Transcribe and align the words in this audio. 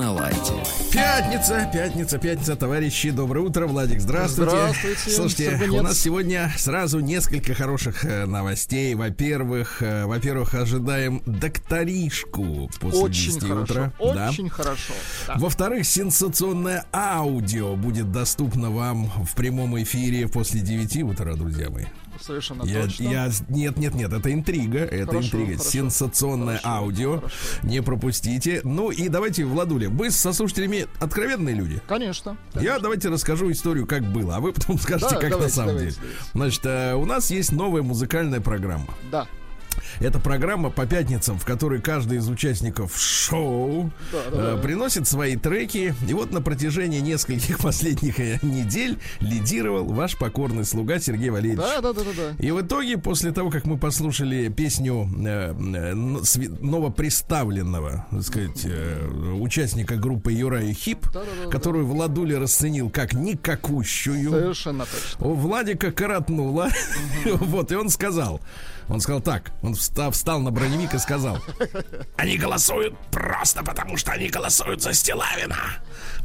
На 0.00 0.12
лайте. 0.12 0.54
Пятница, 0.90 1.68
пятница, 1.70 2.16
пятница, 2.16 2.56
товарищи, 2.56 3.10
доброе 3.10 3.40
утро, 3.40 3.66
Владик, 3.66 4.00
здравствуйте. 4.00 4.50
Здравствуйте, 4.50 5.10
Слушайте, 5.10 5.70
у 5.72 5.82
нас 5.82 5.98
сегодня 5.98 6.50
сразу 6.56 7.00
несколько 7.00 7.52
хороших 7.52 8.06
э, 8.06 8.24
новостей. 8.24 8.94
Во-первых, 8.94 9.82
э, 9.82 10.06
во-первых, 10.06 10.54
ожидаем 10.54 11.22
докторишку 11.26 12.70
после 12.80 12.98
Очень 12.98 13.34
10 13.34 13.42
хорошо. 13.42 13.62
утра. 13.62 13.92
Да. 14.14 14.30
Очень 14.30 14.48
хорошо. 14.48 14.94
Да. 15.26 15.34
Во-вторых, 15.36 15.84
сенсационное 15.84 16.86
аудио 16.94 17.76
будет 17.76 18.10
доступно 18.10 18.70
вам 18.70 19.10
в 19.26 19.34
прямом 19.34 19.78
эфире 19.82 20.28
после 20.28 20.62
9 20.62 21.02
утра, 21.02 21.34
друзья 21.34 21.68
мои. 21.68 21.84
Совершенно 22.20 22.62
Я, 22.64 22.82
точно. 22.82 23.02
я- 23.04 23.30
нет, 23.48 23.76
нет, 23.78 23.94
нет, 23.94 24.12
это 24.12 24.32
интрига, 24.32 24.80
это 24.80 25.06
Хорошо, 25.12 25.26
интрига, 25.26 25.52
хорошо, 25.54 25.70
сенсационное 25.70 26.58
хорошо, 26.58 26.68
аудио, 26.82 27.16
хорошо. 27.18 27.34
не 27.62 27.82
пропустите. 27.82 28.60
Ну 28.64 28.90
и 28.90 29.08
давайте, 29.08 29.44
Владуля, 29.44 29.88
вы 29.88 30.10
со 30.10 30.32
слушателями 30.32 30.86
откровенные 31.00 31.54
люди. 31.54 31.80
Конечно. 31.88 32.36
Я 32.54 32.78
давайте 32.78 33.08
расскажу 33.08 33.50
историю, 33.50 33.86
как 33.86 34.02
было, 34.04 34.36
а 34.36 34.40
вы 34.40 34.52
потом 34.52 34.78
скажете, 34.80 35.14
Да, 35.14 35.20
как 35.20 35.30
давайте, 35.30 35.44
на 35.44 35.48
самом 35.54 35.74
давайте, 35.76 35.96
деле. 36.00 36.12
Значит, 36.34 36.60
э, 36.66 36.94
у 36.94 37.04
нас 37.06 37.30
есть 37.30 37.52
новая 37.52 37.82
музыкальная 37.82 38.40
программа. 38.40 38.86
Да. 39.10 39.26
Это 39.98 40.18
программа 40.20 40.70
по 40.70 40.86
пятницам, 40.86 41.38
в 41.38 41.44
которой 41.44 41.80
каждый 41.80 42.18
из 42.18 42.28
участников 42.28 42.96
шоу 42.98 43.90
Да, 44.12 44.18
да, 44.30 44.36
э, 44.52 44.56
да. 44.56 44.62
приносит 44.62 45.08
свои 45.08 45.36
треки. 45.36 45.94
И 46.08 46.14
вот 46.14 46.32
на 46.32 46.40
протяжении 46.40 47.00
нескольких 47.00 47.58
последних 47.62 48.20
э, 48.20 48.38
недель 48.42 48.98
лидировал 49.20 49.84
ваш 49.86 50.16
покорный 50.16 50.64
слуга 50.64 50.98
Сергей 50.98 51.30
Валерьевич. 51.30 51.60
Да, 51.60 51.80
да, 51.80 51.92
да, 51.92 52.02
да, 52.02 52.10
да. 52.16 52.44
И 52.44 52.50
в 52.50 52.60
итоге, 52.60 52.98
после 52.98 53.32
того, 53.32 53.50
как 53.50 53.64
мы 53.66 53.78
послушали 53.78 54.48
песню 54.48 55.08
э, 55.26 55.54
э, 55.54 55.94
новоприставленного, 56.90 58.06
так 58.10 58.22
сказать, 58.22 58.62
э, 58.64 59.06
участника 59.40 59.96
группы 59.96 60.32
Юрай 60.32 60.72
Хип, 60.72 61.04
Да-да-да-да. 61.06 61.50
которую 61.50 61.86
Владуля 61.86 62.38
расценил 62.38 62.90
как 62.90 63.12
никакущую, 63.14 64.30
Совершенно 64.30 64.84
точно. 64.86 65.26
у 65.26 65.34
Владика 65.34 65.90
коротнуло. 65.92 66.68
Вот, 67.40 67.72
и 67.72 67.74
он 67.74 67.88
сказал, 67.90 68.40
он 68.88 69.00
сказал 69.00 69.20
так, 69.20 69.52
он 69.62 69.74
встал, 69.74 70.10
встал 70.10 70.40
на 70.40 70.50
броневик 70.50 70.94
и 70.94 70.98
сказал, 70.98 71.38
они 72.16 72.36
голосуют 72.36 72.96
просто 73.10 73.62
потому, 73.62 73.96
что 73.96 74.12
они 74.12 74.28
голосуют 74.28 74.82
за 74.82 74.92
Стилавина. 74.92 75.56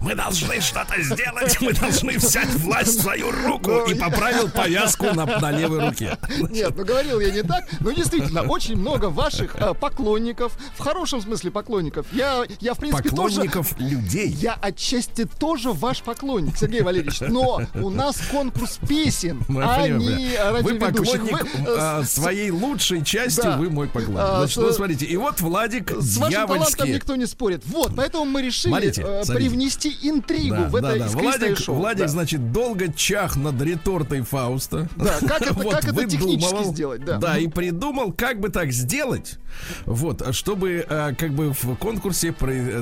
Мы 0.01 0.15
должны 0.15 0.61
что-то 0.61 1.01
сделать, 1.01 1.57
мы 1.61 1.73
должны 1.73 2.17
взять 2.17 2.49
власть 2.55 2.97
в 2.97 3.01
свою 3.01 3.31
руку 3.31 3.85
и 3.87 3.95
поправил 3.95 4.49
повязку 4.49 5.05
на, 5.13 5.25
на 5.25 5.51
левой 5.51 5.87
руке. 5.87 6.17
Нет, 6.49 6.73
ну 6.75 6.85
говорил 6.85 7.19
я 7.19 7.31
не 7.31 7.41
так. 7.43 7.65
Но 7.79 7.91
действительно, 7.91 8.43
очень 8.43 8.75
много 8.75 9.05
ваших 9.09 9.55
э, 9.55 9.73
поклонников, 9.73 10.57
в 10.75 10.79
хорошем 10.81 11.21
смысле 11.21 11.51
поклонников. 11.51 12.05
Я, 12.11 12.43
я 12.59 12.73
в 12.73 12.77
принципе, 12.77 13.09
тоже... 13.09 13.35
Поклонников 13.41 13.79
людей. 13.79 14.29
Я 14.29 14.53
отчасти 14.53 15.25
тоже 15.25 15.71
ваш 15.71 16.01
поклонник, 16.01 16.57
Сергей 16.57 16.81
Валерьевич. 16.81 17.21
Но 17.21 17.61
у 17.75 17.89
нас 17.89 18.17
конкурс 18.31 18.79
песен, 18.87 19.41
Мы 19.47 19.63
а 19.63 19.79
понимаем, 19.79 19.97
не 19.99 20.35
да. 20.35 20.51
Вы 20.61 20.75
поклонник 20.75 21.31
Вы, 21.31 21.63
э, 21.67 22.03
с- 22.03 22.11
своей 22.11 22.51
лучшей 22.51 23.03
частью, 23.03 23.43
Да. 23.43 23.57
вы 23.57 23.69
мой 23.69 23.87
поклонник. 23.87 24.19
А, 24.21 24.37
Значит, 24.39 24.57
ну 24.57 24.71
смотрите, 24.71 25.05
и 25.05 25.17
вот 25.17 25.41
Владик 25.41 25.91
С 25.91 26.17
вашим 26.17 26.33
талантом 26.33 26.57
дьявольски 26.57 26.89
никто 26.89 27.15
не 27.15 27.25
спорит. 27.25 27.63
Вот, 27.65 27.95
поэтому 27.95 28.25
мы 28.25 28.41
решили 28.41 28.71
Смотрите, 28.71 29.01
э, 29.01 29.23
смотрите. 29.23 29.49
Привнести 29.85 30.09
интригу 30.09 30.55
Да, 30.55 30.69
в 30.69 30.81
да, 30.81 30.95
это 30.95 30.99
да. 30.99 31.07
Владик, 31.19 31.57
шоу. 31.57 31.75
Владик, 31.75 31.99
Да. 32.03 32.07
значит, 32.07 32.51
долго 32.51 32.91
чах 32.93 33.35
над 33.35 33.61
ретортой 33.61 34.21
Фауста. 34.21 34.87
Да, 34.95 35.17
как 35.21 35.41
это- 35.41 35.53
как 35.69 35.85
это 35.85 36.05
технически 36.05 36.63
сделать, 36.65 37.03
да. 37.05 37.17
Да, 37.17 37.37
и 37.37 37.47
придумал, 37.47 38.11
как 38.11 38.39
бы 38.39 38.49
так 38.49 38.71
сделать, 38.71 39.37
вот, 39.85 40.35
чтобы 40.35 40.85
э, 40.87 41.13
как 41.17 41.31
бы 41.33 41.53
в 41.53 41.75
конкурсе 41.77 42.33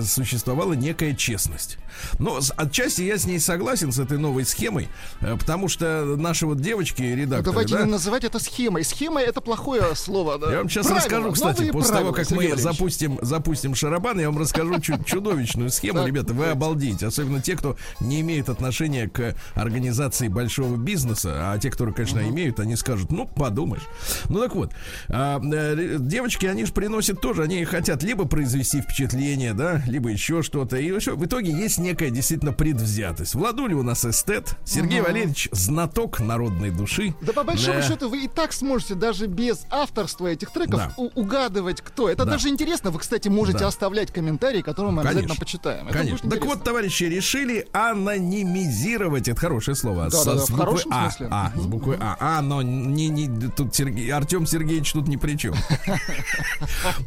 существовала 0.03 0.73
некая 0.73 1.13
честность. 1.15 1.77
Но 2.19 2.39
отчасти 2.57 3.01
я 3.01 3.17
с 3.17 3.25
ней 3.25 3.39
согласен, 3.39 3.91
с 3.91 3.99
этой 3.99 4.17
новой 4.17 4.45
схемой, 4.45 4.87
э, 5.21 5.35
потому 5.37 5.67
что 5.67 6.15
наши 6.17 6.45
вот 6.45 6.59
девочки, 6.61 7.01
Ну, 7.01 7.15
редакторы, 7.15 7.43
давайте 7.51 7.73
да, 7.75 7.83
не 7.83 7.91
называть 7.91 8.23
это 8.23 8.39
схемой. 8.39 8.83
Схема 8.83 9.21
это 9.21 9.41
плохое 9.41 9.95
слово. 9.95 10.37
да. 10.37 10.51
я 10.51 10.57
вам 10.59 10.69
сейчас 10.69 10.87
Правила, 10.87 11.05
расскажу, 11.05 11.31
кстати, 11.31 11.71
после 11.71 11.89
правила, 11.91 11.99
того, 11.99 12.11
как 12.13 12.25
Сергей 12.25 12.35
мы 12.37 12.43
Валерьевич. 12.53 12.63
запустим, 12.63 13.19
запустим 13.21 13.75
шарабан, 13.75 14.19
я 14.19 14.29
вам 14.29 14.39
расскажу 14.39 14.79
чу- 14.79 15.03
чудовищную 15.03 15.69
схему, 15.69 16.05
ребята, 16.05 16.33
вы 16.33 16.45
давайте. 16.45 16.55
Обалдеете, 16.93 17.07
особенно 17.07 17.41
те, 17.41 17.55
кто 17.55 17.75
не 17.99 18.21
имеет 18.21 18.49
отношения 18.49 19.07
к 19.09 19.35
организации 19.55 20.27
большого 20.27 20.77
бизнеса, 20.77 21.51
а 21.51 21.57
те, 21.59 21.69
которые, 21.69 21.93
конечно, 21.93 22.19
имеют, 22.27 22.59
они 22.59 22.75
скажут, 22.75 23.11
ну, 23.11 23.25
подумаешь. 23.27 23.83
Ну, 24.29 24.39
так 24.41 24.55
вот, 24.55 24.71
а, 25.09 25.39
э, 25.43 25.97
девочки, 25.99 26.45
они 26.45 26.65
же 26.65 26.73
приносят 26.73 27.21
тоже, 27.21 27.43
они 27.43 27.63
хотят 27.65 28.03
либо 28.03 28.25
произвести 28.25 28.81
впечатление, 28.81 29.53
да, 29.53 29.81
либо 29.87 30.09
еще 30.09 30.41
что-то, 30.43 30.77
и 30.77 30.97
всё, 30.99 31.15
в 31.15 31.25
итоге 31.25 31.51
есть 31.51 31.77
некая 31.79 32.09
действительно 32.09 32.53
предвзятость. 32.53 33.35
Владуля 33.35 33.75
у 33.75 33.83
нас 33.83 34.05
эстет, 34.05 34.55
Сергей 34.65 35.01
Валерьевич 35.01 35.49
знаток 35.51 36.19
народной 36.19 36.71
души. 36.71 37.13
Да 37.21 37.33
по 37.33 37.43
большому 37.43 37.79
Да. 37.79 37.87
счету 37.87 38.09
вы 38.09 38.25
и 38.25 38.27
так 38.27 38.53
сможете 38.53 38.95
даже 38.95 39.27
без 39.27 39.65
авторства 39.69 40.27
этих 40.27 40.51
треков 40.51 40.79
Да. 40.79 40.93
угадывать, 41.15 41.81
кто. 41.81 42.09
Это 42.09 42.25
Да. 42.25 42.31
даже 42.31 42.49
интересно. 42.49 42.91
Вы, 42.91 42.99
кстати, 42.99 43.27
можете 43.27 43.59
Да. 43.59 43.67
оставлять 43.67 44.11
комментарии, 44.11 44.61
которые 44.61 44.91
мы 44.91 45.01
обязательно 45.01 45.23
Конечно. 45.29 45.39
почитаем. 45.45 45.87
Это 45.87 45.97
Конечно. 45.97 46.17
Так 46.29 46.37
интересно. 46.39 46.49
вот, 46.55 46.63
товарищи, 46.83 47.03
решили 47.03 47.67
анонимизировать. 47.71 49.27
Это 49.27 49.39
хорошее 49.39 49.75
слово. 49.75 50.09
Да, 50.09 50.17
Со- 50.17 50.25
да, 50.25 50.35
да, 50.35 50.41
с 50.41 50.49
в 50.49 50.55
буквы 50.57 50.81
а, 50.89 51.09
смысле. 51.09 51.27
А, 51.31 51.51
с 51.55 51.65
буквы 51.65 51.97
А. 51.99 52.17
А, 52.19 52.41
но 52.41 52.61
не, 52.61 53.07
не, 53.07 53.27
тут 53.49 53.73
Сергей, 53.73 54.11
Артем 54.11 54.45
Сергеевич 54.45 54.91
тут 54.91 55.07
ни 55.07 55.15
при 55.15 55.37
чем. 55.37 55.53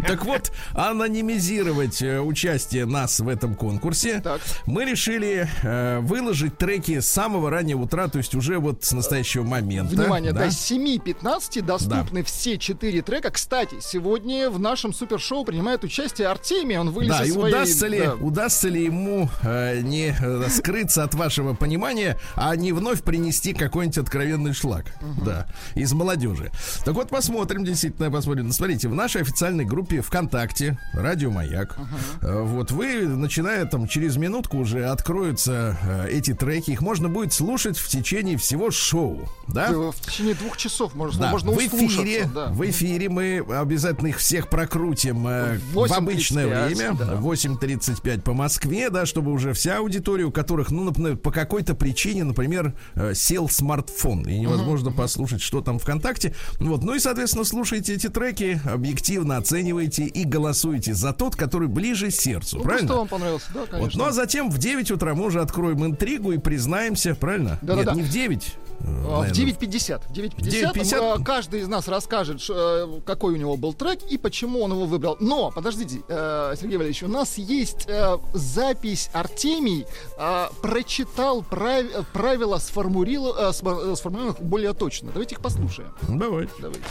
Так 0.06 0.25
вот, 0.25 0.53
анонимизировать 0.72 2.00
э, 2.00 2.20
участие 2.20 2.86
нас 2.86 3.20
в 3.20 3.28
этом 3.28 3.54
конкурсе. 3.54 4.22
Мы 4.66 4.84
решили 4.84 5.48
э, 5.62 5.98
выложить 6.00 6.56
треки 6.59 7.00
с 7.00 7.09
самого 7.09 7.50
раннего 7.50 7.82
утра, 7.82 8.09
то 8.09 8.19
есть 8.19 8.34
уже 8.34 8.59
вот 8.59 8.84
с 8.84 8.92
настоящего 8.92 9.42
момента. 9.42 9.94
Внимание, 9.94 10.32
да? 10.32 10.44
до 10.44 10.47
7.15 10.47 11.62
доступны 11.62 12.22
все 12.22 12.59
четыре 12.59 13.03
трека. 13.03 13.31
Кстати, 13.31 13.76
сегодня 13.81 14.50
в 14.50 14.59
нашем 14.59 14.92
супершоу 14.92 15.44
принимает 15.44 15.84
участие 15.84 16.28
Артемий. 16.28 16.78
Он 16.78 16.91
вылез 16.91 17.19
Да, 17.19 17.25
и 17.25 17.31
своей... 17.31 17.54
удастся 17.54 17.86
ли, 17.86 18.00
да. 18.00 18.15
удастся 18.15 18.69
ли 18.69 18.84
ему 18.84 19.28
э, 19.42 19.66
не 19.82 20.15
э, 20.19 20.49
скрыться 20.50 21.04
от 21.04 21.15
вашего 21.15 21.54
понимания, 21.54 22.19
а 22.34 22.54
не 22.56 22.72
вновь 22.72 23.03
принести 23.03 23.53
какой-нибудь 23.53 23.99
откровенный 23.99 24.53
шлак, 24.53 24.87
да, 25.25 25.47
из 25.75 25.93
молодежи. 25.93 26.50
Так 26.84 26.94
вот, 26.94 27.09
посмотрим, 27.09 27.65
действительно, 27.65 28.10
посмотрим. 28.10 28.53
Смотрите, 28.53 28.88
в 28.88 28.94
нашей 28.94 29.22
официальной 29.22 29.65
группе 29.65 30.00
ВКонтакте, 30.00 30.78
Радио 30.93 31.31
Маяк, 31.31 31.77
э, 32.22 32.43
вот 32.43 32.71
вы, 32.71 33.06
начиная 33.06 33.65
там 33.66 33.88
через 33.88 34.16
минутку 34.16 34.59
уже 34.59 34.87
откроются 34.87 35.77
э, 35.83 36.09
эти 36.10 36.34
треки, 36.34 36.71
их 36.71 36.81
можно 36.81 37.09
будет 37.09 37.33
слушать 37.33 37.78
в 37.78 37.88
течение 37.88 38.37
всего 38.37 38.71
шоу, 38.71 39.28
да? 39.48 39.69
Э, 39.71 39.91
В 39.94 40.00
течение 40.00 40.34
двух 40.34 40.56
часов 40.56 40.94
можно, 40.94 41.22
Да, 41.22 41.31
можно 41.31 41.53
в 41.53 41.59
эфире, 41.59 42.28
да. 42.34 42.47
в 42.48 42.69
эфире 42.69 43.09
мы 43.09 43.44
обязательно 43.48 44.09
их 44.09 44.19
всех 44.19 44.48
прокрутим 44.48 45.27
э, 45.27 45.59
в 45.72 45.77
8:35, 45.78 45.97
обычное 45.97 46.47
время, 46.47 46.94
да. 46.94 47.15
8.35 47.15 48.22
по 48.22 48.33
Москве, 48.34 48.91
да, 48.91 49.06
чтобы 49.06 49.33
уже 49.33 49.53
вся 49.56 49.78
аудитория, 49.78 50.25
у 50.25 50.31
которых, 50.31 50.71
ну, 50.71 50.84
например, 50.84 51.16
по 51.16 51.30
какой-то 51.33 51.75
причине, 51.75 52.25
например, 52.25 52.75
э, 52.95 53.15
сел 53.15 53.48
смартфон, 53.48 54.22
и 54.28 54.39
невозможно 54.39 54.92
послушать, 54.92 55.41
что 55.42 55.60
там 55.60 55.78
ВКонтакте. 55.78 56.34
Вот, 56.60 56.83
ну 56.84 56.95
и, 56.95 56.98
соответственно, 56.98 57.45
слушайте 57.45 57.95
эти 57.95 58.09
треки, 58.09 58.60
объективно 58.65 59.36
оценивайте 59.39 60.04
и 60.04 60.25
голосуйте 60.25 60.95
за 60.95 61.13
тот, 61.13 61.34
который 61.36 61.69
ближе 61.69 62.10
сердцу, 62.10 62.59
Ну, 62.59 62.65
правильно? 62.65 62.89
Что 62.89 62.98
вам 62.98 63.09
понравился, 63.09 63.47
да, 63.53 63.60
Вот, 63.60 63.71
конечно. 63.71 63.98
ну 64.03 64.09
а 64.09 64.13
затем 64.13 64.51
в 64.51 64.59
9 64.59 64.91
утра 64.92 65.15
мы 65.15 65.27
уже 65.27 65.41
откроем 65.41 65.84
интригу 65.84 66.33
и 66.33 66.39
признаемся, 66.39 67.15
правильно? 67.15 67.59
Да-да-да. 67.63 67.92
Нет, 67.92 67.97
не 67.97 68.03
в 68.03 68.10
9. 68.13 68.54
Э, 68.81 68.84
А, 68.84 69.21
В 69.21 69.28
наверное, 69.28 69.33
9.50. 69.33 70.03
В 70.09 70.13
9.50 70.13 70.73
9:50. 70.75 71.21
э, 71.21 71.25
каждый 71.25 71.61
из 71.61 71.69
нас 71.69 71.89
расскажет, 71.89 72.41
э, 72.49 73.01
какой 73.05 73.34
у 73.34 73.37
него 73.37 73.57
был 73.57 73.73
трек 73.75 74.01
и 74.11 74.19
почему 74.19 74.63
он 74.63 74.73
его 74.73 74.84
выбрал. 74.87 75.17
Но, 75.21 75.51
подождите, 75.51 76.01
э, 76.09 76.55
Сергей 76.61 76.77
Валерьевич, 76.77 77.03
у 77.03 77.09
нас 77.09 77.39
есть 77.39 77.84
э, 77.89 78.19
запись 78.33 79.11
Артемий 79.13 79.87
э, 80.19 80.47
прочитал 80.63 81.43
прав- 81.43 81.91
э, 81.95 82.03
правила 82.13 82.57
э, 82.57 82.59
э, 82.59 83.53
сформулированных 83.97 84.41
более 84.41 84.73
точно. 84.73 85.11
Давайте 85.13 85.34
их 85.37 85.41
послушаем. 85.41 85.93
Давай. 86.09 86.49
Давайте. 86.61 86.83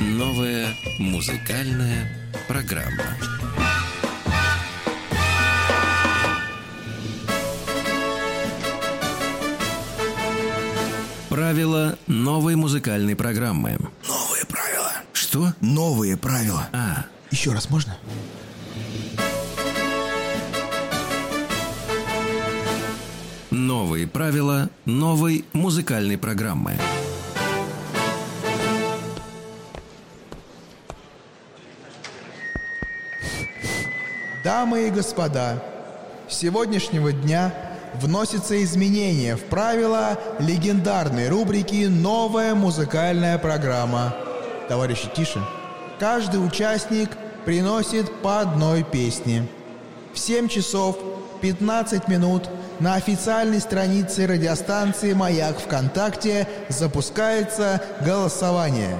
Новая 0.00 0.68
музыкальная 0.98 2.10
программа. 2.48 3.16
Правила 11.36 11.98
новой 12.06 12.56
музыкальной 12.56 13.14
программы. 13.14 13.76
Новые 14.08 14.46
правила. 14.46 14.90
Что? 15.12 15.52
Новые 15.60 16.16
правила. 16.16 16.66
А, 16.72 17.04
Еще 17.30 17.52
раз 17.52 17.68
можно? 17.68 17.94
новые 23.50 24.06
правила 24.06 24.70
новой 24.86 25.44
музыкальной 25.52 26.16
программы. 26.16 26.72
Дамы 34.42 34.88
и 34.88 34.90
господа, 34.90 35.62
с 36.30 36.38
сегодняшнего 36.38 37.12
дня 37.12 37.52
вносятся 37.94 38.62
изменения 38.62 39.36
в 39.36 39.44
правила 39.44 40.18
легендарной 40.38 41.28
рубрики 41.28 41.86
«Новая 41.86 42.54
музыкальная 42.54 43.38
программа». 43.38 44.14
Товарищи, 44.68 45.08
тише. 45.14 45.40
Каждый 45.98 46.44
участник 46.44 47.10
приносит 47.44 48.12
по 48.22 48.40
одной 48.40 48.82
песне. 48.82 49.46
В 50.12 50.18
7 50.18 50.48
часов 50.48 50.98
15 51.40 52.08
минут 52.08 52.48
на 52.80 52.94
официальной 52.94 53.60
странице 53.60 54.26
радиостанции 54.26 55.12
«Маяк 55.12 55.58
ВКонтакте» 55.58 56.48
запускается 56.68 57.82
голосование. 58.04 58.98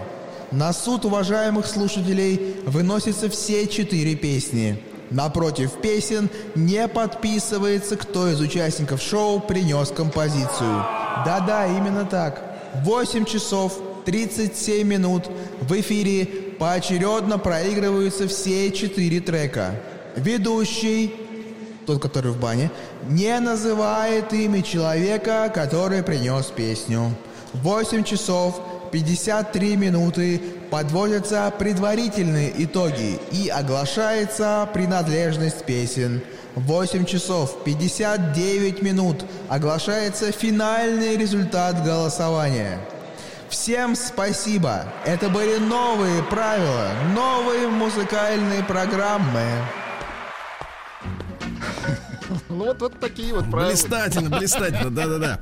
На 0.52 0.72
суд 0.72 1.04
уважаемых 1.04 1.66
слушателей 1.66 2.56
выносятся 2.66 3.28
все 3.28 3.66
четыре 3.66 4.14
песни. 4.14 4.80
Напротив 5.10 5.72
песен 5.80 6.28
не 6.54 6.88
подписывается, 6.88 7.96
кто 7.96 8.28
из 8.28 8.40
участников 8.40 9.00
шоу 9.00 9.40
принес 9.40 9.90
композицию. 9.90 10.84
Да-да, 11.24 11.66
именно 11.66 12.04
так. 12.04 12.42
8 12.82 13.24
часов 13.24 13.78
37 14.04 14.86
минут 14.86 15.30
в 15.60 15.72
эфире 15.80 16.26
поочередно 16.58 17.38
проигрываются 17.38 18.26
все 18.28 18.70
четыре 18.72 19.20
трека. 19.20 19.74
Ведущий, 20.16 21.14
тот, 21.86 22.02
который 22.02 22.32
в 22.32 22.40
бане, 22.40 22.70
не 23.08 23.38
называет 23.38 24.32
имя 24.32 24.62
человека, 24.62 25.50
который 25.54 26.02
принес 26.02 26.46
песню. 26.46 27.14
8 27.54 28.04
часов 28.04 28.60
53 28.90 29.76
минуты 29.76 30.40
подводятся 30.70 31.52
предварительные 31.58 32.52
итоги 32.64 33.18
и 33.32 33.48
оглашается 33.48 34.68
принадлежность 34.72 35.64
песен. 35.64 36.22
8 36.54 37.04
часов 37.04 37.64
59 37.64 38.82
минут 38.82 39.24
оглашается 39.48 40.32
финальный 40.32 41.16
результат 41.16 41.84
голосования. 41.84 42.78
Всем 43.48 43.94
спасибо! 43.94 44.84
Это 45.04 45.28
были 45.28 45.58
новые 45.58 46.22
правила, 46.24 46.90
новые 47.14 47.68
музыкальные 47.68 48.64
программы. 48.64 49.44
Ну 52.48 52.64
вот, 52.64 52.80
вот 52.80 53.00
такие 53.00 53.34
вот 53.34 53.50
правила. 53.50 53.70
Блистательно, 53.70 54.38
блистательно, 54.38 54.90
да-да-да. 54.90 55.40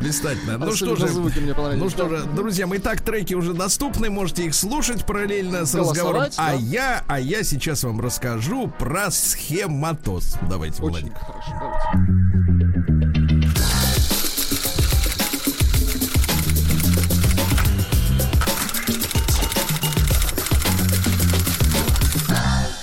Блистательно. 0.00 0.58
Ну 0.58 0.72
что 0.72 0.96
же, 0.96 1.08
звуки 1.08 1.38
мне 1.38 1.54
понравились. 1.54 1.82
ну 1.82 1.90
что 1.90 2.08
же, 2.08 2.24
друзья, 2.24 2.66
мы 2.66 2.76
и 2.76 2.78
так 2.78 3.00
треки 3.00 3.34
уже 3.34 3.54
доступны, 3.54 4.10
можете 4.10 4.44
их 4.44 4.54
слушать 4.54 5.04
параллельно 5.06 5.64
с 5.64 5.74
разговором. 5.74 6.24
А 6.36 6.54
я, 6.54 7.04
а 7.06 7.20
я 7.20 7.42
сейчас 7.42 7.84
вам 7.84 8.00
расскажу 8.00 8.72
про 8.78 9.10
схематоз. 9.10 10.36
Давайте, 10.48 10.82
Владик. 10.82 11.14
хорошо. 11.14 11.52
давайте. 11.60 13.00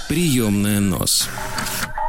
Приемная 0.07 0.79
нос. 0.79 1.29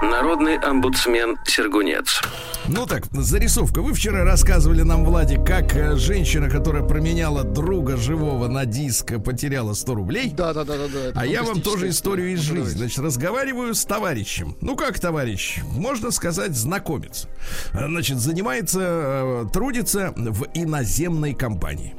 Народный 0.03 0.56
омбудсмен 0.59 1.37
Сергунец. 1.45 2.23
Ну 2.69 2.87
так, 2.87 3.06
зарисовка. 3.12 3.83
Вы 3.83 3.95
вчера 3.95 4.23
рассказывали 4.25 4.83
нам, 4.83 5.05
Владик, 5.05 5.45
как 5.45 5.75
э, 5.75 5.97
женщина, 5.97 6.49
которая 6.49 6.85
променяла 6.85 7.43
друга 7.43 7.97
живого 7.97 8.47
на 8.47 8.65
диск, 8.65 9.11
э, 9.11 9.19
потеряла 9.19 9.73
100 9.73 9.95
рублей. 9.95 10.31
Да, 10.33 10.55
да, 10.55 10.65
да, 10.65 10.77
да, 10.77 10.87
да. 10.87 11.21
А 11.21 11.27
я 11.27 11.43
вам 11.43 11.61
тоже 11.61 11.89
историю 11.89 12.33
из 12.33 12.41
жизни. 12.41 12.79
Значит, 12.79 13.00
разговариваю 13.00 13.75
с 13.75 13.85
товарищем. 13.85 14.56
Ну, 14.61 14.77
как 14.77 15.00
товарищ? 15.00 15.61
Можно 15.73 16.12
сказать, 16.12 16.55
знакомец. 16.55 17.27
А, 17.73 17.89
Значит, 17.89 18.19
занимается, 18.19 18.81
э, 18.81 19.47
трудится 19.53 20.12
в 20.17 20.47
иноземной 20.55 21.35
компании. 21.35 21.97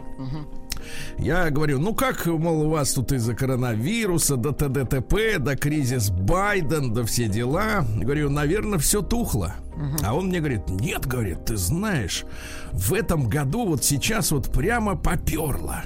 Я 1.17 1.49
говорю, 1.49 1.79
ну 1.79 1.93
как, 1.93 2.25
мол, 2.25 2.63
у 2.63 2.69
вас 2.69 2.93
тут 2.93 3.11
из-за 3.11 3.33
коронавируса, 3.33 4.35
до 4.35 4.51
ТДТП, 4.51 5.39
до 5.39 5.55
кризис 5.55 6.09
Байден, 6.09 6.93
да 6.93 7.03
все 7.03 7.27
дела. 7.27 7.85
Говорю, 7.95 8.29
наверное, 8.29 8.79
все 8.79 9.01
тухло. 9.01 9.55
А 10.03 10.13
он 10.13 10.27
мне 10.27 10.39
говорит, 10.39 10.69
нет, 10.69 11.05
говорит, 11.05 11.45
ты 11.45 11.57
знаешь, 11.57 12.25
в 12.71 12.93
этом 12.93 13.29
году 13.29 13.65
вот 13.65 13.83
сейчас 13.83 14.31
вот 14.31 14.51
прямо 14.51 14.95
поперло 14.95 15.83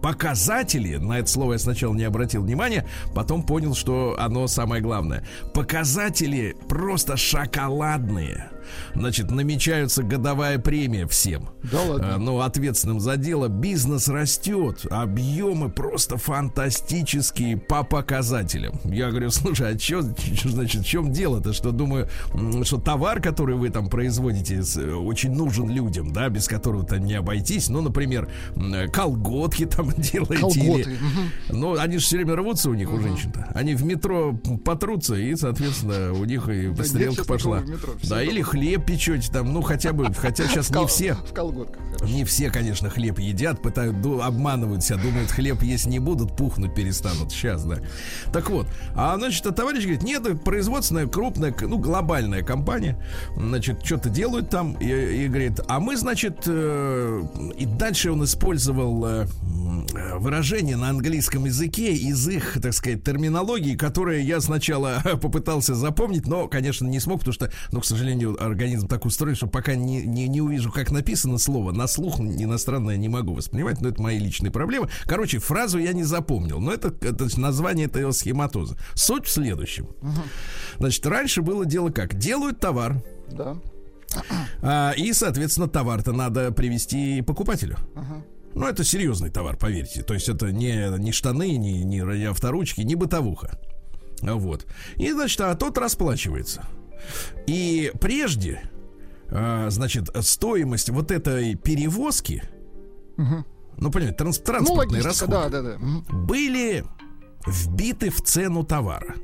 показатели, 0.00 0.96
на 0.96 1.18
это 1.18 1.28
слово 1.28 1.54
я 1.54 1.58
сначала 1.58 1.94
не 1.94 2.04
обратил 2.04 2.42
внимания, 2.42 2.86
потом 3.14 3.42
понял, 3.42 3.74
что 3.74 4.16
оно 4.18 4.46
самое 4.46 4.82
главное. 4.82 5.24
Показатели 5.54 6.56
просто 6.68 7.16
шоколадные. 7.16 8.50
Значит, 8.94 9.30
намечаются 9.30 10.02
годовая 10.02 10.58
премия 10.58 11.06
всем. 11.06 11.48
Да 11.70 11.82
ладно? 11.82 12.04
Э, 12.14 12.18
Ну, 12.18 12.40
ответственным 12.40 13.00
за 13.00 13.16
дело. 13.16 13.48
Бизнес 13.48 14.08
растет. 14.08 14.86
Объемы 14.90 15.68
просто 15.70 16.16
фантастические 16.68 17.56
по 17.56 17.82
показателям. 17.84 18.78
Я 18.84 19.10
говорю, 19.10 19.30
слушай, 19.30 19.74
а 19.74 19.78
что, 19.78 20.02
значит, 20.44 20.82
в 20.82 20.86
чем 20.86 21.12
дело-то? 21.12 21.52
Что, 21.52 21.70
думаю, 21.72 22.08
что 22.64 22.78
товар, 22.78 23.20
который 23.20 23.54
вы 23.56 23.70
там 23.70 23.88
производите, 23.88 24.62
э, 24.76 24.92
очень 24.94 25.32
нужен 25.32 25.68
людям, 25.70 26.12
да, 26.12 26.28
без 26.28 26.46
которого 26.48 26.84
там 26.84 27.04
не 27.04 27.14
обойтись. 27.14 27.68
Ну, 27.68 27.80
например, 27.80 28.28
э, 28.56 28.88
колготки 28.88 29.66
там 29.66 29.90
делаете. 29.96 30.36
Колготы, 30.40 30.62
или- 30.80 30.98
Ну, 31.50 31.78
они 31.78 31.98
же 31.98 32.04
все 32.04 32.16
время 32.16 32.36
рвутся 32.36 32.70
у 32.70 32.74
них, 32.74 32.92
у 32.92 33.00
женщин-то. 33.00 33.50
Они 33.54 33.74
в 33.74 33.84
метро 33.84 34.34
потрутся, 34.64 35.14
и, 35.14 35.34
соответственно, 35.36 36.12
у 36.12 36.24
них 36.24 36.48
и 36.48 36.74
стрелка 36.84 37.24
пошла. 37.24 37.62
Да, 38.08 38.22
или 38.22 38.42
хлеб 38.42 38.57
печете 38.78 39.30
там, 39.32 39.52
ну, 39.52 39.62
хотя 39.62 39.92
бы, 39.92 40.12
хотя 40.14 40.44
сейчас 40.48 40.70
не 40.70 40.86
все. 40.86 41.14
В 41.14 41.32
колготках. 41.32 41.82
Не 42.02 42.24
все, 42.24 42.50
конечно, 42.50 42.90
хлеб 42.90 43.18
едят, 43.18 43.60
пытают, 43.60 43.96
обманывают 44.22 44.84
себя, 44.84 44.98
думают, 44.98 45.30
хлеб 45.30 45.62
есть 45.62 45.86
не 45.86 45.98
будут, 45.98 46.36
пухнуть 46.36 46.74
перестанут. 46.74 47.32
Сейчас, 47.32 47.64
да. 47.64 47.78
Так 48.32 48.50
вот, 48.50 48.66
а 48.94 49.16
значит, 49.16 49.44
а 49.46 49.52
товарищ 49.52 49.82
говорит, 49.82 50.02
нет, 50.02 50.44
производственная, 50.44 51.06
крупная, 51.06 51.54
ну, 51.60 51.78
глобальная 51.78 52.42
компания, 52.42 53.02
значит, 53.36 53.84
что-то 53.84 54.10
делают 54.10 54.50
там, 54.50 54.74
и, 54.74 54.86
и 54.86 55.28
говорит, 55.28 55.60
а 55.66 55.80
мы, 55.80 55.96
значит, 55.96 56.44
э, 56.46 57.22
и 57.56 57.66
дальше 57.66 58.12
он 58.12 58.24
использовал 58.24 59.04
э, 59.04 59.26
выражение 60.16 60.76
на 60.76 60.90
английском 60.90 61.46
языке 61.46 61.94
из 61.94 62.28
их, 62.28 62.58
так 62.62 62.72
сказать, 62.74 63.02
терминологии, 63.02 63.74
которые 63.74 64.24
я 64.24 64.40
сначала 64.40 65.02
попытался 65.20 65.74
запомнить, 65.74 66.26
но, 66.26 66.48
конечно, 66.48 66.86
не 66.86 67.00
смог, 67.00 67.20
потому 67.20 67.34
что, 67.34 67.50
ну, 67.72 67.80
к 67.80 67.84
сожалению, 67.84 68.36
организм 68.48 68.88
так 68.88 69.04
устроен, 69.04 69.34
что 69.36 69.46
пока 69.46 69.74
не, 69.74 70.02
не, 70.02 70.26
не 70.28 70.40
увижу, 70.40 70.72
как 70.72 70.90
написано 70.90 71.38
слово, 71.38 71.72
на 71.72 71.86
слух 71.86 72.18
иностранное 72.20 72.96
не 72.96 73.08
могу 73.08 73.34
воспринимать, 73.34 73.80
но 73.80 73.88
это 73.88 74.02
мои 74.02 74.18
личные 74.18 74.50
проблемы. 74.50 74.88
Короче, 75.04 75.38
фразу 75.38 75.78
я 75.78 75.92
не 75.92 76.04
запомнил, 76.04 76.60
но 76.60 76.72
это, 76.72 76.94
это 77.02 77.28
название 77.40 77.86
этого 77.86 78.12
схематоза. 78.12 78.76
Суть 78.94 79.26
в 79.26 79.30
следующем. 79.30 79.88
Значит, 80.78 81.06
раньше 81.06 81.42
было 81.42 81.64
дело 81.66 81.90
как? 81.90 82.16
Делают 82.16 82.60
товар, 82.60 83.02
Да. 83.30 83.56
а, 84.62 84.92
и, 84.96 85.12
соответственно, 85.12 85.68
товар-то 85.68 86.12
надо 86.12 86.50
привести 86.52 87.22
покупателю. 87.22 87.76
Ну, 88.54 88.66
это 88.66 88.82
серьезный 88.82 89.30
товар, 89.30 89.56
поверьте. 89.56 90.02
То 90.02 90.14
есть 90.14 90.28
это 90.28 90.50
не, 90.50 90.98
не 90.98 91.12
штаны, 91.12 91.56
не, 91.56 91.84
не 91.84 92.24
авторучки, 92.24 92.80
не 92.80 92.94
бытовуха. 92.96 93.58
Вот. 94.22 94.66
И, 94.96 95.12
значит, 95.12 95.40
а 95.42 95.54
тот 95.54 95.78
расплачивается. 95.78 96.66
И 97.46 97.92
прежде, 98.00 98.60
а, 99.30 99.68
значит, 99.70 100.10
стоимость 100.20 100.90
вот 100.90 101.10
этой 101.10 101.54
перевозки, 101.54 102.42
ну, 103.16 103.90
понимаете, 103.90 104.16
транс- 104.16 104.38
Ну, 104.38 104.44
транспортные 104.44 105.02
логистика, 105.02 105.26
расходы, 105.30 105.50
да, 105.50 105.62
да, 105.62 105.78
да. 105.78 106.16
Были 106.16 106.84
вбиты 107.46 108.10
в 108.10 108.20
цену 108.22 108.64
товара. 108.64 109.14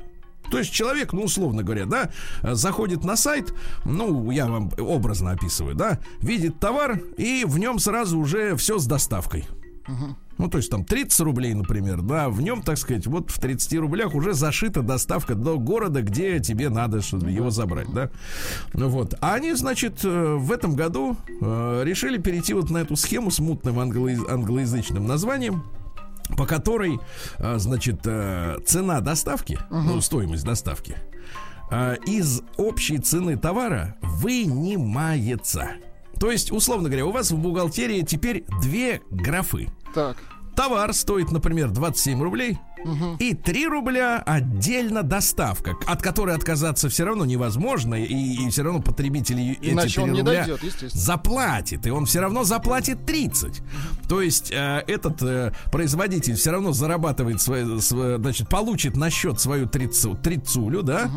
То 0.51 0.59
есть 0.59 0.71
человек, 0.71 1.11
ну, 1.11 1.23
условно 1.23 1.63
говоря, 1.63 1.85
да, 1.85 2.11
заходит 2.43 3.03
на 3.03 3.15
сайт, 3.17 3.51
ну, 3.83 4.29
я 4.29 4.45
вам 4.45 4.71
образно 4.77 5.31
описываю, 5.31 5.73
да, 5.75 5.99
видит 6.21 6.59
товар, 6.59 6.99
и 7.17 7.43
в 7.47 7.57
нем 7.57 7.79
сразу 7.79 8.19
уже 8.19 8.55
все 8.55 8.77
с 8.77 8.85
доставкой. 8.85 9.45
Ну, 10.37 10.49
то 10.49 10.57
есть 10.57 10.69
там 10.69 10.83
30 10.83 11.19
рублей, 11.21 11.53
например, 11.53 12.01
да, 12.01 12.29
в 12.29 12.41
нем, 12.41 12.61
так 12.61 12.77
сказать, 12.77 13.07
вот 13.07 13.31
в 13.31 13.39
30 13.39 13.79
рублях 13.79 14.13
уже 14.15 14.33
зашита 14.33 14.81
доставка 14.81 15.33
до 15.33 15.57
города, 15.57 16.01
где 16.01 16.39
тебе 16.39 16.69
надо 16.69 17.01
чтобы 17.01 17.31
его 17.31 17.51
забрать, 17.51 17.91
да. 17.93 18.09
Ну 18.73 18.89
вот. 18.89 19.13
А 19.21 19.35
они, 19.35 19.53
значит, 19.53 20.03
э, 20.03 20.35
в 20.35 20.51
этом 20.51 20.75
году 20.75 21.15
э, 21.39 21.83
решили 21.85 22.17
перейти 22.17 22.53
вот 22.53 22.69
на 22.69 22.79
эту 22.79 22.95
схему 22.95 23.31
с 23.31 23.39
мутным 23.39 23.79
англо- 23.79 24.29
англоязычным 24.29 25.05
названием 25.07 25.63
по 26.37 26.45
которой, 26.45 26.99
э, 27.37 27.57
значит, 27.59 28.01
цена 28.01 28.99
доставки, 28.99 29.59
ну, 29.69 30.01
стоимость 30.01 30.43
доставки, 30.43 30.97
из 32.05 32.41
общей 32.57 32.97
цены 32.97 33.37
товара 33.37 33.95
вынимается. 34.01 35.69
То 36.19 36.31
есть, 36.31 36.51
условно 36.51 36.89
говоря, 36.89 37.05
у 37.05 37.11
вас 37.11 37.31
в 37.31 37.37
бухгалтерии 37.37 38.01
теперь 38.01 38.45
две 38.61 39.01
графы. 39.11 39.69
Так. 39.93 40.17
Товар 40.55 40.93
стоит, 40.93 41.31
например, 41.31 41.69
27 41.69 42.21
рублей. 42.21 42.57
И 43.19 43.33
3 43.33 43.67
рубля 43.67 44.21
отдельно 44.25 45.03
доставка, 45.03 45.75
от 45.87 46.01
которой 46.01 46.35
отказаться 46.35 46.89
все 46.89 47.05
равно 47.05 47.25
невозможно, 47.25 47.95
и, 47.95 48.05
и 48.13 48.49
все 48.49 48.63
равно 48.63 48.81
потребитель 48.81 49.39
эти 49.53 49.71
Иначе 49.71 49.95
3 49.95 50.03
он 50.03 50.11
не 50.11 50.19
рубля 50.19 50.45
дойдет, 50.45 50.91
заплатит, 50.91 51.87
и 51.87 51.89
он 51.89 52.05
все 52.05 52.19
равно 52.19 52.43
заплатит 52.43 53.05
30. 53.05 53.61
То 54.07 54.21
есть 54.21 54.51
э, 54.51 54.83
этот 54.87 55.21
э, 55.23 55.51
производитель 55.71 56.35
все 56.35 56.51
равно 56.51 56.71
зарабатывает, 56.73 57.41
свой, 57.41 57.81
свой- 57.81 58.17
значит, 58.17 58.49
получит 58.49 58.95
на 58.95 59.09
счет 59.09 59.39
свою 59.39 59.67
трицу, 59.67 60.15
трицулю, 60.15 60.83
да, 60.83 61.09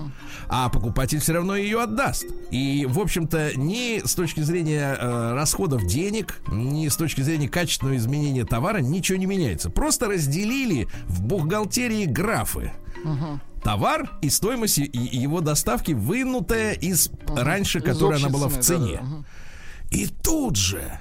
а 0.48 0.68
покупатель 0.68 1.18
все 1.20 1.34
равно 1.34 1.56
ее 1.56 1.82
отдаст. 1.82 2.26
И, 2.50 2.86
в 2.88 2.98
общем-то, 2.98 3.52
ни 3.56 4.00
с 4.04 4.14
точки 4.14 4.40
зрения 4.40 4.96
э, 4.98 5.34
расходов 5.34 5.86
денег, 5.86 6.40
ни 6.50 6.88
с 6.88 6.96
точки 6.96 7.20
зрения 7.20 7.48
качественного 7.48 7.96
изменения 7.96 8.44
товара 8.44 8.78
ничего 8.78 9.18
не 9.18 9.26
меняется. 9.26 9.70
Просто 9.70 10.06
разделили 10.06 10.88
в 11.06 11.22
бухгалтерии 11.48 12.04
графы. 12.04 12.72
Товар 13.62 14.10
и 14.22 14.30
стоимость 14.30 14.78
его 14.78 15.40
доставки 15.40 15.92
вынутая 15.92 16.72
из 16.74 17.10
раньше, 17.26 17.78
Из 17.78 17.84
которая 17.84 18.18
она 18.20 18.28
была 18.28 18.48
в 18.48 18.60
цене. 18.60 18.96
да-да-да. 18.98 19.02
Мгм. 19.02 19.26
И 19.90 20.06
тут 20.06 20.56
же, 20.56 21.00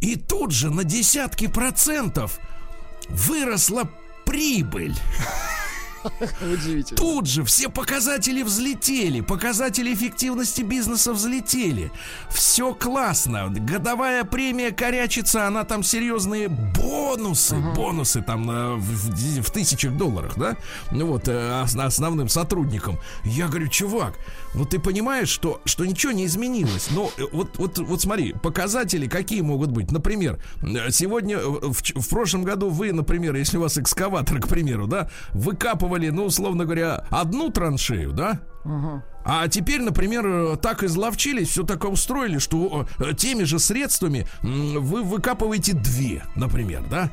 и 0.00 0.16
тут 0.16 0.50
же 0.50 0.70
на 0.70 0.84
десятки 0.84 1.46
процентов 1.46 2.38
выросла 3.08 3.88
прибыль. 4.26 4.94
Удивительно. 6.42 6.96
Тут 6.96 7.26
же 7.26 7.44
все 7.44 7.68
показатели 7.68 8.42
взлетели, 8.42 9.20
показатели 9.20 9.92
эффективности 9.94 10.62
бизнеса 10.62 11.12
взлетели. 11.12 11.90
Все 12.30 12.74
классно. 12.74 13.48
Годовая 13.50 14.24
премия 14.24 14.70
корячится, 14.70 15.46
она 15.46 15.64
там 15.64 15.82
серьезные 15.82 16.48
бонусы, 16.48 17.56
бонусы 17.74 18.22
там 18.22 18.50
э, 18.50 18.74
в, 18.74 18.80
в- 19.10 19.42
в 19.42 19.50
тысячах 19.50 19.96
долларах, 19.96 20.36
да? 20.36 20.56
Ну 20.90 21.06
вот, 21.06 21.28
э, 21.28 21.62
ос- 21.62 21.74
основным 21.76 22.28
сотрудникам. 22.28 22.98
Я 23.24 23.48
говорю, 23.48 23.68
чувак, 23.68 24.14
ну 24.54 24.64
ты 24.64 24.78
понимаешь, 24.78 25.28
что, 25.28 25.60
что 25.64 25.84
ничего 25.84 26.12
не 26.12 26.26
изменилось. 26.26 26.88
Но 26.90 27.10
э, 27.18 27.22
вот, 27.32 27.58
вот, 27.58 27.78
вот 27.78 28.00
смотри, 28.00 28.32
показатели 28.32 29.06
какие 29.06 29.40
могут 29.40 29.70
быть. 29.70 29.90
Например, 29.90 30.38
э, 30.62 30.90
сегодня, 30.90 31.38
э, 31.38 31.42
в, 31.42 31.80
в 31.80 32.08
прошлом 32.08 32.44
году 32.44 32.70
вы, 32.70 32.92
например, 32.92 33.34
если 33.34 33.58
у 33.58 33.62
вас 33.62 33.78
экскаватор, 33.78 34.40
к 34.42 34.48
примеру, 34.48 34.86
да, 34.86 35.10
выкапывали, 35.30 36.08
ну, 36.10 36.26
условно 36.26 36.64
говоря, 36.64 37.06
одну 37.10 37.50
траншею, 37.50 38.12
да? 38.12 38.40
А 39.26 39.48
теперь, 39.48 39.80
например, 39.80 40.56
так 40.56 40.84
изловчились, 40.84 41.48
все 41.48 41.64
так 41.64 41.84
устроили, 41.84 42.38
что 42.38 42.86
теми 43.16 43.44
же 43.44 43.58
средствами 43.58 44.26
вы 44.42 45.02
выкапываете 45.02 45.74
две, 45.74 46.24
например, 46.34 46.82
да? 46.90 47.10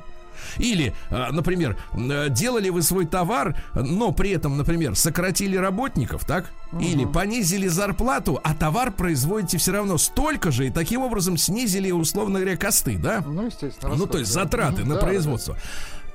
Или, 0.57 0.93
э, 1.09 1.31
например, 1.31 1.77
э, 1.93 2.29
делали 2.29 2.69
вы 2.69 2.81
свой 2.81 3.05
товар, 3.05 3.55
но 3.73 4.11
при 4.11 4.31
этом, 4.31 4.57
например, 4.57 4.95
сократили 4.95 5.55
работников, 5.57 6.25
так? 6.25 6.51
Или 6.79 7.05
понизили 7.05 7.67
зарплату, 7.67 8.39
а 8.43 8.53
товар 8.55 8.91
производите 8.91 9.57
все 9.57 9.73
равно 9.73 9.97
столько 9.97 10.51
же, 10.51 10.67
и 10.67 10.69
таким 10.69 11.01
образом 11.01 11.37
снизили, 11.37 11.91
условно 11.91 12.39
говоря, 12.39 12.55
косты, 12.57 12.97
да? 12.97 13.23
Ну, 13.25 13.47
естественно. 13.47 13.95
Ну, 13.95 14.07
то 14.07 14.17
есть 14.19 14.31
затраты 14.31 14.81
Мгм, 14.81 14.89
на 14.89 14.95
да, 14.95 15.01
да, 15.01 15.07
производство. 15.07 15.57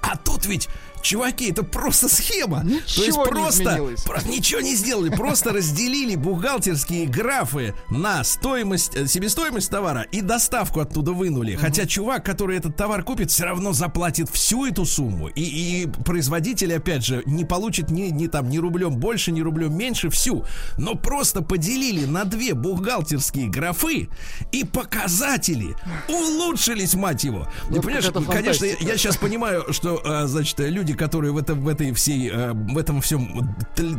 А 0.01 0.17
тут 0.17 0.47
ведь, 0.47 0.69
чуваки, 1.03 1.51
это 1.51 1.63
просто 1.63 2.09
схема. 2.09 2.61
то 2.63 2.69
есть 2.69 2.99
Ничего 2.99 3.25
не 3.25 3.31
просто, 3.31 3.63
изменилось. 3.63 4.03
про- 4.03 4.23
ничего 4.23 4.61
не 4.61 4.75
сделали, 4.75 5.11
просто 5.11 5.53
разделили 5.53 6.17
бухгалтерские 6.17 7.07
графы 7.07 7.75
на 7.91 8.25
стоимость, 8.25 8.95
э, 8.97 9.07
себестоимость 9.07 9.71
товара 9.71 10.03
и 10.13 10.21
доставку 10.21 10.81
оттуда 10.81 11.13
вынули. 11.13 11.57
Хотя 11.57 11.87
чувак, 11.87 12.25
который 12.25 12.57
этот 12.59 12.77
товар 12.77 13.03
купит, 13.03 13.31
все 13.31 13.45
равно 13.45 13.73
заплатит 13.73 14.29
всю 14.31 14.67
эту 14.67 14.85
сумму. 14.85 15.29
И, 15.29 15.43
и 15.43 15.87
производитель, 16.05 16.75
опять 16.75 17.05
же, 17.05 17.23
не 17.27 17.45
получит 17.45 17.91
ни, 17.91 18.03
ни 18.09 18.27
там 18.27 18.49
ни 18.49 18.59
рублем 18.59 18.97
больше, 18.97 19.33
ни 19.33 19.41
рублем 19.41 19.77
меньше, 19.77 20.11
всю. 20.11 20.45
Но 20.79 20.95
просто 20.95 21.43
поделили 21.43 22.05
на 22.05 22.25
две 22.25 22.55
бухгалтерские 22.55 23.49
графы 23.49 24.09
и 24.53 24.65
показатели 24.65 25.75
улучшились, 26.09 26.95
мать 26.95 27.25
его. 27.25 27.49
Ну, 27.69 27.77
Не 27.77 27.81
понимаешь, 27.83 28.07
конечно, 28.29 28.65
я, 28.65 28.75
я 28.81 28.97
сейчас 28.97 29.17
понимаю, 29.17 29.73
что, 29.73 30.01
э, 30.05 30.27
значит, 30.27 30.59
люди, 30.59 30.86
которые 30.95 31.33
в, 31.33 31.39
этом, 31.39 31.63
в 31.63 31.69
этой 31.69 31.93
всей, 31.93 32.31
э, 32.31 32.53
в 32.53 32.77
этом 32.79 33.01
всем 33.01 33.55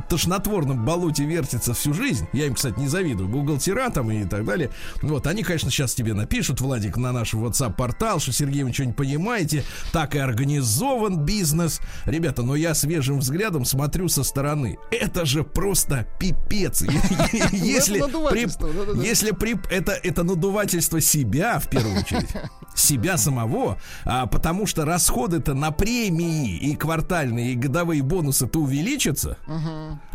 тошнотворном 0.10 0.86
болоте 0.86 1.26
вертятся 1.26 1.74
всю 1.74 1.94
жизнь, 1.94 2.28
я 2.34 2.46
им, 2.48 2.56
кстати, 2.56 2.80
не 2.80 2.88
завидую, 2.88 3.30
бухгалтера 3.30 3.90
там 3.90 4.12
и 4.12 4.26
так 4.26 4.46
далее, 4.46 4.70
вот, 5.02 5.28
они, 5.28 5.44
конечно, 5.44 5.70
сейчас 5.70 5.94
тебе 5.94 6.14
напишут, 6.14 6.62
Владик, 6.62 6.98
на 6.98 7.12
наш 7.12 7.34
WhatsApp-портал, 7.34 8.20
что, 8.20 8.32
Сергей, 8.32 8.64
вы 8.64 8.70
ничего 8.70 8.88
не 8.88 8.94
понимаете, 8.94 9.64
так 9.92 10.16
и 10.16 10.20
организован 10.20 11.18
бизнес. 11.26 11.80
Ребята, 12.06 12.44
но 12.44 12.56
я 12.56 12.74
свежим 12.74 13.20
взглядом 13.20 13.66
смотрю 13.66 14.08
со 14.10 14.24
стороны. 14.24 14.78
Это 14.92 15.26
же 15.26 15.44
просто 15.44 16.08
пипец. 16.20 16.82
Если 17.52 18.00
при- 18.32 18.48
если 19.08 19.32
при 19.32 19.58
это 19.70 19.92
это 19.92 20.24
надувательство 20.24 21.02
себя 21.02 21.60
в 21.60 21.70
первую 21.70 22.00
очередь, 22.00 22.30
себя 22.80 23.18
самого, 23.18 23.78
а, 24.06 24.26
потому 24.28 24.66
что 24.66 24.86
расходы-то 24.86 25.54
на 25.54 25.72
премии 25.72 26.58
и 26.58 26.76
квартальные 26.76 27.54
и 27.54 27.56
годовые 27.56 28.02
бонусы-то 28.04 28.60
увеличатся. 28.60 29.38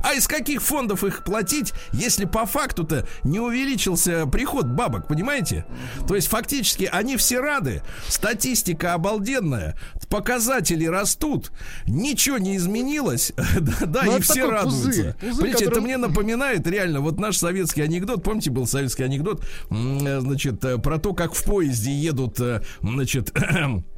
А 0.04 0.14
из 0.14 0.26
каких 0.26 0.62
фондов 0.62 1.04
их 1.04 1.24
платить, 1.24 1.72
если 1.92 2.24
по 2.24 2.44
факту-то 2.44 3.06
не 3.22 3.38
увеличился 3.40 4.26
приход 4.26 4.66
бабок, 4.66 5.06
понимаете? 5.06 5.64
То 6.08 6.16
есть 6.16 6.28
фактически 6.28 6.88
они 6.90 7.16
все 7.16 7.40
рады, 7.40 7.82
статистика 8.08 8.94
обалденная, 8.94 9.76
показатели 10.08 10.84
растут, 10.86 11.52
ничего 11.86 12.38
не 12.38 12.56
изменилось, 12.56 13.32
да, 13.86 14.02
Ну, 14.04 14.18
и 14.18 14.20
все 14.20 14.50
радуются. 14.50 15.16
Понимаете, 15.20 15.64
это 15.64 15.80
мне 15.80 15.96
напоминает 15.96 16.66
реально 16.66 17.00
вот 17.00 17.18
наш 17.18 17.38
советский 17.38 17.82
анекдот. 17.82 18.22
Помните, 18.22 18.50
был 18.50 18.66
советский 18.66 19.04
анекдот, 19.04 19.44
э, 19.70 20.20
значит, 20.20 20.64
э, 20.64 20.78
про 20.78 20.98
то, 20.98 21.14
как 21.14 21.34
в 21.34 21.44
поезде 21.44 21.92
едут, 21.92 22.40
э, 22.40 22.51
значит, 22.82 23.32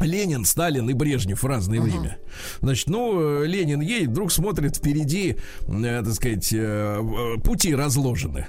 Ленин, 0.00 0.44
Сталин 0.44 0.88
и 0.88 0.92
Брежнев 0.92 1.42
в 1.42 1.46
разное 1.46 1.80
время. 1.80 2.18
Значит, 2.60 2.88
ну, 2.88 3.42
э, 3.42 3.46
Ленин 3.46 3.80
едет, 3.80 4.10
вдруг 4.10 4.32
смотрит 4.32 4.76
впереди, 4.76 5.36
э, 5.66 6.02
так 6.04 6.14
сказать, 6.14 6.52
э, 6.52 6.56
э, 6.56 7.40
пути 7.40 7.74
разложены. 7.74 8.46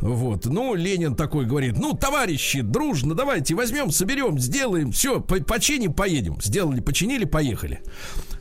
Вот, 0.00 0.46
ну, 0.46 0.74
Ленин 0.74 1.14
такой 1.14 1.44
говорит, 1.44 1.78
ну, 1.78 1.92
товарищи, 1.92 2.62
дружно, 2.62 3.14
давайте 3.14 3.54
возьмем, 3.54 3.90
соберем, 3.90 4.38
сделаем, 4.38 4.92
все, 4.92 5.20
починим, 5.20 5.92
поедем. 5.92 6.40
Сделали, 6.40 6.80
починили, 6.80 7.26
поехали. 7.26 7.82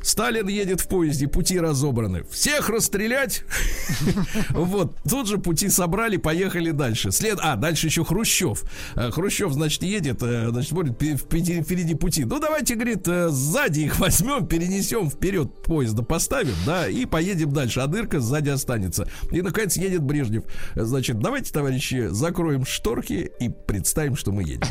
Сталин 0.02 0.48
едет 0.48 0.82
в 0.82 0.88
поезде, 0.88 1.28
пути 1.28 1.60
разобраны. 1.60 2.24
Всех 2.32 2.70
расстрелять. 2.70 3.44
Вот, 4.52 4.98
тут 5.10 5.28
же 5.28 5.38
пути 5.38 5.70
собрали, 5.70 6.18
поехали 6.18 6.72
дальше. 6.72 7.12
След... 7.12 7.40
А, 7.42 7.56
дальше 7.56 7.88
еще 7.88 8.04
Хрущев. 8.04 8.64
Э, 8.96 9.12
Хрущев, 9.12 9.52
значит, 9.52 9.84
едет, 9.84 10.22
э, 10.22 10.50
значит, 10.50 10.70
смотрит 10.70 10.98
пе- 10.98 11.16
впереди, 11.16 11.96
пути. 11.96 12.26
Ну, 12.26 12.40
давайте, 12.40 12.76
говорит, 12.76 13.08
э, 13.08 13.30
сзади 13.30 13.82
их 13.82 14.00
возьмем, 14.00 14.48
перенесем 14.48 15.10
вперед 15.10 15.64
поезда, 15.64 16.04
поставим, 16.04 16.56
да, 16.66 16.88
и 16.88 17.06
поедем 17.06 17.52
дальше. 17.52 17.80
А 17.82 17.88
дырка 17.88 18.20
сзади 18.20 18.50
останется. 18.50 19.08
И, 19.32 19.42
наконец, 19.42 19.78
едет 19.78 20.02
Брежнев. 20.02 20.44
Значит, 20.76 21.20
давайте, 21.20 21.52
товарищи, 21.52 22.08
закроем 22.10 22.66
шторки 22.66 23.32
и 23.40 23.50
представим, 23.50 24.16
что 24.16 24.32
мы 24.32 24.44
едем. 24.44 24.68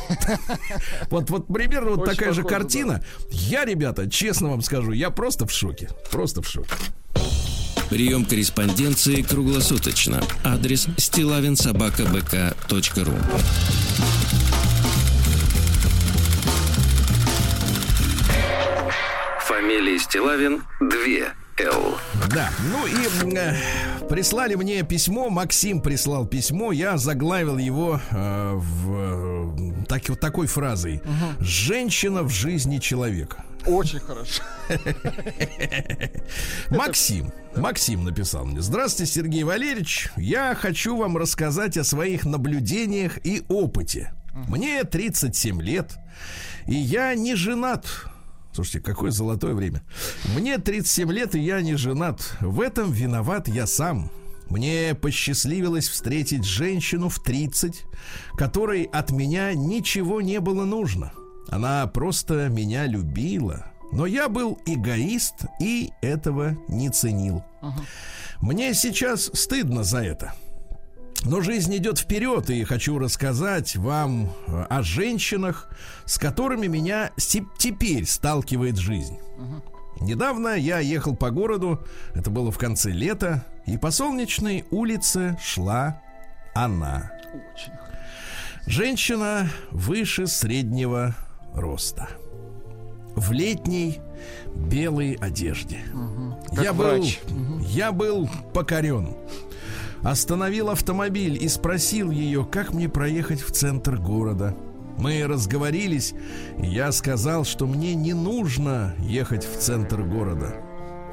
Вот, 1.10 1.30
вот 1.30 1.46
примерно 1.46 1.92
вот 1.92 2.04
такая 2.04 2.32
же 2.32 2.42
картина. 2.42 3.02
Я, 3.30 3.64
ребята, 3.64 4.10
честно 4.10 4.50
вам 4.50 4.62
скажу, 4.62 4.92
я 4.92 5.10
просто 5.18 5.46
в 5.46 5.50
шоке. 5.50 5.88
Просто 6.12 6.42
в 6.42 6.46
шоке. 6.46 6.68
Прием 7.90 8.24
корреспонденции 8.24 9.22
круглосуточно. 9.22 10.22
Адрес 10.44 10.86
стилавинсобакабк.ру 10.96 13.14
Фамилия 19.40 19.98
Стилавин 19.98 20.62
2 20.78 21.34
Да, 22.28 22.50
ну 22.70 22.86
и 22.86 23.36
э, 23.36 23.56
прислали 24.08 24.54
мне 24.54 24.84
письмо, 24.84 25.28
Максим 25.28 25.80
прислал 25.80 26.24
письмо, 26.24 26.70
я 26.70 26.96
заглавил 26.98 27.58
его 27.58 28.00
э, 28.10 28.52
в, 28.54 28.92
э, 28.92 29.84
так, 29.88 30.08
вот 30.08 30.20
такой 30.20 30.46
фразой 30.46 31.02
«Женщина 31.40 32.22
в 32.22 32.30
жизни 32.30 32.78
человека». 32.78 33.44
Очень 33.66 33.98
хорошо. 33.98 34.44
Максим, 36.70 37.32
Максим 37.56 38.04
написал 38.04 38.46
мне. 38.46 38.62
Здравствуйте, 38.62 39.12
Сергей 39.12 39.42
Валерьевич. 39.42 40.10
Я 40.16 40.54
хочу 40.54 40.96
вам 40.96 41.16
рассказать 41.16 41.76
о 41.76 41.82
своих 41.82 42.24
наблюдениях 42.24 43.18
и 43.26 43.42
опыте. 43.48 44.12
Мне 44.32 44.84
37 44.84 45.60
лет, 45.60 45.96
и 46.66 46.74
я 46.74 47.16
не 47.16 47.34
женат. 47.34 47.84
Слушайте, 48.52 48.80
какое 48.80 49.10
золотое 49.10 49.54
время. 49.54 49.82
Мне 50.34 50.58
37 50.58 51.12
лет, 51.12 51.34
и 51.34 51.40
я 51.40 51.60
не 51.60 51.76
женат. 51.76 52.36
В 52.40 52.60
этом 52.60 52.90
виноват 52.90 53.48
я 53.48 53.66
сам. 53.66 54.10
Мне 54.48 54.94
посчастливилось 54.94 55.88
встретить 55.88 56.44
женщину 56.44 57.08
в 57.08 57.22
30, 57.22 57.84
которой 58.36 58.84
от 58.84 59.10
меня 59.10 59.52
ничего 59.54 60.20
не 60.20 60.40
было 60.40 60.64
нужно. 60.64 61.12
Она 61.50 61.86
просто 61.86 62.48
меня 62.48 62.86
любила. 62.86 63.72
Но 63.92 64.06
я 64.06 64.28
был 64.28 64.58
эгоист 64.66 65.46
и 65.60 65.90
этого 66.02 66.56
не 66.68 66.90
ценил. 66.90 67.44
Мне 68.40 68.74
сейчас 68.74 69.30
стыдно 69.32 69.82
за 69.82 69.98
это. 69.98 70.34
Но 71.24 71.40
жизнь 71.40 71.76
идет 71.76 71.98
вперед, 71.98 72.48
и 72.50 72.64
хочу 72.64 72.98
рассказать 72.98 73.76
вам 73.76 74.32
э, 74.46 74.66
о 74.68 74.82
женщинах, 74.82 75.68
с 76.04 76.18
которыми 76.18 76.66
меня 76.68 77.10
теперь 77.16 78.06
сталкивает 78.06 78.76
жизнь. 78.76 79.18
Недавно 80.00 80.54
я 80.56 80.78
ехал 80.78 81.16
по 81.16 81.30
городу, 81.30 81.84
это 82.14 82.30
было 82.30 82.52
в 82.52 82.58
конце 82.58 82.90
лета, 82.90 83.44
и 83.66 83.76
по 83.76 83.90
солнечной 83.90 84.64
улице 84.70 85.36
шла 85.42 86.00
она. 86.54 87.10
Женщина 88.66 89.48
выше 89.70 90.26
среднего 90.26 91.16
роста. 91.52 92.08
В 93.16 93.32
летней 93.32 94.00
белой 94.54 95.14
одежде. 95.14 95.80
Как 96.54 96.64
я 96.64 96.72
врач. 96.72 97.20
был, 97.28 97.58
я 97.60 97.92
был 97.92 98.30
покорен. 98.54 99.16
Остановил 100.02 100.70
автомобиль 100.70 101.42
и 101.42 101.48
спросил 101.48 102.10
ее, 102.10 102.44
как 102.44 102.72
мне 102.72 102.88
проехать 102.88 103.40
в 103.40 103.50
центр 103.50 103.96
города. 103.96 104.56
Мы 104.96 105.24
разговорились, 105.26 106.14
я 106.58 106.90
сказал, 106.92 107.44
что 107.44 107.66
мне 107.66 107.94
не 107.94 108.14
нужно 108.14 108.94
ехать 108.98 109.44
в 109.44 109.58
центр 109.58 110.02
города. 110.02 110.54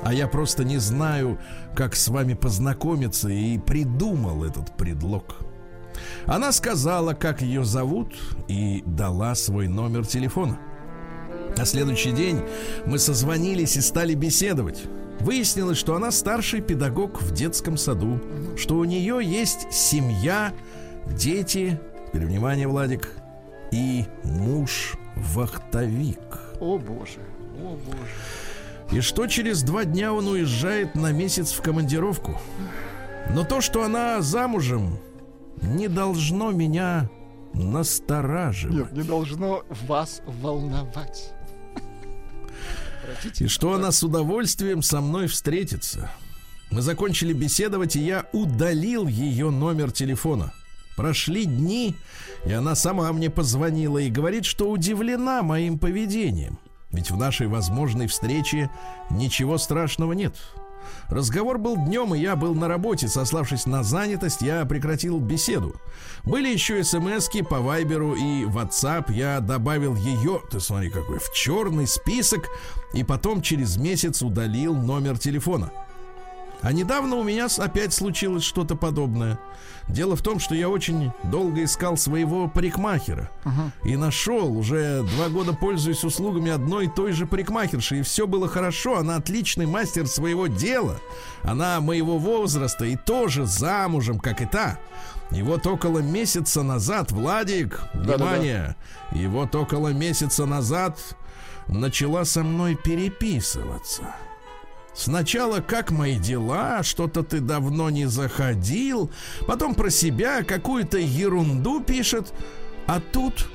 А 0.04 0.14
я 0.14 0.28
просто 0.28 0.64
не 0.64 0.78
знаю, 0.78 1.40
как 1.76 1.96
с 1.96 2.08
вами 2.08 2.34
познакомиться, 2.34 3.30
и 3.30 3.58
придумал 3.58 4.44
этот 4.44 4.76
предлог. 4.76 5.38
Она 6.26 6.52
сказала, 6.52 7.14
как 7.14 7.42
ее 7.42 7.64
зовут, 7.64 8.14
и 8.48 8.84
дала 8.86 9.36
свой 9.36 9.68
номер 9.68 10.06
телефона. 10.06 10.60
На 11.58 11.66
следующий 11.66 12.12
день 12.12 12.42
мы 12.86 13.00
созвонились 13.00 13.78
и 13.78 13.82
стали 13.82 14.14
беседовать. 14.14 14.84
Выяснилось, 15.20 15.78
что 15.78 15.96
она 15.96 16.12
старший 16.12 16.62
педагог 16.62 17.22
в 17.22 17.34
детском 17.34 17.78
саду, 17.78 18.20
что 18.58 18.76
у 18.76 18.84
нее 18.86 19.20
есть 19.24 19.72
семья, 19.72 20.54
дети, 21.08 21.80
теперь 22.08 22.26
внимание, 22.28 22.68
Владик, 22.68 23.12
и 23.72 24.06
муж-вахтовик. 24.24 26.20
О 26.60 26.78
боже. 26.78 27.20
О 27.60 27.76
боже. 27.76 28.12
И 28.92 29.02
что 29.02 29.26
через 29.28 29.64
два 29.64 29.84
дня 29.86 30.14
он 30.14 30.28
уезжает 30.28 30.96
на 30.96 31.12
месяц 31.12 31.52
в 31.52 31.62
командировку. 31.62 32.40
Но 33.34 33.44
то, 33.44 33.62
что 33.62 33.84
она 33.84 34.22
замужем, 34.22 35.00
не 35.62 35.88
должно 35.88 36.52
меня 36.52 37.10
настораживать. 37.54 38.76
Нет, 38.76 38.92
не 38.92 39.04
должно 39.04 39.64
вас 39.88 40.22
волновать. 40.26 41.34
И 43.40 43.48
что 43.48 43.74
она 43.74 43.92
с 43.92 44.04
удовольствием 44.04 44.82
со 44.82 45.02
мной 45.02 45.28
встретится. 45.28 46.12
Мы 46.72 46.82
закончили 46.82 47.34
беседовать, 47.34 47.96
и 47.96 48.02
я 48.02 48.26
удалил 48.34 49.08
ее 49.08 49.50
номер 49.50 49.92
телефона. 49.92 50.54
Прошли 50.96 51.46
дни, 51.46 51.96
и 52.46 52.54
она 52.54 52.76
сама 52.76 53.12
мне 53.12 53.30
позвонила 53.30 53.98
и 53.98 54.10
говорит, 54.10 54.46
что 54.46 54.70
удивлена 54.70 55.44
моим 55.44 55.78
поведением. 55.78 56.58
Ведь 56.92 57.12
в 57.12 57.18
нашей 57.18 57.48
возможной 57.48 58.08
встрече 58.08 58.70
ничего 59.10 59.58
страшного 59.58 60.14
нет. 60.14 60.36
Разговор 61.10 61.58
был 61.58 61.76
днем, 61.76 62.16
и 62.16 62.20
я 62.20 62.36
был 62.36 62.56
на 62.56 62.68
работе. 62.68 63.08
Сославшись 63.08 63.66
на 63.66 63.84
занятость, 63.84 64.42
я 64.42 64.66
прекратил 64.66 65.20
беседу. 65.20 65.76
Были 66.24 66.50
еще 66.50 66.84
смс 66.84 67.30
по 67.50 67.60
Вайберу 67.60 68.16
и 68.16 68.44
WhatsApp. 68.46 69.12
Я 69.12 69.40
добавил 69.40 69.96
ее, 69.96 70.42
ты 70.50 70.60
смотри 70.60 70.90
какой, 70.90 71.20
в 71.20 71.32
черный 71.34 71.88
список, 71.88 72.48
и 72.96 73.04
потом 73.04 73.42
через 73.42 73.78
месяц 73.78 74.22
удалил 74.22 74.74
номер 74.74 75.20
телефона. 75.20 75.72
А 76.62 76.72
недавно 76.72 77.18
у 77.18 77.24
меня 77.24 77.48
опять 77.60 77.94
случилось 77.94 78.44
что-то 78.44 78.76
подобное. 78.76 79.38
Дело 79.88 80.16
в 80.16 80.24
том, 80.24 80.40
что 80.40 80.56
я 80.56 80.68
очень 80.68 81.12
долго 81.26 81.64
искал 81.64 81.96
своего 81.96 82.48
парикмахера. 82.48 83.30
И 83.84 83.96
нашел, 83.96 84.58
уже 84.58 85.04
два 85.04 85.30
года 85.30 85.54
пользуюсь 85.54 86.04
услугами 86.04 86.50
одной 86.50 86.86
и 86.86 86.90
той 86.90 87.12
же 87.12 87.28
парикмахерши. 87.28 88.00
И 88.00 88.02
все 88.02 88.26
было 88.26 88.48
хорошо, 88.48 88.98
она 88.98 89.18
отличный 89.18 89.68
мастер 89.68 90.08
своего 90.08 90.48
дела. 90.48 91.00
Она 91.44 91.82
моего 91.82 92.18
возраста 92.18 92.86
и 92.86 92.96
тоже 92.96 93.46
замужем, 93.46 94.18
как 94.18 94.42
и 94.42 94.46
та. 94.46 94.80
И 95.32 95.44
вот 95.44 95.68
около 95.68 96.00
месяца 96.00 96.64
назад, 96.64 97.12
Владик, 97.12 97.82
внимание, 97.94 98.76
и 99.12 99.28
вот 99.28 99.54
около 99.54 99.90
месяца 99.90 100.46
назад 100.46 100.98
начала 101.68 102.26
со 102.26 102.44
мной 102.44 102.76
переписываться. 102.76 104.16
Сначала 104.94 105.60
как 105.60 105.92
мои 105.92 106.18
дела, 106.18 106.82
что-то 106.82 107.22
ты 107.22 107.42
давно 107.42 107.90
не 107.90 108.06
заходил, 108.06 109.12
потом 109.46 109.76
про 109.76 109.90
себя 109.90 110.44
какую-то 110.44 110.98
ерунду 110.98 111.82
пишет, 111.82 112.34
а 112.88 113.02
тут 113.02 113.50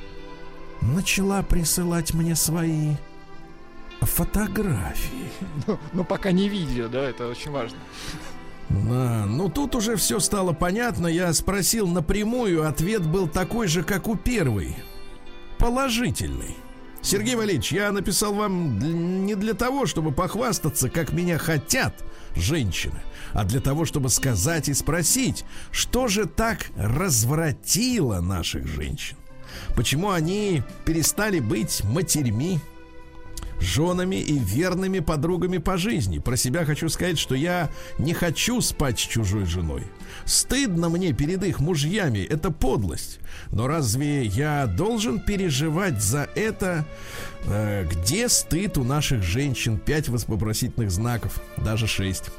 начала 0.83 1.43
присылать 1.43 2.13
мне 2.13 2.37
свои 2.37 2.91
фотографии. 4.01 5.31
Ну, 5.67 5.79
ну, 5.93 6.05
пока 6.05 6.33
не 6.33 6.49
видео, 6.49 6.89
да, 6.89 7.01
это 7.03 7.29
очень 7.29 7.51
важно. 7.51 7.79
Да, 8.69 9.27
ну 9.27 9.49
тут 9.49 9.75
уже 9.75 9.97
все 9.97 10.21
стало 10.21 10.53
понятно. 10.53 11.07
Я 11.07 11.33
спросил 11.33 11.89
напрямую, 11.89 12.69
ответ 12.69 13.05
был 13.05 13.29
такой 13.29 13.67
же, 13.67 13.83
как 13.83 14.09
у 14.09 14.17
первой. 14.17 14.77
Положительный. 15.59 16.57
Сергей 17.03 17.35
Валерьевич, 17.35 17.73
я 17.73 17.93
написал 17.93 18.35
вам 18.35 18.79
не 19.27 19.35
для 19.35 19.55
того, 19.55 19.87
чтобы 19.87 20.13
похвастаться, 20.13 20.91
как 20.91 21.13
меня 21.13 21.39
хотят 21.39 21.95
женщины, 22.37 23.01
а 23.33 23.45
для 23.45 23.61
того, 23.61 23.85
чтобы 23.85 24.11
сказать 24.11 24.69
и 24.69 24.75
спросить, 24.75 25.45
что 25.73 26.09
же 26.09 26.27
так 26.27 26.67
развратило 26.77 28.21
наших 28.21 28.67
женщин? 28.67 29.17
Почему 29.75 30.11
они 30.11 30.63
перестали 30.85 31.41
быть 31.41 31.83
матерьми, 31.85 32.61
женами 33.61 34.17
и 34.17 34.39
верными 34.39 35.01
подругами 35.01 35.59
по 35.59 35.77
жизни. 35.77 36.19
Про 36.19 36.37
себя 36.37 36.65
хочу 36.65 36.89
сказать, 36.89 37.19
что 37.19 37.35
я 37.35 37.71
не 37.99 38.15
хочу 38.15 38.61
спать 38.61 38.99
с 38.99 39.03
чужой 39.03 39.45
женой. 39.47 39.85
Стыдно 40.25 40.89
мне 40.89 41.13
перед 41.13 41.43
их 41.45 41.61
мужьями, 41.61 42.21
это 42.21 42.51
подлость. 42.51 43.21
Но 43.51 43.67
разве 43.67 44.25
я 44.25 44.67
должен 44.67 45.21
переживать 45.21 46.03
за 46.03 46.29
это? 46.35 46.87
Э, 47.47 47.87
где 47.91 48.29
стыд 48.29 48.79
у 48.79 48.85
наших 48.85 49.23
женщин? 49.23 49.79
Пять 49.79 50.09
вопросительных 50.09 50.91
знаков, 50.91 51.41
даже 51.57 51.87
шесть. 51.87 52.31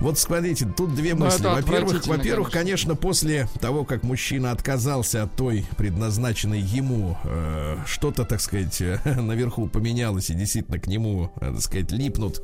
Вот 0.00 0.18
смотрите, 0.18 0.66
тут 0.76 0.94
две 0.94 1.14
Ну, 1.14 1.24
мысли. 1.24 1.44
Во-первых, 1.44 2.06
во-первых, 2.06 2.50
конечно. 2.50 2.92
конечно, 2.92 2.94
после 2.96 3.48
того, 3.60 3.84
как 3.84 4.02
мужчина 4.02 4.50
отказался 4.50 5.22
от 5.22 5.34
той 5.34 5.64
предназначенной 5.76 6.60
ему, 6.60 7.16
э, 7.24 7.78
что-то, 7.86 8.24
так 8.24 8.40
сказать, 8.40 8.80
наверху 9.04 9.68
поменялось, 9.68 10.30
и 10.30 10.34
действительно 10.34 10.78
к 10.78 10.86
нему, 10.86 11.32
э, 11.40 11.52
так 11.52 11.60
сказать, 11.60 11.92
липнут, 11.92 12.42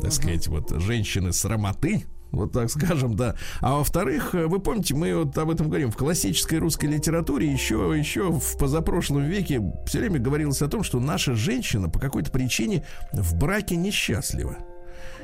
так 0.00 0.12
сказать, 0.12 0.48
вот 0.48 0.70
женщины 0.80 1.32
с 1.32 1.44
рамоты, 1.44 2.06
вот 2.32 2.52
так 2.52 2.70
скажем, 2.70 3.14
да. 3.14 3.36
А 3.60 3.76
во-вторых, 3.76 4.34
э, 4.34 4.46
вы 4.46 4.58
помните, 4.58 4.94
мы 4.94 5.14
вот 5.14 5.36
об 5.38 5.50
этом 5.50 5.68
говорим, 5.68 5.90
в 5.90 5.96
классической 5.96 6.58
русской 6.58 6.86
литературе 6.86 7.50
еще, 7.50 7.94
еще 7.96 8.32
в 8.32 8.58
позапрошлом 8.58 9.24
веке 9.24 9.62
все 9.86 10.00
время 10.00 10.18
говорилось 10.18 10.62
о 10.62 10.68
том, 10.68 10.82
что 10.82 10.98
наша 10.98 11.34
женщина 11.34 11.88
по 11.88 11.98
какой-то 11.98 12.30
причине 12.30 12.84
в 13.12 13.36
браке 13.36 13.76
несчастлива. 13.76 14.56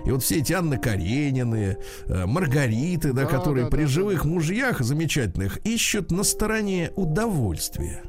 И 0.05 0.11
вот 0.11 0.23
все 0.23 0.38
эти 0.38 0.53
Анны 0.53 0.79
Каренины, 0.79 1.77
э, 2.07 2.27
Маргариты, 2.27 3.12
да, 3.12 3.23
Да, 3.23 3.29
которые 3.29 3.64
да, 3.64 3.71
при 3.71 3.83
да, 3.83 3.88
живых 3.88 4.25
мужьях 4.25 4.81
замечательных 4.81 5.59
ищут 5.59 6.11
на 6.11 6.25
стороне 6.25 6.90
удовольствия. 6.97 8.03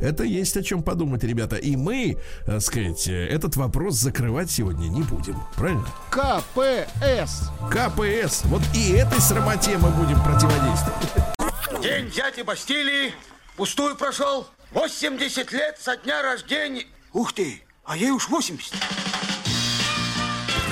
Это 0.00 0.24
есть 0.24 0.56
о 0.56 0.62
чем 0.62 0.82
подумать, 0.82 1.22
ребята. 1.24 1.56
И 1.56 1.76
мы, 1.76 2.16
так 2.46 2.62
сказать, 2.62 3.06
э, 3.08 3.26
этот 3.26 3.56
вопрос 3.56 3.96
закрывать 3.96 4.50
сегодня 4.50 4.88
не 4.88 5.02
будем. 5.02 5.40
Правильно? 5.56 5.86
КПС. 6.10 7.50
КПС. 7.70 8.44
Вот 8.44 8.62
и 8.74 8.92
этой 8.92 9.20
срамоте 9.20 9.76
мы 9.78 9.90
будем 9.90 10.22
противодействовать. 10.22 11.82
День 11.82 12.10
дяди 12.10 12.42
Бастилии 12.42 13.12
пустую 13.56 13.96
прошел. 13.96 14.46
80 14.72 15.52
лет 15.52 15.78
со 15.80 15.96
дня 15.96 16.22
рождения. 16.22 16.84
Ух 17.12 17.32
ты, 17.32 17.62
а 17.84 17.96
ей 17.96 18.10
уж 18.10 18.28
80. 18.28 18.72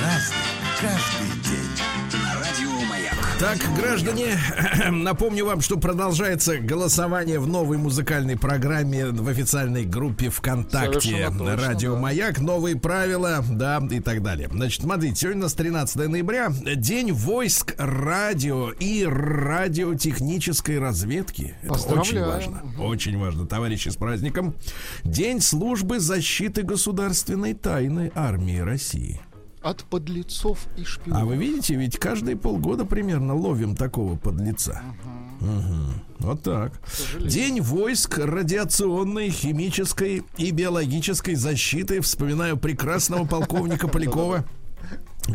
Разный, 0.00 0.36
каждый 0.80 1.42
день. 1.42 2.22
На 2.22 2.34
радио 2.38 2.86
Маяк. 2.88 3.14
Так, 3.40 3.58
граждане, 3.76 4.38
напомню 4.90 5.44
вам, 5.44 5.60
что 5.60 5.76
продолжается 5.76 6.58
голосование 6.58 7.40
в 7.40 7.48
новой 7.48 7.78
музыкальной 7.78 8.36
программе 8.36 9.06
в 9.06 9.28
официальной 9.28 9.84
группе 9.84 10.30
ВКонтакте 10.30 11.28
точно, 11.28 11.56
Радио 11.56 11.94
да. 11.94 12.00
Маяк, 12.00 12.38
новые 12.38 12.76
правила, 12.76 13.44
да, 13.50 13.82
и 13.90 13.98
так 13.98 14.22
далее. 14.22 14.48
Значит, 14.52 14.82
смотрите, 14.82 15.16
сегодня 15.16 15.40
у 15.40 15.42
нас 15.44 15.54
13 15.54 16.08
ноября, 16.08 16.52
день 16.76 17.10
войск 17.10 17.74
радио 17.78 18.70
и 18.70 19.04
радиотехнической 19.04 20.78
разведки. 20.78 21.56
Это 21.62 21.74
очень 21.74 22.24
важно. 22.24 22.62
Очень 22.78 23.18
важно, 23.18 23.46
товарищи, 23.46 23.88
с 23.88 23.96
праздником. 23.96 24.54
День 25.02 25.40
службы 25.40 25.98
защиты 25.98 26.62
государственной 26.62 27.54
тайны 27.54 28.12
армии 28.14 28.58
России. 28.58 29.20
От 29.62 29.84
подлецов 29.84 30.66
и 30.76 30.84
шпионов. 30.84 31.22
А 31.22 31.24
вы 31.24 31.36
видите, 31.36 31.74
ведь 31.74 31.98
каждые 31.98 32.36
полгода 32.36 32.84
примерно 32.84 33.34
ловим 33.34 33.74
такого 33.74 34.16
подлеца. 34.16 34.82
Мгм. 35.40 36.02
Вот 36.20 36.42
так. 36.42 36.80
День 37.20 37.60
войск 37.60 38.18
радиационной, 38.18 39.30
химической 39.30 40.24
и 40.36 40.50
биологической 40.50 41.34
защиты. 41.34 42.00
Вспоминаю 42.00 42.56
прекрасного 42.56 43.24
полковника 43.24 43.88
Полякова. 43.88 44.44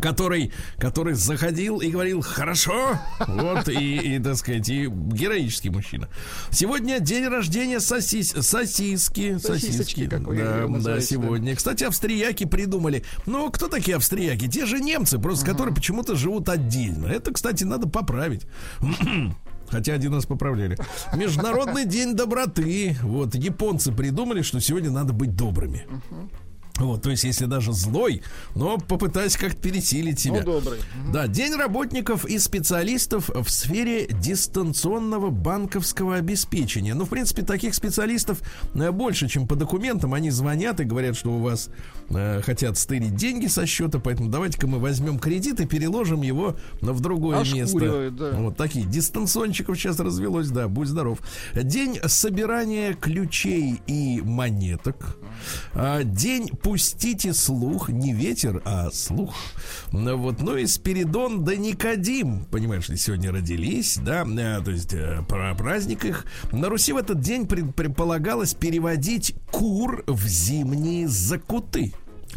Который, 0.02 0.52
который 0.78 1.14
заходил 1.14 1.80
и 1.80 1.90
говорил 1.90 2.22
хорошо, 2.22 3.00
вот 3.28 3.70
и, 3.70 4.16
и 4.16 4.20
так 4.20 4.36
сказать, 4.36 4.68
и 4.70 4.88
героический 4.88 5.70
мужчина. 5.70 6.10
Сегодня 6.50 7.00
день 7.00 7.28
рождения 7.28 7.80
сосис, 7.80 8.32
сосиски, 8.32 9.38
Сосисочки, 9.38 9.78
сосиски, 9.78 10.06
да, 10.08 10.68
да, 10.68 11.00
сегодня. 11.00 11.56
Кстати, 11.56 11.84
австрияки 11.84 12.46
придумали. 12.46 13.04
Ну, 13.26 13.50
кто 13.52 13.68
такие 13.68 13.98
австрияки? 13.98 14.48
Те 14.48 14.66
же 14.66 14.80
немцы, 14.80 15.20
просто 15.20 15.46
которые 15.46 15.76
почему-то 15.76 16.16
живут 16.16 16.50
отдельно. 16.50 17.08
Это, 17.08 17.32
кстати, 17.32 17.64
надо 17.64 17.88
поправить. 17.88 18.48
Хотя 19.70 19.94
один 19.94 20.14
раз 20.14 20.26
поправляли. 20.26 20.78
Международный 21.16 21.86
день 21.86 22.14
доброты. 22.16 22.96
Вот, 23.02 23.34
японцы 23.36 23.92
придумали, 23.92 24.42
что 24.42 24.60
сегодня 24.60 24.92
надо 24.92 25.14
быть 25.14 25.36
добрыми. 25.36 25.88
Вот, 26.80 27.04
то 27.04 27.12
есть, 27.12 27.24
если 27.24 27.46
даже 27.46 27.72
злой, 27.72 28.24
но 28.56 28.78
попытайся 28.78 29.38
как-то 29.38 29.62
пересилить 29.62 30.20
себя. 30.20 30.40
Ну, 30.44 30.54
добрый. 30.54 30.80
Да, 31.12 31.28
день 31.28 31.54
работников 31.54 32.26
и 32.26 32.40
специалистов 32.40 33.30
в 33.30 33.48
сфере 33.50 34.08
дистанционного 34.08 35.30
банковского 35.30 36.16
обеспечения. 36.16 36.96
Ну, 36.96 37.06
в 37.06 37.10
принципе, 37.10 37.44
таких 37.44 37.76
специалистов 37.76 38.42
э, 38.74 38.92
больше, 38.92 39.28
чем 39.30 39.48
по 39.48 39.56
документам. 39.56 40.16
Они 40.16 40.32
звонят 40.32 40.80
и 40.80 40.84
говорят, 40.84 41.16
что 41.16 41.32
у 41.32 41.40
вас 41.40 41.70
э, 42.16 42.42
хотят 42.42 42.78
стырить 42.78 43.16
деньги 43.16 43.48
со 43.48 43.66
счета, 43.66 44.00
поэтому 44.00 44.30
давайте-ка 44.30 44.68
мы 44.68 44.80
возьмем 44.80 45.20
кредит 45.20 45.60
и 45.60 45.66
переложим 45.66 46.22
его 46.22 46.56
в 46.82 47.00
другое 47.00 47.44
место. 47.44 48.12
Да. 48.12 48.32
Вот 48.38 48.58
такие 48.58 48.86
дистанционщиков 48.86 49.78
сейчас 49.78 50.00
развелось, 50.00 50.50
да, 50.50 50.68
будь 50.68 50.88
здоров. 50.88 51.20
День 51.54 52.00
собирания 52.06 52.94
ключей 52.94 53.82
и 53.88 54.22
монеток. 54.22 55.18
А, 55.74 56.04
День 56.04 56.50
пустите 56.50 57.34
слух, 57.34 57.90
не 57.90 58.14
ветер, 58.14 58.62
а 58.66 58.92
слух. 58.92 59.34
Вот, 59.92 60.42
ну 60.42 60.58
и 60.58 60.66
Спиридон 60.66 61.44
да 61.44 61.56
Никодим, 61.56 62.46
понимаешь 62.46 62.90
ли, 62.90 62.98
сегодня 62.98 63.32
родились, 63.32 63.98
да, 63.98 64.24
а, 64.24 64.62
то 64.62 64.72
есть 64.72 64.94
э, 64.94 65.24
про 65.28 65.54
праздник 65.56 66.06
их. 66.06 66.26
На 66.52 66.70
Руси 66.70 66.94
в 66.94 66.98
этот 66.98 67.20
день 67.20 67.48
пред- 67.48 67.76
предполагалось 67.76 68.54
переводить 68.54 69.36
кур 69.52 70.04
в 70.08 70.28
зимние 70.28 71.08
закуты. 71.08 71.94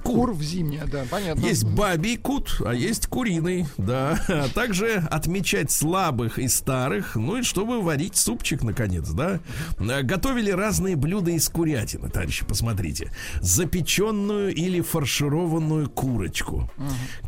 Кур 0.06 0.32
в 0.32 0.42
зимнее, 0.42 0.84
да, 0.90 1.04
понятно. 1.10 1.44
Есть 1.44 1.64
бабий 1.64 2.16
кут, 2.16 2.60
а 2.64 2.72
есть 2.72 3.06
куриный, 3.06 3.66
да. 3.76 4.20
А 4.28 4.48
также 4.48 5.04
отмечать 5.10 5.70
слабых 5.70 6.38
и 6.38 6.46
старых, 6.48 7.16
ну 7.16 7.38
и 7.38 7.42
чтобы 7.42 7.80
варить 7.80 8.16
супчик, 8.16 8.62
наконец, 8.62 9.08
да. 9.08 9.40
А, 9.78 10.02
Готовили 10.02 10.50
разные 10.50 10.94
блюда 10.94 11.32
из 11.32 11.48
курятины, 11.48 12.08
товарищи, 12.08 12.44
посмотрите. 12.44 13.10
Запеченную 13.40 14.54
или 14.54 14.80
фаршированную 14.80 15.90
курочку. 15.90 16.70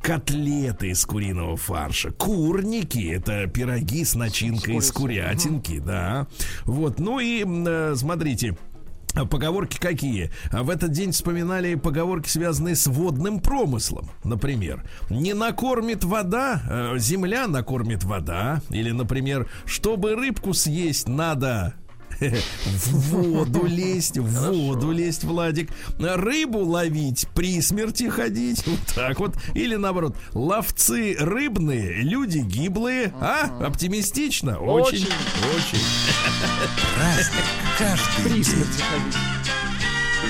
Котлеты 0.02 0.90
из 0.90 1.04
куриного 1.04 1.56
фарша. 1.56 2.12
Курники, 2.12 3.12
это 3.12 3.46
пироги 3.48 4.04
с 4.04 4.14
начинкой 4.14 4.76
из 4.76 4.92
курятинки, 4.92 5.80
да. 5.80 6.26
Вот, 6.64 7.00
ну 7.00 7.18
и, 7.18 7.44
э, 7.44 7.94
смотрите, 7.96 8.56
Поговорки 9.26 9.78
какие? 9.78 10.30
А 10.50 10.62
В 10.62 10.70
этот 10.70 10.92
день 10.92 11.12
вспоминали 11.12 11.74
поговорки, 11.74 12.28
связанные 12.28 12.76
с 12.76 12.86
водным 12.86 13.40
промыслом. 13.40 14.10
Например, 14.24 14.84
не 15.10 15.34
накормит 15.34 16.04
вода, 16.04 16.62
э, 16.68 16.98
земля 16.98 17.46
накормит 17.46 18.04
вода. 18.04 18.60
Или, 18.70 18.90
например, 18.90 19.48
чтобы 19.64 20.14
рыбку 20.14 20.54
съесть, 20.54 21.08
надо 21.08 21.74
в 22.20 22.98
воду 23.10 23.64
лезть, 23.66 24.18
в 24.18 24.50
воду 24.50 24.92
лезть, 24.92 25.24
Владик. 25.24 25.70
Рыбу 25.98 26.64
ловить, 26.64 27.26
при 27.34 27.60
смерти 27.60 28.08
ходить. 28.08 28.66
Вот 28.66 28.80
так 28.94 29.20
вот. 29.20 29.34
Или 29.54 29.76
наоборот, 29.76 30.16
ловцы 30.32 31.16
рыбные, 31.18 32.02
люди 32.02 32.38
гиблые. 32.38 33.12
А? 33.20 33.50
Оптимистично? 33.64 34.58
Очень. 34.58 35.06
Очень. 35.56 35.84
Праздник 36.96 37.44
каждый 37.78 38.24
При 38.24 38.42
смерти 38.42 38.82
ходить. 38.82 39.16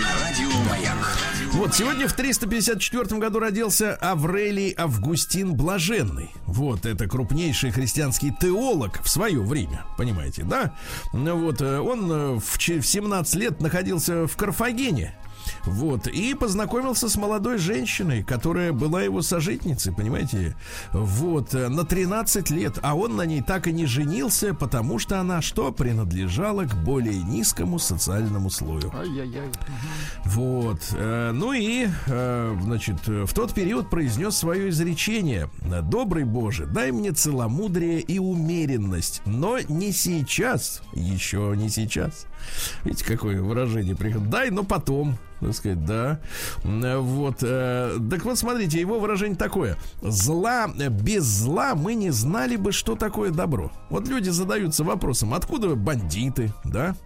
На 0.03 0.25
радио 0.25 0.59
Маяк. 0.69 1.28
Вот, 1.59 1.75
сегодня 1.75 2.07
в 2.07 2.13
354 2.13 3.19
году 3.19 3.41
родился 3.41 3.95
Аврелий 3.97 4.73
Августин 4.79 5.55
Блаженный. 5.55 6.31
Вот, 6.47 6.87
это 6.87 7.09
крупнейший 7.09 7.73
христианский 7.73 8.33
теолог 8.41 9.03
в 9.03 9.09
свое 9.09 9.41
время, 9.43 9.85
понимаете, 9.97 10.45
да? 10.45 10.73
Ну 11.13 11.37
Вот, 11.37 11.61
э, 11.61 11.81
он 11.81 12.11
э, 12.13 12.39
в 12.39 12.59
че- 12.59 12.79
в 12.81 12.87
17 12.87 13.35
лет 13.35 13.61
находился 13.61 14.29
в 14.29 14.37
Карфагене. 14.37 15.17
Вот, 15.65 16.07
и 16.07 16.35
познакомился 16.35 17.09
с 17.09 17.17
молодой 17.17 17.59
женщиной, 17.59 18.23
которая 18.23 18.73
была 18.73 19.03
его 19.03 19.23
сожительницей, 19.23 19.93
понимаете? 19.93 20.57
Вот, 20.93 21.53
на 21.53 21.85
13 21.85 22.51
лет, 22.51 22.79
а 22.83 22.95
он 22.95 23.17
на 23.17 23.23
ней 23.23 23.43
так 23.43 23.67
и 23.67 23.73
не 23.73 23.87
женился, 23.87 24.55
потому 24.55 24.99
что 24.99 25.21
она 25.21 25.43
что? 25.43 25.73
Принадлежала 25.73 26.65
к 26.65 26.75
более 26.75 27.23
низкому 27.23 27.79
социальному 27.79 28.51
слою. 28.51 28.93
Ай-яй-яй. 28.95 29.49
Вот. 30.25 30.81
э, 30.93 31.33
Ну 31.33 31.53
и, 31.53 31.89
э, 32.07 32.57
значит, 32.63 33.07
в 33.07 33.33
тот 33.35 33.55
период 33.55 33.91
произнес 33.91 34.37
свое 34.37 34.69
изречение. 34.71 35.51
Добрый 35.83 36.25
Боже, 36.25 36.67
дай 36.67 36.93
мне 36.93 37.13
целомудрие 37.13 38.01
и 38.01 38.19
умеренность, 38.19 39.23
но 39.25 39.59
не 39.69 39.93
сейчас, 39.93 40.83
еще 40.93 41.55
не 41.57 41.69
сейчас. 41.69 42.27
Видите, 42.85 43.05
какое 43.05 43.41
выражение 43.43 43.97
приходит. 43.97 44.31
Дай, 44.31 44.51
но 44.51 44.65
потом, 44.65 45.19
так 45.41 45.55
сказать, 45.55 45.85
да. 45.85 46.21
Вот. 46.65 47.39
э, 47.43 47.99
Так 48.11 48.25
вот, 48.25 48.39
смотрите, 48.39 48.81
его 48.81 48.99
выражение 48.99 49.37
такое. 49.37 49.77
Зла, 50.03 50.69
без 50.69 51.25
зла 51.25 51.75
мы 51.75 51.95
не 51.95 52.11
знали 52.11 52.57
бы, 52.57 52.73
что 52.73 52.97
такое 52.97 53.31
добро. 53.31 53.71
Вот 53.91 54.09
люди 54.09 54.31
задаются 54.31 54.85
вопросом, 54.85 55.35
откуда 55.35 55.75
бандиты, 55.75 56.53
да? 56.65 56.97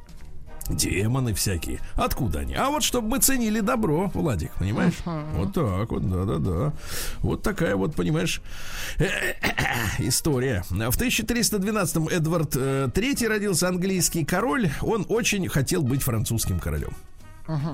Демоны 0.74 1.34
всякие. 1.34 1.80
Откуда 1.94 2.40
они? 2.40 2.54
А 2.54 2.70
вот 2.70 2.82
чтобы 2.82 3.08
мы 3.08 3.18
ценили 3.18 3.60
добро, 3.60 4.10
Владик, 4.14 4.52
понимаешь? 4.58 4.94
Вот 5.04 5.52
так 5.52 5.90
вот, 5.90 6.10
да-да-да. 6.10 6.72
Вот 7.20 7.42
такая 7.42 7.76
вот, 7.76 7.94
понимаешь, 7.94 8.40
история. 9.98 10.64
В 10.68 10.96
1312-м 10.98 12.08
Эдвард 12.08 12.56
э, 12.56 12.88
III 12.92 13.28
родился 13.28 13.68
английский 13.68 14.24
король. 14.24 14.70
Он 14.82 15.06
очень 15.08 15.48
хотел 15.48 15.82
быть 15.82 16.02
французским 16.02 16.58
королем. 16.58 16.94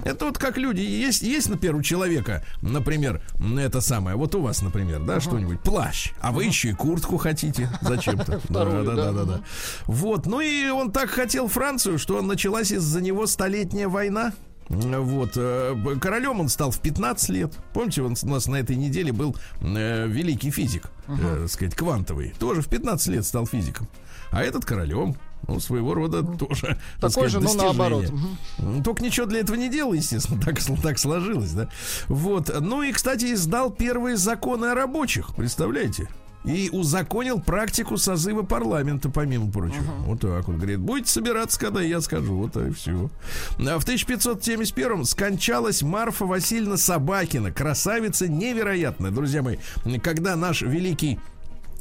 Это 0.05 0.27
вот 0.27 0.38
как 0.38 0.59
люди. 0.59 0.81
Есть, 0.81 1.23
есть, 1.23 1.49
например, 1.49 1.77
у 1.77 1.83
человека, 1.83 2.45
например, 2.62 3.23
это 3.59 3.81
самое, 3.81 4.17
вот 4.17 4.35
у 4.35 4.41
вас, 4.41 4.62
например, 4.62 5.01
да, 5.01 5.21
что-нибудь, 5.21 5.61
плащ, 5.61 6.12
а 6.21 6.33
вы 6.33 6.45
еще 6.45 6.71
и 6.71 6.73
куртку 6.73 7.17
хотите 7.17 7.71
зачем-то. 7.81 8.41
Да, 8.49 8.64
да, 8.64 8.83
да. 8.83 9.12
да, 9.12 9.25
да. 9.25 9.41
Вот, 9.87 10.27
ну 10.27 10.41
и 10.41 10.69
он 10.69 10.93
так 10.93 11.11
хотел 11.11 11.49
Францию, 11.49 11.99
что 11.99 12.21
началась 12.23 12.73
из-за 12.73 13.01
него 13.01 13.27
столетняя 13.27 13.88
война. 13.88 14.33
Вот, 14.69 15.33
э, 15.37 15.75
королем 16.01 16.41
он 16.41 16.49
стал 16.49 16.71
в 16.71 16.81
15 16.81 17.31
лет. 17.31 17.55
Помните, 17.73 18.03
он, 18.03 18.14
у 18.23 18.27
нас 18.29 18.47
на 18.47 18.57
этой 18.57 18.77
неделе 18.77 19.12
был 19.12 19.35
э, 19.61 20.07
великий 20.07 20.51
физик, 20.51 20.91
э, 21.07 21.38
так 21.41 21.51
сказать, 21.51 21.75
квантовый. 21.75 22.35
Тоже 22.38 22.61
в 22.61 22.69
15 22.69 23.09
лет 23.09 23.25
стал 23.25 23.47
физиком. 23.47 23.88
А 24.31 24.43
этот 24.43 24.67
королем. 24.67 25.17
Ну, 25.46 25.61
своего 25.61 25.94
рода 25.94 26.22
тоже. 26.22 26.79
так 27.01 27.11
Такой 27.12 27.31
сказать, 27.31 27.31
же, 27.31 27.40
но 27.40 27.44
достижение. 27.44 27.72
наоборот. 27.72 28.85
Только 28.85 29.03
ничего 29.03 29.27
для 29.27 29.40
этого 29.40 29.57
не 29.57 29.68
делал, 29.68 29.92
естественно, 29.94 30.40
так, 30.44 30.59
так 30.83 30.98
сложилось, 30.98 31.53
да. 31.53 31.68
Вот. 32.09 32.51
Ну 32.61 32.83
и, 32.83 32.92
кстати, 32.92 33.33
издал 33.33 33.70
первые 33.70 34.16
законы 34.16 34.66
о 34.66 34.74
рабочих, 34.74 35.35
представляете? 35.35 36.09
И 36.44 36.70
узаконил 36.72 37.40
практику 37.40 37.96
созыва 37.96 38.42
парламента, 38.42 39.11
помимо 39.11 39.51
прочего. 39.51 39.83
Вот 40.07 40.20
так 40.20 40.46
вот. 40.46 40.57
Говорит, 40.57 40.79
будете 40.79 41.11
собираться, 41.11 41.59
когда 41.59 41.83
я 41.83 42.01
скажу. 42.01 42.37
Вот 42.37 42.57
и 42.57 42.70
все. 42.72 43.11
А 43.59 43.79
в 43.79 43.83
1571 43.83 45.05
скончалась 45.05 45.83
Марфа 45.83 46.27
Васильевна 46.27 46.77
Собакина. 46.77 47.51
Красавица 47.51 48.29
невероятная, 48.29 49.11
друзья 49.11 49.42
мои. 49.42 49.57
Когда 50.03 50.37
наш 50.37 50.62
великий 50.62 51.18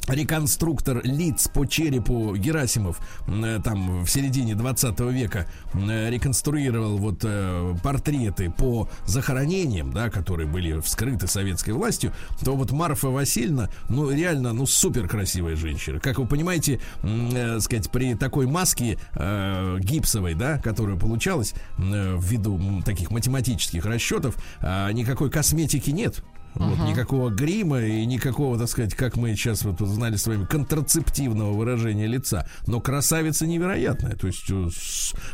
реконструктор 0.08 1.00
лиц 1.04 1.48
по 1.48 1.66
черепу 1.66 2.34
Герасимов 2.36 2.98
э, 3.26 3.60
там 3.62 4.04
в 4.04 4.08
середине 4.08 4.54
20 4.54 5.00
века 5.00 5.46
э, 5.74 6.10
реконструировал 6.10 6.98
вот 6.98 7.20
э, 7.24 7.74
портреты 7.82 8.50
по 8.50 8.88
захоронениям, 9.06 9.92
да, 9.92 10.10
которые 10.10 10.48
были 10.48 10.80
вскрыты 10.80 11.26
советской 11.26 11.70
властью, 11.70 12.12
то 12.44 12.54
вот 12.54 12.72
Марфа 12.72 13.08
Васильевна, 13.08 13.70
ну 13.88 14.10
реально, 14.10 14.52
ну 14.52 14.66
супер 14.66 15.08
красивая 15.08 15.56
женщина. 15.56 16.00
Как 16.00 16.18
вы 16.18 16.26
понимаете, 16.26 16.80
э, 17.02 17.60
сказать, 17.60 17.90
при 17.90 18.14
такой 18.14 18.46
маске 18.46 18.98
э, 19.14 19.78
гипсовой, 19.80 20.34
да, 20.34 20.58
которая 20.58 20.96
получалась 20.96 21.54
э, 21.78 22.18
ввиду 22.20 22.58
таких 22.84 23.10
математических 23.10 23.84
расчетов, 23.84 24.36
а, 24.60 24.90
никакой 24.92 25.30
косметики 25.30 25.90
нет. 25.90 26.22
Вот, 26.54 26.78
никакого 26.88 27.30
грима 27.30 27.80
и 27.82 28.04
никакого, 28.06 28.58
так 28.58 28.68
сказать, 28.68 28.94
как 28.94 29.16
мы 29.16 29.34
сейчас 29.36 29.62
вот 29.64 29.80
узнали 29.80 30.16
с 30.16 30.26
вами, 30.26 30.44
контрацептивного 30.44 31.52
выражения 31.52 32.06
лица. 32.06 32.48
Но 32.66 32.80
красавица 32.80 33.46
невероятная. 33.46 34.14
То 34.16 34.26
есть 34.26 34.44
э, 34.50 34.68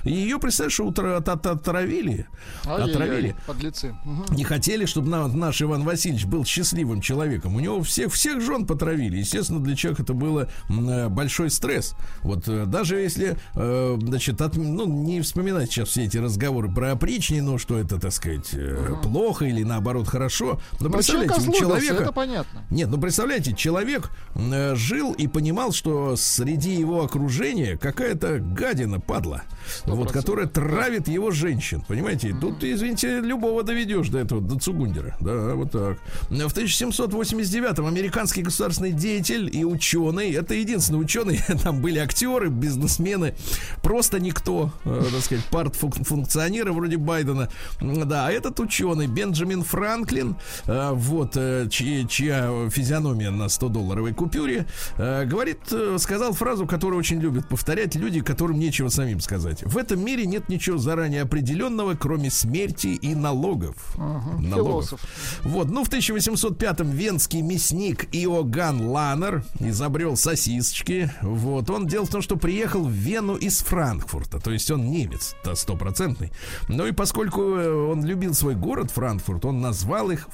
ее, 0.05 0.39
представляешь, 0.39 0.81
утро 0.81 1.17
от- 1.17 1.29
от- 1.29 1.47
отравили. 1.47 2.27
Ай-яй-яй, 2.67 2.91
Отравили. 2.95 3.37
Подлецы. 3.47 3.95
Мгм. 4.05 4.25
Не 4.35 4.45
хотели, 4.45 4.85
чтобы 4.87 5.09
на- 5.09 5.29
наш 5.29 5.63
Иван 5.63 5.85
Васильевич 5.85 6.27
был 6.27 6.45
счастливым 6.45 7.01
человеком. 7.01 7.55
У 7.57 7.61
него 7.61 7.83
всех, 7.83 8.13
всех 8.13 8.41
жен 8.43 8.67
потравили. 8.67 9.17
Естественно, 9.19 9.61
для 9.61 9.77
человека 9.77 10.03
это 10.03 10.15
было 10.15 10.49
э, 10.69 11.09
большой 11.09 11.51
стресс. 11.51 11.95
Вот 12.23 12.49
э, 12.49 12.67
даже 12.67 12.97
если, 12.97 13.37
значит, 13.55 14.41
от- 14.41 14.57
ну, 14.57 14.87
не 14.87 15.21
вспоминать 15.21 15.71
сейчас 15.71 15.89
все 15.89 16.05
эти 16.05 16.19
разговоры 16.19 16.73
про 16.73 16.93
опричнину, 16.93 17.59
что 17.59 17.79
это, 17.79 17.99
так 17.99 18.13
сказать, 18.13 18.51
э, 18.53 18.95
плохо 19.03 19.45
или 19.47 19.63
наоборот 19.63 20.09
хорошо. 20.09 20.61
Но 20.81 20.91
Человек 21.07 21.33
представляете, 21.33 21.65
озлобился, 21.65 21.87
человека... 21.87 22.03
это 22.03 22.13
понятно. 22.13 22.65
Нет, 22.71 22.89
ну 22.91 23.01
представляете, 23.01 23.55
человек 23.55 24.11
э, 24.35 24.75
жил 24.75 25.13
и 25.13 25.27
понимал, 25.27 25.73
что 25.73 26.17
среди 26.17 26.75
его 26.75 27.05
окружения 27.05 27.77
какая-то 27.77 28.39
гадина 28.39 29.01
падла, 29.01 29.43
вот, 29.85 30.13
которая 30.13 30.47
травит 30.47 31.09
его 31.09 31.31
женщин. 31.31 31.83
Понимаете? 31.87 32.35
Тут, 32.41 32.63
извините, 32.65 33.21
любого 33.21 33.63
доведешь 33.63 34.09
до 34.09 34.19
этого, 34.19 34.41
до 34.41 34.59
Цугундера. 34.59 35.17
Да, 35.21 35.55
вот 35.55 35.73
так. 35.73 35.99
В 36.29 36.33
1789-м 36.33 37.87
американский 37.87 38.43
государственный 38.43 38.93
деятель 38.93 39.51
и 39.53 39.65
ученый, 39.65 40.33
это 40.33 40.55
единственный 40.55 41.01
ученый, 41.01 41.41
там 41.63 41.81
были 41.81 41.99
актеры, 41.99 42.49
бизнесмены, 42.49 43.35
просто 43.83 44.21
никто, 44.21 44.73
э, 44.85 45.03
так 45.13 45.23
сказать, 45.23 45.45
партфункционеры 45.47 46.73
вроде 46.73 46.97
Байдена. 46.97 47.49
Да, 47.81 48.27
а 48.27 48.31
этот 48.31 48.61
ученый 48.61 49.07
Бенджамин 49.07 49.63
Франклин, 49.63 50.37
э, 50.67 50.94
вот, 50.95 51.37
э, 51.37 51.67
чья 51.71 52.69
физиономия 52.71 53.31
на 53.31 53.45
100-долларовой 53.45 54.15
купюре, 54.15 54.67
э, 54.97 55.25
говорит, 55.25 55.61
э, 55.73 55.97
сказал 55.99 56.33
фразу, 56.33 56.67
которую 56.67 56.99
очень 56.99 57.21
любят 57.21 57.49
повторять 57.49 57.95
люди, 57.95 58.21
которым 58.21 58.59
нечего 58.59 58.89
самим 58.89 59.21
сказать. 59.21 59.63
В 59.63 59.77
этом 59.77 60.05
мире 60.05 60.27
нет 60.27 60.49
ничего 60.49 60.79
заранее 60.79 61.23
определенного, 61.23 61.95
кроме 61.95 62.31
смерти 62.31 62.89
и 62.89 63.15
налогов. 63.15 63.97
Налогов. 63.97 64.89
Философ. 64.89 65.01
Вот, 65.43 65.71
ну, 65.71 65.85
в 65.85 65.89
1805-м 65.89 66.91
венский 66.91 67.41
мясник 67.43 68.07
Иоганн 68.13 68.89
Ланнер 68.89 69.45
изобрел 69.61 70.17
сосисочки. 70.17 71.11
Вот, 71.23 71.71
он 71.71 71.87
дело 71.87 72.07
в 72.07 72.11
том, 72.11 72.23
что 72.23 72.37
приехал 72.37 72.85
в 72.85 72.93
Вену 72.93 73.37
из 73.37 73.59
Франкфурта, 73.59 74.39
то 74.39 74.51
есть 74.51 74.71
он 74.71 74.91
немец, 74.91 75.35
то 75.43 75.55
стопроцентный. 75.55 76.33
Ну 76.69 76.87
и 76.87 76.93
поскольку 76.93 77.43
он 77.43 78.05
любил 78.05 78.35
свой 78.35 78.55
город 78.55 78.91
Франкфурт, 78.91 79.45
он 79.45 79.61
назвал 79.61 80.11
их 80.11 80.29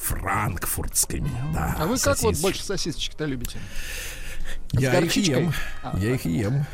франкфуртскими. 0.51 1.31
Да, 1.55 1.77
А 1.79 1.87
вы 1.87 1.97
как 1.99 2.07
вот 2.07 2.17
сосисочки. 2.17 2.43
больше 2.43 2.63
сосисочки-то 2.65 3.25
любите? 3.25 3.59
Я 4.73 5.01
их 5.01 5.17
ем. 5.17 5.53
А, 5.83 5.99
Я 5.99 6.15
их 6.15 6.25
ем. 6.25 6.65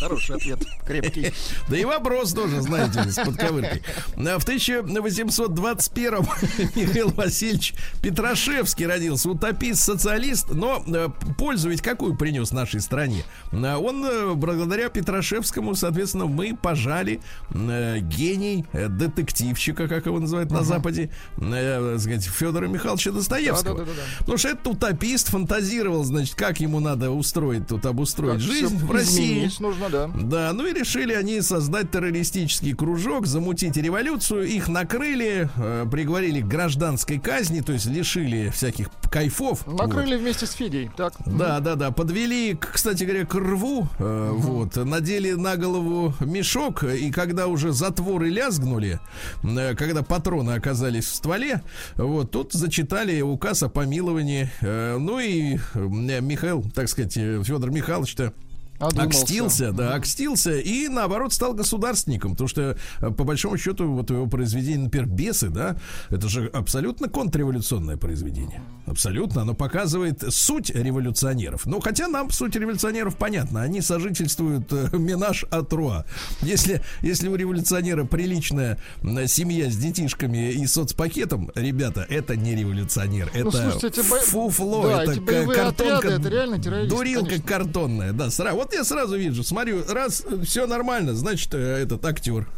Хороший 0.00 0.36
ответ, 0.36 0.58
крепкий. 0.86 1.32
Да 1.68 1.76
и 1.76 1.84
вопрос 1.84 2.32
тоже, 2.32 2.60
знаете, 2.62 3.02
с 3.10 3.16
подковыркой. 3.16 3.82
В 4.16 4.42
1821 4.42 6.14
Михаил 6.74 7.10
Васильевич 7.10 7.74
Петрашевский 8.00 8.86
родился. 8.86 9.28
Утопист, 9.28 9.82
социалист, 9.82 10.50
но 10.50 10.82
э, 10.86 11.08
пользу 11.36 11.68
ведь 11.68 11.82
какую 11.82 12.16
принес 12.16 12.52
нашей 12.52 12.80
стране? 12.80 13.24
А 13.52 13.78
Он, 13.78 14.04
э, 14.04 14.34
благодаря 14.34 14.88
Петрашевскому, 14.88 15.74
соответственно, 15.74 16.26
мы 16.26 16.56
пожали 16.56 17.20
э, 17.50 17.98
гений 18.00 18.64
э, 18.72 18.88
детективщика, 18.88 19.88
как 19.88 20.06
его 20.06 20.18
называют 20.20 20.50
на 20.50 20.62
Западе, 20.62 21.10
э, 21.36 21.98
сказать, 21.98 22.24
Федора 22.24 22.66
Михайловича 22.68 23.10
Достоевского. 23.10 23.86
Потому 24.20 24.38
что 24.38 24.48
этот 24.48 24.66
утопист 24.66 25.33
фантазировал, 25.34 26.04
значит, 26.04 26.36
как 26.36 26.60
ему 26.60 26.78
надо 26.78 27.10
устроить, 27.10 27.66
тут 27.66 27.84
обустроить 27.86 28.34
Как 28.34 28.40
жизнь 28.40 28.76
в 28.78 28.92
России. 28.92 29.50
нужно, 29.58 29.88
да. 29.90 30.08
Да, 30.14 30.52
ну 30.52 30.64
и 30.64 30.72
решили 30.72 31.12
они 31.12 31.40
создать 31.40 31.90
террористический 31.90 32.72
кружок, 32.72 33.26
замутить 33.26 33.76
революцию. 33.76 34.44
Их 34.46 34.68
накрыли, 34.68 35.48
э, 35.56 35.86
приговорили 35.90 36.40
к 36.40 36.46
гражданской 36.46 37.18
казни, 37.18 37.62
то 37.62 37.72
есть 37.72 37.86
лишили 37.86 38.50
всяких 38.50 38.90
кайфов. 39.10 39.66
Накрыли 39.66 40.16
вместе 40.16 40.46
с 40.46 40.52
Фидей. 40.52 40.88
Так. 40.96 41.14
Вот. 41.26 41.36
Да, 41.36 41.58
да, 41.58 41.74
да. 41.74 41.90
Подвели, 41.90 42.56
кстати 42.60 43.02
говоря, 43.02 43.26
к 43.26 43.34
рву. 43.34 43.88
э, 43.98 44.30
Вот. 44.32 44.76
Надели 44.76 45.32
на 45.32 45.56
голову 45.56 46.14
мешок. 46.20 46.84
И 46.84 47.10
когда 47.10 47.48
уже 47.48 47.72
затворы 47.72 48.28
лязгнули, 48.30 49.00
э, 49.42 49.74
когда 49.74 50.02
патроны 50.04 50.52
оказались 50.52 51.06
в 51.06 51.14
стволе, 51.16 51.62
вот 51.96 52.30
тут 52.30 52.52
зачитали 52.52 53.20
указ 53.20 53.64
о 53.64 53.68
помиловании. 53.68 54.48
Э, 54.60 54.96
Ну 54.96 55.18
и 55.18 55.23
э, 55.24 56.20
Михаил, 56.20 56.64
так 56.74 56.88
сказать, 56.88 57.14
Федор 57.14 57.70
Михайлович-то 57.70 58.32
Одумался. 58.78 59.20
Окстился, 59.20 59.72
да, 59.72 59.94
окстился 59.94 60.58
и 60.58 60.88
наоборот 60.88 61.32
стал 61.32 61.54
государственником, 61.54 62.32
потому 62.32 62.48
что 62.48 62.76
э, 63.00 63.10
по 63.10 63.22
большому 63.24 63.56
счету 63.56 63.88
вот 63.90 64.10
его 64.10 64.26
произведение, 64.26 64.84
например, 64.84 65.06
«Бесы», 65.08 65.48
да, 65.48 65.76
это 66.10 66.28
же 66.28 66.48
абсолютно 66.48 67.08
контрреволюционное 67.08 67.96
произведение, 67.96 68.62
абсолютно, 68.86 69.42
оно 69.42 69.54
показывает 69.54 70.24
суть 70.34 70.70
революционеров. 70.70 71.66
Ну, 71.66 71.80
хотя 71.80 72.08
нам 72.08 72.30
суть 72.30 72.56
революционеров 72.56 73.16
понятна, 73.16 73.62
они 73.62 73.80
сожительствуют 73.80 74.72
э, 74.72 74.88
менаж 74.92 75.44
атруа. 75.50 76.04
Если, 76.42 76.82
если 77.00 77.28
у 77.28 77.36
революционера 77.36 78.04
приличная 78.04 78.78
семья 79.26 79.70
с 79.70 79.76
детишками 79.76 80.50
и 80.50 80.66
соцпакетом, 80.66 81.50
ребята, 81.54 82.04
это 82.08 82.34
не 82.34 82.56
революционер, 82.56 83.30
это 83.32 83.44
Ну, 83.44 83.50
слушайте, 83.52 83.86
эти 83.86 84.08
бо- 84.08 84.18
фуфло, 84.18 84.82
да, 84.82 85.02
это 85.04 85.12
эти 85.12 85.20
боевые 85.20 85.56
картонка, 85.58 85.96
отряды, 85.98 86.14
это 86.20 86.28
реально 86.28 86.88
дурилка 86.88 87.24
конечно. 87.26 87.46
картонная, 87.46 88.12
да, 88.12 88.30
сразу. 88.30 88.63
Вот 88.64 88.72
я 88.72 88.82
сразу 88.82 89.18
вижу, 89.18 89.44
смотрю, 89.44 89.84
раз 89.86 90.24
все 90.42 90.66
нормально, 90.66 91.12
значит, 91.12 91.52
э, 91.52 91.82
этот 91.82 92.02
актер. 92.06 92.48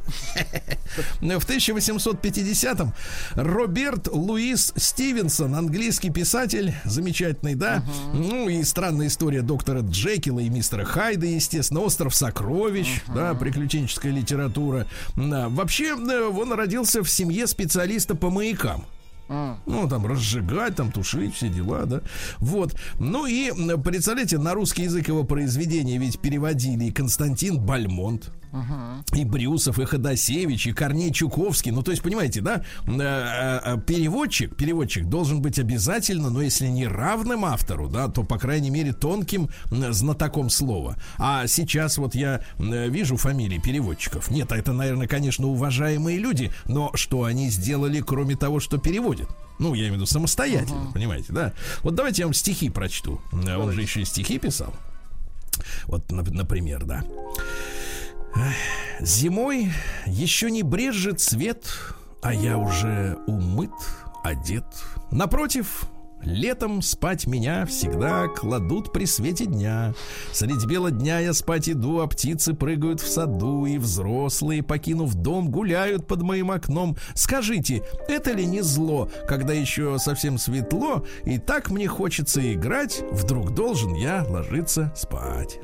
В 1.20 1.20
1850-м 1.20 2.94
Роберт 3.34 4.06
Луис 4.06 4.72
Стивенсон, 4.76 5.56
английский 5.56 6.10
писатель, 6.10 6.72
замечательный, 6.84 7.56
да. 7.56 7.82
Ну 8.14 8.48
и 8.48 8.62
странная 8.62 9.08
история 9.08 9.42
доктора 9.42 9.80
Джекила 9.80 10.38
и 10.38 10.48
мистера 10.48 10.84
Хайда, 10.84 11.26
естественно, 11.26 11.80
остров 11.80 12.14
сокровищ, 12.14 13.02
да, 13.08 13.34
приключенческая 13.34 14.12
литература. 14.12 14.86
Да. 15.16 15.48
Вообще, 15.48 15.96
э, 15.96 16.28
он 16.28 16.52
родился 16.52 17.02
в 17.02 17.10
семье 17.10 17.48
специалиста 17.48 18.14
по 18.14 18.30
маякам. 18.30 18.86
А. 19.28 19.58
Ну, 19.66 19.88
там, 19.88 20.06
разжигать, 20.06 20.76
там, 20.76 20.92
тушить, 20.92 21.34
все 21.34 21.48
дела, 21.48 21.84
да. 21.84 22.00
Вот. 22.38 22.74
Ну 22.98 23.26
и, 23.26 23.52
представляете, 23.78 24.38
на 24.38 24.54
русский 24.54 24.84
язык 24.84 25.08
его 25.08 25.24
произведения 25.24 25.98
ведь 25.98 26.20
переводили 26.20 26.90
Константин 26.90 27.58
Бальмонт, 27.58 28.30
и 29.12 29.24
Брюсов, 29.24 29.78
и 29.78 29.84
Ходосевич, 29.84 30.66
и 30.66 30.72
Корней 30.72 31.12
Чуковский. 31.12 31.70
Ну, 31.72 31.82
то 31.82 31.90
есть, 31.90 32.02
понимаете, 32.02 32.40
да, 32.40 32.62
э, 32.86 32.90
э, 32.98 33.60
э, 33.64 33.80
переводчик, 33.86 34.56
переводчик 34.56 35.06
должен 35.06 35.40
быть 35.42 35.58
обязательно, 35.58 36.30
но 36.30 36.42
если 36.42 36.66
не 36.66 36.86
равным 36.86 37.44
автору, 37.44 37.88
да, 37.88 38.08
то, 38.08 38.22
по 38.22 38.38
крайней 38.38 38.70
мере, 38.70 38.92
тонким 38.92 39.48
знатоком 39.70 40.50
слова. 40.50 40.96
А 41.18 41.46
сейчас 41.46 41.98
вот 41.98 42.14
я 42.14 42.40
вижу 42.58 43.16
фамилии 43.16 43.58
переводчиков. 43.58 44.30
Нет, 44.30 44.52
это, 44.52 44.72
наверное, 44.72 45.06
конечно, 45.06 45.46
уважаемые 45.46 46.18
люди, 46.18 46.52
но 46.66 46.90
что 46.94 47.24
они 47.24 47.50
сделали, 47.50 48.00
кроме 48.00 48.36
того, 48.36 48.60
что 48.60 48.78
переводят? 48.78 49.28
Ну, 49.58 49.72
я 49.74 49.82
имею 49.82 49.92
в 49.92 49.96
виду 49.96 50.06
самостоятельно, 50.06 50.90
понимаете, 50.92 51.32
да? 51.32 51.52
Вот 51.82 51.94
давайте 51.94 52.22
я 52.22 52.26
вам 52.26 52.34
стихи 52.34 52.68
прочту. 52.68 53.20
Э, 53.32 53.56
Он 53.56 53.72
же 53.72 53.80
еще 53.80 54.02
и 54.02 54.04
стихи 54.04 54.38
писал. 54.38 54.72
Вот, 55.86 56.06
нап- 56.12 56.30
например, 56.30 56.84
да. 56.84 57.02
Зимой 59.00 59.72
еще 60.06 60.50
не 60.50 60.62
брежет 60.62 61.20
свет, 61.20 61.66
а 62.22 62.32
я 62.32 62.58
уже 62.58 63.18
умыт, 63.26 63.72
одет. 64.24 64.64
Напротив, 65.10 65.88
Летом 66.22 66.82
спать 66.82 67.26
меня 67.26 67.66
всегда 67.66 68.26
кладут 68.26 68.92
при 68.92 69.04
свете 69.04 69.46
дня. 69.46 69.94
Средь 70.32 70.66
бела 70.66 70.90
дня 70.90 71.20
я 71.20 71.32
спать 71.32 71.68
иду, 71.68 72.00
а 72.00 72.08
птицы 72.08 72.52
прыгают 72.52 73.00
в 73.00 73.08
саду, 73.08 73.64
и 73.64 73.78
взрослые, 73.78 74.62
покинув 74.64 75.14
дом, 75.14 75.50
гуляют 75.50 76.08
под 76.08 76.22
моим 76.22 76.50
окном. 76.50 76.96
Скажите, 77.14 77.84
это 78.08 78.32
ли 78.32 78.44
не 78.44 78.62
зло, 78.62 79.08
когда 79.28 79.52
еще 79.52 79.98
совсем 79.98 80.36
светло, 80.36 81.06
и 81.24 81.38
так 81.38 81.70
мне 81.70 81.86
хочется 81.86 82.52
играть, 82.52 83.04
вдруг 83.12 83.54
должен 83.54 83.94
я 83.94 84.24
ложиться 84.28 84.92
спать? 84.96 85.60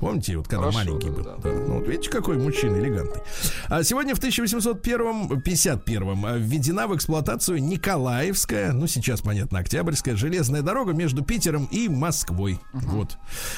Помните, 0.00 0.36
вот 0.36 0.48
когда 0.48 0.70
Хорошо, 0.70 0.78
маленький 0.78 1.10
был? 1.10 1.24
да. 1.24 1.36
Да. 1.42 1.50
Ну, 1.50 1.78
вот 1.78 1.88
видите, 1.88 2.10
какой 2.10 2.38
мужчина 2.38 2.76
элегантный. 2.76 3.22
А 3.68 3.82
сегодня 3.82 4.14
в 4.14 4.18
1851 4.18 6.38
введена 6.38 6.86
в 6.86 6.96
эксплуатацию 6.96 7.62
Николаевская, 7.62 8.72
ну 8.72 8.86
сейчас, 8.86 9.20
понятно, 9.20 9.58
Октябрьская 9.58 10.16
железная 10.16 10.62
дорога 10.62 10.92
между 10.92 11.22
Питером 11.22 11.68
и 11.70 11.88
Москвой. 11.88 12.60
Вот. 12.72 13.16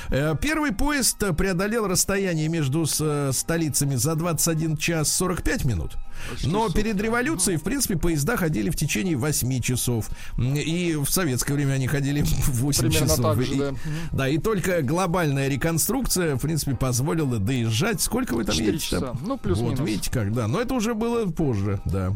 Э, 0.08 0.34
Первый 0.40 0.72
поезд 0.72 1.22
э, 1.22 1.32
преодолел 1.32 1.86
расстояние 1.86 2.48
между 2.48 2.86
э, 3.00 3.30
столицами 3.32 3.96
за 3.96 4.14
21 4.14 4.76
час 4.76 5.12
45 5.12 5.64
минут. 5.64 5.96
Но 6.44 6.68
перед 6.70 7.00
революцией, 7.00 7.56
в 7.56 7.62
принципе, 7.62 7.96
поезда 7.96 8.37
ходили 8.37 8.70
в 8.70 8.76
течение 8.76 9.16
8 9.16 9.61
часов. 9.61 10.09
И 10.38 10.96
в 11.02 11.09
советское 11.11 11.54
время 11.54 11.74
они 11.74 11.87
ходили 11.87 12.22
в 12.22 12.61
8 12.62 12.80
Примерно 12.83 13.06
часов. 13.09 13.24
так 13.24 13.42
же, 13.42 13.54
И- 13.54 13.59
да. 13.59 13.72
да, 14.12 14.28
и 14.28 14.38
только 14.38 14.83
глобальная 14.83 15.48
реконструкция, 15.48 16.37
в 16.37 16.40
принципе, 16.40 16.74
позволила 16.74 17.38
доезжать. 17.38 18.00
Сколько 18.00 18.35
вы 18.35 18.44
там 18.44 18.54
едете? 18.56 18.98
там? 18.98 19.00
часа. 19.00 19.16
Ну, 19.26 19.38
плюс-минус. 19.38 19.78
Вот, 19.80 19.88
видите 19.88 20.11
как, 20.11 20.33
да. 20.33 20.46
Но 20.48 20.61
это 20.61 20.74
уже 20.74 20.94
было 20.94 21.26
позже, 21.30 21.80
да. 21.85 22.12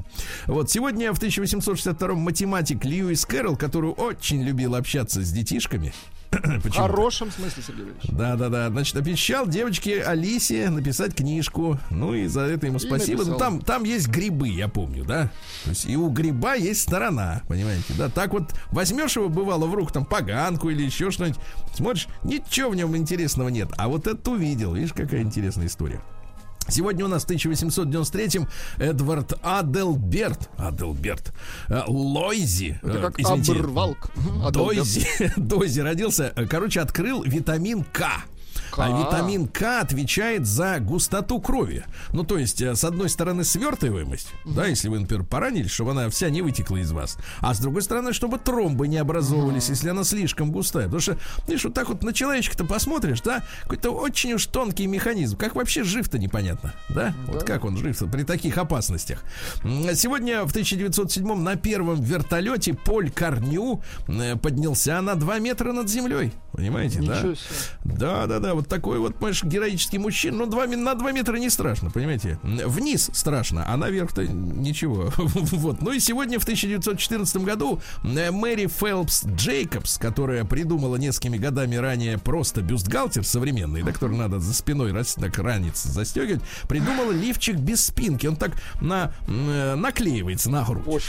Вот, 0.46 0.70
сегодня 0.70 1.12
в 1.12 1.16
1862 1.18 2.14
математик 2.14 2.84
Льюис 2.84 3.24
Кэрролл, 3.26 3.56
который 3.56 3.90
очень 3.90 4.42
любил 4.42 4.74
общаться 4.74 5.22
с 5.22 5.30
детишками. 5.30 5.92
В 6.64 6.70
хорошем 6.70 7.30
смысле, 7.30 7.62
Сергей 7.66 7.84
Ильич. 7.84 8.02
Да, 8.08 8.36
да, 8.36 8.48
да. 8.48 8.68
Значит, 8.70 8.96
обещал 8.96 9.46
девочке 9.46 10.02
Алисе 10.02 10.70
написать 10.70 11.14
книжку. 11.14 11.78
Ну 11.90 12.14
и 12.14 12.26
за 12.26 12.42
это 12.42 12.66
ему 12.66 12.76
И 12.76 12.80
спасибо. 12.80 13.24
Ну, 13.24 13.36
там, 13.36 13.60
там 13.60 13.84
есть 13.84 14.08
грибы, 14.08 14.48
я 14.48 14.68
помню, 14.68 15.04
да. 15.04 15.30
То 15.64 15.70
есть 15.70 15.86
и 15.86 15.96
у 15.96 16.08
гриба 16.08 16.54
есть 16.54 16.82
сторона, 16.82 17.42
понимаете, 17.48 17.94
да. 17.96 18.08
Так 18.08 18.32
вот 18.32 18.54
возьмешь 18.70 19.16
его, 19.16 19.28
бывало, 19.28 19.66
в 19.66 19.74
руку 19.74 19.92
там 19.92 20.04
поганку 20.04 20.70
или 20.70 20.82
еще 20.82 21.10
что-нибудь. 21.10 21.40
Смотришь, 21.74 22.08
ничего 22.22 22.70
в 22.70 22.76
нем 22.76 22.96
интересного 22.96 23.48
нет. 23.48 23.70
А 23.76 23.88
вот 23.88 24.06
это 24.06 24.30
увидел. 24.30 24.74
Видишь, 24.74 24.92
какая 24.92 25.22
интересная 25.22 25.66
история. 25.66 26.00
Сегодня 26.68 27.04
у 27.04 27.08
нас 27.08 27.24
в 27.24 27.28
1893-м 27.28 28.48
Эдвард 28.78 29.34
Аделберт, 29.42 30.50
Аделберт, 30.56 31.32
э, 31.68 31.82
Лойзи, 31.86 32.78
Это 32.82 32.98
э, 32.98 33.00
как 33.02 33.20
извините, 33.20 33.52
Адалберт. 34.42 34.52
Дойзи, 34.52 35.32
Дойзи 35.36 35.80
родился, 35.80 36.32
короче, 36.48 36.80
открыл 36.80 37.22
витамин 37.22 37.84
К. 37.84 38.24
А 38.78 38.88
К. 38.90 38.98
витамин 39.06 39.46
К 39.48 39.80
отвечает 39.80 40.46
за 40.46 40.78
густоту 40.80 41.40
крови. 41.40 41.84
Ну, 42.12 42.24
то 42.24 42.38
есть, 42.38 42.60
э, 42.62 42.74
с 42.74 42.84
одной 42.84 43.08
стороны, 43.08 43.44
свертываемость, 43.44 44.28
да, 44.44 44.66
если 44.66 44.88
вы, 44.88 45.00
например, 45.00 45.24
поранились, 45.24 45.70
чтобы 45.70 45.92
она 45.92 46.08
вся 46.10 46.30
не 46.30 46.42
вытекла 46.42 46.76
из 46.76 46.92
вас. 46.92 47.16
А 47.40 47.54
с 47.54 47.58
другой 47.60 47.82
стороны, 47.82 48.12
чтобы 48.12 48.38
тромбы 48.38 48.88
не 48.88 48.96
образовывались, 48.98 49.68
если 49.68 49.88
она 49.90 50.04
слишком 50.04 50.50
густая. 50.52 50.84
Потому 50.84 51.00
что, 51.00 51.18
видишь, 51.46 51.64
вот 51.64 51.74
так 51.74 51.88
вот 51.88 52.02
на 52.02 52.12
человечка-то 52.12 52.64
посмотришь, 52.64 53.20
да, 53.22 53.42
какой-то 53.62 53.90
очень 53.90 54.34
уж 54.34 54.46
тонкий 54.46 54.86
механизм. 54.86 55.36
Как 55.36 55.54
вообще 55.54 55.82
жив-то 55.84 56.18
непонятно, 56.18 56.74
да? 56.88 57.14
Вот 57.26 57.44
как 57.44 57.64
он 57.64 57.76
жив 57.76 57.98
при 58.10 58.22
таких 58.24 58.58
опасностях. 58.58 59.22
М, 59.62 59.94
Сегодня 59.94 60.44
в 60.44 60.50
1907 60.50 61.34
на 61.42 61.56
первом 61.56 62.00
вертолете 62.02 62.74
Поль 62.74 63.10
Корню 63.10 63.82
э, 64.08 64.36
поднялся 64.36 65.00
на 65.00 65.14
2 65.14 65.38
метра 65.38 65.72
над 65.72 65.88
землей. 65.88 66.32
Понимаете, 66.52 67.00
да? 67.00 67.16
Ничего 67.18 67.34
себе. 67.34 67.44
Да, 67.84 68.26
да, 68.26 68.38
да, 68.40 68.54
вот 68.54 68.63
такой 68.68 68.98
вот, 68.98 69.14
понимаешь, 69.14 69.42
героический 69.44 69.98
мужчина. 69.98 70.38
Ну, 70.38 70.46
два, 70.46 70.66
на 70.66 70.94
2 70.94 71.12
метра 71.12 71.36
не 71.36 71.50
страшно, 71.50 71.90
понимаете? 71.90 72.38
Вниз 72.42 73.10
страшно, 73.12 73.64
а 73.66 73.76
наверх-то 73.76 74.26
ничего. 74.26 75.12
Вот. 75.54 75.82
Ну 75.82 75.92
и 75.92 76.00
сегодня, 76.00 76.38
в 76.38 76.42
1914 76.42 77.36
году, 77.38 77.80
э, 78.04 78.30
Мэри 78.30 78.66
Фелпс 78.66 79.24
Джейкобс, 79.24 79.98
которая 79.98 80.44
придумала 80.44 80.96
несколькими 80.96 81.38
годами 81.38 81.76
ранее 81.76 82.18
просто 82.18 82.62
бюстгальтер 82.62 83.24
современный, 83.24 83.82
да, 83.82 83.92
который 83.92 84.16
надо 84.16 84.40
за 84.40 84.54
спиной 84.54 84.92
так 85.16 85.38
ранец 85.38 85.82
застегивать, 85.82 86.42
придумала 86.68 87.12
лифчик 87.12 87.56
без 87.56 87.84
спинки. 87.84 88.26
Он 88.26 88.36
так 88.36 88.52
на, 88.80 89.12
наклеивается 89.26 90.50
на 90.50 90.64
грудь. 90.64 91.04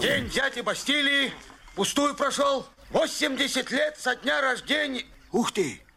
День 0.00 0.28
дяди 0.28 0.60
Бастилии 0.60 1.32
пустую 1.74 2.14
прошел. 2.14 2.66
80 2.92 3.70
лет 3.70 3.96
со 3.98 4.14
дня 4.16 4.40
рождения. 4.40 5.04
Ух 5.32 5.52
ты, 5.52 5.80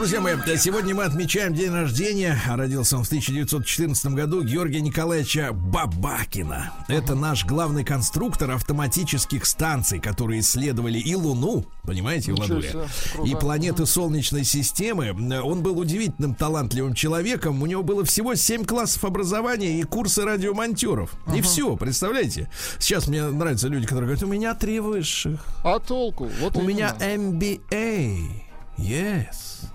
Друзья 0.00 0.22
мои, 0.22 0.34
сегодня 0.56 0.94
мы 0.94 1.04
отмечаем 1.04 1.52
день 1.52 1.70
рождения. 1.74 2.40
Родился 2.48 2.96
он 2.96 3.04
в 3.04 3.08
1914 3.08 4.06
году 4.14 4.42
Георгия 4.42 4.80
Николаевича 4.80 5.52
Бабакина. 5.52 6.72
Это 6.88 7.14
наш 7.14 7.44
главный 7.44 7.84
конструктор 7.84 8.50
автоматических 8.52 9.44
станций, 9.44 10.00
которые 10.00 10.40
исследовали 10.40 10.98
и 10.98 11.14
Луну, 11.14 11.66
понимаете, 11.82 12.32
Владуля, 12.32 12.88
и 13.26 13.34
планеты 13.34 13.84
Солнечной 13.84 14.44
системы. 14.44 15.10
Он 15.42 15.62
был 15.62 15.78
удивительным 15.78 16.34
талантливым 16.34 16.94
человеком. 16.94 17.60
У 17.60 17.66
него 17.66 17.82
было 17.82 18.02
всего 18.02 18.34
7 18.34 18.64
классов 18.64 19.04
образования 19.04 19.80
и 19.80 19.82
курсы 19.82 20.24
радиомонтеров. 20.24 21.10
И 21.36 21.42
все, 21.42 21.76
представляете? 21.76 22.48
Сейчас 22.78 23.06
мне 23.06 23.22
нравятся 23.24 23.68
люди, 23.68 23.84
которые 23.84 24.06
говорят, 24.06 24.22
у 24.22 24.28
меня 24.28 24.54
три 24.54 24.80
высших. 24.80 25.44
А 25.62 25.78
толку? 25.78 26.30
Вот 26.40 26.56
У 26.56 26.62
меня 26.62 26.96
именно. 27.02 27.34
MBA. 27.34 28.30
Yes. 28.78 29.68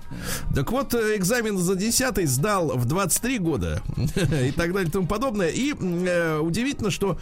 Так 0.54 0.72
вот, 0.72 0.94
э, 0.94 1.16
экзамен 1.18 1.58
за 1.58 1.76
10 1.76 2.28
сдал 2.28 2.70
в 2.78 2.86
23 2.86 3.40
года 3.40 3.82
и 4.44 4.52
так 4.52 4.74
далее 4.74 4.88
и 4.88 4.92
тому 4.92 5.08
подобное. 5.08 5.50
И 5.50 5.74
э, 5.74 6.40
удивительно, 6.40 6.92
что 6.92 7.18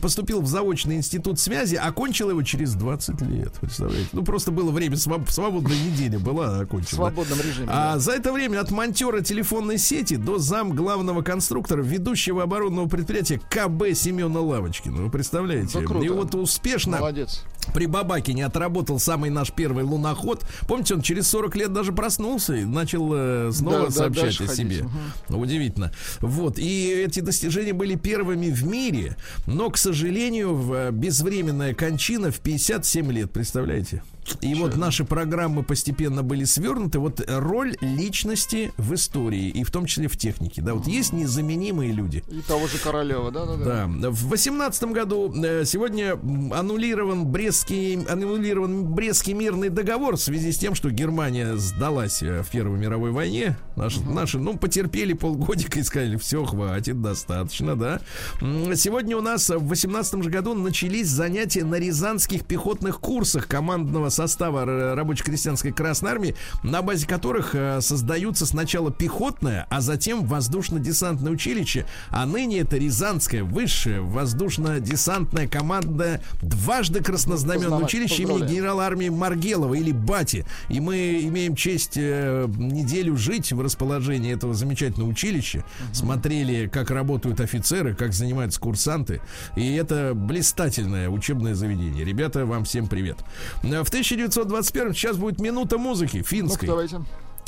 поступил 0.00 0.40
в 0.40 0.46
заочный 0.46 0.96
институт 0.96 1.38
связи, 1.40 1.74
окончил 1.76 2.30
его 2.30 2.42
через 2.42 2.74
20 2.74 3.20
лет. 3.22 3.52
Представляете? 3.60 4.08
Ну, 4.12 4.22
просто 4.24 4.50
было 4.50 4.70
время, 4.70 4.96
своб- 4.96 5.30
свободная 5.30 5.76
неделя 5.78 6.18
была, 6.18 6.58
В 6.58 6.60
окончил. 6.62 6.90
да. 6.90 6.96
свободном 6.96 7.40
режиме. 7.40 7.68
А 7.70 7.94
да. 7.94 7.98
за 7.98 8.12
это 8.12 8.32
время 8.32 8.60
от 8.60 8.70
монтера 8.70 9.20
телефонной 9.20 9.78
сети 9.78 10.16
до 10.16 10.38
зам 10.38 10.74
главного 10.74 11.22
конструктора, 11.22 11.82
ведущего 11.82 12.42
оборонного 12.42 12.88
предприятия 12.88 13.38
КБ 13.48 13.94
Семена 13.94 14.40
Лавочкина. 14.40 15.02
Вы 15.02 15.10
представляете? 15.10 15.78
Да 15.80 15.84
круто. 15.84 16.04
И 16.04 16.08
вот 16.08 16.34
успешно 16.34 16.98
Молодец. 16.98 17.42
При 17.74 17.86
Бабакине 17.86 18.46
отработал 18.46 18.98
самый 18.98 19.30
наш 19.30 19.52
первый 19.52 19.84
луноход. 19.84 20.44
Помните, 20.66 20.94
он 20.94 21.02
через 21.02 21.28
40 21.28 21.56
лет 21.56 21.72
даже 21.72 21.92
проснулся 21.92 22.54
и 22.54 22.64
начал 22.64 23.10
э, 23.14 23.50
снова 23.52 23.78
Да, 23.80 23.84
да, 23.86 23.90
сообщать 23.90 24.24
дальше 24.24 24.44
о 24.44 24.46
ходить. 24.46 24.72
себе. 24.78 24.88
Удивительно. 25.28 25.92
Вот. 26.20 26.58
И 26.58 26.88
эти 26.90 27.20
достижения 27.20 27.72
были 27.72 27.94
первыми 27.94 28.50
в 28.50 28.64
мире. 28.64 29.16
Но, 29.46 29.70
к 29.70 29.76
сожалению, 29.76 30.58
э, 30.72 30.90
безвременная 30.92 31.74
кончина 31.74 32.30
в 32.30 32.40
57 32.40 33.12
лет. 33.12 33.30
Представляете? 33.32 34.02
И 34.40 34.54
вот 34.54 34.76
наши 34.76 35.04
программы 35.04 35.62
постепенно 35.62 36.22
были 36.22 36.44
свернуты. 36.44 36.98
Вот 36.98 37.22
роль 37.26 37.76
личности 37.80 38.72
в 38.76 38.94
истории, 38.94 39.48
и 39.48 39.64
в 39.64 39.70
том 39.70 39.86
числе 39.86 40.08
в 40.08 40.16
технике. 40.16 40.62
Да, 40.62 40.74
вот 40.74 40.86
есть 40.86 41.12
незаменимые 41.12 41.92
люди. 41.92 42.24
И 42.28 42.40
того 42.40 42.66
же 42.66 42.78
Королева, 42.78 43.30
да, 43.30 43.44
да, 43.46 43.56
да. 43.56 43.86
Да. 43.86 44.10
В 44.10 44.28
восемнадцатом 44.28 44.92
году 44.92 45.32
э, 45.34 45.64
сегодня 45.64 46.12
аннулирован 46.52 47.26
Брестский, 47.26 48.02
аннулирован 48.04 48.86
Брестский 48.86 49.32
мирный 49.32 49.68
договор 49.68 50.16
в 50.16 50.20
связи 50.20 50.52
с 50.52 50.58
тем, 50.58 50.74
что 50.74 50.90
Германия 50.90 51.56
сдалась 51.56 52.22
э, 52.22 52.42
в 52.42 52.50
Первой 52.50 52.78
мировой 52.78 53.10
войне. 53.10 53.58
Наши, 53.76 54.00
наши 54.02 54.38
ну, 54.38 54.56
потерпели 54.56 55.12
полгодика 55.12 55.80
и 55.80 55.82
сказали, 55.82 56.16
все, 56.16 56.44
хватит, 56.44 57.02
достаточно, 57.02 57.76
да. 57.76 58.00
Сегодня 58.40 59.16
у 59.16 59.20
нас 59.20 59.50
в 59.50 59.66
восемнадцатом 59.66 60.22
же 60.22 60.30
году 60.30 60.54
начались 60.54 61.08
занятия 61.08 61.64
на 61.64 61.76
рязанских 61.76 62.44
пехотных 62.44 63.00
курсах 63.00 63.46
командного 63.46 64.08
состава 64.18 64.94
рабоче-крестьянской 64.96 65.70
Красной 65.70 66.10
Армии, 66.10 66.34
на 66.64 66.82
базе 66.82 67.06
которых 67.06 67.54
э, 67.54 67.80
создаются 67.80 68.46
сначала 68.46 68.90
пехотное, 68.90 69.68
а 69.70 69.80
затем 69.80 70.24
воздушно-десантное 70.24 71.30
училище, 71.30 71.86
а 72.10 72.26
ныне 72.26 72.60
это 72.60 72.76
Рязанское 72.78 73.44
высшее 73.44 74.00
воздушно-десантное 74.00 75.46
командное 75.46 76.20
дважды 76.42 77.00
краснознаменное 77.00 77.78
училище 77.78 78.24
имени 78.24 78.44
генерала 78.44 78.86
армии 78.86 79.08
Маргелова 79.08 79.74
или 79.74 79.92
Бати. 79.92 80.44
И 80.68 80.80
мы 80.80 81.20
имеем 81.22 81.54
честь 81.54 81.96
э, 81.96 82.46
неделю 82.56 83.16
жить 83.16 83.52
в 83.52 83.60
расположении 83.60 84.34
этого 84.34 84.52
замечательного 84.52 85.10
училища. 85.10 85.64
Смотрели, 85.92 86.66
как 86.66 86.90
работают 86.90 87.40
офицеры, 87.40 87.94
как 87.94 88.12
занимаются 88.12 88.58
курсанты. 88.60 89.20
И 89.54 89.74
это 89.74 90.12
блистательное 90.14 91.08
учебное 91.08 91.54
заведение. 91.54 92.04
Ребята, 92.04 92.46
вам 92.46 92.64
всем 92.64 92.88
привет. 92.88 93.18
Э, 93.62 93.84
В 93.84 93.90
1921 94.14 94.94
сейчас 94.94 95.16
будет 95.16 95.40
минута 95.40 95.78
музыки 95.78 96.22
финской. 96.22 96.68
давайте. 96.68 97.00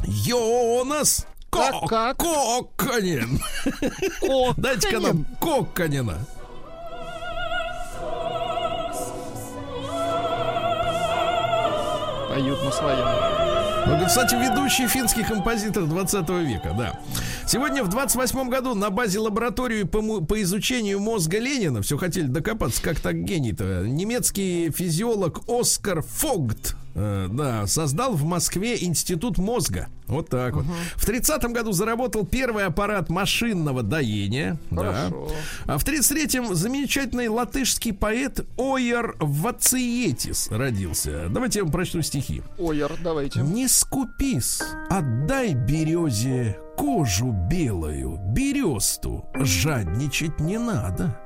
Йонас 0.05 1.27
как? 1.51 2.17
Кокканин. 2.17 3.41
Дайте-ка 4.57 5.01
нам 5.01 5.25
Кокканина. 5.41 6.19
Поют 12.29 12.65
на 12.65 12.71
своем. 12.71 13.40
Ну, 13.87 14.07
кстати, 14.07 14.35
ведущий 14.35 14.87
финский 14.87 15.25
композитор 15.25 15.85
20 15.85 16.29
века, 16.29 16.75
да. 16.77 17.01
Сегодня 17.47 17.83
в 17.83 17.89
28 17.89 18.49
году 18.49 18.75
на 18.75 18.91
базе 18.91 19.19
лаборатории 19.19 19.83
по, 19.83 20.21
по 20.21 20.43
изучению 20.43 21.01
мозга 21.01 21.39
Ленина, 21.39 21.83
все 21.83 21.97
хотели 21.97 22.27
докопаться, 22.27 22.83
как 22.83 23.01
так 23.01 23.25
гений-то, 23.25 23.85
немецкий 23.87 24.71
физиолог 24.71 25.41
Оскар 25.49 26.03
Фогт, 26.03 26.77
э, 26.95 27.29
да, 27.31 27.67
создал 27.67 28.15
в 28.15 28.25
Москве 28.25 28.83
институт 28.83 29.39
мозга. 29.39 29.89
Вот 30.07 30.29
так 30.29 30.55
вот. 30.55 30.65
В 30.97 31.07
30 31.07 31.43
году 31.53 31.73
заработал 31.73 32.27
первый 32.27 32.67
аппарат 32.67 33.09
машинного 33.09 33.83
доения. 33.83 34.59
Хорошо. 34.71 35.29
Да. 35.67 35.75
А 35.75 35.79
в 35.79 35.85
33-м 35.85 36.55
замечательный 36.55 37.29
латышский 37.29 37.93
поэт 37.93 38.45
Ойер 38.57 39.15
Вациетис 39.21 40.49
родился. 40.51 41.29
Давайте 41.31 41.61
я 41.61 41.65
вам 41.65 41.73
прочту 41.73 42.03
стихи. 42.03 42.43
Ойер, 42.59 42.93
давайте. 43.03 43.41
Не 43.41 43.69
скупись, 43.69 44.61
отдай 44.89 45.55
березе 45.55 46.59
кожу 46.77 47.33
белую, 47.51 48.19
бересту. 48.33 49.25
Жадничать 49.35 50.41
не 50.41 50.59
надо. 50.59 51.17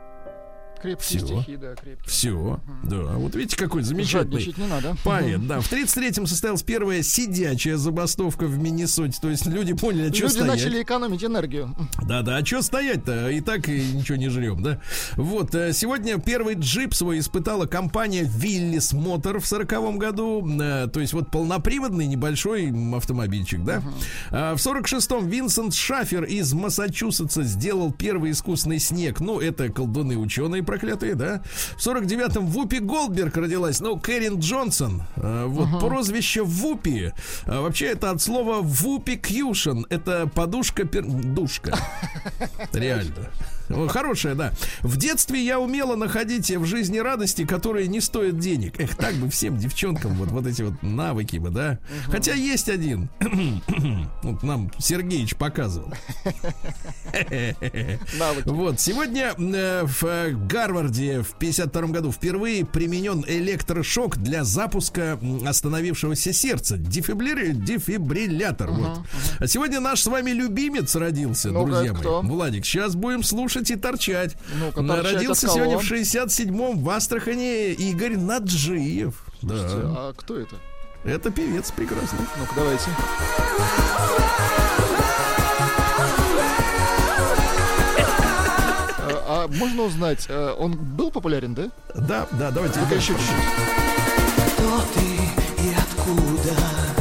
Крепкие 0.84 1.18
Всё. 1.18 1.26
стихи, 1.40 1.56
да, 1.56 1.74
крепкие. 1.74 2.06
Все, 2.06 2.60
да. 2.82 2.96
Вот 3.14 3.34
видите, 3.34 3.56
какой 3.56 3.82
замечательный 3.82 4.54
не 4.54 4.66
надо. 4.66 4.94
поэт. 5.02 5.46
Да, 5.46 5.60
в 5.60 5.72
33-м 5.72 6.26
состоялась 6.26 6.62
первая 6.62 7.02
сидячая 7.02 7.78
забастовка 7.78 8.44
в 8.44 8.58
Миннесоте. 8.58 9.18
То 9.20 9.30
есть 9.30 9.46
люди 9.46 9.72
поняли, 9.72 10.10
а 10.10 10.14
что 10.14 10.24
Люди 10.24 10.32
стоять. 10.34 10.48
начали 10.48 10.82
экономить 10.82 11.24
энергию. 11.24 11.74
Да-да, 12.02 12.36
а 12.36 12.44
что 12.44 12.60
стоять-то? 12.60 13.30
И 13.30 13.40
так 13.40 13.66
и 13.70 13.82
ничего 13.94 14.16
не 14.18 14.28
жрем, 14.28 14.62
да? 14.62 14.78
Вот, 15.16 15.54
э, 15.54 15.72
сегодня 15.72 16.18
первый 16.18 16.54
джип 16.56 16.92
свой 16.94 17.18
испытала 17.18 17.64
компания 17.64 18.24
Виллис 18.24 18.92
Мотор 18.92 19.40
в 19.40 19.46
сороковом 19.46 19.96
году. 19.98 20.46
Э, 20.60 20.86
То 20.92 21.00
есть 21.00 21.14
вот 21.14 21.30
полноприводный 21.30 22.06
небольшой 22.06 22.70
автомобильчик, 22.94 23.64
да? 23.64 23.82
А 24.30 24.54
В 24.54 24.58
сорок 24.60 24.86
шестом 24.86 25.26
Винсент 25.28 25.72
Шафер 25.74 26.24
из 26.24 26.52
Массачусетса 26.52 27.42
сделал 27.44 27.90
первый 27.90 28.32
искусственный 28.32 28.78
снег. 28.80 29.20
Ну, 29.20 29.40
это 29.40 29.70
колдуны 29.70 30.18
ученые 30.18 30.62
проклятые, 30.78 31.14
да? 31.14 31.40
В 31.76 31.82
сорок 31.82 32.06
девятом 32.06 32.46
Вупи 32.46 32.80
Голдберг 32.80 33.36
родилась. 33.36 33.80
Ну, 33.80 33.96
Кэрин 33.98 34.40
Джонсон. 34.40 35.02
э, 35.16 35.44
Вот 35.46 35.80
прозвище 35.80 36.42
Вупи. 36.42 37.12
э, 37.46 37.60
Вообще 37.60 37.86
это 37.86 38.10
от 38.10 38.20
слова 38.20 38.58
Вупи 38.60 39.16
Кьюшен. 39.16 39.86
Это 39.88 40.26
подушка 40.26 40.84
пер... 40.84 41.04
душка. 41.04 41.78
Реально. 42.72 43.30
Хорошая, 43.88 44.34
да. 44.34 44.52
В 44.82 44.96
детстве 44.96 45.44
я 45.44 45.58
умела 45.58 45.96
находить 45.96 46.50
в 46.50 46.64
жизни 46.64 46.98
радости, 46.98 47.44
которые 47.44 47.88
не 47.88 48.00
стоят 48.00 48.38
денег. 48.38 48.78
Эх, 48.80 48.94
так 48.96 49.14
бы 49.14 49.28
всем 49.30 49.56
девчонкам 49.56 50.14
вот, 50.14 50.28
вот 50.30 50.46
эти 50.46 50.62
вот 50.62 50.82
навыки 50.82 51.36
бы, 51.38 51.50
да. 51.50 51.78
Хотя 52.06 52.34
есть 52.34 52.68
один. 52.68 53.08
Вот 54.22 54.42
нам 54.42 54.70
Сергеич 54.78 55.36
показывал. 55.36 55.92
Вот, 58.44 58.80
сегодня 58.80 59.32
э, 59.36 59.84
в 59.84 60.46
Гарварде 60.46 61.22
в 61.22 61.34
52 61.38 61.82
году 61.88 62.12
впервые 62.12 62.64
применен 62.64 63.24
электрошок 63.26 64.16
для 64.18 64.44
запуска 64.44 65.18
остановившегося 65.46 66.32
сердца. 66.32 66.76
Дефибрилля- 66.76 67.52
Дефибриллятор. 67.52 68.70
вот. 68.70 68.98
А 69.38 69.46
сегодня 69.46 69.80
наш 69.80 70.00
с 70.02 70.06
вами 70.06 70.30
любимец 70.30 70.94
родился, 70.96 71.50
Ну-ка, 71.50 71.72
друзья 71.72 71.92
кто? 71.92 72.22
мои. 72.22 72.32
Владик, 72.32 72.64
сейчас 72.64 72.94
будем 72.94 73.22
слушать 73.22 73.53
и 73.56 73.76
торчать. 73.76 74.36
Торчать 74.74 75.14
Родился 75.14 75.48
сегодня 75.48 75.78
в 75.78 75.90
67-м 75.90 76.82
в 76.82 76.90
Астрахане 76.90 77.72
Игорь 77.72 78.16
Наджиев. 78.16 79.24
Да. 79.42 79.54
А 79.56 80.12
кто 80.16 80.38
это? 80.38 80.56
Это 81.04 81.30
певец 81.30 81.70
прекрасный. 81.70 82.20
Ну-ка, 82.38 82.54
давайте. 82.56 82.90
А, 89.26 89.26
а 89.26 89.48
можно 89.48 89.82
узнать, 89.82 90.26
э, 90.28 90.54
он 90.58 90.72
был 90.72 91.10
популярен, 91.10 91.54
да? 91.54 91.70
Да, 91.94 92.26
да, 92.32 92.50
давайте. 92.50 92.80
Ну-ка 92.80 92.94
еще 92.94 93.12
чуть-чуть. 93.12 93.28
И 95.64 95.72
откуда? 95.72 96.54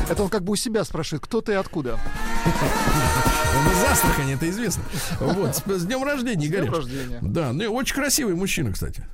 Это 0.10 0.24
он 0.24 0.30
как 0.30 0.44
бы 0.44 0.54
у 0.54 0.56
себя 0.56 0.86
спрашивает, 0.86 1.24
кто 1.26 1.42
ты 1.42 1.52
и 1.52 1.56
откуда. 1.56 2.00
Он 2.46 3.72
из 3.72 3.84
Астрахани, 3.92 4.34
это 4.34 4.50
известно. 4.50 4.84
Вот, 5.20 5.56
с, 5.56 5.64
с 5.66 5.86
днем 5.86 6.04
рождения, 6.04 6.46
Игорь. 6.46 6.62
днем 6.62 6.74
рождения. 6.74 7.20
Да, 7.22 7.52
ну 7.54 7.64
и 7.64 7.68
очень 7.68 7.96
красивый 7.96 8.36
мужчина, 8.36 8.72
кстати. 8.72 9.06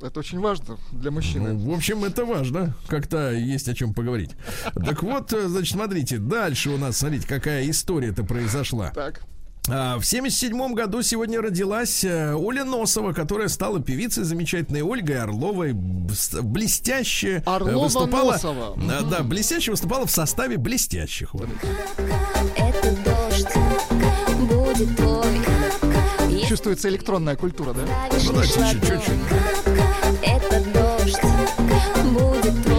Это 0.00 0.20
очень 0.20 0.40
важно 0.40 0.78
для 0.92 1.10
мужчины. 1.10 1.54
Ну, 1.54 1.72
в 1.72 1.74
общем, 1.74 2.04
это 2.04 2.26
важно. 2.26 2.74
Как-то 2.86 3.32
есть 3.32 3.66
о 3.68 3.74
чем 3.74 3.94
поговорить. 3.94 4.32
Так 4.74 5.02
вот, 5.02 5.32
э, 5.32 5.48
значит, 5.48 5.72
смотрите, 5.72 6.18
дальше 6.18 6.70
у 6.70 6.76
нас, 6.76 6.98
смотрите, 6.98 7.26
какая 7.26 7.68
история-то 7.70 8.22
произошла. 8.24 8.90
Так. 8.90 9.22
А, 9.68 9.98
В 9.98 10.04
77 10.04 10.74
году 10.74 11.02
сегодня 11.02 11.40
родилась 11.40 12.04
э, 12.04 12.34
Оля 12.34 12.64
Носова, 12.64 13.12
которая 13.12 13.48
стала 13.48 13.80
певицей 13.80 14.22
замечательной 14.24 14.82
Ольгой 14.82 15.18
Орловой. 15.20 15.72
Блестяще 15.72 17.42
э, 17.44 17.50
Орлова 17.50 17.84
выступала. 17.84 18.32
Носова. 18.32 18.78
Э, 18.78 19.00
Да, 19.10 19.22
блестяще 19.22 19.72
выступала 19.72 20.06
в 20.06 20.10
составе 20.10 20.56
блестящих. 20.56 21.34
Вот. 21.34 21.48
Это 22.56 22.92
дождь 23.04 23.56
будет 24.48 24.96
твой. 24.96 25.26
Если 26.30 26.46
Чувствуется 26.46 26.88
электронная 26.88 27.34
культура, 27.36 27.72
да? 27.72 27.82
Ну 28.24 28.32
да, 28.34 28.42
чуть-чуть. 28.46 29.00
Это 30.22 30.60
дождь 30.72 31.20
будет 32.04 32.62
твой. 32.64 32.75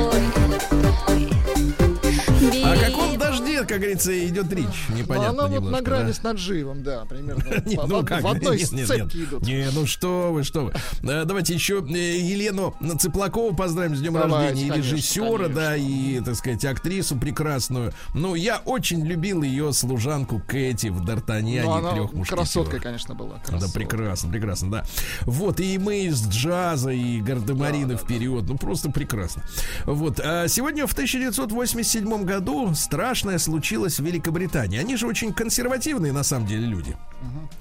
Как 3.77 3.83
говорится, 3.83 4.27
идет 4.27 4.51
речь? 4.53 4.85
Но 4.89 4.95
Непонятно 4.97 5.29
она 5.29 5.43
вот 5.43 5.51
немножко, 5.51 5.77
на 5.77 5.81
грани 5.83 6.07
да? 6.07 6.13
с 6.13 6.23
Наджиевым, 6.23 6.83
да, 6.83 7.05
примерно. 7.05 7.43
Не, 7.65 7.75
В- 7.77 7.87
ну 7.87 8.03
как? 8.05 8.21
В 8.23 8.27
одной 8.27 8.57
Нет, 8.59 8.71
нет, 8.71 8.89
нет. 8.89 9.15
идут. 9.15 9.43
Не, 9.43 9.67
ну 9.73 9.85
что 9.85 10.31
вы, 10.33 10.43
что 10.43 10.65
вы. 10.65 10.73
Давайте 11.01 11.53
еще 11.53 11.85
э, 11.87 12.17
Елену 12.17 12.75
Цыплакову 12.99 13.55
поздравим 13.55 13.95
с 13.95 13.99
днем 13.99 14.13
Давайте, 14.13 14.49
рождения. 14.53 14.73
И 14.75 14.77
режиссера, 14.77 15.27
конечно. 15.37 15.55
да, 15.55 15.75
и, 15.75 16.19
так 16.21 16.35
сказать, 16.35 16.65
актрису 16.65 17.15
прекрасную. 17.17 17.93
Ну, 18.13 18.35
я 18.35 18.57
очень 18.65 19.05
любил 19.05 19.43
ее 19.43 19.73
служанку 19.73 20.41
Кэти 20.47 20.87
в 20.87 21.01
Ну, 21.01 21.05
Д'Артаньяне 21.05 21.77
она 21.77 21.91
трех 21.91 22.13
мушкетеров. 22.13 22.39
красоткой, 22.43 22.79
конечно, 22.79 23.13
была. 23.15 23.35
Да, 23.35 23.41
красотка. 23.43 23.73
прекрасно, 23.79 24.31
прекрасно, 24.31 24.71
да. 24.71 24.83
Вот, 25.21 25.59
и 25.59 25.77
мы 25.77 26.05
из 26.05 26.27
джаза, 26.27 26.89
и 26.89 27.21
гардемарины 27.21 27.95
вперед. 27.97 28.45
Ну, 28.47 28.57
просто 28.57 28.89
прекрасно. 28.91 29.43
Вот. 29.85 30.19
А 30.19 30.47
сегодня 30.47 30.87
в 30.87 30.93
1987 30.93 32.23
году 32.23 32.73
страшное 32.73 33.37
случилось 33.37 33.66
в 33.75 33.99
Великобритании. 33.99 34.79
Они 34.79 34.95
же 34.95 35.07
очень 35.07 35.33
консервативные, 35.33 36.13
на 36.13 36.23
самом 36.23 36.47
деле, 36.47 36.65
люди. 36.65 36.95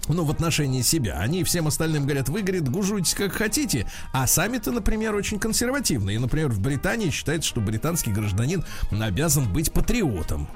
Ну, 0.09 0.25
в 0.25 0.31
отношении 0.31 0.83
себя. 0.83 1.19
Они 1.19 1.43
всем 1.43 1.67
остальным 1.67 2.05
говорят, 2.05 2.29
вы, 2.29 2.43
говорит, 2.43 2.69
гужуйтесь 2.69 3.15
как 3.15 3.33
хотите, 3.33 3.91
а 4.13 4.27
сами-то, 4.27 4.71
например, 4.71 5.15
очень 5.15 5.39
консервативные. 5.39 6.21
Например, 6.21 6.49
в 6.49 6.61
Британии 6.61 7.11
считается, 7.11 7.49
что 7.49 7.61
британский 7.61 8.13
гражданин 8.13 8.65
обязан 8.91 9.53
быть 9.53 9.73
патриотом. 9.73 10.49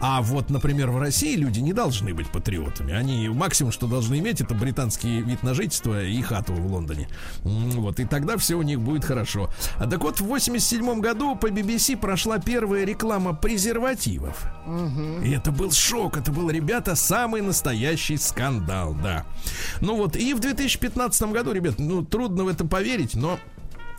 А 0.00 0.22
вот, 0.22 0.48
например, 0.48 0.90
в 0.90 0.98
России 0.98 1.36
люди 1.36 1.60
не 1.60 1.72
должны 1.72 2.14
быть 2.14 2.30
патриотами. 2.30 2.94
Они 2.94 3.28
максимум, 3.28 3.72
что 3.72 3.86
должны 3.86 4.18
иметь, 4.20 4.40
это 4.40 4.54
британский 4.54 5.20
вид 5.20 5.42
на 5.42 5.52
жительство 5.52 6.02
и 6.02 6.22
хату 6.22 6.54
в 6.54 6.66
Лондоне. 6.72 7.08
Вот, 7.42 8.00
и 8.00 8.04
тогда 8.04 8.36
все 8.36 8.54
у 8.54 8.62
них 8.62 8.80
будет 8.80 9.04
хорошо. 9.04 9.50
А 9.76 9.86
так 9.86 10.02
вот, 10.02 10.20
в 10.20 10.24
87 10.24 11.00
году 11.00 11.36
по 11.36 11.48
BBC 11.48 11.96
прошла 11.96 12.38
первая 12.38 12.84
реклама 12.84 13.34
презервативов. 13.34 14.46
И 15.24 15.30
это 15.30 15.50
был 15.50 15.72
шок, 15.72 16.16
это 16.16 16.30
был, 16.30 16.50
ребята, 16.50 16.94
самый 16.94 17.42
настоящий 17.42 18.16
скандал, 18.16 18.94
да. 19.02 19.24
Ну 19.80 19.96
вот, 19.96 20.16
и 20.16 20.34
в 20.34 20.40
2015 20.40 21.30
году, 21.32 21.52
ребят, 21.52 21.74
ну, 21.78 22.04
трудно 22.04 22.44
в 22.44 22.48
это 22.48 22.64
поверить, 22.66 23.14
но 23.14 23.38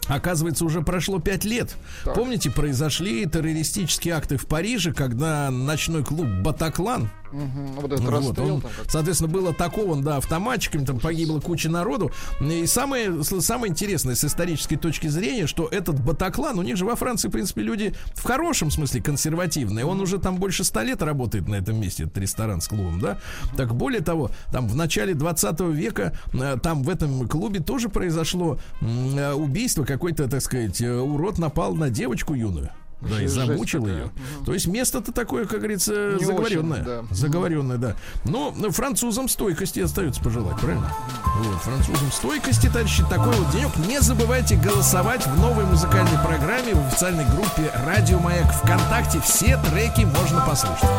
Оказывается, 0.08 0.64
уже 0.66 0.82
прошло 0.82 1.20
пять 1.20 1.44
лет. 1.44 1.76
Так. 2.06 2.16
Помните, 2.16 2.50
произошли 2.50 3.26
террористические 3.26 4.14
акты 4.14 4.38
в 4.38 4.46
Париже, 4.48 4.94
когда 4.94 5.52
ночной 5.52 6.04
клуб 6.04 6.28
Батаклан, 6.42 7.10
Мгм. 7.32 7.74
Вот 7.82 7.92
этот 7.92 8.06
вот, 8.06 8.12
расстрел 8.12 8.56
он, 8.56 8.62
там 8.62 8.72
соответственно, 8.88 9.32
был 9.32 9.48
атакован, 9.48 10.02
да, 10.02 10.18
автоматчиками, 10.18 10.86
там 10.86 11.00
погибла 11.00 11.40
куча 11.40 11.70
народу. 11.70 12.12
И 12.40 12.66
самое, 12.66 13.24
самое 13.24 13.72
интересное 13.72 14.16
с 14.16 14.24
исторической 14.24 14.76
точки 14.76 15.08
зрения, 15.08 15.48
что 15.48 15.68
этот 15.68 16.00
Батаклан, 16.00 16.58
у 16.60 16.62
них 16.62 16.78
же 16.78 16.86
во 16.86 16.96
Франции, 16.96 17.28
в 17.28 17.32
принципе, 17.32 17.62
люди 17.62 17.94
в 18.14 18.24
хорошем 18.24 18.72
смысле 18.72 19.02
консервативные. 19.02 19.86
Он 19.86 20.00
уже 20.02 20.18
там 20.20 20.38
больше 20.38 20.64
ста 20.64 20.84
лет 20.84 21.02
работает 21.02 21.48
на 21.48 21.56
этом 21.56 21.80
месте, 21.80 22.04
этот 22.04 22.18
ресторан 22.18 22.62
с 22.62 22.68
клубом, 22.68 23.00
да. 23.00 23.20
Так 23.56 23.76
более 23.76 24.02
того, 24.02 24.32
там 24.52 24.68
в 24.68 24.76
начале 24.76 25.14
20 25.14 25.60
века 25.62 26.18
э, 26.34 26.58
там 26.62 26.84
в 26.84 26.90
этом 26.90 27.28
клубе 27.28 27.60
тоже 27.60 27.90
произошло 27.90 28.60
э, 28.82 29.34
убийство. 29.34 29.84
Какой-то, 29.84 30.28
так 30.28 30.42
сказать, 30.42 30.82
э, 30.82 31.00
урод 31.00 31.38
напал 31.38 31.76
на 31.76 31.90
девочку 31.90 32.34
юную. 32.34 32.72
Да, 33.02 33.22
и 33.22 33.28
замучил 33.28 33.86
ее. 33.86 34.10
То 34.46 34.54
есть 34.54 34.66
место-то 34.68 35.12
такое, 35.12 35.46
как 35.46 35.60
говорится, 35.60 36.16
Не 36.20 36.26
заговоренное. 36.26 36.82
очень, 36.82 36.86
да. 36.86 37.04
Заговоренное, 37.16 37.78
да. 37.78 37.96
Но 38.26 38.52
французам 38.72 39.30
стойкости 39.30 39.80
остается 39.82 40.22
пожелать, 40.22 40.60
правильно? 40.60 40.92
Вот, 41.38 41.62
французам 41.62 42.12
стойкости, 42.12 42.68
товарищи, 42.68 43.04
такой 43.10 43.34
вот 43.36 43.52
денек. 43.52 43.76
Не 43.88 44.02
забывайте 44.02 44.56
голосовать 44.56 45.26
в 45.28 45.40
новой 45.40 45.66
музыкальной 45.66 46.18
программе 46.26 46.74
в 46.74 46.88
официальной 46.88 47.26
группе 47.26 47.72
Радио 47.86 48.20
Маяк 48.20 48.52
ВКонтакте. 48.64 49.20
Все 49.22 49.60
треки 49.70 50.02
можно 50.02 50.42
послушать. 50.48 50.90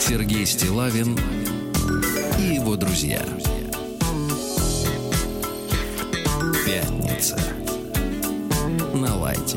Сергей 0.00 0.46
Стилавин 0.46 1.18
и 2.38 2.54
его 2.54 2.76
друзья. 2.76 3.22
Пятница. 6.68 7.34
На 8.92 9.16
лайте. 9.16 9.56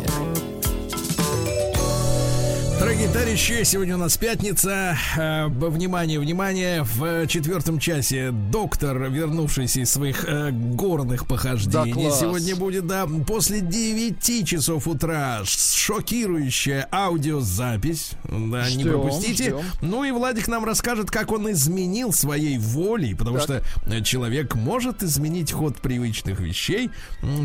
Дорогие 2.82 3.10
товарищи, 3.10 3.62
сегодня 3.64 3.94
у 3.96 4.00
нас 4.00 4.18
пятница. 4.18 4.98
Э, 5.16 5.46
Внимание, 5.50 6.20
внимание. 6.20 6.82
В 6.84 7.28
четвертом 7.28 7.78
часе 7.78 8.32
доктор, 8.32 8.98
вернувшийся 9.08 9.82
из 9.82 9.92
своих 9.92 10.26
э, 10.28 10.50
горных 10.50 11.28
похождений, 11.28 11.94
Да, 11.94 12.00
класс. 12.00 12.20
сегодня 12.20 12.56
будет, 12.56 12.88
да, 12.88 13.06
после 13.28 13.62
9 13.62 14.48
часов 14.48 14.88
утра 14.88 15.42
шокирующая 15.46 16.88
аудиозапись. 16.92 18.14
Да, 18.24 18.68
не 18.68 18.80
Ждем, 18.82 18.90
пропустите. 18.90 19.44
ждем. 19.44 19.60
Ну 19.84 20.04
и 20.04 20.10
Владик 20.10 20.48
нам 20.48 20.66
расскажет, 20.66 21.12
как 21.12 21.32
он 21.32 21.52
изменил 21.52 22.12
своей 22.12 22.58
волей, 22.58 23.14
потому 23.14 23.38
Так. 23.38 23.44
что 23.44 23.64
э, 23.94 24.02
человек 24.02 24.56
может 24.56 25.04
изменить 25.04 25.52
ход 25.52 25.78
привычных 25.78 26.40
вещей, 26.40 26.90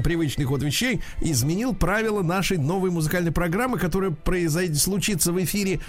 привычный 0.03 0.47
ход 0.47 0.62
вещей, 0.62 1.03
изменил 1.20 1.74
правила 1.74 2.22
нашей 2.22 2.57
новой 2.57 2.91
музыкальной 2.91 3.32
программы, 3.32 3.78
которая 3.78 4.12
произойдет, 4.12 4.78
случится 4.78 5.26
в 5.33 5.43
эфире 5.45 5.81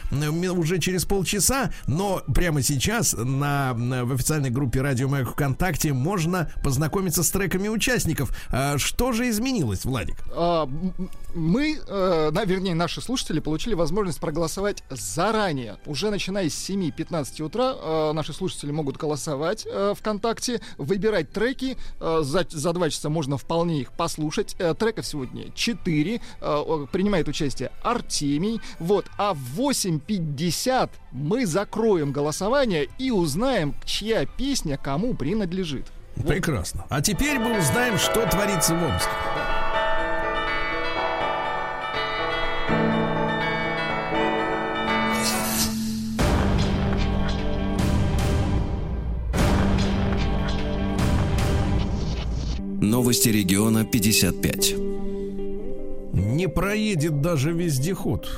уже 0.58 0.80
через 0.80 1.06
полчаса, 1.06 1.72
но 1.88 2.22
прямо 2.34 2.62
сейчас 2.62 3.14
на, 3.14 3.74
на- 3.74 4.06
в 4.06 4.12
официальной 4.14 4.50
группе 4.50 4.82
Радио 4.82 5.08
Маяк 5.08 5.30
ВКонтакте 5.32 5.94
можно 5.94 6.52
познакомиться 6.64 7.24
с 7.24 7.30
треками 7.30 7.68
участников. 7.68 8.32
А 8.50 8.78
что 8.78 9.12
же 9.12 9.30
изменилось, 9.30 9.86
Владик? 9.86 10.18
Мы, 11.34 11.80
э, 11.86 12.32
вернее, 12.46 12.74
наши 12.74 13.02
слушатели 13.02 13.40
получили 13.40 13.74
возможность 13.74 14.20
проголосовать 14.20 14.84
заранее. 14.90 15.78
Уже 15.86 16.10
начиная 16.10 16.50
с 16.50 16.70
7-15 16.70 17.42
утра 17.42 17.76
э, 17.76 18.12
наши 18.14 18.34
слушатели 18.34 18.72
могут 18.72 18.98
голосовать 18.98 19.68
э, 19.70 19.94
ВКонтакте, 19.98 20.62
выбирать 20.78 21.32
треки. 21.32 21.78
Э, 22.00 22.22
за, 22.24 22.46
за 22.50 22.74
два 22.74 22.90
часа 22.90 23.10
можно 23.10 23.38
вполне 23.38 23.82
их 23.82 23.92
послушать. 23.92 24.56
Э, 24.60 24.74
треков 24.74 25.06
сегодня 25.06 25.52
4. 25.54 26.22
принимает 26.92 27.28
участие 27.28 27.72
Артемий. 27.84 28.62
Вот. 28.80 29.06
А 29.18 29.34
в 29.34 29.60
8.50 29.60 30.90
мы 31.12 31.46
закроем 31.46 32.12
голосование 32.12 32.88
и 32.98 33.12
узнаем, 33.12 33.76
чья 33.86 34.26
песня 34.26 34.78
кому 34.78 35.14
принадлежит. 35.14 35.86
Прекрасно. 36.26 36.86
А 36.90 37.02
теперь 37.02 37.38
мы 37.38 37.60
узнаем, 37.60 37.98
что 37.98 38.26
творится 38.28 38.74
в 38.74 38.84
Омске. 38.84 39.12
Новости 52.82 53.30
региона 53.30 53.86
55. 53.86 54.76
Не 56.14 56.48
проедет 56.48 57.22
даже 57.22 57.52
вездеход. 57.52 58.30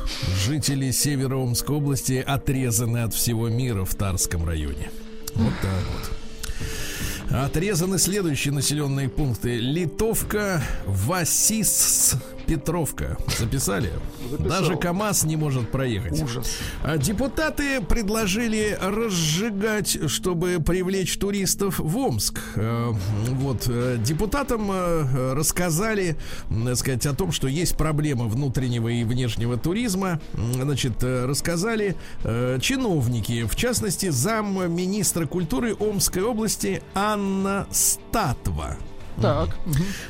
Жители 0.46 0.92
Северо-Омской 0.92 1.76
области 1.76 2.24
отрезаны 2.26 3.00
от 3.00 3.14
всего 3.14 3.50
мира 3.50 3.84
в 3.84 3.96
Тарском 3.96 4.48
районе. 4.48 4.92
Вот 5.36 5.54
так 5.62 5.84
вот. 5.94 7.38
Отрезаны 7.38 8.00
следующие 8.00 8.54
населенные 8.54 9.10
пункты. 9.10 9.58
Литовка, 9.58 10.64
Васис, 10.86 12.16
Петровка. 12.50 13.16
Записали? 13.38 13.91
Записал. 14.32 14.50
Даже 14.50 14.76
КАМАЗ 14.76 15.26
не 15.26 15.36
может 15.36 15.70
проехать. 15.70 16.20
Ужас. 16.20 16.58
А 16.84 16.97
Депутаты 16.97 17.80
предложили 17.80 18.76
разжигать, 18.82 20.10
чтобы 20.10 20.58
привлечь 20.66 21.16
туристов 21.20 21.78
в 21.78 21.95
Омск. 21.97 22.39
Э, 22.56 22.91
Вот 23.34 23.68
э, 23.68 23.97
депутатам 24.04 24.72
э, 24.72 25.34
рассказали, 25.34 26.18
так 26.66 26.76
сказать, 26.78 27.06
о 27.06 27.14
том, 27.14 27.32
что 27.32 27.47
есть 27.47 27.78
проблема 27.78 28.26
внутреннего 28.26 28.88
и 28.88 29.04
внешнего 29.04 29.56
туризма. 29.58 30.20
Значит, 30.34 31.04
э, 31.04 31.26
рассказали 31.28 31.95
э, 32.24 32.58
чиновники, 32.60 33.45
в 33.45 33.56
частности, 33.56 34.10
зам 34.10 34.74
министра 34.76 35.28
культуры 35.28 35.76
Омской 35.76 36.24
области 36.24 36.82
Анна 36.95 37.68
Статва. 37.70 38.78
Так. 39.22 39.57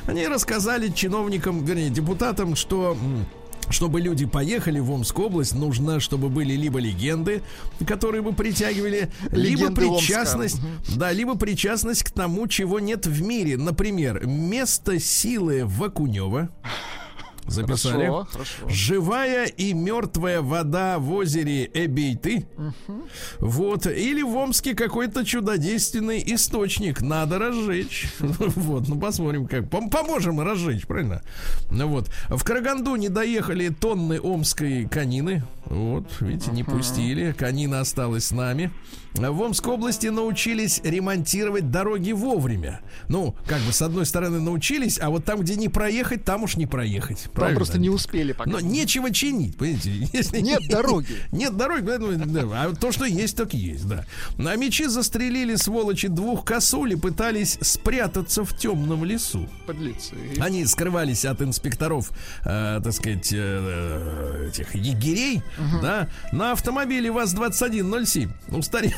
Они 0.06 0.26
рассказали 0.26 0.88
чиновникам, 0.88 1.64
вернее, 1.64 1.90
депутатам, 1.90 2.56
что 2.56 2.96
чтобы 3.70 4.00
люди 4.00 4.26
поехали 4.26 4.80
в 4.80 4.90
Омскую 4.90 5.28
область, 5.28 5.54
нужно, 5.54 6.00
чтобы 6.00 6.28
были 6.28 6.54
либо 6.54 6.80
легенды, 6.80 7.42
которые 7.86 8.22
бы 8.22 8.32
притягивали, 8.32 9.10
либо 9.30 9.62
Легенды 9.62 9.86
Омска. 9.86 9.98
причастность, 10.04 10.60
да, 10.96 11.12
либо 11.12 11.36
причастность 11.36 12.02
к 12.02 12.10
тому, 12.10 12.48
чего 12.48 12.80
нет 12.80 13.06
в 13.06 13.22
мире. 13.22 13.56
Например, 13.56 14.26
место 14.26 14.98
силы 14.98 15.62
Вакунева. 15.64 16.48
Записали. 17.50 18.06
Хорошо, 18.06 18.28
хорошо. 18.32 18.68
Живая 18.68 19.46
и 19.46 19.72
мертвая 19.74 20.40
вода 20.40 20.98
в 20.98 21.12
озере 21.12 21.68
Эбейты. 21.74 22.46
Вот. 23.38 23.86
Или 23.86 24.22
в 24.22 24.36
Омске 24.36 24.74
какой-то 24.74 25.24
чудодейственный 25.24 26.22
источник. 26.34 27.00
Надо 27.02 27.38
разжечь. 27.38 28.08
Вот. 28.20 28.88
Ну, 28.88 28.98
посмотрим, 29.00 29.46
как. 29.46 29.64
Пом- 29.64 29.90
Поможем 29.90 30.40
разжечь, 30.40 30.86
правильно? 30.86 31.22
Ну 31.70 31.88
вот. 31.88 32.08
В 32.28 32.42
Караганду 32.44 32.94
не 32.96 33.08
доехали 33.08 33.68
тонны 33.68 34.20
омской 34.20 34.86
конины. 34.86 35.42
Вот, 35.66 36.04
видите, 36.20 36.50
не 36.52 36.62
пустили. 36.64 37.32
Конина 37.32 37.80
осталась 37.80 38.26
с 38.26 38.30
нами. 38.32 38.70
В 39.14 39.42
Омской 39.42 39.74
области 39.74 40.06
научились 40.06 40.80
ремонтировать 40.84 41.70
дороги 41.70 42.12
вовремя. 42.12 42.80
Ну, 43.08 43.34
как 43.46 43.60
бы, 43.62 43.72
с 43.72 43.82
одной 43.82 44.06
стороны, 44.06 44.40
научились, 44.40 44.98
а 45.00 45.10
вот 45.10 45.24
там, 45.24 45.40
где 45.40 45.56
не 45.56 45.68
проехать, 45.68 46.24
там 46.24 46.44
уж 46.44 46.56
не 46.56 46.66
проехать. 46.66 47.22
Там 47.24 47.32
Правильно? 47.34 47.56
просто 47.56 47.78
не 47.78 47.90
успели 47.90 48.32
пока. 48.32 48.48
Но 48.50 48.60
нечего 48.60 49.12
чинить, 49.12 49.56
понимаете? 49.56 49.90
Если 50.12 50.40
Нет 50.40 50.62
дороги. 50.68 51.16
Нет 51.32 51.56
дороги, 51.56 51.90
а 52.54 52.72
то, 52.74 52.92
что 52.92 53.04
есть, 53.04 53.36
так 53.36 53.52
есть, 53.52 53.86
да. 53.88 54.06
На 54.38 54.54
мечи 54.56 54.86
застрелили, 54.86 55.56
сволочи, 55.56 56.08
двух 56.08 56.44
косуль 56.44 56.92
и 56.92 56.96
пытались 56.96 57.58
спрятаться 57.60 58.44
в 58.44 58.56
темном 58.56 59.04
лесу. 59.04 59.48
Подлецы. 59.66 60.14
Они 60.38 60.64
скрывались 60.66 61.24
от 61.24 61.42
инспекторов, 61.42 62.10
э, 62.44 62.80
так 62.82 62.92
сказать, 62.92 63.30
э, 63.32 64.48
этих 64.50 64.74
егерей, 64.74 65.42
да, 65.82 66.08
на 66.32 66.52
автомобиле 66.52 67.10
ВАЗ-2107, 67.10 68.30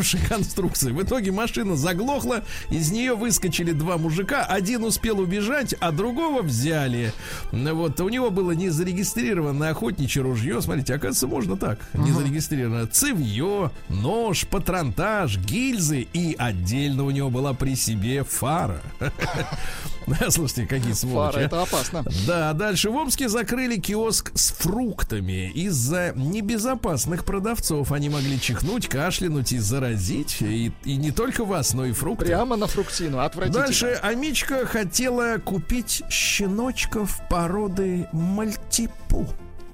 устаревшей 0.03 0.20
конструкции. 0.28 0.90
В 0.90 1.03
итоге 1.03 1.32
машина 1.32 1.76
заглохла, 1.76 2.42
из 2.70 2.90
нее 2.90 3.14
выскочили 3.14 3.72
два 3.72 3.96
мужика, 3.96 4.44
один 4.44 4.84
успел 4.84 5.20
убежать, 5.20 5.74
а 5.80 5.92
другого 5.92 6.42
взяли. 6.42 7.12
Вот, 7.53 8.00
у 8.00 8.09
него 8.09 8.30
было 8.30 8.53
не 8.53 8.68
зарегистрированное 8.68 9.70
охотничье 9.70 10.22
ружье, 10.22 10.61
смотрите, 10.61 10.94
оказывается, 10.94 11.26
можно 11.26 11.57
так, 11.57 11.78
не 11.94 12.11
зарегистрировано. 12.12 12.86
Цевье, 12.86 13.70
нож, 13.88 14.46
патронтаж, 14.46 15.38
гильзы 15.38 16.07
и 16.12 16.34
отдельно 16.38 17.05
у 17.05 17.11
него 17.11 17.30
была 17.30 17.55
при 17.55 17.74
себе 17.74 18.24
фара. 18.24 18.82
Слушайте, 20.30 20.66
какие 20.66 20.92
сволочи. 20.92 21.34
Фара, 21.34 21.44
это 21.44 21.62
опасно. 21.62 22.05
Да, 22.26 22.53
дальше 22.53 22.90
в 22.90 22.96
Омске 22.96 23.28
закрыли 23.28 23.76
киоск 23.76 24.32
с 24.34 24.53
фруктами. 24.53 25.50
Из-за 25.50 26.12
небезопасных 26.16 27.24
продавцов 27.24 27.92
они 27.92 28.09
могли 28.09 28.40
чихнуть, 28.40 28.88
кашлянуть 28.88 29.53
и 29.53 29.59
заразить. 29.59 30.40
И, 30.40 30.72
и 30.84 30.96
не 30.96 31.11
только 31.11 31.44
вас, 31.44 31.74
но 31.74 31.86
и 31.86 31.92
фрукты. 31.92 32.26
Прямо 32.26 32.57
на 32.57 32.66
фруктину. 32.66 33.20
Отвратительно. 33.20 33.66
Дальше 33.66 33.98
Амичка 34.03 34.66
хотела 34.66 35.38
купить 35.38 36.03
щеночков 36.11 37.20
породы 37.28 38.09
мальтипу. 38.12 39.28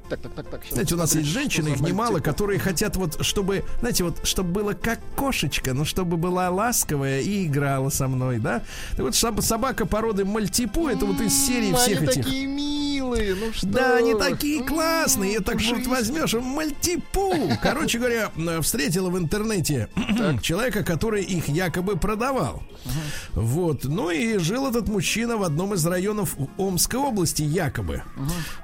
Так, 0.09 0.21
так, 0.21 0.33
так, 0.33 0.47
так. 0.49 0.65
щас 0.65 0.73
Знаете, 0.73 0.95
у 0.95 0.99
нас 0.99 1.15
есть 1.15 1.29
женщины, 1.29 1.69
их 1.69 1.81
немало, 1.81 2.21
которые 2.21 2.59
хотят 2.59 2.97
вот, 2.97 3.25
чтобы, 3.25 3.65
знаете, 3.81 4.05
вот, 4.05 4.27
чтобы 4.27 4.51
было 4.51 4.73
как 4.73 5.01
кошечка, 5.17 5.75
но 5.75 5.85
чтобы 5.85 6.17
была 6.17 6.49
ласковая 6.51 7.21
и 7.21 7.47
играла 7.47 7.91
со 7.91 8.09
мной, 8.09 8.39
да? 8.39 8.63
Так 8.93 9.01
вот, 9.01 9.13
соб- 9.15 9.43
собака 9.43 9.87
породы 9.87 10.25
мальтипу, 10.25 10.89
это 10.89 11.05
вот 11.07 11.21
из 11.21 11.33
серии 11.35 11.75
всех 11.75 12.01
Они 12.01 12.09
этих... 12.09 12.25
такие 12.25 12.47
милые, 12.47 13.35
ну 13.35 13.53
что 13.53 13.67
Да, 13.67 13.97
они 13.97 14.15
такие 14.15 14.65
классные. 14.65 15.33
Я 15.35 15.41
так 15.41 15.61
вот 15.61 15.87
возьмешь, 15.87 16.33
мальтипу. 16.35 17.35
Короче 17.63 17.99
говоря, 17.99 18.31
встретила 18.63 19.11
в 19.11 19.19
интернете 19.19 19.89
человека, 20.43 20.85
который 20.85 21.23
их 21.23 21.49
якобы 21.49 21.97
продавал. 21.97 22.63
Вот. 23.35 23.85
Ну 23.85 24.11
и 24.11 24.39
жил 24.39 24.67
этот 24.69 24.89
мужчина 24.89 25.37
в 25.37 25.43
одном 25.43 25.75
из 25.75 25.85
районов 25.87 26.37
Омской 26.57 27.01
области, 27.01 27.43
якобы. 27.43 28.03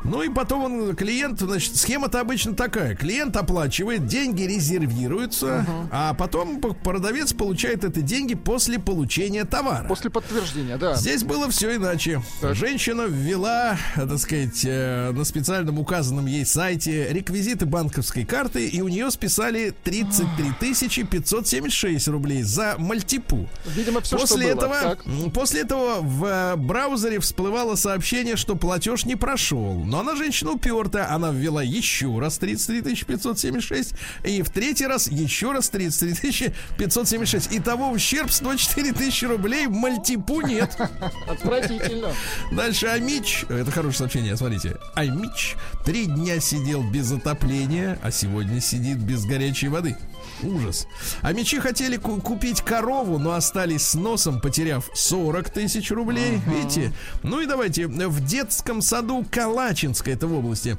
Ну 0.04 0.22
и 0.22 0.28
потом 0.28 0.64
он, 0.64 0.96
клиент, 0.96 1.33
значит, 1.40 1.76
схема-то 1.76 2.20
обычно 2.20 2.54
такая. 2.54 2.94
Клиент 2.94 3.36
оплачивает, 3.36 4.06
деньги 4.06 4.42
резервируются, 4.42 5.66
а 5.90 6.14
потом 6.14 6.60
продавец 6.60 7.32
получает 7.32 7.84
эти 7.84 8.00
деньги 8.00 8.34
после 8.34 8.78
получения 8.78 9.44
товара. 9.44 9.86
После 9.88 10.10
подтверждения, 10.10 10.76
да. 10.76 10.94
Здесь 10.94 11.22
было 11.24 11.48
все 11.50 11.76
иначе. 11.76 12.22
Женщина 12.52 13.02
ввела, 13.02 13.76
э, 13.96 14.06
так 14.06 14.18
сказать, 14.18 14.60
э, 14.64 15.10
на 15.12 15.24
специальном 15.24 15.78
указанном 15.78 16.26
ей 16.26 16.44
сайте 16.46 17.08
реквизиты 17.12 17.66
банковской 17.66 18.24
карты, 18.24 18.66
и 18.68 18.80
у 18.80 18.88
нее 18.88 19.10
списали 19.10 19.74
33 19.84 20.52
тысячи 20.60 21.02
576 21.02 22.08
рублей 22.08 22.42
за 22.42 22.74
мальтипу. 22.78 23.48
Видимо, 23.74 24.00
все, 24.00 24.16
После 24.18 24.46
что 24.48 24.56
было. 24.56 24.66
этого, 24.66 24.96
Так. 24.96 25.32
после 25.32 25.60
этого 25.62 26.00
в 26.00 26.24
э, 26.24 26.56
браузере 26.56 27.20
всплывало 27.20 27.74
сообщение, 27.74 28.36
что 28.36 28.56
платеж 28.56 29.04
не 29.04 29.16
прошел. 29.16 29.82
Но 29.84 30.00
она 30.00 30.16
женщина 30.16 30.52
упертая, 30.52 31.10
она 31.12 31.23
ввела 31.30 31.62
еще 31.62 32.18
раз 32.18 32.38
33 32.38 32.82
тысячи 32.82 33.04
576 33.06 33.94
и 34.24 34.42
в 34.42 34.50
третий 34.50 34.86
раз 34.86 35.08
еще 35.08 35.52
раз 35.52 35.68
33 35.70 36.14
тысячи 36.14 36.54
576. 36.78 37.48
Итого 37.52 37.90
ущерб 37.90 38.30
104 38.30 38.92
тысячи 38.92 39.24
рублей, 39.24 39.66
мальтипу 39.66 40.40
нет. 40.40 40.76
Отвратительно. 41.28 42.08
Дальше 42.52 42.86
Амич, 42.86 43.44
это 43.48 43.70
хорошее 43.70 43.98
сообщение, 43.98 44.36
смотрите. 44.36 44.76
Амич 44.94 45.56
три 45.84 46.06
дня 46.06 46.40
сидел 46.40 46.82
без 46.90 47.10
отопления, 47.12 47.98
а 48.02 48.10
сегодня 48.10 48.60
сидит 48.60 48.98
без 48.98 49.24
горячей 49.24 49.68
воды. 49.68 49.96
Ужас. 50.42 50.86
А 51.22 51.32
мечи 51.32 51.58
хотели 51.58 51.96
ку- 51.96 52.20
купить 52.20 52.60
корову, 52.62 53.18
но 53.18 53.32
остались 53.34 53.82
с 53.82 53.94
носом, 53.94 54.40
потеряв 54.40 54.88
40 54.94 55.50
тысяч 55.50 55.90
рублей. 55.90 56.40
Видите? 56.46 56.92
Ну 57.22 57.40
и 57.40 57.46
давайте. 57.46 57.86
В 57.86 58.24
детском 58.24 58.82
саду 58.82 59.24
Калачинска, 59.30 60.10
это 60.10 60.26
в 60.26 60.34
области, 60.34 60.76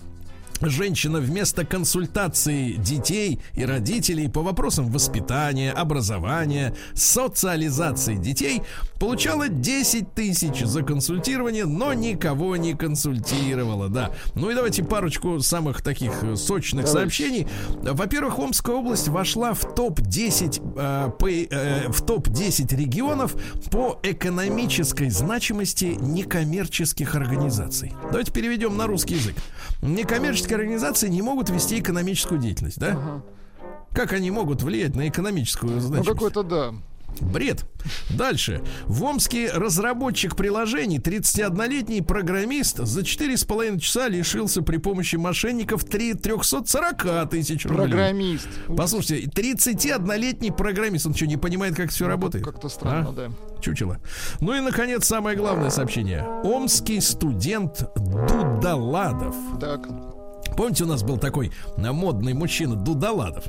Женщина 0.62 1.20
вместо 1.20 1.66
консультации 1.66 2.74
детей 2.74 3.40
и 3.56 3.66
родителей 3.66 4.30
по 4.30 4.42
вопросам 4.42 4.90
воспитания, 4.90 5.72
образования, 5.72 6.74
социализации 6.94 8.16
детей 8.16 8.62
получала 9.00 9.50
10 9.50 10.14
тысяч 10.14 10.64
за 10.64 10.82
консультирование, 10.82 11.66
но 11.66 11.94
никого 11.94 12.56
не 12.56 12.74
консультировала, 12.74 13.90
да. 13.90 14.12
Ну 14.34 14.50
и 14.50 14.56
давайте 14.56 14.84
парочку 14.84 15.42
самых 15.42 15.82
таких 15.82 16.24
э, 16.24 16.36
сочных 16.38 16.88
сообщений. 16.88 17.48
Во-первых, 17.82 18.40
Омская 18.40 18.76
область 18.78 19.10
вошла 19.10 19.54
в 19.54 19.76
топ-10 19.76 20.62
э, 20.78 21.12
по- 21.20 21.30
э, 21.30 21.90
в 21.90 22.02
топ-10 22.02 22.76
регионов 22.76 23.36
по 23.70 24.00
экономической 24.04 25.10
значимости 25.10 25.98
некоммерческих 26.00 27.16
организаций. 27.16 27.94
Давайте 28.10 28.32
переведем 28.32 28.78
на 28.78 28.88
русский 28.88 29.16
язык. 29.16 29.36
Некоммерческие 29.82 30.45
организации 30.54 31.08
не 31.08 31.22
могут 31.22 31.50
вести 31.50 31.80
экономическую 31.80 32.40
деятельность, 32.40 32.80
да? 32.80 33.22
Как 33.94 34.12
они 34.14 34.30
могут 34.30 34.62
влиять 34.62 34.96
на 34.96 35.08
экономическую 35.08 35.74
Ну, 35.76 35.80
значимость? 35.80 36.10
какой-то, 36.12 36.44
да. 36.44 36.74
Бред. 37.22 37.64
Дальше. 38.10 38.62
В 38.88 39.02
Омске 39.06 39.50
разработчик 39.54 40.36
приложений, 40.36 40.98
31-летний 40.98 42.02
программист, 42.02 42.80
за 42.80 43.02
4,5 43.04 43.80
часа 43.80 44.10
лишился 44.10 44.62
при 44.62 44.76
помощи 44.80 45.16
мошенников 45.16 45.86
3 45.86 46.16
340 46.16 47.30
тысяч 47.30 47.66
рублей. 47.66 47.88
Программист. 47.88 48.50
Послушайте, 48.76 49.30
31-летний 49.30 50.52
программист, 50.52 51.06
он 51.06 51.14
что, 51.16 51.26
не 51.26 51.38
понимает, 51.38 51.76
как 51.78 51.90
все 51.92 52.06
работает? 52.06 52.44
Как-то 52.44 52.68
странно, 52.68 53.12
А? 53.12 53.14
да. 53.14 53.32
Чучело. 53.62 54.00
Ну 54.42 54.54
и, 54.54 54.60
наконец, 54.60 55.06
самое 55.08 55.38
главное 55.38 55.70
сообщение. 55.70 56.22
Омский 56.44 57.00
студент 57.00 57.90
Дудаладов. 57.96 59.36
Так. 59.62 59.88
Помните, 60.58 60.84
у 60.84 60.88
нас 60.88 61.04
был 61.04 61.18
такой 61.18 61.52
э, 61.78 61.92
модный 61.92 62.34
мужчина 62.34 62.76
Дудаладов? 62.76 63.46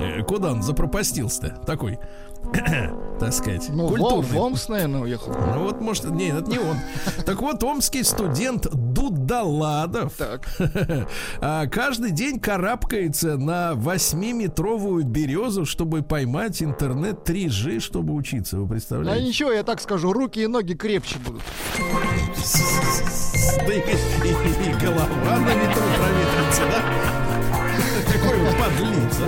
Э, 0.00 0.22
Куда 0.22 0.52
он 0.52 0.62
запропастился-то? 0.62 1.50
Такой, 1.64 1.98
так 3.20 3.32
сказать, 3.32 3.68
Ну, 3.70 3.86
в, 3.86 3.90
культурный. 3.90 4.30
в 4.30 4.36
Омск, 4.36 4.68
наверное, 4.68 5.00
уехал. 5.02 5.32
Ну 5.54 5.62
вот, 5.64 5.80
может, 5.80 6.04
нет, 6.10 6.42
это 6.42 6.50
не 6.50 6.58
он. 6.58 6.76
Так 7.24 7.40
вот, 7.40 7.62
омский 7.62 8.02
студент 8.04 8.66
Дудаладов 8.72 10.12
Так. 10.18 10.42
а, 11.40 11.66
каждый 11.66 12.10
день 12.10 12.38
карабкается 12.40 13.36
на 13.36 13.72
8-метровую 13.72 15.04
березу, 15.04 15.64
чтобы 15.64 16.02
поймать 16.02 16.62
интернет 16.62 17.28
3G, 17.28 17.80
чтобы 17.80 18.12
учиться. 18.14 18.58
Вы 18.58 18.64
А 18.64 18.68
представляете? 18.68 19.24
ничего, 19.26 19.52
я 19.52 19.62
так 19.62 19.80
скажу, 19.80 20.12
руки 20.12 20.40
и 20.42 20.46
ноги 20.46 20.74
крепче 20.74 21.18
будут. 21.24 21.42
Да 23.66 23.72
и, 23.72 23.78
и- 23.78 24.72
голова 24.80 25.36
на 25.38 25.50
ветру 25.50 25.82
проветрится, 25.98 26.62
да? 26.70 26.80
Вот 28.36 28.56
подлец, 28.56 29.16
а. 29.20 29.22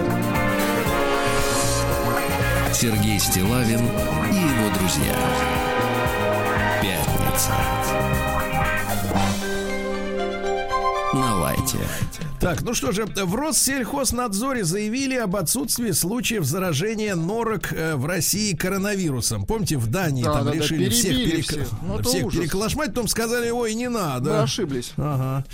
Сергей 2.72 3.18
Стилавин 3.18 3.80
и 4.30 4.36
его 4.36 4.68
друзья. 4.78 5.16
Пятница. 6.82 7.52
На 11.72 11.80
лайте. 11.80 12.28
Так, 12.40 12.62
ну 12.62 12.74
что 12.74 12.92
же, 12.92 13.06
в 13.06 13.34
Россельхознадзоре 13.34 14.64
заявили 14.64 15.16
об 15.16 15.36
отсутствии 15.36 15.92
случаев 15.92 16.44
заражения 16.44 17.14
норок 17.14 17.72
э, 17.72 17.96
в 17.96 18.06
России 18.06 18.54
коронавирусом. 18.54 19.44
Помните, 19.46 19.76
в 19.78 19.86
Дании 19.86 20.24
Да, 20.24 20.34
там 20.34 20.44
да, 20.46 20.50
да, 20.52 20.56
решили 20.58 20.88
всех, 20.88 21.10
перебили 21.10 21.36
перек- 21.38 21.42
всех. 21.42 21.68
Ну, 21.82 22.02
всех 22.02 22.26
ужас. 22.26 22.40
переклашмать, 22.40 22.88
потом 22.88 23.08
сказали, 23.08 23.50
ой, 23.50 23.74
не 23.74 23.88
надо. 23.88 24.30
Мы 24.30 24.38
ошиблись. 24.40 24.92
Ага. 24.96 25.44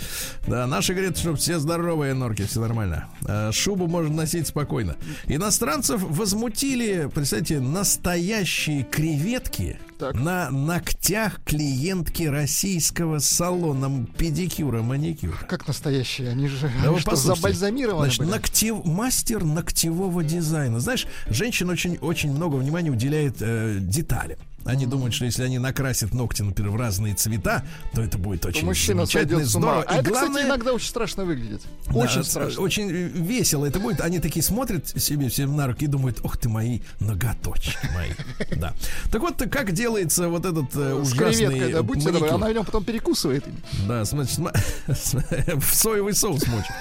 Да, 0.47 0.67
наши 0.67 0.93
говорят, 0.93 1.17
что 1.17 1.35
все 1.35 1.59
здоровые 1.59 2.13
норки, 2.13 2.43
все 2.45 2.59
нормально. 2.59 3.07
Э, 3.27 3.51
Шубу 3.53 3.87
можно 3.87 4.13
носить 4.15 4.47
спокойно. 4.47 4.95
Иностранцев 5.27 6.01
возмутили, 6.01 7.09
представьте, 7.13 7.59
настоящие 7.59 8.83
креветки 8.83 9.79
Так. 10.01 10.15
на 10.15 10.49
ногтях 10.49 11.41
клиентки 11.45 12.23
российского 12.23 13.19
салона 13.19 14.07
педикюра, 14.17 14.81
маникюра. 14.81 15.37
Как 15.47 15.67
настоящие, 15.67 16.29
они 16.29 16.47
же 16.47 16.71
Да 16.83 16.89
они 16.89 16.99
что, 16.99 17.15
забальзамированы 17.15 18.05
Значит, 18.05 18.19
были? 18.19 18.29
ногтев- 18.31 18.81
мастер 18.87 19.43
ногтевого 19.43 20.23
дизайна. 20.23 20.79
Знаешь, 20.79 21.05
женщина 21.29 21.73
очень, 21.73 21.97
очень 21.97 22.31
много 22.31 22.55
внимания 22.55 22.89
уделяет 22.89 23.37
э, 23.41 23.77
деталям. 23.79 24.39
Они 24.65 24.85
думают, 24.85 25.13
что 25.13 25.25
если 25.25 25.43
они 25.43 25.59
накрасят 25.59 26.13
ногти, 26.13 26.41
например, 26.41 26.71
в 26.71 26.75
разные 26.75 27.13
цвета, 27.15 27.63
то 27.93 28.01
это 28.01 28.17
будет 28.17 28.41
То 28.41 28.49
очень 28.49 28.65
мужчина 28.65 29.05
замечательно, 29.05 29.45
здорово. 29.45 29.83
А 29.87 29.95
И 29.95 29.99
это, 29.99 30.09
главное, 30.09 30.29
кстати, 30.29 30.47
иногда 30.47 30.73
очень 30.73 30.87
страшно 30.87 31.25
выглядит. 31.25 31.61
да, 31.87 31.93
Очень 31.95 32.23
с- 32.23 32.27
страшно. 32.29 32.61
Очень 32.61 32.89
весело 32.89 33.65
это 33.65 33.79
будет. 33.79 34.01
Они 34.01 34.19
такие 34.19 34.43
смотрят 34.43 34.87
себе 34.87 35.29
всем 35.29 35.55
на 35.55 35.67
руки 35.67 35.85
и 35.85 35.87
думают, 35.87 36.19
ох 36.23 36.37
ты 36.37 36.49
мои 36.49 36.79
ноготочки 36.99 37.87
мои. 37.93 38.11
Да. 38.57 38.73
Так 39.11 39.21
вот, 39.21 39.37
как 39.51 39.71
делается 39.71 40.27
вот 40.29 40.45
этот 40.45 40.75
э, 40.75 40.93
ужасный 40.93 41.47
креветкой, 41.47 41.71
да, 41.73 41.83
будьте 41.83 42.11
добры, 42.11 42.29
она 42.29 42.47
в 42.47 42.53
нем 42.53 42.65
потом 42.65 42.83
перекусывает. 42.83 43.43
Да, 43.87 44.03
значит, 44.05 44.37
в 44.87 45.73
соевый 45.73 46.13
соус 46.13 46.45
мочит. 46.47 46.71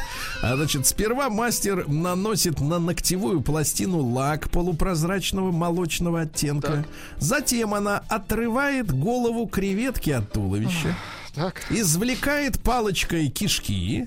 А, 0.43 0.57
значит, 0.57 0.87
сперва 0.87 1.31
мастер 1.31 1.89
наносит 1.89 2.61
на 2.61 2.79
ногтевую 2.79 3.41
пластину 3.41 3.99
лак 4.01 4.51
полупрозрачного 4.51 5.51
молочного 5.53 6.23
оттенка. 6.23 6.85
Затем 7.19 7.70
она 7.75 8.03
отрывает 8.09 8.93
голову 8.93 9.47
креветки 9.47 10.11
от 10.11 10.33
туловища, 10.33 10.95
Так. 11.35 11.63
извлекает 11.71 12.61
палочкой 12.63 13.29
кишки, 13.29 14.07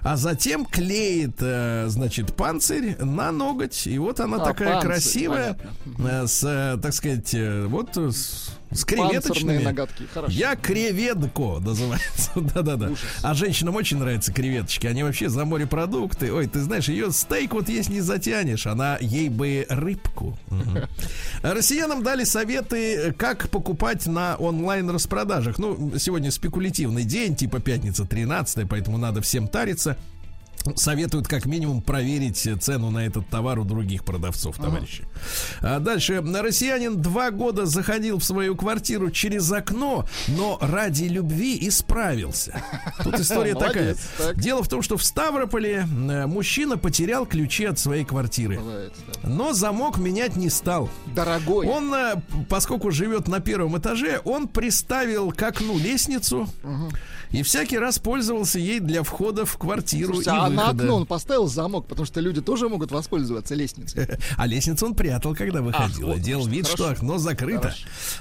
а 0.00 0.16
затем 0.16 0.64
клеит, 0.64 1.36
э, 1.40 1.86
значит, 1.88 2.34
панцирь 2.36 2.96
на 3.02 3.32
ноготь. 3.32 3.86
И 3.86 3.98
вот 3.98 4.20
она 4.20 4.38
А, 4.38 4.44
такая 4.44 4.74
панцирь, 4.74 4.90
красивая, 4.90 5.54
понятно. 5.86 6.08
э, 6.08 6.26
с, 6.26 6.44
э, 6.44 6.78
так 6.80 6.92
сказать, 6.94 7.34
вот 7.66 7.96
с 7.96 8.50
С 8.74 8.84
креветочными. 8.84 9.62
ноготки. 9.62 10.06
Хорошо. 10.12 10.32
Я 10.32 10.56
креветко 10.56 11.60
называется. 11.60 12.30
Да-да-да. 12.36 12.90
А 13.22 13.34
женщинам 13.34 13.76
очень 13.76 13.98
нравятся 13.98 14.32
креветочки. 14.32 14.86
Они 14.86 15.02
вообще 15.02 15.28
за 15.28 15.44
морепродукты. 15.44 16.32
Ой, 16.32 16.46
ты 16.46 16.60
знаешь, 16.60 16.88
ее 16.88 17.12
стейк 17.12 17.54
вот 17.54 17.68
есть 17.68 17.88
не 17.88 18.00
затянешь. 18.00 18.66
Она 18.66 18.98
ей 19.00 19.28
бы 19.28 19.66
рыбку. 19.68 20.36
Мгм. 20.50 20.88
Россиянам 21.42 22.02
дали 22.02 22.24
советы, 22.24 23.14
как 23.16 23.48
покупать 23.48 24.06
на 24.06 24.36
онлайн-распродажах. 24.36 25.58
Ну, 25.58 25.92
сегодня 25.98 26.30
спекулятивный 26.30 27.04
день, 27.04 27.36
типа 27.36 27.60
пятница 27.60 28.04
13 28.04 28.68
поэтому 28.68 28.98
надо 28.98 29.22
всем 29.22 29.48
тариться. 29.48 29.96
Советуют 30.76 31.28
как 31.28 31.46
минимум 31.46 31.82
проверить 31.82 32.48
цену 32.60 32.90
на 32.90 33.06
этот 33.06 33.28
товар 33.28 33.58
у 33.58 33.64
других 33.64 34.04
продавцов, 34.04 34.56
товарищи. 34.56 35.06
А 35.60 35.78
дальше. 35.78 36.22
Россиянин 36.22 37.00
два 37.00 37.30
года 37.30 37.66
заходил 37.66 38.18
в 38.18 38.24
свою 38.24 38.56
квартиру 38.56 39.10
через 39.10 39.50
окно, 39.52 40.06
но 40.28 40.58
ради 40.60 41.04
любви 41.04 41.58
исправился. 41.68 42.62
Тут 43.02 43.20
история 43.20 43.54
такая. 43.58 43.96
Дело 44.34 44.62
в 44.62 44.68
том, 44.68 44.82
что 44.82 44.96
в 44.96 45.04
Ставрополе 45.04 45.86
э, 45.86 46.26
мужчина 46.26 46.78
потерял 46.78 47.26
ключи 47.26 47.64
от 47.66 47.78
своей 47.78 48.04
квартиры. 48.04 48.60
Но 49.22 49.52
замок 49.52 49.98
менять 49.98 50.36
не 50.36 50.48
стал. 50.48 50.88
Дорогой. 51.14 51.66
Он, 51.66 51.92
э, 51.92 52.16
поскольку 52.48 52.90
живет 52.90 53.28
на 53.28 53.40
первом 53.40 53.76
этаже, 53.76 54.20
он 54.24 54.48
приставил 54.48 55.30
к 55.30 55.42
окну 55.42 55.78
лестницу 55.78 56.48
и 57.30 57.42
всякий 57.42 57.78
раз 57.78 57.98
пользовался 57.98 58.58
ей 58.58 58.78
для 58.78 59.02
входа 59.02 59.44
в 59.44 59.56
квартиру 59.56 60.14
Слушайте, 60.14 60.30
и 60.30 60.34
а 60.34 60.48
на 60.54 60.68
окно 60.70 60.96
он 60.96 61.06
поставил 61.06 61.46
замок, 61.48 61.86
потому 61.86 62.06
что 62.06 62.20
люди 62.20 62.40
тоже 62.40 62.68
могут 62.68 62.90
воспользоваться 62.90 63.54
лестницей. 63.54 64.06
А 64.36 64.46
лестницу 64.46 64.86
он 64.86 64.94
прятал, 64.94 65.34
когда 65.34 65.62
выходил. 65.62 66.08
вот 66.08 66.16
и 66.16 66.20
делал 66.20 66.46
вид, 66.46 66.66
что. 66.66 66.74
что 66.76 66.84
Хорошо. 66.84 67.00
окно 67.02 67.18
закрыто. 67.18 67.74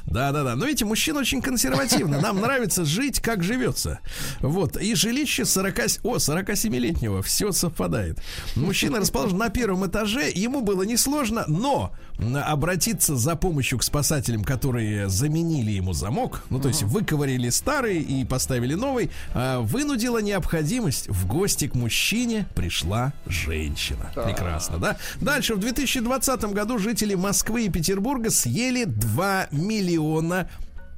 Да-да-да. 0.05 0.55
Но 0.55 0.65
видите, 0.65 0.86
мужчина 0.86 1.19
очень 1.19 1.41
консервативно. 1.41 2.19
Нам 2.21 2.39
нравится 2.41 2.86
жить, 2.86 3.19
как 3.19 3.43
живется. 3.43 3.99
Вот. 4.41 4.77
И 4.77 4.95
жилище 4.95 5.45
40... 5.45 5.79
с- 5.79 5.99
О, 6.03 6.17
47-летнего. 6.17 7.21
Все 7.21 7.51
совпадает. 7.51 8.19
Мужчина 8.55 8.99
расположен 8.99 9.38
на 9.38 9.49
первом 9.49 9.86
этаже. 9.86 10.31
Ему 10.34 10.61
было 10.61 10.84
несложно, 10.84 11.45
но 11.47 11.91
обратиться 12.20 13.16
за 13.16 13.36
помощью 13.36 13.80
к 13.80 13.84
спасателям, 13.84 14.43
которые 14.43 15.09
заменили 15.09 15.72
ему 15.72 15.93
замок, 15.93 16.43
ну, 16.49 16.59
то 16.59 16.68
есть 16.68 16.84
выковырили 16.84 17.49
старый 17.49 17.99
и 17.99 18.24
поставили 18.26 18.76
новый, 18.76 19.09
а, 19.34 19.61
вынудила 19.61 20.20
необходимость. 20.20 21.09
В 21.09 21.28
гости 21.28 21.68
к 21.68 21.76
мужчине 21.76 22.47
пришла 22.55 23.14
женщина. 23.26 24.11
Прекрасно, 24.14 24.78
да? 24.78 24.97
Дальше, 25.22 25.55
в 25.55 25.59
2020 25.59 26.43
году 26.53 26.78
жители 26.78 27.16
Москвы 27.16 27.66
и 27.66 27.70
Петербурга 27.70 28.30
съели 28.30 28.86
2 28.86 29.47
миллиона 29.51 30.49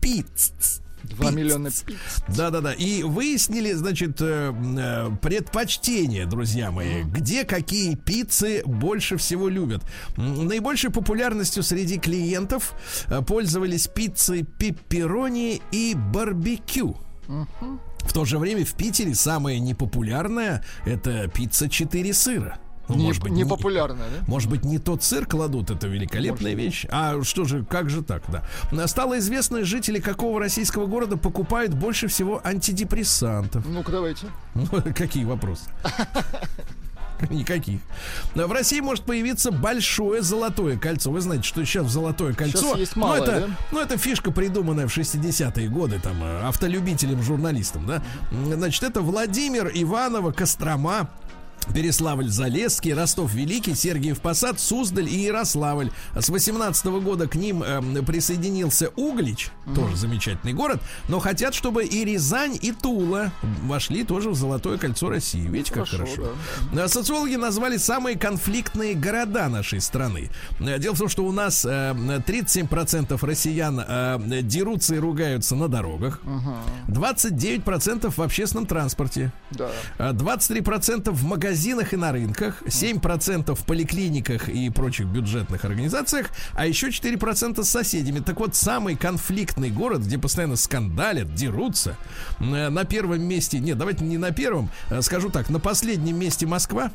пиц. 0.01 0.81
Два 1.09 1.29
Пиц. 1.29 1.35
миллиона 1.35 1.69
пиц. 1.69 1.85
Да-да-да. 2.27 2.73
И 2.73 3.03
выяснили, 3.03 3.73
значит, 3.73 4.21
э, 4.21 4.53
э, 4.53 5.09
предпочтения, 5.21 6.25
друзья 6.25 6.71
мои, 6.71 7.03
где 7.03 7.43
какие 7.43 7.95
пиццы 7.95 8.63
больше 8.65 9.17
всего 9.17 9.47
любят. 9.47 9.83
Наибольшей 10.17 10.89
популярностью 10.89 11.63
среди 11.63 11.99
клиентов 11.99 12.73
э, 13.07 13.21
пользовались 13.21 13.87
пиццы 13.87 14.43
пепперони 14.43 15.61
и 15.71 15.95
барбекю. 15.95 16.97
В 17.27 18.13
то 18.13 18.23
же 18.23 18.37
время 18.37 18.65
в 18.65 18.75
Питере 18.75 19.15
самая 19.15 19.59
непопулярная 19.59 20.63
это 20.85 21.27
пицца 21.27 21.67
4 21.67 22.13
сыра. 22.13 22.59
Ну, 22.87 22.95
Не- 22.95 23.03
может 23.05 23.23
быть, 23.23 23.31
не- 23.31 23.43
Непопулярная, 23.43 24.07
да? 24.09 24.23
может 24.27 24.49
быть, 24.49 24.63
не 24.63 24.77
тот 24.79 25.03
сыр 25.03 25.25
кладут, 25.25 25.71
это 25.71 25.87
великолепная 25.87 26.53
вещь. 26.53 26.85
А 26.89 27.21
что 27.23 27.45
же, 27.45 27.65
как 27.65 27.89
же 27.89 28.03
так, 28.03 28.23
да? 28.27 28.87
Стало 28.87 29.17
известно, 29.19 29.63
жители 29.63 29.99
какого 29.99 30.39
российского 30.39 30.85
города 30.85 31.17
покупают 31.17 31.73
больше 31.73 32.07
всего 32.07 32.41
антидепрессантов. 32.43 33.65
Ну-ка, 33.65 33.91
давайте. 33.91 34.27
Ну, 34.53 34.67
какие 34.95 35.25
вопросы? 35.25 35.65
Никаких. 37.29 37.79
В 38.33 38.51
России 38.51 38.79
может 38.79 39.05
появиться 39.05 39.51
большое 39.51 40.21
золотое 40.21 40.77
кольцо. 40.77 41.11
Вы 41.11 41.21
знаете, 41.21 41.43
что 41.43 41.63
сейчас 41.65 41.87
золотое 41.87 42.33
кольцо. 42.33 42.59
Сейчас 42.59 42.77
есть 42.77 42.95
ну, 42.95 43.03
малое, 43.03 43.21
это, 43.21 43.39
да? 43.47 43.47
ну, 43.71 43.79
это 43.79 43.97
фишка, 43.97 44.31
придуманная 44.31 44.87
в 44.87 44.97
60-е 44.97 45.69
годы, 45.69 45.99
там, 45.99 46.21
э, 46.21 46.41
автолюбителям, 46.47 47.21
журналистам, 47.23 47.85
да. 47.85 48.03
Значит, 48.31 48.83
это 48.83 49.01
Владимир 49.01 49.71
Иванова, 49.73 50.31
Кострома. 50.31 51.09
Переславль-Залесский, 51.73 52.93
Ростов-Великий, 52.93 53.75
Сергиев 53.75 54.19
Посад, 54.21 54.59
Суздаль 54.59 55.09
и 55.09 55.23
Ярославль. 55.23 55.91
С 56.17 56.29
18 56.29 56.85
года 56.85 57.27
к 57.27 57.35
ним 57.35 57.63
эм, 57.63 58.05
присоединился 58.05 58.89
Углич, 58.95 59.49
тоже 59.73 59.95
замечательный 59.95 60.53
город, 60.53 60.81
но 61.09 61.19
хотят, 61.19 61.53
чтобы 61.53 61.85
и 61.85 62.05
Рязань, 62.05 62.57
и 62.61 62.71
Тула 62.71 63.31
вошли 63.63 64.03
тоже 64.03 64.29
в 64.29 64.35
Золотое 64.35 64.77
кольцо 64.77 65.09
России. 65.09 65.41
Видите, 65.47 65.73
как 65.73 65.87
Хорошо, 65.87 66.05
хорошо. 66.15 66.83
А 66.83 66.87
Социологи 66.87 67.35
назвали 67.35 67.77
самые 67.77 68.17
конфликтные 68.17 68.93
города 68.93 69.47
нашей 69.49 69.81
страны. 69.81 70.29
Э, 70.59 70.79
Дело 70.79 70.93
в 70.95 70.99
том, 70.99 71.09
что 71.09 71.25
у 71.25 71.31
нас 71.31 71.65
э, 71.65 71.69
37% 71.93 73.25
россиян 73.25 73.79
э, 73.79 74.41
дерутся 74.41 74.95
и 74.95 74.99
ругаются 74.99 75.55
на 75.55 75.67
дорогах, 75.67 76.21
29% 76.87 78.11
в 78.11 78.19
общественном 78.21 78.65
транспорте, 78.65 79.31
Да. 79.51 79.69
а 79.97 80.13
23% 80.13 81.11
в 81.11 81.23
магазинах 81.25 81.54
и 81.93 81.95
на 81.95 82.11
рынках, 82.11 82.61
7% 82.63 83.55
в 83.55 83.65
поликлиниках 83.65 84.49
и 84.49 84.69
прочих 84.69 85.07
бюджетных 85.07 85.65
организациях, 85.65 86.29
а 86.53 86.65
еще 86.65 86.89
4% 86.89 87.63
с 87.63 87.69
соседями. 87.69 88.19
Так 88.19 88.39
вот, 88.39 88.55
самый 88.55 88.95
конфликтный 88.95 89.69
город, 89.69 90.01
где 90.01 90.17
постоянно 90.17 90.55
скандалят, 90.55 91.33
дерутся, 91.33 91.97
э, 92.39 92.69
на 92.69 92.83
первом 92.83 93.23
месте, 93.23 93.59
нет, 93.59 93.77
давайте 93.77 94.03
не 94.03 94.17
на 94.17 94.31
первом, 94.31 94.69
э, 94.89 95.01
скажу 95.01 95.29
так, 95.29 95.49
на 95.49 95.59
последнем 95.59 96.19
месте 96.19 96.45
Москва, 96.45 96.91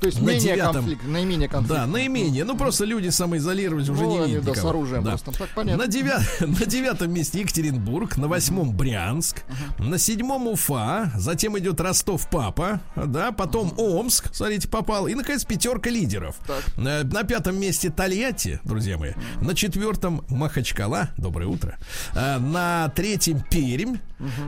То 0.00 0.06
есть 0.06 0.20
На 0.20 0.26
менее 0.30 0.40
девятом. 0.54 0.74
конфликт, 0.74 1.04
наименее 1.04 1.48
конфликт. 1.48 1.74
да, 1.80 1.86
наименее. 1.86 2.44
Ну, 2.44 2.56
просто 2.56 2.84
люди 2.84 3.08
самоизолировались 3.08 3.88
уже 3.88 4.02
Ну, 4.04 4.20
не 4.26 4.32
видят 4.32 4.44
да, 4.44 4.54
с 4.54 4.64
оружием 4.64 5.02
Да. 5.04 5.10
просто. 5.10 5.32
Так, 5.32 5.48
понятно. 5.54 5.84
На, 5.84 5.88
девя- 5.90 6.20
на 6.46 6.66
девятом 6.66 7.12
месте 7.12 7.40
Екатеринбург, 7.40 8.16
на 8.16 8.28
восьмом 8.28 8.72
Брянск, 8.76 9.42
на 9.78 9.98
седьмом 9.98 10.46
Уфа, 10.48 11.12
затем 11.16 11.58
идет 11.58 11.80
Ростов-Папа, 11.80 12.80
да, 12.96 13.32
потом 13.32 13.72
Омск, 13.78 14.34
смотрите, 14.34 14.68
попал, 14.68 15.06
и, 15.08 15.14
наконец, 15.14 15.44
пятерка 15.44 15.90
лидеров. 15.90 16.36
Так. 16.46 16.62
Э, 16.76 17.04
На 17.04 17.24
пятом 17.24 17.58
месте 17.58 17.90
Тольятти, 17.90 18.60
друзья 18.64 18.98
мои, 18.98 19.12
на 19.40 19.54
четвертом 19.54 20.24
Махачкала, 20.28 21.10
доброе 21.16 21.46
утро, 21.46 21.78
Э, 22.14 22.38
на 22.38 22.88
третьем 22.94 23.40
Пермь, 23.40 23.96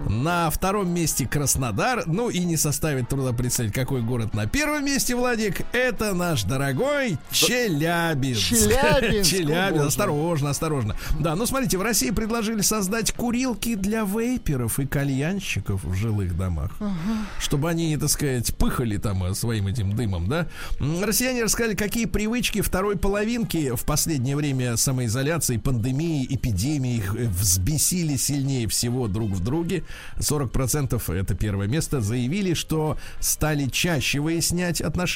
на 0.09 0.51
втором 0.51 0.89
месте 0.93 1.27
Краснодар, 1.27 2.05
ну 2.07 2.29
и 2.29 2.41
не 2.41 2.57
составит 2.57 3.09
труда 3.09 3.33
представить, 3.33 3.73
какой 3.73 4.03
город 4.03 4.35
на 4.35 4.47
первом 4.47 4.85
месте, 4.85 5.15
Владик, 5.31 5.61
это 5.73 6.13
наш 6.13 6.43
дорогой 6.43 7.17
Челябинск. 7.31 8.49
Челябинск, 8.49 9.31
Челябинск, 9.31 9.87
осторожно, 9.87 10.51
осторожно. 10.51 10.97
Да, 11.21 11.37
ну 11.37 11.47
смотрите, 11.47 11.79
в 11.79 11.83
России 11.83 12.11
предложили 12.11 12.63
создать 12.63 13.13
курилки 13.13 13.77
для 13.77 14.03
вейперов 14.03 14.81
и 14.81 14.89
кальянщиков 14.89 15.85
в 15.85 15.95
жилых 15.95 16.37
домах. 16.37 16.73
Чтобы 17.39 17.71
они, 17.71 17.97
так 17.97 18.09
сказать, 18.09 18.57
пыхали 18.57 18.97
там 18.97 19.23
э, 19.23 19.35
своим 19.35 19.69
этим 19.69 19.95
дымом, 19.95 20.27
да. 20.29 20.49
Россияне 20.81 21.45
рассказали, 21.45 21.77
какие 21.77 22.07
привычки 22.07 22.61
второй 22.61 22.97
половинки 22.97 23.77
в 23.77 23.85
последнее 23.85 24.35
время 24.35 24.77
самоизоляции, 24.77 25.59
пандемии, 25.59 26.27
эпидемии 26.29 26.97
их 26.97 27.15
э, 27.15 27.29
взбесили 27.29 28.17
сильнее 28.17 28.67
всего 28.67 29.07
друг 29.07 29.31
в 29.31 29.45
друге. 29.45 29.85
40% 30.19 31.15
это 31.15 31.37
первое 31.37 31.69
место. 31.69 32.01
Заявили, 32.01 32.55
что 32.55 32.99
стали 33.21 33.67
чаще 33.67 34.19
выяснять 34.19 34.81
отношения, 34.81 35.10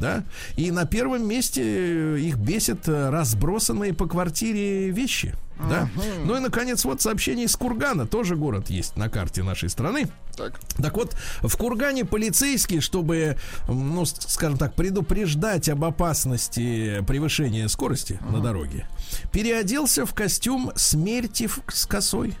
да. 0.00 0.24
И 0.56 0.70
на 0.70 0.86
первом 0.86 1.26
месте 1.28 1.62
э, 1.64 2.18
их 2.18 2.36
бесят 2.36 2.88
э, 2.88 3.10
разбросанные 3.10 3.94
по 3.94 4.06
квартире 4.06 4.90
вещи. 4.90 5.34
Да? 5.58 5.88
Ну 6.24 6.36
и 6.36 6.40
наконец, 6.40 6.84
вот 6.84 7.00
сообщение 7.00 7.46
из 7.46 7.56
Кургана, 7.56 8.06
тоже 8.06 8.36
город 8.36 8.70
есть 8.70 8.96
на 8.96 9.08
карте 9.08 9.42
нашей 9.42 9.68
страны. 9.68 10.08
Так. 10.36 10.58
Так 10.78 10.96
вот, 10.96 11.16
в 11.42 11.56
Кургане 11.56 12.04
полицейские, 12.04 12.80
чтобы, 12.80 13.36
ну, 13.68 14.04
скажем 14.04 14.58
так, 14.58 14.74
предупреждать 14.74 15.68
об 15.68 15.84
опасности 15.84 17.04
превышения 17.06 17.68
скорости 17.68 18.18
на 18.28 18.40
дороге, 18.40 18.88
переоделся 19.32 20.06
в 20.06 20.14
костюм 20.14 20.72
смерти 20.74 21.48
с 21.68 21.86
косой. 21.86 22.34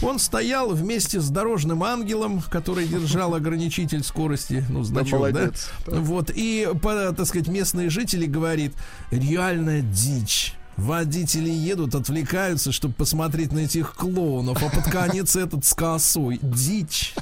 Он 0.00 0.18
стоял 0.18 0.70
вместе 0.70 1.20
с 1.20 1.28
дорожным 1.28 1.82
ангелом, 1.84 2.42
который 2.50 2.86
держал 2.86 3.34
ограничитель 3.34 4.02
скорости, 4.02 4.64
ну, 4.70 4.82
значок, 4.82 5.30
да? 5.32 5.50
Так. 5.50 5.58
Вот, 5.86 6.30
и, 6.34 6.66
так 6.82 7.26
сказать, 7.26 7.48
местные 7.48 7.90
жители 7.90 8.26
говорит, 8.26 8.74
реальная 9.10 9.82
дичь. 9.82 10.54
Водители 10.76 11.50
едут, 11.50 11.94
отвлекаются, 11.94 12.72
чтобы 12.72 12.94
посмотреть 12.94 13.52
на 13.52 13.60
этих 13.60 13.94
клоунов, 13.94 14.62
а 14.62 14.68
под 14.68 14.84
конец 14.90 15.36
этот 15.36 15.64
с 15.64 15.74
косой. 15.74 16.38
Дичь. 16.42 17.14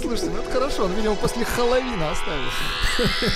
Слушайте, 0.00 0.30
ну 0.30 0.38
это 0.38 0.50
хорошо, 0.50 0.84
он, 0.84 0.94
видимо, 0.94 1.14
после 1.14 1.44
Хэллоуина 1.44 2.10
остался. 2.10 3.32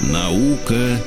Наука 0.00 1.00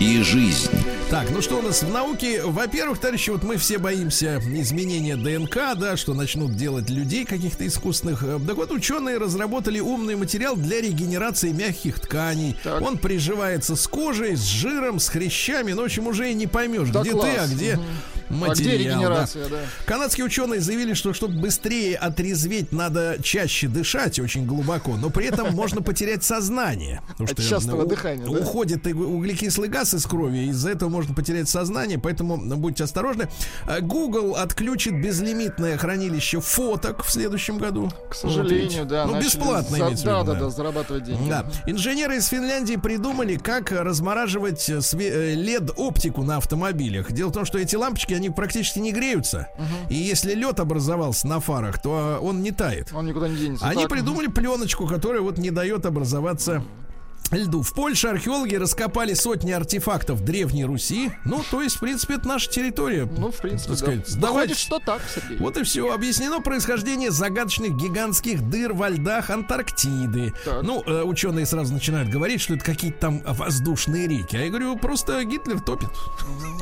и 0.00 0.22
жизнь. 0.22 0.70
Так, 1.10 1.28
ну 1.30 1.40
что 1.40 1.58
у 1.58 1.62
нас 1.62 1.82
в 1.82 1.90
науке? 1.90 2.42
Во-первых, 2.44 2.98
товарищи, 2.98 3.30
вот 3.30 3.44
мы 3.44 3.56
все 3.56 3.78
боимся 3.78 4.40
изменения 4.52 5.16
ДНК, 5.16 5.76
да, 5.76 5.96
что 5.96 6.14
начнут 6.14 6.56
делать 6.56 6.90
людей 6.90 7.24
каких-то 7.24 7.66
искусственных. 7.66 8.22
Э, 8.24 8.40
Так 8.44 8.56
вот, 8.56 8.70
ученые 8.72 9.18
разработали 9.18 9.78
умный 9.80 10.16
материал 10.16 10.56
для 10.56 10.80
регенерации 10.80 11.52
мягких 11.52 12.00
тканей. 12.00 12.56
Так. 12.64 12.82
Он 12.82 12.98
приживается 12.98 13.76
с 13.76 13.86
кожей, 13.86 14.34
с 14.36 14.42
жиром, 14.44 14.98
с 14.98 15.08
хрящами. 15.08 15.72
Ну, 15.72 15.82
в 15.82 15.84
общем, 15.84 16.06
уже 16.06 16.30
и 16.30 16.34
не 16.34 16.46
поймешь, 16.46 16.88
Да 16.90 17.02
где 17.02 17.10
ты, 17.10 17.16
класс. 17.16 17.36
а 17.38 17.46
где 17.46 17.76
Мгм. 17.76 17.84
Материал. 18.28 18.50
А 18.50 18.54
где 18.54 18.70
да. 18.70 18.76
регенерация, 18.76 19.48
да? 19.48 19.58
Канадские 19.86 20.26
ученые 20.26 20.60
заявили, 20.60 20.94
что 20.94 21.12
чтобы 21.12 21.40
быстрее 21.40 21.96
отрезветь, 21.96 22.72
надо 22.72 23.18
чаще 23.22 23.68
дышать 23.68 24.18
очень 24.18 24.46
глубоко, 24.46 24.96
но 24.96 25.10
при 25.10 25.26
этом 25.26 25.54
можно 25.54 25.82
потерять 25.82 26.24
сознание. 26.24 27.00
От 27.18 27.36
частого 27.42 27.84
у- 27.84 27.86
дыхания, 27.86 28.24
да? 28.24 28.30
уходит 28.30 28.86
углекислый 28.86 29.68
газ 29.68 29.94
из 29.94 30.04
крови, 30.06 30.48
из-за 30.48 30.70
этого 30.70 30.88
можно 30.88 31.14
потерять 31.14 31.48
сознание, 31.48 31.98
поэтому 31.98 32.36
ну, 32.36 32.56
будьте 32.56 32.84
осторожны. 32.84 33.28
А, 33.66 33.80
Google 33.80 34.36
отключит 34.36 35.00
безлимитное 35.00 35.76
хранилище 35.76 36.40
фоток 36.40 37.04
в 37.04 37.10
следующем 37.10 37.58
году. 37.58 37.90
К 38.10 38.14
сожалению, 38.14 38.84
да. 38.84 39.06
Ну, 39.06 39.20
бесплатно 39.20 39.76
имеется 39.76 40.04
Да, 40.04 40.22
да, 40.22 40.32
да. 40.34 40.40
да, 40.40 40.50
зарабатывать 40.50 41.04
деньги. 41.04 41.28
Да. 41.28 41.46
Инженеры 41.66 42.16
из 42.16 42.26
Финляндии 42.26 42.76
придумали, 42.76 43.36
как 43.36 43.70
размораживать 43.72 44.68
э, 44.68 44.78
све- 44.78 45.10
э, 45.10 45.34
LED-оптику 45.34 46.22
на 46.22 46.36
автомобилях. 46.38 47.12
Дело 47.12 47.28
в 47.28 47.32
том, 47.32 47.44
что 47.44 47.58
эти 47.58 47.76
лампочки, 47.76 48.13
они 48.14 48.30
практически 48.30 48.78
не 48.78 48.92
греются. 48.92 49.48
И 49.88 49.94
если 49.94 50.34
лед 50.34 50.60
образовался 50.60 51.26
на 51.26 51.40
фарах, 51.40 51.80
то 51.80 52.18
он 52.20 52.42
не 52.42 52.52
тает. 52.52 52.92
Он 52.92 53.06
никуда 53.06 53.28
не 53.28 53.36
денется. 53.36 53.66
Они 53.66 53.82
Так, 53.82 53.90
придумали 53.90 54.26
пленочку, 54.28 54.86
которая 54.86 55.20
вот 55.20 55.38
не 55.38 55.50
дает 55.50 55.86
образоваться 55.86 56.64
льду. 57.30 57.62
В 57.62 57.72
Польше 57.72 58.08
археологи 58.08 58.54
раскопали 58.54 59.14
сотни 59.14 59.50
артефактов 59.52 60.22
Древней 60.24 60.64
Руси. 60.64 61.10
Ну, 61.24 61.42
то 61.50 61.62
есть, 61.62 61.76
в 61.76 61.80
принципе, 61.80 62.14
это 62.14 62.28
наша 62.28 62.50
территория. 62.50 63.06
Ну, 63.16 63.30
в 63.32 63.36
принципе, 63.36 63.70
так 63.70 63.78
да. 63.80 63.86
сказать, 63.86 64.08
сдавать- 64.08 64.34
Выходит, 64.34 64.58
что 64.58 64.78
так, 64.78 65.02
Сергей. 65.12 65.38
Вот 65.38 65.56
и 65.56 65.62
все. 65.64 65.92
Объяснено 65.92 66.40
происхождение 66.40 67.10
загадочных 67.10 67.76
гигантских 67.76 68.48
дыр 68.48 68.72
во 68.72 68.88
льдах 68.88 69.30
Антарктиды. 69.30 70.32
Так. 70.44 70.62
Ну, 70.62 70.82
э, 70.86 71.02
ученые 71.02 71.46
сразу 71.46 71.72
начинают 71.72 72.08
говорить, 72.08 72.40
что 72.40 72.54
это 72.54 72.64
какие-то 72.64 72.98
там 72.98 73.22
воздушные 73.24 74.06
реки. 74.06 74.36
А 74.36 74.40
я 74.40 74.48
говорю, 74.50 74.76
просто 74.78 75.22
Гитлер 75.24 75.60
топит. 75.60 75.88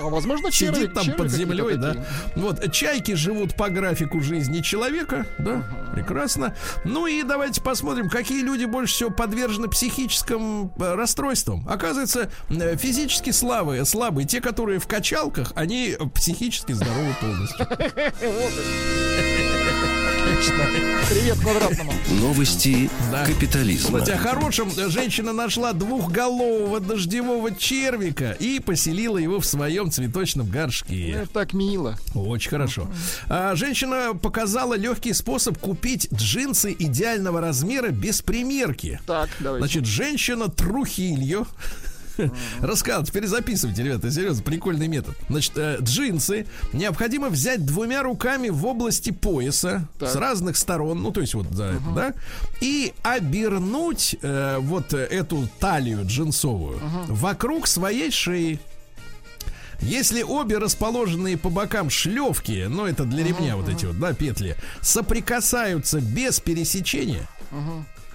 А, 0.01 0.05
возможно, 0.05 0.51
черви, 0.51 0.75
Сидит 0.77 0.95
там 0.95 1.05
черви 1.05 1.19
под 1.19 1.31
землей, 1.31 1.77
да. 1.77 1.89
такие. 1.95 2.07
Вот, 2.37 2.73
чайки 2.73 3.13
живут 3.15 3.57
по 3.57 3.69
графику 3.69 4.21
жизни 4.21 4.61
человека, 4.61 5.27
да, 5.39 5.65
прекрасно. 5.95 6.55
Ну 6.85 7.07
и 7.07 7.23
давайте 7.23 7.61
посмотрим, 7.61 8.09
какие 8.09 8.43
люди 8.43 8.65
больше 8.65 8.95
всего 8.95 9.11
подвержены 9.11 9.69
психическим 10.69 10.73
э, 10.79 10.95
расстройствам. 10.95 11.67
Оказывается, 11.69 12.31
э, 12.51 12.77
физически 12.77 13.31
слабые, 13.31 13.85
слабые, 13.85 14.27
те, 14.27 14.41
которые 14.41 14.79
в 14.79 14.87
качалках, 14.87 15.53
они 15.55 15.97
психически 16.15 16.73
здоровы 16.73 17.15
полностью. 17.21 17.67
Привет 21.09 21.39
квадратному. 21.39 21.93
Новости 22.21 22.91
Да. 23.13 23.25
капитализма. 23.25 24.01
Кстати, 24.01 24.17
о 24.17 24.19
хорошем. 24.19 24.71
Женщина 24.91 25.33
нашла 25.33 25.73
двухголового 25.73 26.81
дождевого 26.81 27.55
червика 27.55 28.33
и 28.33 28.59
поселила 28.59 29.19
его 29.19 29.39
в 29.39 29.47
своем 29.47 29.93
цветочном 29.93 30.49
горшке. 30.49 31.11
Это 31.11 31.29
так 31.33 31.53
мило. 31.53 31.97
Очень 32.15 32.51
хорошо. 32.51 32.89
А, 33.29 33.55
женщина 33.55 34.15
показала 34.21 34.75
легкий 34.75 35.13
способ 35.13 35.59
купить 35.59 36.09
джинсы 36.13 36.75
идеального 36.77 37.41
размера 37.41 37.91
без 37.91 38.21
примерки. 38.21 39.01
Так, 39.07 39.29
давайте. 39.39 39.65
Значит, 39.65 39.87
женщина 39.87 40.49
Трухильо. 40.49 41.47
Рассказывай, 42.61 43.07
теперь 43.07 43.27
записывайте, 43.27 43.83
ребята, 43.83 44.11
серьезно, 44.11 44.43
прикольный 44.43 44.89
метод. 44.89 45.17
Значит, 45.29 45.53
э, 45.57 45.79
джинсы 45.81 46.47
необходимо 46.73 47.29
взять 47.29 47.65
двумя 47.65 48.03
руками 48.03 48.49
в 48.49 48.65
области 48.67 49.11
пояса 49.11 49.89
Так. 49.99 50.11
с 50.11 50.17
разных 50.17 50.57
сторон, 50.57 51.03
ну, 51.03 51.11
то 51.11 51.21
есть 51.21 51.35
вот 51.35 51.47
за 51.53 51.65
это, 51.65 51.91
да, 51.95 52.15
и 52.61 52.93
обернуть 53.03 54.17
э, 54.23 54.59
вот 54.61 54.93
эту 54.95 55.49
талию 55.61 56.05
джинсовую 56.05 56.81
вокруг 57.09 57.67
своей 57.67 58.11
шеи. 58.11 58.61
Если 59.81 60.23
обе 60.23 60.59
расположенные 60.59 61.37
по 61.37 61.51
бокам 61.51 61.91
шлевки, 61.91 62.67
ну 62.69 62.87
это 62.87 63.05
для 63.05 63.25
ремня 63.25 63.57
вот 63.57 63.69
эти 63.69 63.85
вот, 63.87 63.99
да, 63.99 64.13
петли, 64.15 64.55
соприкасаются 64.81 66.01
без 66.01 66.39
пересечения, 66.39 67.27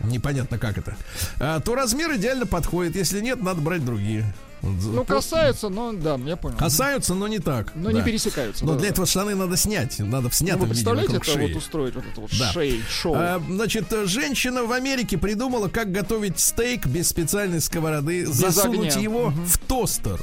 непонятно 0.02 0.58
как 0.58 0.78
это, 0.78 0.96
а, 1.40 1.60
то 1.60 1.76
размер 1.76 2.16
идеально 2.16 2.46
подходит. 2.46 2.96
Если 2.96 3.20
нет, 3.22 3.42
надо 3.42 3.62
брать 3.62 3.84
другие. 3.86 4.34
Ну, 4.64 5.06
касаются, 5.06 5.70
но 5.70 5.94
да, 5.94 6.16
я 6.26 6.36
понял. 6.36 6.58
Касаются, 6.58 7.14
но 7.14 7.28
не 7.28 7.38
так. 7.38 7.74
Но 7.76 7.92
да. 7.92 8.00
не 8.00 8.02
пересекаются. 8.02 8.66
Но 8.66 8.74
да, 8.74 8.80
для 8.80 8.88
да. 8.88 8.94
этого 8.94 9.06
штаны 9.08 9.36
надо 9.36 9.56
снять. 9.56 10.00
Надо 10.00 10.30
в 10.30 10.32
Ну, 10.32 10.32
снятом 10.32 10.62
вы 10.62 10.66
виде 10.66 10.74
представляете, 10.76 11.14
вокруг 11.14 11.28
это 11.28 11.38
шеи. 11.40 11.54
вот 11.54 11.58
устроить 11.62 11.96
вот 11.96 12.06
это 12.12 12.22
вот 12.22 12.32
Да. 12.40 12.52
шей, 12.52 12.82
шоу. 12.90 13.14
А, 13.16 13.42
значит, 13.48 13.86
женщина 14.06 14.64
в 14.64 14.72
Америке 14.72 15.18
придумала, 15.20 15.68
как 15.68 15.92
готовить 15.92 16.40
стейк 16.40 16.88
без 16.88 17.08
специальной 17.08 17.62
сковороды, 17.62 18.26
засунуть 18.26 18.94
огня. 18.94 19.02
его 19.04 19.30
в 19.30 19.58
тостер. 19.60 20.20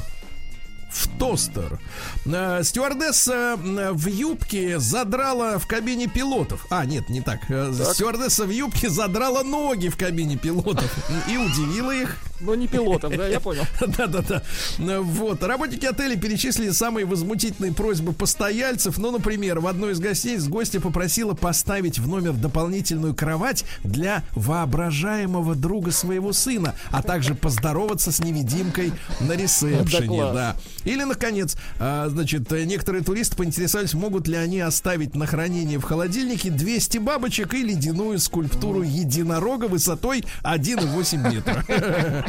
В 0.95 1.19
тостер. 1.19 1.81
Э, 2.25 2.63
Стюардесса 2.63 3.57
в 3.57 4.07
юбке 4.07 4.79
задрала 4.79 5.59
в 5.59 5.67
кабине 5.67 6.07
пилотов. 6.07 6.67
А, 6.71 6.87
нет, 6.87 7.09
не 7.09 7.21
так. 7.21 7.41
Э, 7.51 7.73
Стюардесса 7.73 8.45
в 8.45 8.51
юбке 8.51 8.89
задрала 8.89 9.43
ноги 9.43 9.89
в 9.89 9.97
кабине 9.97 10.37
пилотов 10.37 10.91
и 11.29 11.37
удивила 11.37 11.91
их. 11.91 12.17
Но 12.41 12.55
не 12.55 12.67
пилотом, 12.67 13.17
да, 13.17 13.29
я 13.29 13.41
понял. 13.41 13.65
Да-да-да. 13.81 14.43
Вот. 14.79 15.43
Работники 15.43 15.87
отеля 15.87 16.17
перечислили 16.17 16.71
самые 16.71 17.07
возмутительные 17.07 17.73
просьбы 17.73 18.13
постояльцев. 18.13 18.99
Ну, 18.99 19.13
например, 19.13 19.61
в 19.61 19.67
одной 19.67 19.93
из 19.93 20.01
гостиниц 20.01 20.45
гостья 20.45 20.81
попросила 20.81 21.35
поставить 21.35 21.99
в 21.99 22.09
номер 22.09 22.33
дополнительную 22.33 23.15
кровать 23.15 23.65
для 23.83 24.25
воображаемого 24.33 25.55
друга 25.55 25.93
своего 25.93 26.33
сына, 26.33 26.75
а 26.91 27.03
также 27.03 27.35
поздороваться 27.35 28.11
с 28.11 28.19
невидимкой 28.19 28.93
на 29.21 29.33
ресепшене. 29.33 30.33
Да. 30.33 30.57
Или, 30.85 31.05
наконец, 31.05 31.57
а, 31.79 32.09
значит, 32.09 32.51
некоторые 32.51 33.05
туристы 33.05 33.37
поинтересовались, 33.37 33.95
могут 33.95 34.27
ли 34.29 34.37
они 34.37 34.61
оставить 34.61 35.15
на 35.15 35.27
хранение 35.27 35.79
в 35.79 35.85
холодильнике 35.85 36.51
200 36.51 36.99
бабочек 36.99 37.55
и 37.55 37.63
ледяную 37.63 38.19
скульптуру 38.19 38.83
единорога 38.83 39.67
высотой 39.67 40.25
1,8 40.43 41.33
метра. 41.33 41.65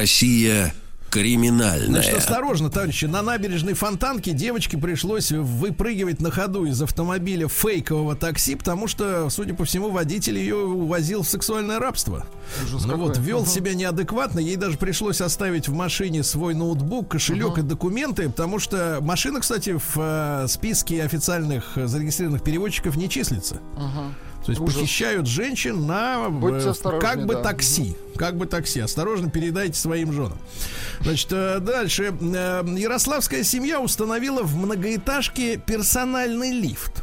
Россия 0.00 0.72
криминальная. 1.10 1.88
Значит, 2.02 2.14
осторожно, 2.14 2.70
товарищи, 2.70 3.04
на 3.06 3.22
набережной 3.22 3.74
Фонтанки 3.74 4.30
девочке 4.30 4.78
пришлось 4.78 5.32
выпрыгивать 5.32 6.20
на 6.20 6.30
ходу 6.30 6.64
из 6.64 6.80
автомобиля 6.80 7.48
фейкового 7.48 8.14
такси, 8.16 8.54
потому 8.54 8.86
что, 8.86 9.28
судя 9.30 9.54
по 9.54 9.64
всему, 9.64 9.90
водитель 9.90 10.38
ее 10.38 10.56
увозил 10.56 11.22
в 11.22 11.28
сексуальное 11.28 11.78
рабство. 11.78 12.26
Ужас 12.64 12.84
ну 12.84 12.92
какой. 12.92 13.06
вот, 13.08 13.18
вел 13.18 13.40
Ага. 13.42 13.50
себя 13.50 13.74
неадекватно, 13.74 14.38
ей 14.38 14.56
даже 14.56 14.78
пришлось 14.78 15.20
оставить 15.20 15.68
в 15.68 15.74
машине 15.74 16.22
свой 16.22 16.54
ноутбук, 16.54 17.08
кошелек 17.08 17.58
и 17.58 17.62
документы, 17.62 18.28
потому 18.28 18.58
что 18.58 18.98
машина, 19.00 19.40
кстати, 19.40 19.76
в 19.78 19.96
э, 19.96 20.46
списке 20.48 21.02
официальных 21.02 21.76
э, 21.76 21.86
зарегистрированных 21.86 22.42
переводчиков 22.42 22.96
не 22.96 23.08
числится. 23.08 23.60
Ага. 23.76 24.14
То 24.44 24.52
есть 24.52 24.60
Ужас. 24.60 24.74
похищают 24.74 25.26
женщин 25.26 25.86
на 25.86 26.26
э, 26.26 26.28
Будьте 26.30 26.72
как 27.00 27.26
бы 27.26 27.34
да. 27.34 27.42
такси. 27.42 27.96
Как 28.16 28.36
бы 28.36 28.46
такси. 28.46 28.80
Осторожно 28.80 29.30
передайте 29.30 29.74
своим 29.78 30.12
женам. 30.12 30.38
Значит, 31.00 31.28
э, 31.32 31.60
дальше. 31.60 32.14
Э, 32.20 32.64
Ярославская 32.66 33.42
семья 33.42 33.80
установила 33.80 34.42
в 34.42 34.56
многоэтажке 34.56 35.58
персональный 35.58 36.52
лифт. 36.52 37.02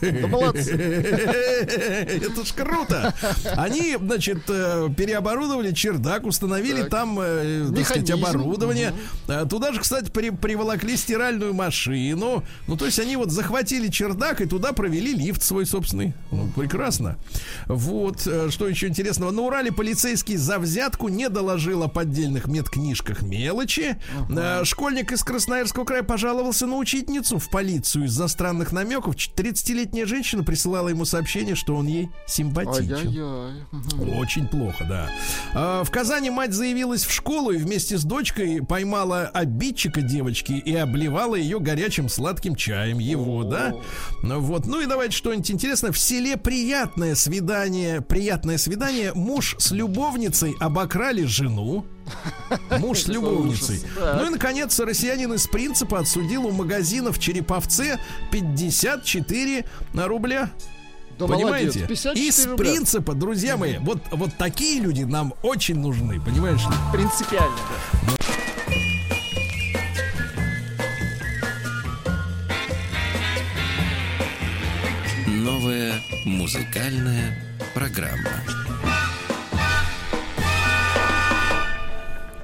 Да 0.00 0.26
молодцы. 0.28 0.72
Это 0.72 2.44
ж 2.44 2.52
круто. 2.54 3.14
Они, 3.56 3.96
значит, 4.00 4.42
э, 4.48 4.88
переоборудовали 4.96 5.72
чердак, 5.72 6.26
установили 6.26 6.82
там, 6.84 7.18
э, 7.20 7.70
так 7.74 7.84
сказать, 7.84 8.10
оборудование. 8.10 8.92
Э, 9.26 9.44
Туда 9.48 9.72
же, 9.72 9.80
кстати, 9.80 10.10
при- 10.10 10.30
приволокли 10.30 10.96
стиральную 10.96 11.54
машину. 11.54 12.44
Ну, 12.66 12.76
то 12.76 12.86
есть 12.86 12.98
они 13.00 13.16
вот 13.16 13.30
захватили 13.30 13.88
чердак 13.88 14.40
и 14.40 14.46
туда 14.46 14.72
провели 14.72 15.12
лифт 15.14 15.42
свой 15.42 15.66
собственный. 15.66 16.14
Ну, 16.30 16.48
прекрасно. 16.54 17.16
Вот, 17.66 18.20
что 18.20 18.68
еще 18.68 18.88
интересного. 18.88 19.30
На 19.30 19.42
Урале 19.42 19.72
полицейский 19.72 20.36
за 20.36 20.58
взятку 20.58 21.08
не 21.08 21.28
доложил 21.28 21.82
о 21.82 21.88
поддельных 21.88 22.46
медкнижках 22.46 23.22
мелочи. 23.22 23.96
Школьник 24.64 25.12
из 25.12 25.22
Красноярского 25.24 25.84
края 25.84 26.02
пожаловался 26.02 26.66
на 26.66 26.76
учительницу 26.76 27.38
в 27.38 27.50
полицию 27.50 28.04
из-за 28.04 28.28
странных 28.28 28.72
намеков. 28.72 29.14
30-летняя 29.16 29.87
50-летняя 29.88 30.06
женщина 30.06 30.44
присылала 30.44 30.88
ему 30.88 31.04
сообщение, 31.04 31.54
что 31.54 31.74
он 31.74 31.86
ей 31.86 32.10
симпатичен. 32.26 32.94
Ай-яй-яй. 32.94 34.18
Очень 34.18 34.46
плохо, 34.48 34.84
да. 34.88 35.10
А, 35.54 35.84
В 35.84 35.90
Казани 35.90 36.30
мать 36.30 36.52
заявилась 36.52 37.04
в 37.04 37.12
школу 37.12 37.50
и 37.50 37.56
вместе 37.56 37.96
с 37.98 38.04
дочкой 38.04 38.62
поймала 38.62 39.26
обидчика 39.26 40.00
девочки 40.02 40.52
и 40.52 40.74
обливала 40.74 41.34
ее 41.34 41.58
горячим 41.60 42.08
сладким 42.08 42.54
чаем 42.54 42.98
его, 42.98 43.44
да? 43.44 43.74
Ну 44.22 44.40
Вот. 44.40 44.66
Ну 44.66 44.80
и 44.80 44.86
давайте 44.86 45.16
что-нибудь 45.16 45.50
интересное. 45.50 45.92
В 45.92 45.98
селе 45.98 46.36
приятное 46.36 47.14
свидание, 47.14 48.00
приятное 48.00 48.58
свидание. 48.58 49.12
Муж 49.14 49.56
с 49.58 49.70
любовницей 49.70 50.54
обокрали 50.60 51.24
жену. 51.24 51.86
Муж 52.78 53.02
с 53.02 53.08
любовницей. 53.08 53.82
Ну 53.96 54.26
и, 54.26 54.28
наконец, 54.30 54.78
россиянин 54.78 55.32
из 55.34 55.46
принципа 55.46 56.00
отсудил 56.00 56.46
у 56.46 56.50
магазина 56.50 57.12
в 57.12 57.18
Череповце 57.18 57.98
54 58.30 59.64
рубля. 59.94 60.50
Да 61.18 61.26
Понимаете? 61.26 61.80
54 61.80 62.28
Из 62.28 62.46
рубля. 62.46 62.56
принципа, 62.64 63.14
друзья 63.14 63.56
мои, 63.56 63.78
вот, 63.78 63.98
вот 64.12 64.30
такие 64.38 64.80
люди 64.80 65.02
нам 65.02 65.34
очень 65.42 65.76
нужны, 65.78 66.20
понимаешь 66.20 66.60
ли? 66.62 66.74
Принципиально, 66.92 67.56
да. 68.06 68.14
Новая 75.26 76.00
музыкальная 76.24 77.36
программа. 77.74 78.30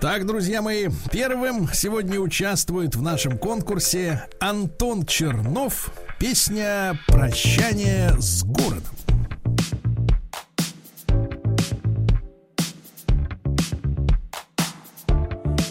Так, 0.05 0.27
друзья 0.27 0.61
мои, 0.61 0.91
первым 1.11 1.67
сегодня 1.73 2.21
участвует 2.21 2.95
в 2.95 3.01
нашем 3.01 3.39
конкурсе 3.39 4.29
Антон 4.39 5.07
Чернов. 5.07 5.95
Песня 6.21 7.01
«Прощание 7.07 8.11
с 8.19 8.45
городом». 8.45 8.95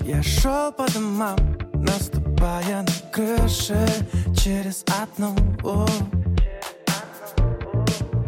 Я 0.02 0.24
шел 0.24 0.72
по 0.72 0.92
домам, 0.92 1.38
наступая 1.76 2.82
на 2.82 3.12
крыши 3.12 3.86
через 4.36 4.84
одну 5.00 5.36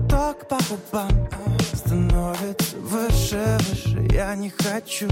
Ток 0.07 0.47
по 0.47 0.59
губам 0.69 1.27
становится 1.73 2.77
выше, 2.77 3.57
выше 3.57 4.07
Я 4.13 4.35
не 4.35 4.51
хочу 4.51 5.07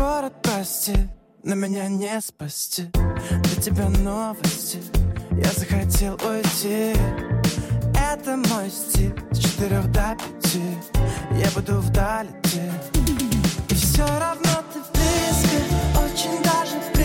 Город, 0.00 0.32
прости, 0.42 0.94
но 1.42 1.54
меня 1.54 1.86
не 1.88 2.18
спасти. 2.22 2.84
Для 3.42 3.62
тебя 3.62 3.90
новости 3.90 4.78
Я 5.32 5.50
захотел 5.52 6.14
уйти. 6.14 6.94
Это 7.94 8.38
мой 8.48 8.70
стиль 8.70 9.14
С 9.30 9.38
четырех 9.38 9.92
до 9.92 10.16
пяти. 10.16 10.62
Я 11.32 11.50
буду 11.50 11.82
вдали 11.82 12.30
И 13.68 13.74
все 13.74 14.06
равно 14.18 14.64
ты 14.72 14.80
близко 14.94 15.58
Очень 16.02 16.42
даже 16.44 16.78
близко 16.94 16.99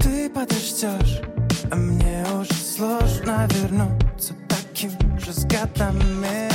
Ты 0.00 0.30
подождешь, 0.30 1.20
а 1.72 1.74
мне 1.74 2.24
уже 2.32 2.54
сложно 2.54 3.48
вернуться 3.50 4.34
таким 4.48 4.92
же 5.18 5.32
с 5.32 5.44
годами. 5.46 6.48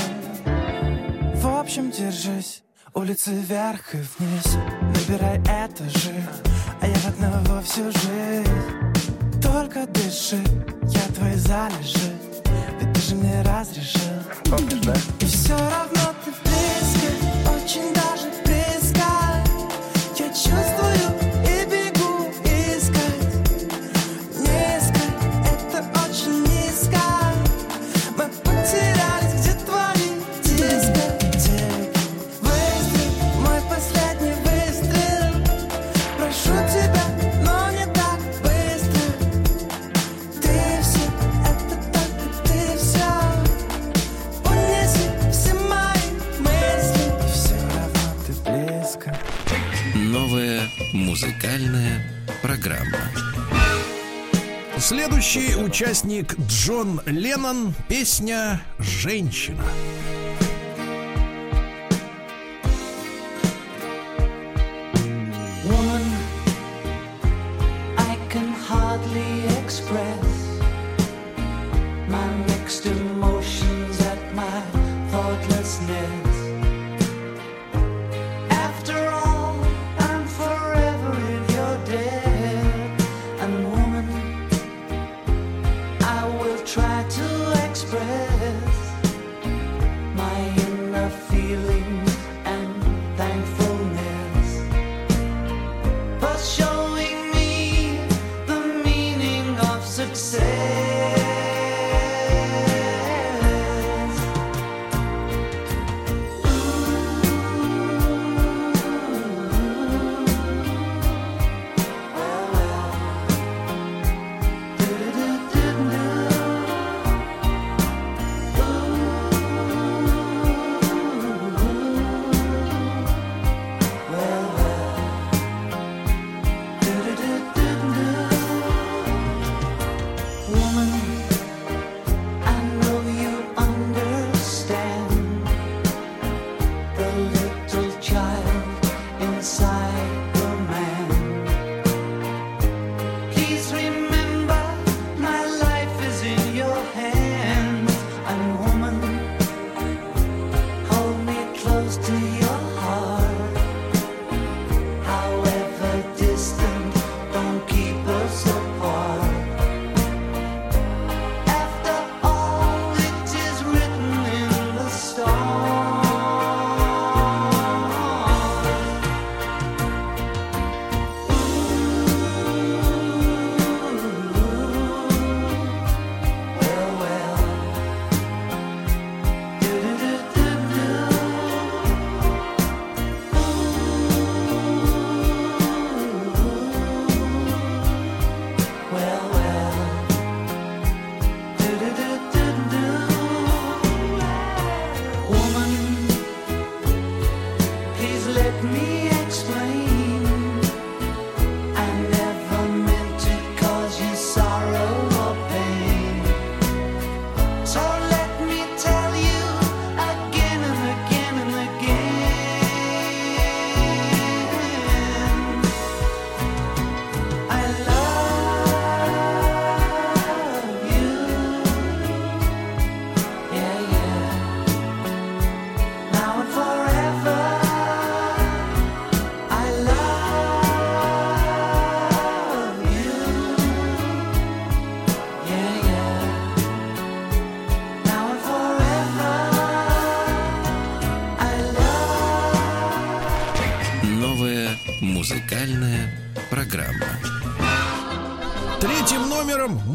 В 1.36 1.48
общем, 1.48 1.92
держись, 1.92 2.64
улицы 2.94 3.32
вверх 3.32 3.94
и 3.94 3.98
вниз, 3.98 4.58
набирай 4.82 5.38
этажи, 5.40 6.16
а 6.80 6.88
я 6.88 6.96
одного 7.10 7.62
всю 7.64 7.92
жизнь. 7.92 9.42
Только 9.44 9.86
дыши, 9.88 10.42
я 10.84 11.14
твои 11.14 11.36
залежи, 11.36 12.12
ведь 12.80 12.94
ты 12.94 13.02
же 13.02 13.16
мне 13.16 13.42
разрешил. 13.42 14.00
И 15.20 15.26
все 15.26 15.58
равно 15.58 16.14
ты 16.24 16.32
близко, 16.44 17.08
очень 17.54 17.94
даже 17.94 18.20
музыкальная 51.52 52.02
программа. 52.41 52.99
Следующий 54.78 55.56
участник 55.56 56.39
Джон 56.47 57.02
Леннон. 57.06 57.74
Песня 57.89 58.62
«Женщина». 58.80 59.64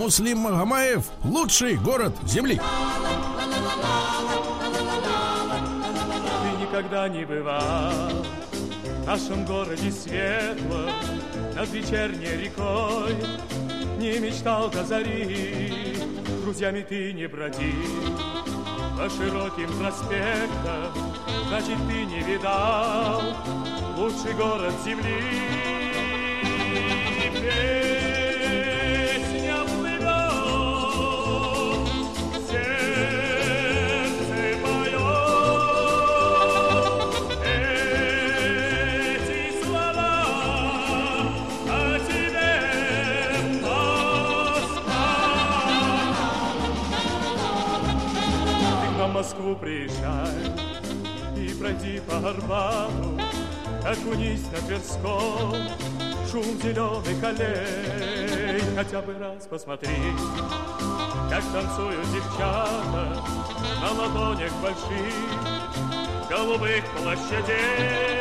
Муслим 0.07 0.39
Магомаев 0.39 1.03
лучший 1.25 1.75
город 1.75 2.13
Земли. 2.27 2.61
Ты 6.43 6.63
никогда 6.63 7.09
не 7.09 7.25
бывал 7.25 8.25
в 9.03 9.05
нашем 9.05 9.45
городе 9.45 9.91
светлом 9.91 10.93
Над 11.57 11.69
вечерней 11.71 12.45
рекой. 12.45 13.17
Не 13.99 14.21
мечтал 14.21 14.71
до 14.71 14.85
зари 14.85 15.97
Друзьями 16.43 16.87
ты 16.89 17.13
не 17.13 17.27
бродил 17.27 18.17
По 18.97 19.11
широким 19.11 19.77
проспектам 19.77 20.93
Значит, 21.49 21.79
ты 21.89 22.05
не 22.05 22.21
видал 22.21 23.23
Лучший 23.97 24.35
город 24.35 24.73
земли 24.85 25.67
по 52.07 52.17
Арбату, 52.17 53.21
окунись 53.85 54.47
на 54.53 54.59
Тверском, 54.67 55.55
шум 56.31 56.61
зеленых 56.63 57.25
аллей, 57.25 58.61
хотя 58.77 59.03
бы 59.03 59.15
раз 59.19 59.47
посмотри, 59.49 59.97
как 61.31 61.43
танцуют 61.53 62.07
девчата 62.13 63.23
на 63.81 63.93
ладонях 63.93 64.53
больших 64.63 65.15
голубых 66.31 66.85
площадей. 67.03 68.17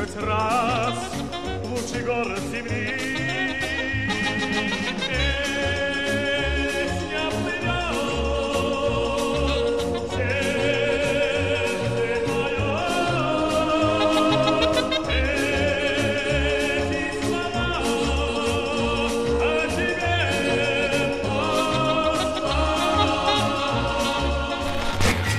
Хоть 0.00 0.16
раз 0.22 0.94
лучший 1.64 2.02
город 2.04 2.40
земли. 2.50 2.94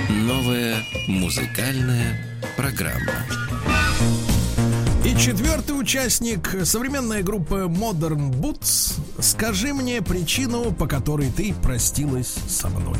Новая 0.09 0.75
музыкальная 1.07 2.15
программа. 2.55 3.40
Четвертый 5.21 5.79
участник, 5.79 6.49
современная 6.63 7.21
группа 7.21 7.65
Modern 7.65 8.31
Boots. 8.31 8.99
Скажи 9.19 9.71
мне 9.71 10.01
причину, 10.01 10.71
по 10.71 10.87
которой 10.87 11.31
ты 11.31 11.53
простилась 11.61 12.33
со 12.47 12.69
мной. 12.69 12.97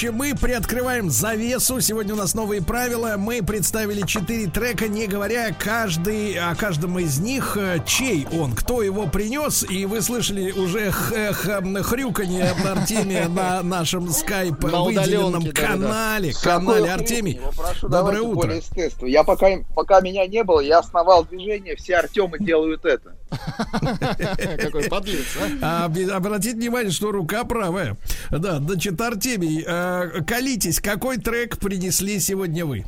Товарищи, 0.00 0.06
мы 0.16 0.34
приоткрываем 0.34 1.10
завесу. 1.10 1.80
Сегодня 1.80 2.14
у 2.14 2.16
нас 2.16 2.34
новые 2.34 2.62
правила. 2.62 3.16
Мы 3.18 3.42
представили 3.42 4.06
четыре 4.06 4.50
трека, 4.50 4.88
не 4.88 5.06
говоря 5.06 5.52
каждый, 5.52 6.38
о 6.38 6.54
каждом 6.54 6.98
из 6.98 7.18
них, 7.18 7.56
э, 7.56 7.78
чей 7.86 8.26
он, 8.32 8.54
кто 8.54 8.82
его 8.82 9.06
принес. 9.06 9.64
И 9.68 9.84
вы 9.84 10.00
слышали 10.00 10.52
уже 10.52 10.90
х- 10.90 11.32
х- 11.32 11.82
хрюканье 11.82 12.50
Артемия 12.50 13.28
на 13.28 13.62
нашем 13.62 14.10
скайп 14.10 14.62
На 14.62 14.82
выделенном 14.82 15.42
да-да-да. 15.44 15.66
канале. 15.66 16.32
Какой 16.32 16.42
Канале 16.52 16.82
хрень? 16.82 16.92
Артемий. 16.92 17.40
Прошу, 17.56 17.88
Доброе 17.88 18.22
утро. 18.22 18.52
Я 19.02 19.24
пока, 19.24 19.48
пока 19.74 20.00
меня 20.00 20.26
не 20.26 20.42
было, 20.44 20.60
я 20.60 20.78
основал 20.78 21.24
движение, 21.24 21.76
все 21.76 21.96
Артемы 21.96 22.38
делают 22.38 22.84
это. 22.84 23.09
Какой 23.72 24.84
подлец, 24.84 25.36
а? 25.62 25.84
А, 25.86 26.16
обратите 26.16 26.56
внимание, 26.56 26.90
что 26.92 27.12
рука 27.12 27.44
правая. 27.44 27.96
Да, 28.30 28.58
значит, 28.58 29.00
Артемий, 29.00 29.64
э, 29.66 30.22
колитесь, 30.26 30.80
какой 30.80 31.18
трек 31.18 31.58
принесли 31.58 32.18
сегодня 32.20 32.64
вы? 32.66 32.84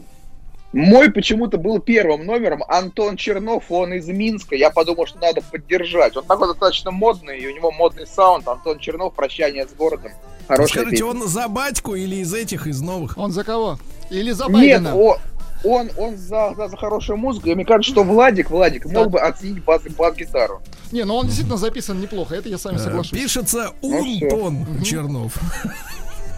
Мой 0.73 1.13
почему-то 1.13 1.59
был 1.59 1.81
первым 1.81 2.25
номером. 2.25 2.63
Антон 2.67 3.17
Чернов, 3.17 3.65
он 3.69 3.93
из 3.93 4.09
Минска. 4.09 4.55
Я 4.57 4.71
подумал, 4.71 5.07
что 5.07 5.19
надо 5.19 5.43
поддержать. 5.43 6.17
Он 6.17 6.25
такой 6.25 6.49
достаточно 6.49 6.91
модный, 6.91 7.39
и 7.39 7.47
у 7.47 7.55
него 7.55 7.71
модный 7.73 8.07
саунд. 8.07 8.49
Антон 8.49 8.79
Чернов, 8.79 9.13
«Прощание 9.15 9.69
с 9.69 9.73
городом». 9.75 10.13
Хорошая 10.49 10.85
Скажите, 10.85 10.91
песня. 11.05 11.07
он 11.07 11.29
за 11.29 11.49
батьку 11.49 11.95
или 11.95 12.17
из 12.17 12.33
этих, 12.33 12.67
из 12.67 12.81
новых? 12.81 13.17
Он 13.19 13.33
за 13.33 13.45
кого? 13.45 13.79
Или 14.11 14.33
за 14.33 14.45
Нет, 14.45 14.83
Байдена? 14.83 14.95
о- 14.97 15.19
он, 15.65 15.91
он 15.97 16.17
за, 16.17 16.55
за, 16.57 16.69
за 16.69 16.77
хорошую 16.77 17.17
музыку. 17.17 17.49
И 17.49 17.55
мне 17.55 17.65
кажется, 17.65 17.91
что 17.93 18.05
Владик, 18.05 18.51
Владик 18.51 18.87
мог 18.87 19.11
бы 19.11 19.21
оценить 19.21 19.63
бас, 19.65 19.83
бас-гитару. 19.83 20.61
Не, 20.91 21.05
ну 21.05 21.15
он 21.15 21.27
действительно 21.27 21.57
записан 21.57 22.01
неплохо, 22.01 22.35
это 22.35 22.49
я 22.49 22.59
с 22.59 22.65
вами 22.65 22.77
Э, 22.77 22.79
соглашусь. 22.79 23.19
Пишется 23.19 23.71
Ну. 23.83 23.99
Унтон 23.99 24.83
Чернов. 24.83 25.39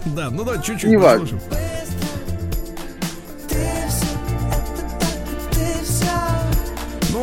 Да, 0.06 0.28
ну 0.28 0.44
да, 0.44 0.58
чуть-чуть 0.58 0.90
Не 0.90 0.98
важно. 0.98 1.40
Ну, 1.50 1.56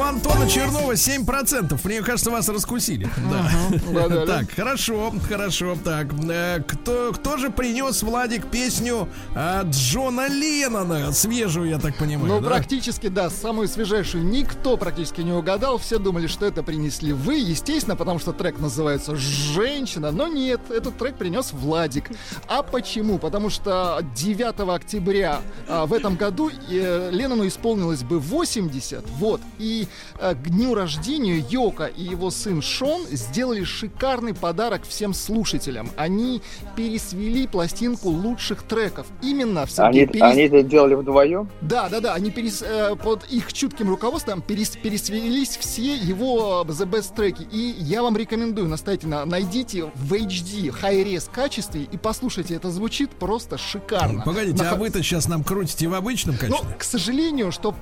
у 0.01 0.03
Антона 0.03 0.49
Чернова 0.49 0.93
7%. 0.93 1.79
Мне 1.83 2.01
кажется, 2.01 2.31
вас 2.31 2.49
раскусили. 2.49 3.07
Да. 3.29 4.25
Так, 4.25 4.51
хорошо, 4.51 5.13
хорошо. 5.27 5.77
Так, 5.83 6.07
э, 6.29 6.61
кто, 6.67 7.11
кто 7.13 7.37
же 7.37 7.51
принес, 7.51 8.01
Владик, 8.01 8.47
песню 8.47 9.07
э, 9.35 9.61
Джона 9.65 10.27
Леннона? 10.27 11.11
Свежую, 11.11 11.69
я 11.69 11.77
так 11.77 11.95
понимаю. 11.97 12.27
Ну, 12.27 12.41
практически, 12.41 13.07
да, 13.07 13.29
самую 13.29 13.67
свежайшую 13.67 14.25
никто 14.25 14.75
практически 14.75 15.21
не 15.21 15.33
угадал. 15.33 15.77
Все 15.77 15.99
думали, 15.99 16.27
что 16.27 16.45
это 16.45 16.63
принесли 16.63 17.13
вы, 17.13 17.35
естественно, 17.35 17.95
потому 17.95 18.17
что 18.17 18.33
трек 18.33 18.59
называется 18.59 19.15
«Женщина». 19.15 20.11
Но 20.11 20.27
нет, 20.27 20.61
этот 20.71 20.97
трек 20.97 21.15
принес 21.15 21.53
Владик. 21.53 22.09
А 22.47 22.63
почему? 22.63 23.19
Потому 23.19 23.49
что 23.49 24.03
9 24.15 24.67
октября 24.69 25.41
а, 25.67 25.85
в 25.85 25.93
этом 25.93 26.15
году 26.15 26.49
э, 26.49 27.09
Леннону 27.11 27.47
исполнилось 27.47 28.03
бы 28.03 28.19
80. 28.19 29.03
Вот. 29.19 29.41
И 29.59 29.87
к 30.19 30.35
дню 30.49 30.73
рождения 30.75 31.43
Йока 31.49 31.85
и 31.85 32.03
его 32.03 32.29
сын 32.31 32.61
Шон 32.61 33.01
сделали 33.11 33.63
шикарный 33.63 34.33
подарок 34.33 34.83
всем 34.87 35.13
слушателям. 35.13 35.89
Они 35.97 36.41
пересвели 36.75 37.47
пластинку 37.47 38.09
лучших 38.09 38.63
треков. 38.63 39.07
Именно 39.21 39.65
в 39.65 39.79
Они, 39.79 40.05
перес- 40.05 40.21
они 40.21 40.41
это 40.43 40.63
делали 40.63 40.95
вдвоем? 40.95 41.49
да, 41.61 41.89
да, 41.89 41.99
да, 41.99 42.13
они 42.13 42.29
перес- 42.29 42.63
э, 42.65 42.95
под 42.95 43.25
их 43.31 43.51
чутким 43.53 43.89
руководством 43.89 44.43
перес- 44.45 44.77
пересвелись 44.81 45.57
все 45.57 45.95
его 45.95 46.63
э, 46.67 46.71
The 46.71 46.89
Best 46.89 47.15
треки. 47.15 47.47
И 47.51 47.75
я 47.79 48.03
вам 48.03 48.15
рекомендую 48.17 48.67
настоятельно, 48.67 49.25
найдите 49.25 49.85
в 49.95 50.13
HD 50.13 50.69
high-res 50.81 51.29
качестве 51.31 51.83
и 51.83 51.97
послушайте, 51.97 52.55
это 52.55 52.69
звучит 52.71 53.11
просто 53.11 53.57
шикарно. 53.57 54.23
Погодите, 54.23 54.63
На- 54.63 54.71
а 54.71 54.75
вы-то 54.75 55.01
сейчас 55.03 55.27
нам 55.27 55.43
крутите 55.43 55.87
в 55.87 55.93
обычном 55.93 56.35
ну, 56.35 56.39
качестве? 56.49 56.75
к 56.77 56.83
сожалению, 56.83 57.51
что 57.51 57.73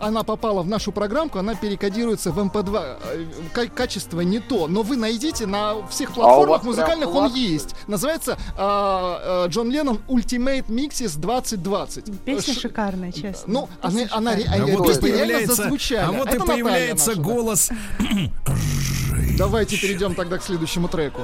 она 0.00 0.22
попала 0.22 0.62
в 0.62 0.68
нашу 0.68 0.92
программку, 0.92 1.35
она 1.38 1.54
перекодируется 1.54 2.30
в 2.32 2.38
MP2. 2.38 2.98
Э, 3.02 3.24
ка- 3.52 3.66
Качество 3.68 4.20
не 4.20 4.38
то, 4.40 4.66
но 4.68 4.82
вы 4.82 4.96
найдите 4.96 5.46
на 5.46 5.86
всех 5.88 6.10
А 6.10 6.14
платформах 6.14 6.60
прям 6.62 6.66
музыкальных, 6.66 7.08
он 7.14 7.34
есть. 7.34 7.74
Называется 7.86 8.38
а, 8.56 9.44
э, 9.46 9.48
Джон 9.50 9.70
Леннон 9.70 10.00
Ultimate 10.08 10.66
Mixes 10.66 11.18
2020. 11.18 12.20
Песня 12.24 12.54
Ш- 12.54 12.60
шикарная, 12.60 13.12
честно. 13.12 13.52
Ну, 13.52 13.68
она, 13.80 13.92
Песня 14.00 14.16
она, 14.16 14.36
шикарная. 14.36 14.60
А 14.60 14.62
они 14.64 14.72
вот 14.76 14.84
и 14.84 14.88
песни 14.92 15.08
реально 15.10 15.46
зазвучали. 15.54 15.98
а 16.06 16.12
вот 16.12 16.26
и 16.26 16.30
Это 16.30 16.38
Наталья 16.40 16.64
появляется 16.64 17.08
наша, 17.10 17.20
да. 17.20 17.24
голос. 17.24 17.70
Давайте 19.38 19.76
перейдем 19.78 20.14
тогда 20.14 20.38
к 20.38 20.42
следующему 20.42 20.88
треку. 20.88 21.20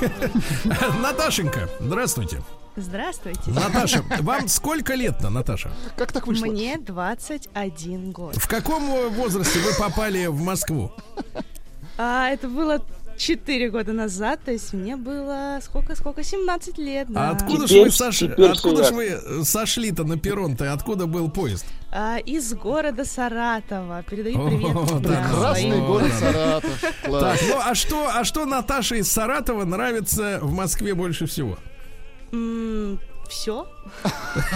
Наташенька, 1.02 1.68
здравствуйте. 1.80 2.42
Здравствуйте. 2.76 3.40
Наташа, 3.46 4.02
вам 4.20 4.48
сколько 4.48 4.94
лет-то, 4.94 5.30
Наташа? 5.30 5.70
Как 5.96 6.12
так 6.12 6.26
вышло? 6.26 6.46
Мне 6.46 6.76
21 6.78 8.10
год. 8.10 8.34
В 8.36 8.48
каком 8.48 8.84
возрасте 9.10 9.60
вы 9.60 9.72
попали 9.78 10.26
в 10.26 10.40
Москву? 10.42 10.92
А, 11.96 12.28
это 12.30 12.48
было 12.48 12.84
4 13.16 13.70
года 13.70 13.92
назад, 13.92 14.40
то 14.44 14.50
есть 14.50 14.72
мне 14.72 14.96
было 14.96 15.60
сколько, 15.62 15.94
сколько? 15.94 16.24
17 16.24 16.76
лет. 16.78 17.06
А 17.10 17.12
да. 17.12 17.30
откуда 17.30 17.66
ж 17.66 17.70
Теперь- 17.70 17.84
вы, 17.84 17.88
сош- 17.90 18.50
откуда 18.50 18.82
ж 18.84 18.90
вы 18.90 19.44
сошли-то 19.44 20.02
на 20.02 20.18
перрон-то? 20.18 20.72
Откуда 20.72 21.06
был 21.06 21.30
поезд? 21.30 21.64
А, 21.92 22.18
из 22.18 22.52
города 22.54 23.04
Саратова. 23.04 24.02
Передаю 24.02 24.44
О, 24.44 24.48
привет. 24.48 24.72
да, 24.74 25.08
да, 25.10 25.22
Прекрасный 25.22 25.70
своим. 25.70 25.86
город 25.86 26.10
да. 26.20 26.32
Саратов. 26.32 26.80
Так, 27.02 27.40
ну 27.48 27.60
а 27.64 27.74
что, 27.76 28.10
а 28.12 28.24
что 28.24 28.44
Наташе 28.46 28.98
из 28.98 29.12
Саратова 29.12 29.64
нравится 29.64 30.40
в 30.42 30.52
Москве 30.52 30.94
больше 30.94 31.26
всего? 31.26 31.56
Все? 33.28 33.66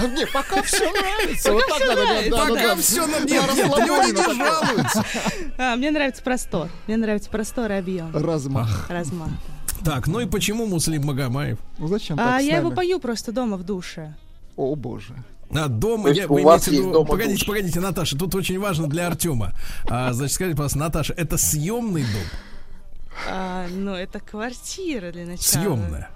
Мне 0.08 0.26
пока 0.32 0.62
все 0.62 0.90
нравится. 0.90 1.52
Вот 1.52 1.64
так 1.68 1.88
надо. 1.88 2.30
Пока 2.30 2.76
все 2.76 3.06
не 3.06 4.34
жалуются. 4.36 5.04
А, 5.58 5.74
мне 5.76 5.90
нравится 5.90 6.22
простор. 6.22 6.68
Мне 6.86 6.96
нравится 6.96 7.30
простор 7.30 7.70
и 7.72 7.74
объем. 7.74 8.14
Размах. 8.14 8.86
Размах. 8.88 9.30
Так, 9.84 10.06
ну 10.06 10.20
и 10.20 10.26
почему 10.26 10.66
Муслим 10.66 11.06
Магомаев? 11.06 11.58
Ну 11.78 11.88
зачем 11.88 12.18
А 12.20 12.40
я 12.40 12.58
его 12.58 12.70
пою 12.70 13.00
просто 13.00 13.32
дома 13.32 13.56
в 13.56 13.64
душе. 13.64 14.14
О 14.56 14.74
боже. 14.74 15.14
А, 15.50 15.68
То 15.68 16.08
есть 16.08 16.20
я, 16.20 16.26
у 16.26 16.34
вы 16.34 16.42
вас 16.44 16.66
есть 16.68 16.78
виду- 16.80 16.92
дома 16.92 17.06
погодите, 17.06 17.38
душ? 17.38 17.46
погодите, 17.46 17.80
Наташа, 17.80 18.18
тут 18.18 18.34
очень 18.34 18.58
важно 18.58 18.86
для 18.86 19.06
Артема. 19.06 19.54
А, 19.88 20.12
значит, 20.12 20.34
скажите, 20.34 20.56
пожалуйста, 20.56 20.78
Наташа, 20.78 21.14
это 21.14 21.38
съемный 21.38 22.02
дом? 22.02 22.22
А, 23.30 23.66
ну, 23.70 23.94
это 23.94 24.20
квартира 24.20 25.10
для 25.10 25.24
начала. 25.24 25.42
Съемная. 25.62 26.10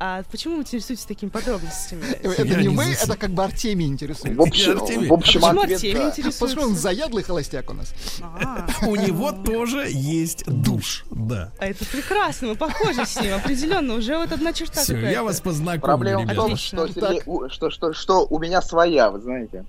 А 0.00 0.22
почему 0.30 0.54
вы 0.56 0.60
интересуетесь 0.62 1.04
такими 1.04 1.28
подробностями? 1.28 2.04
Это 2.22 2.44
не 2.46 2.62
не 2.62 2.68
мы, 2.68 2.84
это 2.84 3.16
как 3.16 3.30
бы 3.30 3.42
Артемий 3.42 3.86
интересует. 3.88 4.36
В 4.36 4.42
общем, 4.42 4.80
Артемий. 4.80 5.08
в 5.08 5.12
общем 5.12 5.44
А 5.44 5.48
почему 5.48 5.62
ответ 5.62 5.76
Артемий 5.78 5.94
да. 6.02 6.08
интересуется? 6.10 6.40
Потому 6.40 6.60
что 6.60 6.68
он 6.70 6.76
заядлый 6.76 7.22
холостяк 7.24 7.70
у 7.70 7.74
нас. 7.74 7.92
А, 8.22 8.68
У 8.86 8.94
него 8.94 9.32
тоже 9.32 9.88
есть 9.90 10.44
душ. 10.46 11.04
Да. 11.10 11.50
а 11.58 11.66
это 11.66 11.84
прекрасно, 11.84 12.48
мы 12.48 12.54
похожи 12.54 13.04
с 13.04 13.20
ним, 13.20 13.34
определенно. 13.34 13.94
Уже 13.94 14.16
вот 14.16 14.30
одна 14.30 14.52
черта 14.52 14.82
Все, 14.82 14.94
какая-то. 14.94 15.12
я 15.12 15.22
вас 15.24 15.40
познакомлю, 15.40 15.80
Проблема 16.14 16.32
в 16.32 16.34
том, 16.34 16.56
что, 16.56 16.86
Сергей- 16.86 17.22
у- 17.26 17.48
что, 17.48 17.70
что, 17.70 17.92
что 17.92 18.26
у 18.30 18.38
меня 18.38 18.62
своя, 18.62 19.10
вы 19.10 19.20
знаете. 19.20 19.64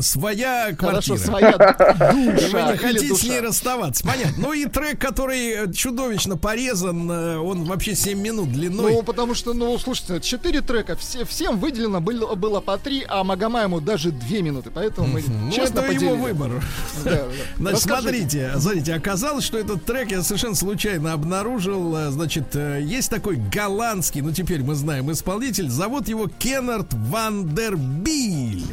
Своя 0.00 0.74
Хорошо, 0.78 1.14
квартира. 1.14 1.16
своя 1.16 2.12
Вы 2.12 2.72
не 2.72 2.76
хотите 2.76 3.14
с 3.14 3.22
ней 3.24 3.40
расставаться, 3.40 4.04
понятно. 4.04 4.34
Ну 4.38 4.52
и 4.52 4.66
трек, 4.66 4.98
который 4.98 5.50
э, 5.50 5.72
чудовищно 5.72 6.36
порезан, 6.36 7.10
э, 7.10 7.36
он 7.38 7.64
вообще 7.64 7.94
7 7.94 8.18
минут 8.18 8.52
длиной. 8.52 8.92
Ну, 8.92 9.02
потому 9.02 9.34
что, 9.34 9.52
ну, 9.52 9.76
слушайте, 9.78 10.20
четыре 10.20 10.60
трека, 10.60 10.96
все, 10.96 11.24
всем 11.24 11.58
выделено 11.58 12.00
было, 12.00 12.34
было 12.34 12.60
по 12.60 12.78
три, 12.78 13.04
а 13.08 13.24
Магомаему 13.24 13.80
даже 13.80 14.10
две 14.10 14.42
минуты, 14.42 14.70
поэтому 14.70 15.06
мы 15.08 15.22
ну, 15.26 15.50
честно 15.50 15.80
это 15.80 15.88
поделили. 15.88 16.04
его 16.04 16.16
выбор. 16.16 16.62
Да, 17.04 17.10
да. 17.10 17.26
Значит, 17.58 17.82
смотрите, 17.82 18.52
смотрите, 18.58 18.94
оказалось, 18.94 19.44
что 19.44 19.58
этот 19.58 19.84
трек 19.84 20.10
я 20.10 20.22
совершенно 20.22 20.54
случайно 20.54 21.12
обнаружил. 21.12 21.96
Э, 21.96 22.10
Значит, 22.10 22.54
есть 22.54 23.10
такой 23.10 23.36
голландский, 23.36 24.20
ну 24.20 24.32
теперь 24.32 24.62
мы 24.62 24.74
знаем, 24.74 25.10
исполнитель. 25.10 25.68
Зовут 25.68 26.08
его 26.08 26.28
Кеннард 26.28 26.92
Вандербиль. 26.92 28.64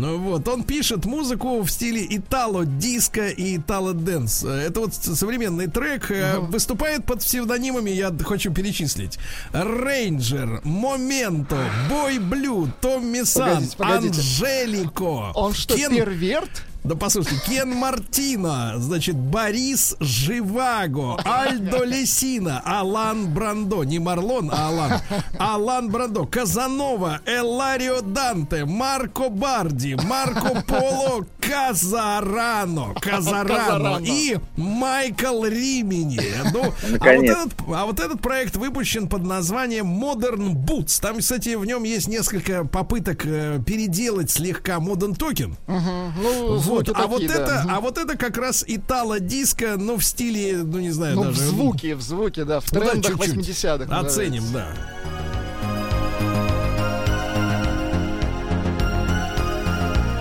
Ну 0.00 0.16
вот, 0.16 0.48
он 0.48 0.62
пишет 0.64 1.04
музыку 1.04 1.60
в 1.60 1.70
стиле 1.70 2.06
итало-диско 2.08 3.28
и 3.28 3.58
итало-дэнс. 3.58 4.44
Это 4.44 4.80
вот 4.80 4.94
современный 4.94 5.66
трек. 5.66 6.10
э, 6.10 6.38
Выступает 6.38 7.04
под 7.04 7.18
псевдонимами, 7.20 7.90
я 7.90 8.10
хочу 8.24 8.50
перечислить. 8.50 9.18
Рейнджер, 9.52 10.62
Моменто, 10.64 11.58
Boy 11.90 12.18
Blue, 12.18 12.68
Томми 12.80 13.24
Сан, 13.24 13.48
Погодите, 13.48 13.76
погодите. 13.76 14.20
Анжелико. 14.20 15.32
Он 15.34 15.52
что, 15.52 15.74
Кен- 15.76 15.94
перверт? 15.94 16.62
Да 16.84 16.94
послушайте, 16.94 17.40
Кен 17.46 17.70
Мартино, 17.74 18.74
значит, 18.78 19.16
Борис 19.16 19.96
Живаго, 20.00 21.16
Альдо 21.24 21.84
Лесина, 21.84 22.62
Алан 22.64 23.32
Брандо, 23.32 23.84
не 23.84 23.98
Марлон, 23.98 24.50
а 24.52 24.68
Алан, 24.68 24.92
Алан 25.38 25.90
Брандо, 25.90 26.26
Казанова, 26.26 27.20
Эларио 27.26 28.00
Данте, 28.00 28.64
Марко 28.64 29.28
Барди, 29.28 29.96
Марко 30.04 30.64
Поло, 30.66 31.26
Казарано. 31.40 32.94
Казарано. 33.00 34.00
И 34.04 34.38
Майкл 34.56 35.44
Римини. 35.44 36.20
Ну, 36.52 36.72
а 37.00 37.14
вот, 37.14 37.24
этот, 37.24 37.52
а 37.68 37.86
вот 37.86 38.00
этот 38.00 38.20
проект 38.20 38.56
выпущен 38.56 39.08
под 39.08 39.24
названием 39.24 39.86
Modern 39.86 40.54
Boots. 40.54 41.00
Там, 41.00 41.18
кстати, 41.18 41.54
в 41.56 41.64
нем 41.64 41.82
есть 41.82 42.08
несколько 42.08 42.64
попыток 42.64 43.26
э, 43.26 43.60
переделать 43.66 44.30
слегка 44.30 44.76
Modern 44.76 45.16
Token. 45.16 45.54
Ну, 45.66 46.56
Вот, 46.70 46.88
а 46.94 47.06
вот 47.06 47.20
такие, 47.22 47.28
да. 47.38 47.42
это, 47.44 47.64
а 47.68 47.80
вот 47.80 47.98
это 47.98 48.16
как 48.16 48.36
раз 48.36 48.64
итало-диско, 48.66 49.76
ну 49.76 49.96
в 49.96 50.04
стиле, 50.04 50.58
ну 50.58 50.78
не 50.80 50.90
знаю, 50.90 51.16
Ну, 51.16 51.22
в 51.22 51.26
даже. 51.26 51.40
звуке, 51.40 51.94
в 51.94 52.00
звуке, 52.02 52.44
да, 52.44 52.60
в 52.60 52.72
Ну 52.72 52.80
да, 52.80 52.86
трендах 52.90 53.12
чуть-чуть. 53.24 53.48
80-х. 53.48 53.98
Оценим, 53.98 54.44
да. 54.52 54.66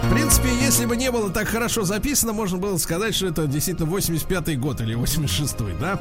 В 0.09 0.11
принципе, 0.11 0.49
если 0.59 0.85
бы 0.85 0.97
не 0.97 1.11
было 1.11 1.29
так 1.29 1.47
хорошо 1.47 1.83
записано, 1.83 2.33
можно 2.33 2.57
было 2.57 2.77
сказать, 2.77 3.13
что 3.13 3.27
это 3.27 3.45
действительно 3.45 3.85
85-й 3.87 4.55
год 4.55 4.81
или 4.81 4.95
86-й, 4.97 5.79
да? 5.79 5.99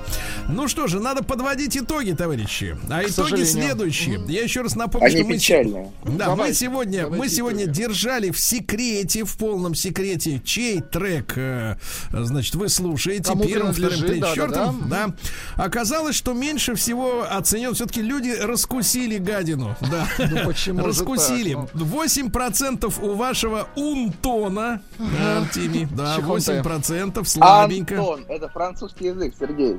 Ну 0.48 0.66
что 0.66 0.86
же, 0.86 0.98
надо 0.98 1.22
подводить 1.22 1.76
итоги, 1.76 2.12
товарищи. 2.12 2.76
А 2.88 3.02
итоги 3.02 3.10
сожалению. 3.10 3.46
следующие. 3.46 4.20
Я 4.26 4.42
еще 4.42 4.62
раз 4.62 4.76
напомню, 4.76 5.06
Они 5.08 5.16
что 5.18 5.26
мы... 5.26 5.34
печальные. 5.34 5.92
Да, 6.04 6.10
мы 6.10 6.16
Давайте, 6.18 6.54
сегодня, 6.54 7.04
мы 7.04 7.10
давайте 7.12 7.34
сегодня 7.36 7.64
итоги. 7.64 7.76
держали 7.76 8.30
в 8.30 8.40
секрете, 8.40 9.24
в 9.24 9.36
полном 9.36 9.74
секрете, 9.74 10.40
чей 10.42 10.80
трек, 10.80 11.34
э, 11.36 11.76
значит, 12.10 12.54
вы 12.54 12.70
слушаете 12.70 13.24
Кому 13.24 13.44
первым, 13.44 13.74
вторым, 13.74 14.00
третьим, 14.00 14.20
да, 14.20 14.28
четвертым, 14.30 14.88
да, 14.88 15.06
да. 15.08 15.14
Оказалось, 15.62 16.16
что 16.16 16.32
меньше 16.32 16.74
всего 16.76 17.26
оценен. 17.30 17.74
Все-таки 17.74 18.00
люди 18.00 18.30
раскусили 18.30 19.18
гадину. 19.18 19.76
Да. 19.90 20.08
Ну, 20.18 20.46
почему 20.46 20.86
Раскусили. 20.86 21.52
так, 21.54 21.74
8% 21.74 22.94
у 23.02 23.14
вашего 23.14 23.68
Унтона, 24.04 24.80
да, 24.98 25.38
Артемий. 25.38 25.86
Да, 25.90 26.16
Чехонте. 26.16 26.60
8% 26.60 27.24
слабенько. 27.24 27.98
Антон, 27.98 28.24
это 28.28 28.48
французский 28.48 29.06
язык, 29.06 29.34
Сергей. 29.38 29.76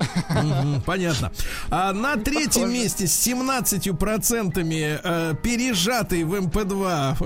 Понятно. 0.85 1.31
А 1.69 1.93
на 1.93 2.17
третьем 2.17 2.71
месте 2.71 3.07
с 3.07 3.27
17% 3.27 4.99
э, 5.03 5.35
пережатый 5.41 6.23
в 6.23 6.35
МП2 6.35 7.17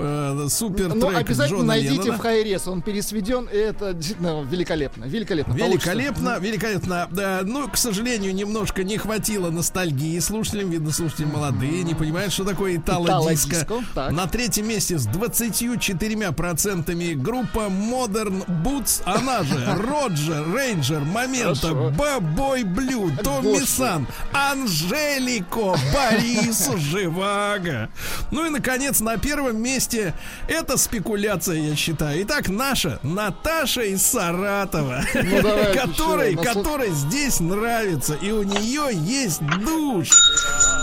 э, 0.44 0.48
супер 0.48 0.94
Ну, 0.94 1.08
трек 1.08 1.18
обязательно 1.20 1.56
Джона 1.56 1.68
найдите 1.68 1.94
Леннона. 1.94 2.18
в 2.18 2.20
хайрес, 2.20 2.66
он 2.66 2.82
пересведен, 2.82 3.48
и 3.52 3.56
это 3.56 3.92
действительно 3.92 4.42
великолепно. 4.42 5.04
Великолепно. 5.04 5.54
получится. 5.54 5.92
Великолепно, 5.92 6.38
великолепно. 6.38 7.08
Да, 7.10 7.40
ну, 7.44 7.68
к 7.68 7.76
сожалению, 7.76 8.34
немножко 8.34 8.84
не 8.84 8.98
хватило 8.98 9.50
ностальгии 9.50 10.18
слушателям. 10.18 10.70
Видно, 10.70 10.92
слушатели 10.92 11.26
молодые, 11.26 11.82
не 11.82 11.94
понимают, 11.94 12.32
что 12.32 12.44
такое 12.44 12.76
итало-диско. 12.76 13.66
На 14.10 14.26
третьем 14.26 14.68
месте 14.68 14.98
с 14.98 15.06
24% 15.06 16.83
группа 16.92 17.68
Modern 17.70 18.44
Boots, 18.62 19.02
она 19.04 19.42
же 19.42 19.64
Роджер, 19.74 20.44
Рейнджер, 20.54 21.00
Момента. 21.00 21.72
Бабой 21.72 22.64
Блю, 22.64 23.10
Томми. 23.22 23.64
Сан, 23.64 24.06
Анжелико, 24.32 25.76
Борис 25.94 26.70
Живаго. 26.76 27.88
Ну 28.30 28.46
и, 28.46 28.50
наконец, 28.50 29.00
на 29.00 29.16
первом 29.16 29.56
месте 29.62 30.14
это 30.48 30.76
спекуляция, 30.76 31.56
я 31.56 31.76
считаю. 31.76 32.22
Итак, 32.22 32.48
наша 32.48 32.98
Наташа 33.02 33.82
из 33.82 34.02
Саратова, 34.02 35.02
Ну, 35.14 35.42
которой, 35.74 36.36
которой 36.36 36.90
здесь 36.90 37.40
нравится, 37.40 38.14
и 38.14 38.30
у 38.30 38.42
нее 38.42 38.88
есть 38.92 39.40
душ. 39.64 40.10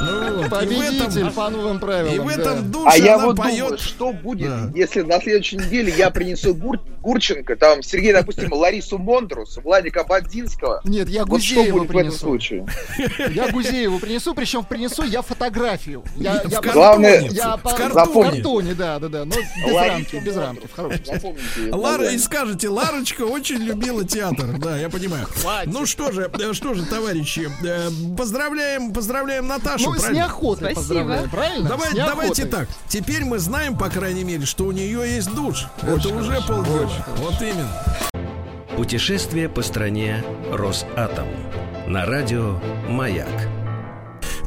Ну 0.03 0.36
вот, 0.38 0.45
и 0.45 0.48
в 0.48 0.49
Победитель 0.49 1.22
этом, 1.22 1.34
по 1.34 1.49
новым 1.49 1.80
правилам. 1.80 2.15
и 2.15 2.19
в 2.19 2.26
да. 2.26 2.41
этом 2.41 2.72
душе 2.72 2.90
А 2.91 2.98
я 2.98 3.15
она 3.15 3.26
вот 3.28 3.38
поет. 3.38 3.60
думаю, 3.60 3.78
что 3.78 4.14
будет, 4.14 4.49
Да. 4.49 4.72
если 4.73 5.02
на 5.02 5.22
следующей 5.22 5.57
неделе 5.57 5.90
я 5.97 6.09
принесу 6.09 6.53
Гур- 6.53 6.80
Гурченко, 7.01 7.55
там 7.55 7.81
Сергей, 7.84 8.13
допустим, 8.13 8.53
Ларису 8.53 8.97
Мондрус, 8.97 9.57
Владика 9.63 10.03
Бадзинского. 10.03 10.81
Нет, 10.84 11.09
я 11.09 11.26
Вот 11.26 11.41
что 11.41 11.55
Гузееву 11.55 11.80
будет 11.80 11.88
в 11.88 11.91
этом 11.91 12.01
принесу. 12.03 12.18
случае? 12.19 12.65
Я 13.34 13.49
Гузееву 13.51 13.99
принесу, 13.99 14.34
причем 14.35 14.63
принесу 14.63 15.03
я 15.03 15.22
фотографию. 15.22 16.03
Я, 16.15 16.34
В 16.41 16.49
я, 16.49 16.59
картоне, 16.59 16.73
Главное, 16.73 17.30
я 17.31 17.57
в 17.57 17.61
по- 17.61 17.69
картоне. 17.72 18.30
в 18.30 18.31
картоне, 18.34 18.73
да, 18.76 18.99
да, 18.99 19.07
да. 19.07 19.26
Но 19.26 19.35
без 19.35 19.73
Лариса 19.73 19.91
рамки, 19.93 20.15
без 20.18 20.38
рамки, 20.38 20.68
в 20.68 20.73
хорошем 20.76 21.05
смысле. 21.05 21.73
Лара, 21.73 22.11
и 22.11 22.18
скажете, 22.18 22.69
Ларочка 22.69 23.23
очень 23.23 23.57
любила 23.57 24.05
театр. 24.05 24.57
Да, 24.59 24.77
я 24.77 24.89
понимаю. 24.89 25.26
Хватит. 25.26 25.73
Ну 25.73 25.85
что 25.85 26.11
же, 26.11 26.30
э, 26.39 26.53
что 26.53 26.73
же, 26.73 26.85
товарищи, 26.85 27.49
э, 27.65 27.89
поздравляем, 28.18 28.93
поздравляем 28.93 29.47
Наташу. 29.47 29.89
Ну, 29.89 29.95
с 29.95 30.01
правильно? 30.01 30.18
неохотой 30.19 30.57
Спасибо. 30.73 30.76
поздравляю, 30.76 31.30
правильно? 31.30 31.69
Давай, 31.69 31.89
С 31.91 31.95
давайте 31.95 32.45
так. 32.45 32.68
Теперь 32.88 33.23
мы 33.26 33.39
знаем, 33.39 33.77
по 33.77 33.89
крайней 33.89 34.23
мере, 34.23 34.45
что 34.45 34.65
у 34.65 34.72
нее 34.72 35.15
есть 35.15 35.34
душ. 35.34 35.65
Это 35.84 36.10
уже 36.10 36.40
полдела. 36.48 36.90
Вот 37.18 37.41
именно. 37.41 37.70
Путешествие 38.76 39.49
по 39.49 39.62
стране 39.62 40.24
Росатом. 40.52 41.28
На 41.88 42.06
радио 42.06 42.60
«Маяк». 42.88 43.61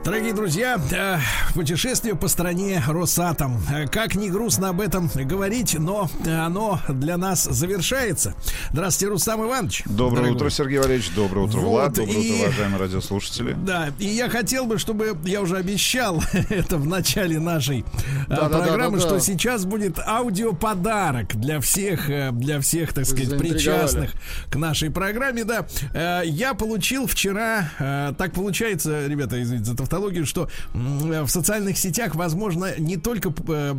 Дорогие 0.05 0.35
друзья, 0.35 0.79
э, 0.93 1.19
путешествие 1.55 2.15
по 2.15 2.29
стране 2.29 2.83
Росатом. 2.87 3.59
Э, 3.73 3.87
Как 3.87 4.15
ни 4.17 4.29
грустно 4.29 4.69
об 4.69 4.83
этом 4.83 5.11
говорить, 5.15 5.79
но 5.79 6.11
оно 6.27 6.79
для 6.91 7.17
нас 7.17 7.45
завершается. 7.45 8.35
Здравствуйте, 8.71 9.11
Рустам 9.11 9.43
Иванович. 9.47 9.83
Доброе 9.87 10.17
Дорогой. 10.25 10.37
утро, 10.37 10.51
Сергей 10.51 10.79
Валерьевич. 10.79 11.11
Доброе 11.17 11.47
утро, 11.47 11.59
Вот, 11.61 11.69
Влад. 11.71 11.93
Доброе 11.95 12.19
и- 12.19 12.33
утро, 12.35 12.45
уважаемые 12.49 12.81
радиослушатели. 12.81 13.57
Да, 13.65 13.89
и 13.99 14.05
я 14.07 14.29
хотел 14.29 14.67
бы, 14.67 14.77
чтобы 14.79 15.17
я 15.25 15.41
уже 15.41 15.57
обещал 15.57 16.23
это 16.51 16.77
в 16.77 16.87
начале 16.87 17.41
нашей 17.41 17.81
э, 17.81 17.85
Да-да-да-да-да. 18.29 18.65
программы, 18.67 19.01
что 19.01 19.19
сейчас 19.21 19.65
будет 19.65 19.99
аудиоподарок 19.99 21.35
для 21.35 21.61
всех, 21.61 22.11
э, 22.11 22.31
для 22.31 22.61
всех, 22.61 22.93
так 22.93 23.07
сказать, 23.07 23.39
причастных 23.39 24.13
к 24.51 24.57
нашей 24.57 24.91
программе. 24.91 25.45
Да, 25.45 25.67
Э, 25.95 26.21
я 26.27 26.53
получил 26.53 27.07
вчера, 27.07 27.71
э, 27.79 28.13
так 28.19 28.35
получается, 28.35 29.07
ребята, 29.07 29.43
извините 29.43 29.71
за 29.71 29.77
тавтологию, 29.95 30.27
что 30.27 30.49
э, 30.75 31.23
в 31.23 31.29
социальных 31.29 31.79
сетях 31.79 32.15
возможно 32.15 32.79
не 32.79 32.97
только 32.97 33.33
э, 33.49 33.75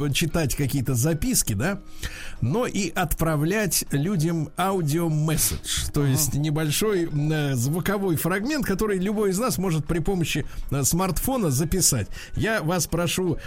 э, 0.00 0.12
читать 0.12 0.54
какие-то 0.54 0.94
записки, 0.94 1.54
да, 1.54 1.80
но 2.40 2.66
и 2.66 2.90
отправлять 2.90 3.84
людям 3.90 4.50
аудиомесседж, 4.56 5.90
то 5.92 6.04
есть 6.04 6.34
небольшой 6.34 7.08
звуковой 7.54 8.16
фрагмент, 8.16 8.64
который 8.64 8.98
любой 8.98 9.30
из 9.30 9.38
нас 9.38 9.58
может 9.58 9.86
при 9.86 9.98
помощи 9.98 10.46
смартфона 10.82 11.50
записать. 11.50 12.08
Я 12.36 12.62
вас 12.62 12.86
прошу, 12.86 13.38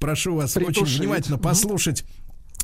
прошу 0.00 0.34
вас 0.34 0.56
очень 0.56 0.84
внимательно 0.84 1.38
послушать 1.38 2.04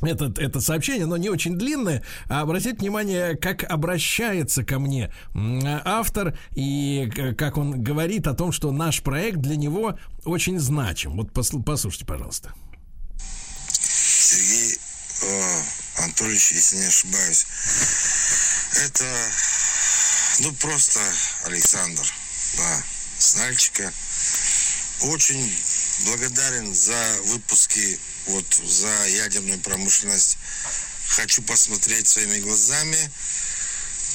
этот, 0.03 0.39
это 0.39 0.61
сообщение, 0.61 1.05
оно 1.05 1.17
не 1.17 1.31
очень 1.31 1.57
длинное. 1.57 2.03
Обратите 2.27 2.77
внимание, 2.77 3.37
как 3.37 3.65
обращается 3.65 4.65
ко 4.65 4.79
мне 4.79 5.13
автор 5.35 6.39
и 6.55 7.11
как 7.37 7.57
он 7.57 7.83
говорит 7.83 8.27
о 8.27 8.35
том, 8.35 8.53
что 8.53 8.73
наш 8.73 9.03
проект 9.03 9.39
для 9.39 9.57
него 9.57 9.99
очень 10.25 10.59
значим. 10.59 11.17
Вот 11.17 11.33
посл- 11.33 11.63
послушайте, 11.63 12.05
пожалуйста. 12.05 12.53
Сергей 13.19 14.79
э, 15.23 15.63
Анатольевич, 15.99 16.53
если 16.53 16.77
не 16.77 16.87
ошибаюсь. 16.87 17.47
Это, 18.85 19.05
ну, 20.41 20.53
просто 20.55 21.01
Александр, 21.45 22.05
да, 22.59 22.83
с 23.19 23.37
Нальчика. 23.37 23.93
Очень 25.13 25.51
благодарен 26.07 26.75
за 26.75 27.23
выпуски, 27.27 27.99
вот, 28.27 28.61
за 28.65 29.07
ядерную 29.07 29.59
промышленность. 29.61 30.39
Хочу 31.09 31.43
посмотреть 31.43 32.09
своими 32.09 32.41
глазами. 32.41 33.11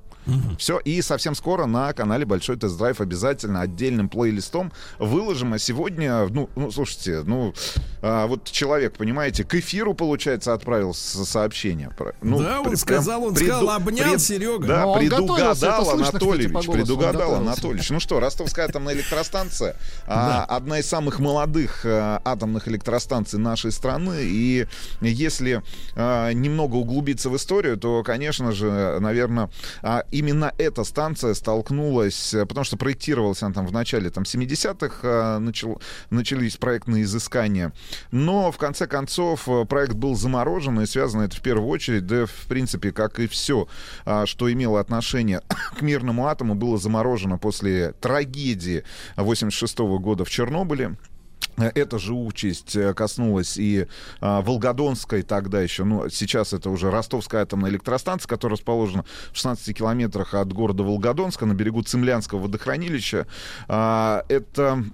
Все, 0.58 0.78
и 0.78 1.02
совсем 1.02 1.34
скоро 1.34 1.66
на 1.66 1.92
канале 1.92 2.24
Большой 2.24 2.56
Тест-Драйв 2.56 3.00
обязательно 3.00 3.60
отдельным 3.60 4.08
плейлистом 4.08 4.72
выложим. 4.98 5.54
А 5.54 5.58
сегодня, 5.58 6.26
ну, 6.28 6.50
ну 6.56 6.70
слушайте, 6.70 7.22
ну, 7.24 7.54
а, 8.02 8.26
вот 8.26 8.50
человек, 8.50 8.96
понимаете, 8.96 9.44
к 9.44 9.54
эфиру, 9.54 9.94
получается, 9.94 10.54
отправил 10.54 10.94
сообщение. 10.94 11.90
Ну, 12.22 12.38
Да, 12.42 12.60
он 12.60 12.64
прям 12.64 12.76
сказал, 12.76 13.24
он 13.24 13.36
сказал, 13.36 13.70
обнял 13.70 14.18
Серега. 14.18 14.66
Да, 14.66 14.82
Но 14.82 14.92
он 14.92 14.98
предугадал 14.98 15.84
слышно, 15.84 16.04
кстати, 16.04 16.24
Анатольевич, 16.24 16.52
по 16.52 16.62
голосу, 16.62 16.72
предугадал. 16.72 17.34
Анатольевич. 17.34 17.90
Ну 17.90 18.00
что, 18.00 18.20
Ростовская 18.20 18.66
атомная 18.66 18.94
электростанция, 18.94 19.76
а, 20.06 20.44
одна 20.44 20.78
из 20.78 20.86
самых 20.86 21.18
молодых 21.18 21.82
а, 21.84 22.20
атомных 22.24 22.68
электростанций 22.68 23.38
нашей 23.38 23.72
страны, 23.72 24.20
и 24.20 24.66
если 25.00 25.62
а, 25.94 26.32
немного 26.32 26.76
углубиться 26.76 27.30
в 27.30 27.36
историю, 27.36 27.76
то, 27.76 28.02
конечно 28.02 28.52
же, 28.52 28.98
наверное, 29.00 29.50
именно 30.20 30.52
эта 30.58 30.84
станция 30.84 31.34
столкнулась, 31.34 32.34
а, 32.34 32.46
потому 32.46 32.64
что 32.64 32.76
проектировалась 32.76 33.42
она 33.42 33.54
там 33.54 33.66
в 33.66 33.72
начале 33.72 34.10
там, 34.10 34.24
70-х, 34.24 35.00
а, 35.02 35.38
начал- 35.38 35.80
начались 36.10 36.56
проектные 36.56 37.02
изыскания, 37.04 37.72
но 38.12 38.52
в 38.52 38.58
конце 38.58 38.86
концов 38.86 39.48
а, 39.48 39.64
проект 39.64 39.94
был 39.94 40.14
заморожен, 40.14 40.80
и 40.80 40.86
связано 40.86 41.22
это 41.22 41.36
в 41.36 41.40
первую 41.40 41.68
очередь, 41.68 42.06
да, 42.06 42.26
в 42.26 42.46
принципе, 42.48 42.92
как 42.92 43.18
и 43.18 43.26
все, 43.26 43.66
а, 44.04 44.26
что 44.26 44.52
имело 44.52 44.78
отношение 44.78 45.42
к 45.78 45.82
мирному 45.82 46.26
атому, 46.26 46.54
было 46.54 46.78
заморожено 46.78 47.38
после 47.38 47.92
трагедии 47.92 48.84
86 49.16 49.78
года 49.78 50.24
в 50.24 50.30
Чернобыле. 50.30 50.96
Эта 51.56 51.98
же 51.98 52.14
участь 52.14 52.74
э, 52.74 52.94
коснулась 52.94 53.56
и 53.58 53.86
а, 54.20 54.40
Волгодонской 54.40 55.22
тогда 55.22 55.60
еще, 55.60 55.84
ну, 55.84 56.08
сейчас 56.08 56.52
это 56.52 56.70
уже 56.70 56.90
Ростовская 56.90 57.42
атомная 57.42 57.70
электростанция, 57.70 58.28
которая 58.28 58.56
расположена 58.56 59.04
в 59.32 59.36
16 59.36 59.76
километрах 59.76 60.34
от 60.34 60.52
города 60.52 60.82
Волгодонска 60.82 61.46
на 61.46 61.54
берегу 61.54 61.82
Цемлянского 61.82 62.40
водохранилища. 62.40 63.26
А, 63.68 64.24
это 64.28 64.84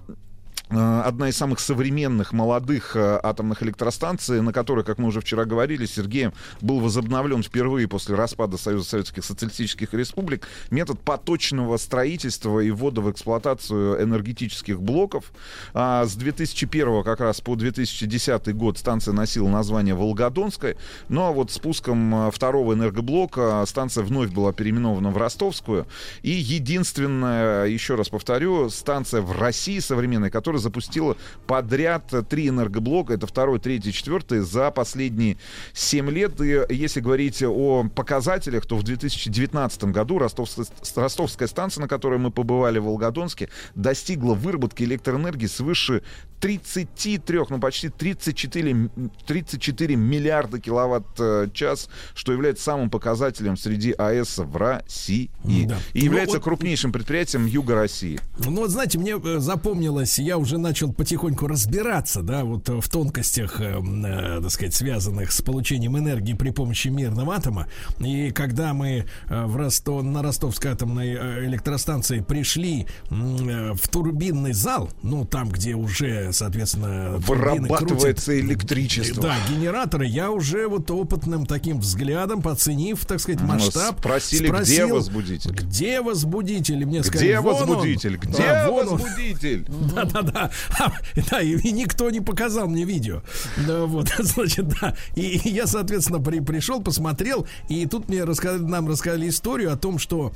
одна 0.69 1.29
из 1.29 1.37
самых 1.37 1.59
современных 1.59 2.33
молодых 2.33 2.95
э, 2.95 3.19
атомных 3.23 3.63
электростанций, 3.63 4.41
на 4.41 4.51
которой, 4.51 4.83
как 4.83 4.97
мы 4.97 5.07
уже 5.07 5.21
вчера 5.21 5.45
говорили, 5.45 5.85
Сергеем 5.85 6.33
был 6.59 6.79
возобновлен 6.79 7.41
впервые 7.41 7.87
после 7.87 8.15
распада 8.15 8.57
Союза 8.57 8.89
Советских 8.89 9.23
Социалистических 9.23 9.93
Республик 9.93 10.45
метод 10.69 10.99
поточного 10.99 11.77
строительства 11.77 12.59
и 12.59 12.71
ввода 12.71 12.99
в 13.01 13.09
эксплуатацию 13.09 14.03
энергетических 14.03 14.81
блоков. 14.81 15.31
А, 15.73 16.05
С 16.05 16.15
2001 16.15 17.03
как 17.03 17.21
раз 17.21 17.39
по 17.39 17.55
2010 17.55 18.53
год 18.55 18.77
станция 18.77 19.13
носила 19.13 19.47
название 19.47 19.95
Волгодонская. 19.95 20.75
Ну 21.07 21.23
а 21.23 21.31
вот 21.31 21.51
спуском 21.51 22.27
э, 22.27 22.31
второго 22.31 22.73
энергоблока 22.73 23.63
станция 23.65 24.03
вновь 24.03 24.31
была 24.31 24.51
переименована 24.51 25.11
в 25.11 25.17
Ростовскую. 25.17 25.87
И 26.23 26.31
единственная, 26.31 27.67
еще 27.67 27.95
раз 27.95 28.09
повторю, 28.09 28.69
станция 28.69 29.21
в 29.21 29.31
России 29.31 29.79
современной, 29.79 30.29
которая 30.29 30.56
запустила 30.59 31.15
подряд 31.47 32.11
три 32.29 32.49
энергоблока, 32.49 33.13
это 33.13 33.27
второй, 33.27 33.59
третий, 33.59 33.91
четвертый, 33.93 34.39
за 34.39 34.71
последние 34.71 35.37
7 35.73 36.09
лет. 36.09 36.39
И 36.41 36.65
если 36.73 36.99
говорить 36.99 37.41
о 37.43 37.87
показателях, 37.93 38.65
то 38.65 38.75
в 38.77 38.83
2019 38.83 39.83
году 39.85 40.17
Ростовская, 40.19 40.65
Ростовская 40.95 41.47
станция, 41.47 41.81
на 41.81 41.87
которой 41.87 42.19
мы 42.19 42.31
побывали 42.31 42.79
в 42.79 42.85
Волгодонске, 42.85 43.49
достигла 43.75 44.33
выработки 44.33 44.83
электроэнергии 44.83 45.47
свыше 45.47 46.03
33, 46.39 47.39
ну 47.49 47.59
почти 47.59 47.89
34, 47.89 48.71
м- 48.71 49.11
34 49.25 49.95
миллиарда 49.95 50.59
киловатт-час, 50.59 51.89
что 52.13 52.31
является 52.31 52.63
самым 52.63 52.89
показателем 52.89 53.57
среди 53.57 53.91
АЭС 53.91 54.37
в 54.39 54.55
России. 54.55 55.29
Да. 55.43 55.77
И 55.93 55.99
Ну 55.99 56.05
является 56.05 56.37
вот- 56.37 56.43
крупнейшим 56.43 56.91
предприятием 56.91 57.45
Юга 57.47 57.75
России. 57.75 58.19
Ну 58.39 58.57
вот 58.57 58.69
знаете, 58.69 58.99
мне 58.99 59.15
э, 59.21 59.39
запомнилось, 59.39 60.19
я 60.19 60.37
уже 60.37 60.46
начал 60.55 60.93
потихоньку 60.93 61.47
разбираться, 61.47 62.21
да, 62.21 62.45
вот 62.45 62.69
э, 62.69 62.79
в 62.79 62.87
тонкостях, 62.87 63.59
э, 63.59 63.81
э, 63.81 64.39
так 64.41 64.51
сказать, 64.51 64.73
связанных 64.73 65.31
с 65.33 65.41
получением 65.41 65.97
энергии 65.97 66.33
при 66.33 66.51
помощи 66.51 66.87
мирного 66.87 67.35
атома. 67.35 67.67
И 67.99 68.31
когда 68.31 68.73
мы 68.73 69.05
э, 69.27 69.45
в 69.45 69.57
Ростов, 69.57 70.03
на 70.03 70.21
Ростовской 70.21 70.71
атомной 70.71 71.13
э, 71.13 71.45
электростанции 71.47 72.21
пришли 72.21 72.85
э, 73.09 73.73
в 73.73 73.87
турбинный 73.89 74.53
зал, 74.53 74.89
ну 75.03 75.25
там, 75.25 75.49
где 75.49 75.73
уже, 75.75 76.31
соответственно, 76.31 77.17
Вырабатывается 77.17 78.31
крутят, 78.31 78.45
электричество. 78.45 79.23
Да, 79.23 79.35
генераторы. 79.49 80.05
Я 80.05 80.31
уже 80.31 80.67
вот 80.67 80.89
опытным 80.91 81.45
таким 81.45 81.79
взглядом, 81.79 82.47
оценив, 82.47 83.05
так 83.05 83.19
сказать, 83.19 83.41
Ну, 83.41 83.47
масштаб, 83.47 83.99
спросили, 83.99 84.49
где 84.49 84.85
возбудитель? 84.85 85.51
Где 85.51 86.01
возбудитель? 86.01 86.85
Мне 86.85 87.03
сказали, 87.03 87.27
Где 87.27 87.39
«Вон 87.39 87.55
он». 87.55 87.69
возбудитель? 87.69 88.17
Где 88.17 88.37
Да, 88.47 88.71
возбудитель? 88.71 89.65
Да-да-да. 89.93 90.36
Ха, 90.69 90.93
Да, 91.31 91.41
и, 91.41 91.71
никто 91.71 92.09
не 92.09 92.21
показал 92.21 92.67
мне 92.67 92.83
видео. 92.83 93.21
Да, 93.67 93.85
вот, 93.85 94.09
значит, 94.19 94.67
да. 94.79 94.95
И, 95.15 95.41
я, 95.49 95.67
соответственно, 95.67 96.19
при, 96.19 96.39
пришел, 96.39 96.81
посмотрел, 96.81 97.47
и 97.69 97.85
тут 97.85 98.09
мне 98.09 98.25
нам 98.25 98.87
рассказали 98.87 99.29
историю 99.29 99.71
о 99.71 99.77
том, 99.77 99.99
что 99.99 100.33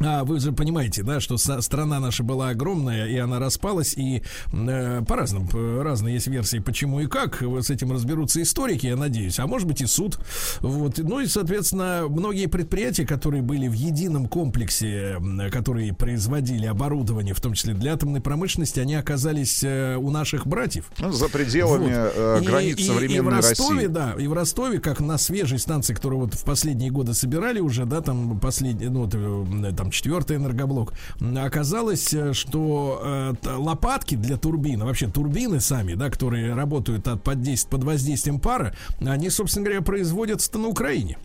а, 0.00 0.24
вы 0.24 0.40
же 0.40 0.52
понимаете, 0.52 1.02
да, 1.02 1.20
что 1.20 1.36
страна 1.38 2.00
наша 2.00 2.22
была 2.22 2.50
огромная, 2.50 3.06
и 3.06 3.16
она 3.16 3.38
распалась, 3.38 3.94
и 3.94 4.22
э, 4.52 5.02
по-разному, 5.06 5.48
разные 5.82 6.14
есть 6.14 6.26
версии, 6.26 6.58
почему 6.58 7.00
и 7.00 7.06
как. 7.06 7.40
Вот 7.42 7.64
с 7.66 7.70
этим 7.70 7.92
разберутся 7.92 8.42
историки, 8.42 8.86
я 8.86 8.96
надеюсь, 8.96 9.38
а 9.38 9.46
может 9.46 9.66
быть 9.68 9.80
и 9.80 9.86
суд. 9.86 10.18
Вот. 10.60 10.98
Ну 10.98 11.20
и, 11.20 11.26
соответственно, 11.26 12.04
многие 12.08 12.46
предприятия, 12.46 13.06
которые 13.06 13.42
были 13.42 13.68
в 13.68 13.72
едином 13.72 14.26
комплексе, 14.28 15.16
которые 15.50 15.94
производили 15.94 16.66
оборудование, 16.66 17.34
в 17.34 17.40
том 17.40 17.54
числе 17.54 17.74
для 17.74 17.94
атомной 17.94 18.20
промышленности, 18.20 18.80
они 18.80 18.94
оказались 18.94 19.62
э, 19.64 19.96
у 19.96 20.10
наших 20.10 20.46
братьев. 20.46 20.90
Ну, 20.98 21.12
за 21.12 21.28
пределами 21.28 21.90
э, 21.92 22.40
И- 22.42 22.46
границ 22.46 22.78
и- 22.78 22.84
современной 22.84 23.16
и 23.16 23.20
в 23.20 23.28
Ростове, 23.28 23.74
России. 23.76 23.86
да, 23.88 24.14
и 24.18 24.26
в 24.26 24.32
Ростове, 24.32 24.78
как 24.80 25.00
на 25.00 25.18
свежей 25.18 25.58
станции, 25.58 25.94
которую 25.94 26.20
вот 26.20 26.34
в 26.34 26.44
последние 26.44 26.90
годы 26.90 27.14
собирали 27.14 27.60
уже, 27.60 27.84
да, 27.86 28.00
там 28.00 28.38
последний, 28.40 28.88
ну, 28.88 29.04
вот, 29.04 29.14
э, 29.14 29.72
там 29.86 29.90
четвертый 29.90 30.36
энергоблок, 30.36 30.92
оказалось, 31.36 32.12
э, 32.12 32.32
что 32.32 33.00
э, 33.44 33.56
лопатки 33.56 34.16
для 34.16 34.36
турбины, 34.36 34.84
вообще 34.84 35.08
турбины 35.08 35.60
сами, 35.60 35.94
да, 35.94 36.10
которые 36.10 36.54
работают 36.54 37.06
от, 37.08 37.22
под, 37.22 37.40
действ- 37.40 37.68
под 37.68 37.84
воздействием 37.84 38.40
пара, 38.40 38.74
они, 39.00 39.30
собственно 39.30 39.64
говоря, 39.64 39.82
производятся 39.82 40.58
на 40.58 40.68
Украине. 40.68 41.18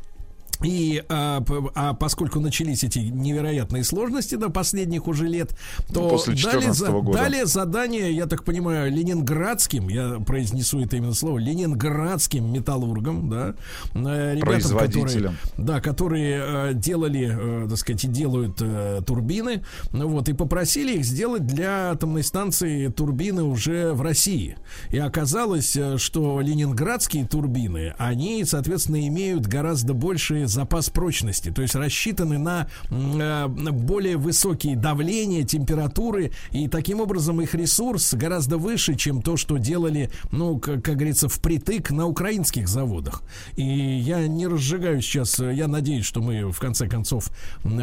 И 0.63 1.03
а, 1.09 1.43
а 1.75 1.93
поскольку 1.93 2.39
начались 2.39 2.83
эти 2.83 2.99
невероятные 2.99 3.83
сложности 3.83 4.35
до 4.35 4.49
последних 4.49 5.07
уже 5.07 5.27
лет, 5.27 5.57
то 5.93 6.01
Ну, 6.01 6.09
после 6.09 6.35
дали, 6.35 6.61
14 6.61 6.87
года. 6.89 7.17
дали 7.17 7.43
задание, 7.43 8.11
я 8.11 8.25
так 8.25 8.43
понимаю, 8.43 8.91
ленинградским, 8.91 9.87
я 9.89 10.19
произнесу 10.19 10.81
это 10.81 10.97
именно 10.97 11.13
слово, 11.13 11.39
ленинградским 11.39 12.51
металлургам, 12.51 13.29
да, 13.29 13.55
э, 13.93 14.35
ребятам, 14.35 14.77
которые, 14.77 15.35
да, 15.57 15.81
которые 15.81 16.43
э, 16.43 16.73
делали, 16.73 17.65
э, 17.65 17.67
так 17.69 17.77
сказать, 17.77 18.03
и 18.03 18.07
делают 18.07 18.61
турбины, 19.05 19.63
ну 19.91 20.07
вот, 20.07 20.29
и 20.29 20.33
попросили 20.33 20.97
их 20.97 21.05
сделать 21.05 21.45
для 21.45 21.91
атомной 21.91 22.23
станции 22.23 22.87
турбины 22.87 23.43
уже 23.43 23.93
в 23.93 24.01
России. 24.01 24.57
И 24.89 24.97
оказалось, 24.97 25.77
что 25.97 26.41
ленинградские 26.41 27.25
турбины, 27.25 27.93
они, 27.97 28.43
соответственно, 28.45 29.07
имеют 29.07 29.47
гораздо 29.47 29.93
больший 29.93 30.45
запас 30.51 30.89
прочности, 30.89 31.49
то 31.51 31.61
есть 31.61 31.75
рассчитаны 31.75 32.37
на 32.37 32.67
э, 32.89 33.47
более 33.47 34.17
высокие 34.17 34.75
давления, 34.75 35.43
температуры, 35.43 36.31
и 36.51 36.67
таким 36.67 37.01
образом 37.01 37.41
их 37.41 37.55
ресурс 37.55 38.13
гораздо 38.13 38.57
выше, 38.57 38.95
чем 38.95 39.21
то, 39.21 39.37
что 39.37 39.57
делали, 39.57 40.11
ну, 40.31 40.59
как, 40.59 40.83
как 40.83 40.95
говорится, 40.95 41.29
впритык 41.29 41.91
на 41.91 42.07
украинских 42.07 42.67
заводах. 42.67 43.23
И 43.55 43.63
я 43.63 44.27
не 44.27 44.47
разжигаю 44.47 45.01
сейчас, 45.01 45.39
э, 45.39 45.53
я 45.53 45.67
надеюсь, 45.67 46.05
что 46.05 46.21
мы 46.21 46.51
в 46.51 46.59
конце 46.59 46.87
концов 46.87 47.29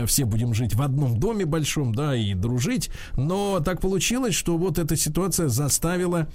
все 0.07 0.24
будем 0.24 0.55
жить 0.55 0.74
в 0.74 0.82
одном 0.82 1.19
доме 1.19 1.45
большом, 1.45 1.95
да, 1.95 2.16
и 2.16 2.35
дружить, 2.35 2.90
но 3.16 3.61
так 3.61 3.81
получилось, 3.81 4.35
что 4.35 4.57
вот 4.57 4.78
эта 4.78 4.97
ситуация 4.97 5.49
заставила 5.49 6.28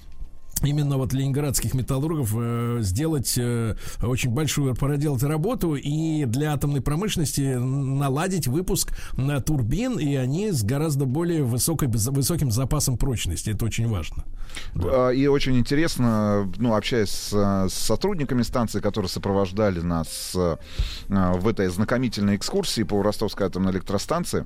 именно 0.65 0.97
вот 0.97 1.13
ленинградских 1.13 1.73
металлургов 1.73 2.33
э, 2.35 2.77
сделать 2.81 3.33
э, 3.37 3.75
очень 4.01 4.31
большую, 4.31 4.75
проделать 4.75 5.23
работу 5.23 5.75
и 5.75 6.25
для 6.25 6.53
атомной 6.53 6.81
промышленности 6.81 7.55
наладить 7.55 8.47
выпуск 8.47 8.93
на 9.17 9.41
турбин, 9.41 9.97
и 9.99 10.15
они 10.15 10.51
с 10.51 10.63
гораздо 10.63 11.05
более 11.05 11.43
высокой, 11.43 11.87
высоким 11.87 12.51
запасом 12.51 12.97
прочности. 12.97 13.51
Это 13.51 13.65
очень 13.65 13.87
важно. 13.87 14.23
А, 14.75 15.09
И 15.09 15.27
очень 15.27 15.57
интересно, 15.57 16.51
ну, 16.57 16.75
общаясь 16.75 17.09
с, 17.09 17.31
с 17.69 17.73
сотрудниками 17.73 18.43
станции, 18.43 18.79
которые 18.79 19.09
сопровождали 19.09 19.81
нас 19.81 20.35
а, 20.35 20.57
в 21.09 21.47
этой 21.47 21.67
знакомительной 21.67 22.35
экскурсии 22.35 22.83
по 22.83 23.01
Ростовской 23.01 23.47
атомной 23.47 23.71
электростанции, 23.73 24.45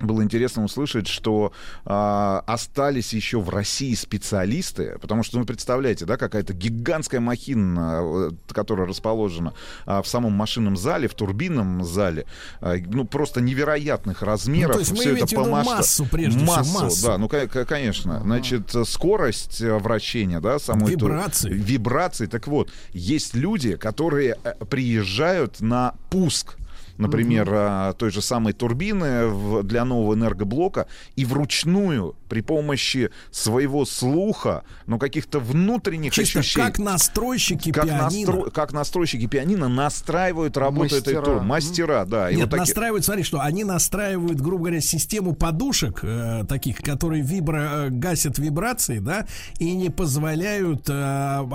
было 0.00 0.22
интересно 0.22 0.64
услышать, 0.64 1.06
что 1.08 1.52
а, 1.84 2.42
остались 2.46 3.12
еще 3.12 3.40
в 3.40 3.48
России 3.50 3.94
специалисты, 3.94 4.96
потому 5.00 5.22
что, 5.22 5.38
ну, 5.38 5.44
представляете, 5.44 6.06
да, 6.06 6.16
какая-то 6.16 6.54
гигантская 6.54 7.20
махина, 7.20 8.00
э, 8.02 8.30
которая 8.52 8.86
расположена 8.86 9.52
а, 9.86 10.00
в 10.02 10.06
самом 10.06 10.32
машинном 10.32 10.76
зале, 10.76 11.08
в 11.08 11.14
турбинном 11.14 11.84
зале, 11.84 12.26
а, 12.60 12.76
ну, 12.86 13.04
просто 13.04 13.40
невероятных 13.40 14.22
размеров. 14.22 14.68
Ну, 14.68 14.72
то 14.74 14.78
есть 14.80 14.90
вы 14.92 14.96
Всё 14.98 15.10
имеете 15.12 15.36
в 15.36 15.38
виду 15.38 15.50
масштаб- 15.50 15.76
массу, 15.76 16.06
прежде 16.06 16.38
всего, 16.38 16.56
массу, 16.56 16.84
массу. 16.84 17.06
да, 17.06 17.18
ну, 17.18 17.28
ко- 17.28 17.46
ко- 17.46 17.64
конечно. 17.64 18.20
Значит, 18.20 18.74
э, 18.74 18.84
скорость 18.84 19.60
э, 19.60 19.76
вращения, 19.78 20.40
да, 20.40 20.58
самой... 20.58 20.90
Вибрации. 20.92 21.50
Вибрации. 21.50 22.26
Так 22.26 22.46
вот, 22.46 22.70
есть 22.92 23.34
люди, 23.34 23.76
которые 23.76 24.36
э, 24.44 24.54
приезжают 24.64 25.60
на 25.60 25.94
пуск 26.10 26.56
например, 27.00 27.48
а, 27.52 27.92
той 27.94 28.10
же 28.10 28.22
самой 28.22 28.52
турбины 28.52 29.62
для 29.62 29.84
нового 29.84 30.14
энергоблока 30.14 30.86
и 31.16 31.24
вручную 31.24 32.14
при 32.28 32.40
помощи 32.42 33.10
своего 33.30 33.84
слуха, 33.84 34.62
ну 34.86 34.98
каких-то 34.98 35.40
внутренних 35.40 36.12
Чисто 36.12 36.40
ощущений. 36.40 36.66
как 36.66 36.78
настройщики 36.78 37.72
как, 37.72 37.84
пианино. 37.86 38.30
настро- 38.30 38.50
как 38.50 38.72
настройщики 38.72 39.26
пианино 39.26 39.68
настраивают 39.68 40.56
работу 40.56 40.94
этой 40.96 41.14
Мастера. 41.14 41.22
турбины. 41.24 41.46
Мастера, 41.46 42.04
да. 42.04 42.30
И 42.30 42.34
Нет, 42.36 42.44
вот 42.44 42.50
таки- 42.50 42.60
настраивают, 42.60 43.04
смотри, 43.04 43.22
что 43.24 43.40
они 43.40 43.64
настраивают, 43.64 44.40
грубо 44.40 44.64
говоря, 44.64 44.80
систему 44.80 45.34
подушек 45.34 46.00
э, 46.02 46.44
таких, 46.48 46.78
которые 46.78 47.22
вибро, 47.22 47.86
э, 47.86 47.88
гасят 47.90 48.38
вибрации, 48.38 48.98
да, 48.98 49.26
и 49.58 49.74
не 49.74 49.90
позволяют 49.90 50.88
э, 50.88 50.92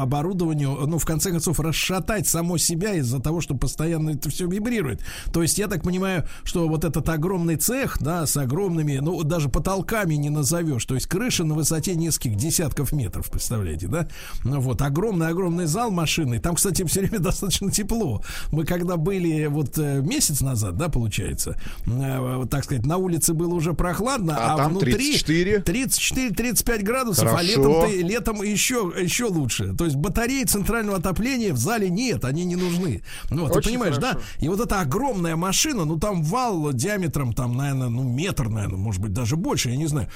оборудованию, 0.06 0.72
ну, 0.88 0.98
в 0.98 1.06
конце 1.06 1.32
концов, 1.32 1.60
расшатать 1.60 2.28
само 2.28 2.58
себя 2.58 2.94
из-за 2.96 3.20
того, 3.22 3.42
что 3.42 3.56
постоянно 3.56 4.12
это 4.12 4.30
все 4.30 4.48
вибрирует. 4.48 5.02
То 5.36 5.42
есть, 5.42 5.58
я 5.58 5.68
так 5.68 5.84
понимаю, 5.84 6.26
что 6.46 6.66
вот 6.70 6.86
этот 6.86 7.10
огромный 7.10 7.58
цех, 7.58 7.98
да, 8.00 8.26
с 8.26 8.38
огромными, 8.38 9.00
ну, 9.02 9.22
даже 9.24 9.50
потолками 9.50 10.14
не 10.14 10.30
назовешь, 10.30 10.86
то 10.86 10.96
есть 10.96 11.08
крыша 11.08 11.44
на 11.44 11.56
высоте 11.56 11.94
нескольких 11.94 12.38
десятков 12.38 12.94
метров, 12.94 13.30
представляете, 13.30 13.88
да? 13.88 14.08
Ну 14.46 14.62
вот, 14.62 14.82
огромный-огромный 14.82 15.66
зал 15.66 15.92
машины, 15.92 16.40
там, 16.40 16.56
кстати, 16.56 16.86
все 16.86 17.02
время 17.02 17.20
достаточно 17.20 17.70
тепло. 17.70 18.24
Мы 18.54 18.64
когда 18.64 18.96
были 18.96 19.48
вот 19.48 19.78
э, 19.78 20.00
месяц 20.00 20.40
назад, 20.40 20.78
да, 20.78 20.88
получается, 20.88 21.60
э, 21.86 22.38
вот, 22.38 22.50
так 22.50 22.64
сказать, 22.64 22.86
на 22.86 22.96
улице 22.96 23.34
было 23.34 23.54
уже 23.56 23.74
прохладно, 23.74 24.38
А 24.38 24.54
а, 24.54 24.58
там 24.58 24.72
внутри 24.72 24.94
34? 24.94 25.58
34-35 25.58 26.82
градусов, 26.82 27.26
а 27.26 27.32
Хорошо. 27.32 27.46
летом, 27.46 28.08
летом 28.08 28.42
еще, 28.42 28.94
еще 29.02 29.26
лучше. 29.26 29.74
То 29.78 29.84
есть 29.84 29.98
батареи 29.98 30.46
центрального 30.46 31.00
отопления 31.00 31.54
в 31.54 31.58
зале 31.58 31.90
нет, 31.90 32.24
они 32.24 32.46
не 32.46 32.56
нужны. 32.56 33.04
Ну, 33.30 33.50
ты 33.50 33.58
Очень 33.58 33.72
понимаешь, 33.72 33.96
хорошо. 33.96 34.20
да? 34.20 34.22
И 34.40 34.48
вот 34.48 34.62
эта 34.62 34.80
огромная 35.26 35.36
машина, 35.36 35.86
ну 35.86 35.98
там 35.98 36.24
вал 36.24 36.72
диаметром, 36.74 37.34
там, 37.34 37.56
наверное, 37.58 37.90
ну 37.90 38.04
метр, 38.04 38.48
наверное, 38.50 38.78
может 38.78 39.02
быть, 39.02 39.14
даже 39.14 39.36
больше, 39.36 39.70
я 39.70 39.76
не 39.78 39.88
знаю. 39.88 40.08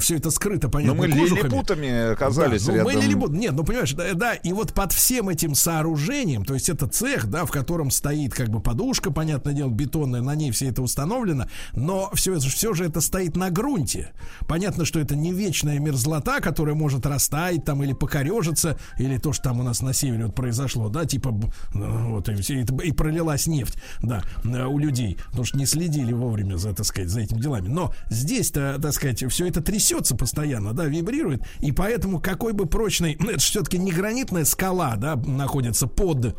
Все 0.00 0.16
это 0.16 0.30
скрыто, 0.30 0.68
понятно, 0.68 0.94
Но 0.94 1.02
мы 1.02 1.08
кожухами. 1.12 1.48
лилипутами 1.48 2.12
оказались 2.12 2.64
Да, 2.64 2.72
ну, 2.72 2.84
мы 2.84 2.92
рядом. 2.92 3.04
лилипут- 3.08 3.32
Нет, 3.32 3.52
ну 3.52 3.64
понимаешь, 3.64 3.92
да, 3.92 4.14
да, 4.14 4.34
и 4.34 4.52
вот 4.52 4.72
под 4.72 4.92
всем 4.92 5.28
этим 5.28 5.54
сооружением, 5.54 6.44
то 6.44 6.54
есть 6.54 6.68
это 6.68 6.86
цех, 6.86 7.26
да, 7.26 7.44
в 7.44 7.50
котором 7.50 7.90
стоит 7.90 8.34
как 8.34 8.48
бы 8.48 8.60
подушка, 8.60 9.10
понятное 9.10 9.52
дело, 9.54 9.68
бетонная, 9.70 10.22
на 10.22 10.34
ней 10.34 10.50
все 10.50 10.68
это 10.68 10.82
установлено, 10.82 11.46
но 11.74 12.10
все, 12.14 12.38
все 12.38 12.72
же 12.74 12.84
это 12.84 13.00
стоит 13.00 13.36
на 13.36 13.50
грунте. 13.50 14.12
Понятно, 14.46 14.84
что 14.84 14.98
это 15.00 15.14
не 15.16 15.32
вечная 15.32 15.78
мерзлота, 15.78 16.40
которая 16.40 16.74
может 16.74 17.04
растаять 17.06 17.64
там 17.64 17.82
или 17.82 17.92
покорежиться, 17.92 18.78
или 18.98 19.18
то, 19.18 19.32
что 19.32 19.44
там 19.44 19.60
у 19.60 19.62
нас 19.62 19.82
на 19.82 19.92
севере 19.92 20.26
вот 20.26 20.34
произошло, 20.34 20.88
да, 20.88 21.04
типа 21.04 21.34
ну, 21.74 22.10
вот 22.14 22.28
и, 22.28 22.32
это- 22.32 22.74
и 22.82 22.92
пролилась 22.92 23.46
нефть, 23.46 23.74
да, 24.02 24.22
э, 24.37 24.37
у 24.44 24.78
людей, 24.78 25.18
потому 25.26 25.44
что 25.44 25.58
не 25.58 25.66
следили 25.66 26.12
вовремя 26.12 26.56
за, 26.56 26.74
так 26.74 26.86
сказать, 26.86 27.10
за 27.10 27.20
этими 27.20 27.40
делами. 27.40 27.68
Но 27.68 27.92
здесь-то, 28.10 28.78
так 28.80 28.92
сказать, 28.92 29.24
все 29.30 29.46
это 29.46 29.60
трясется 29.60 30.16
постоянно, 30.16 30.72
да, 30.72 30.86
вибрирует, 30.86 31.42
и 31.60 31.72
поэтому 31.72 32.20
какой 32.20 32.52
бы 32.52 32.66
прочный, 32.66 33.16
ну, 33.20 33.30
это 33.30 33.40
все-таки 33.40 33.78
не 33.78 33.92
гранитная 33.92 34.44
скала, 34.44 34.96
да, 34.96 35.16
находится 35.16 35.86
под 35.86 36.36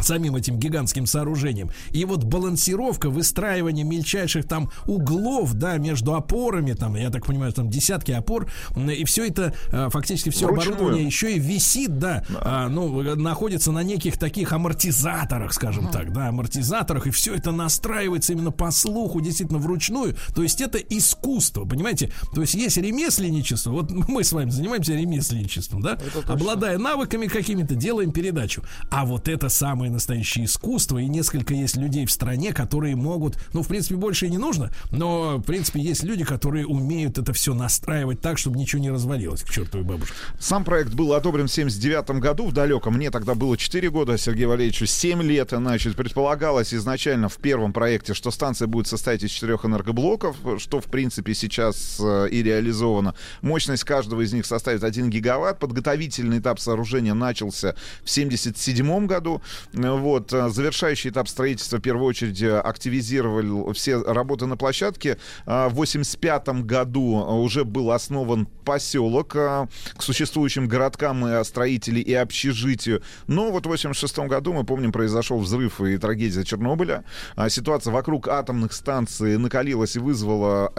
самим 0.00 0.36
этим 0.36 0.58
гигантским 0.58 1.06
сооружением. 1.06 1.70
И 1.90 2.04
вот 2.04 2.24
балансировка, 2.24 3.10
выстраивание 3.10 3.84
мельчайших 3.84 4.46
там 4.46 4.70
углов, 4.86 5.54
да, 5.54 5.76
между 5.78 6.14
опорами, 6.14 6.72
там, 6.72 6.96
я 6.96 7.10
так 7.10 7.26
понимаю, 7.26 7.52
там 7.52 7.70
десятки 7.70 8.12
опор, 8.12 8.50
и 8.76 9.04
все 9.04 9.26
это, 9.26 9.54
э, 9.70 9.88
фактически 9.90 10.30
все 10.30 10.46
Вручную. 10.46 10.74
оборудование 10.74 11.06
еще 11.06 11.34
и 11.34 11.38
висит, 11.38 11.98
да, 11.98 12.24
а, 12.40 12.68
ну, 12.68 13.02
э, 13.02 13.14
находится 13.14 13.72
на 13.72 13.82
неких 13.82 14.18
таких 14.18 14.52
амортизаторах, 14.52 15.52
скажем 15.52 15.88
так, 15.88 16.12
да, 16.12 16.28
амортизаторах, 16.28 17.06
и 17.06 17.10
все 17.10 17.34
это 17.34 17.52
настраивается 17.52 18.32
именно 18.32 18.50
по 18.50 18.70
слуху, 18.70 19.20
действительно, 19.20 19.58
вручную. 19.58 20.16
То 20.34 20.42
есть 20.42 20.60
это 20.60 20.78
искусство, 20.78 21.64
понимаете? 21.64 22.12
То 22.34 22.40
есть 22.40 22.54
есть 22.54 22.76
ремесленничество, 22.76 23.70
вот 23.70 23.90
мы 24.08 24.24
с 24.24 24.32
вами 24.32 24.50
занимаемся 24.50 24.94
ремесленничеством, 24.94 25.82
да, 25.82 25.98
обладая 26.26 26.78
навыками 26.78 27.26
какими-то, 27.26 27.74
делаем 27.74 28.12
передачу. 28.12 28.62
А 28.90 29.04
вот 29.04 29.28
это 29.28 29.48
самое 29.48 29.85
настоящее 29.90 30.44
искусство, 30.44 30.98
и 30.98 31.06
несколько 31.06 31.54
есть 31.54 31.76
людей 31.76 32.06
в 32.06 32.10
стране, 32.10 32.52
которые 32.52 32.96
могут, 32.96 33.38
ну, 33.52 33.62
в 33.62 33.68
принципе, 33.68 33.96
больше 33.96 34.26
и 34.26 34.30
не 34.30 34.38
нужно, 34.38 34.70
но, 34.90 35.38
в 35.38 35.42
принципе, 35.42 35.80
есть 35.80 36.02
люди, 36.02 36.24
которые 36.24 36.66
умеют 36.66 37.18
это 37.18 37.32
все 37.32 37.54
настраивать 37.54 38.20
так, 38.20 38.38
чтобы 38.38 38.58
ничего 38.58 38.82
не 38.82 38.90
развалилось, 38.90 39.42
к 39.42 39.50
чертовой 39.50 39.86
бабушке. 39.86 40.14
Сам 40.38 40.64
проект 40.64 40.94
был 40.94 41.12
одобрен 41.12 41.46
в 41.48 41.52
79 41.52 42.10
году 42.20 42.46
в 42.46 42.52
далеком. 42.52 42.94
Мне 42.94 43.10
тогда 43.10 43.34
было 43.34 43.56
4 43.56 43.90
года, 43.90 44.18
Сергею 44.18 44.50
Валерьевичу 44.50 44.86
7 44.86 45.22
лет. 45.22 45.50
Значит, 45.50 45.96
предполагалось 45.96 46.74
изначально 46.74 47.28
в 47.28 47.36
первом 47.36 47.72
проекте, 47.72 48.14
что 48.14 48.30
станция 48.30 48.66
будет 48.66 48.86
состоять 48.86 49.22
из 49.22 49.30
четырех 49.30 49.64
энергоблоков, 49.64 50.36
что, 50.58 50.80
в 50.80 50.86
принципе, 50.86 51.34
сейчас 51.34 51.98
э, 52.00 52.28
и 52.30 52.42
реализовано. 52.42 53.14
Мощность 53.42 53.84
каждого 53.84 54.22
из 54.22 54.32
них 54.32 54.46
составит 54.46 54.84
1 54.84 55.10
гигаватт. 55.10 55.58
Подготовительный 55.58 56.38
этап 56.38 56.60
сооружения 56.60 57.14
начался 57.14 57.74
в 58.04 58.10
77 58.10 59.06
году. 59.06 59.42
Э, 59.76 59.90
Вот. 59.90 60.32
э, 60.32 60.48
Завершающий 60.48 61.10
этап 61.10 61.28
строительства, 61.28 61.78
в 61.78 61.80
первую 61.80 62.06
очередь, 62.06 62.40
э, 62.42 62.58
активизировал 62.58 63.72
все 63.72 64.02
работы 64.02 64.46
на 64.46 64.56
площадке. 64.56 65.18
В 65.46 65.70
85 65.70 66.62
году 66.62 67.02
уже 67.42 67.64
был 67.64 67.90
основан 67.90 68.46
поселок 68.64 69.28
к 69.28 69.68
существующим 69.98 70.68
городкам 70.68 71.44
строителей 71.44 72.02
и 72.02 72.14
общежитию. 72.14 73.02
Но 73.26 73.50
вот 73.50 73.66
в 73.66 73.68
86 73.68 74.26
году, 74.26 74.52
мы 74.52 74.64
помним, 74.64 74.92
произошел 74.92 75.38
взрыв 75.38 75.80
и 75.80 75.98
трагедия 75.98 76.44
Чернобыля. 76.44 77.04
А 77.34 77.48
Ситуация 77.48 77.92
вокруг 77.92 78.28
атомных 78.28 78.72
станций 78.72 79.36
накалилась 79.38 79.96
и 79.96 79.98
вызвала 79.98 80.72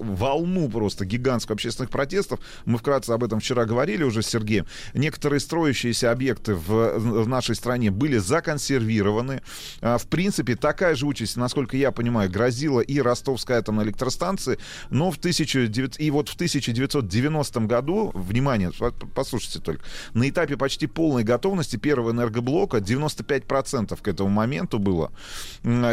волну 0.00 0.68
просто 0.68 1.04
гигантских 1.04 1.52
общественных 1.52 1.90
протестов. 1.90 2.40
Мы 2.64 2.78
вкратце 2.78 3.10
об 3.10 3.24
этом 3.24 3.40
вчера 3.40 3.64
говорили 3.64 4.02
уже 4.02 4.22
с 4.22 4.26
Сергеем. 4.26 4.66
Некоторые 4.94 5.40
строящиеся 5.40 6.10
объекты 6.10 6.54
в, 6.54 7.26
нашей 7.28 7.54
стране 7.54 7.90
были 7.90 8.18
законсервированы. 8.38 9.42
А, 9.80 9.98
В 9.98 10.06
принципе, 10.06 10.54
такая 10.56 10.94
же 10.94 11.06
участь, 11.06 11.36
насколько 11.36 11.76
я 11.76 11.90
понимаю, 11.90 12.30
грозила 12.30 12.80
и 12.80 13.00
Ростовской 13.00 13.56
атомной 13.56 13.84
электростанции. 13.84 14.58
Но 14.90 15.10
в 15.10 15.18
1900... 15.18 16.00
и 16.00 16.10
вот 16.10 16.28
в 16.28 16.34
1990 16.34 17.60
году, 17.60 18.10
внимание, 18.14 18.70
по- 18.78 18.90
послушайте 19.14 19.58
только, 19.60 19.82
на 20.14 20.28
этапе 20.28 20.56
почти 20.56 20.86
полной 20.86 21.24
готовности 21.24 21.76
первого 21.76 22.10
энергоблока 22.12 22.78
95% 22.78 23.98
к 24.00 24.08
этому 24.08 24.28
моменту 24.30 24.78
было. 24.78 25.10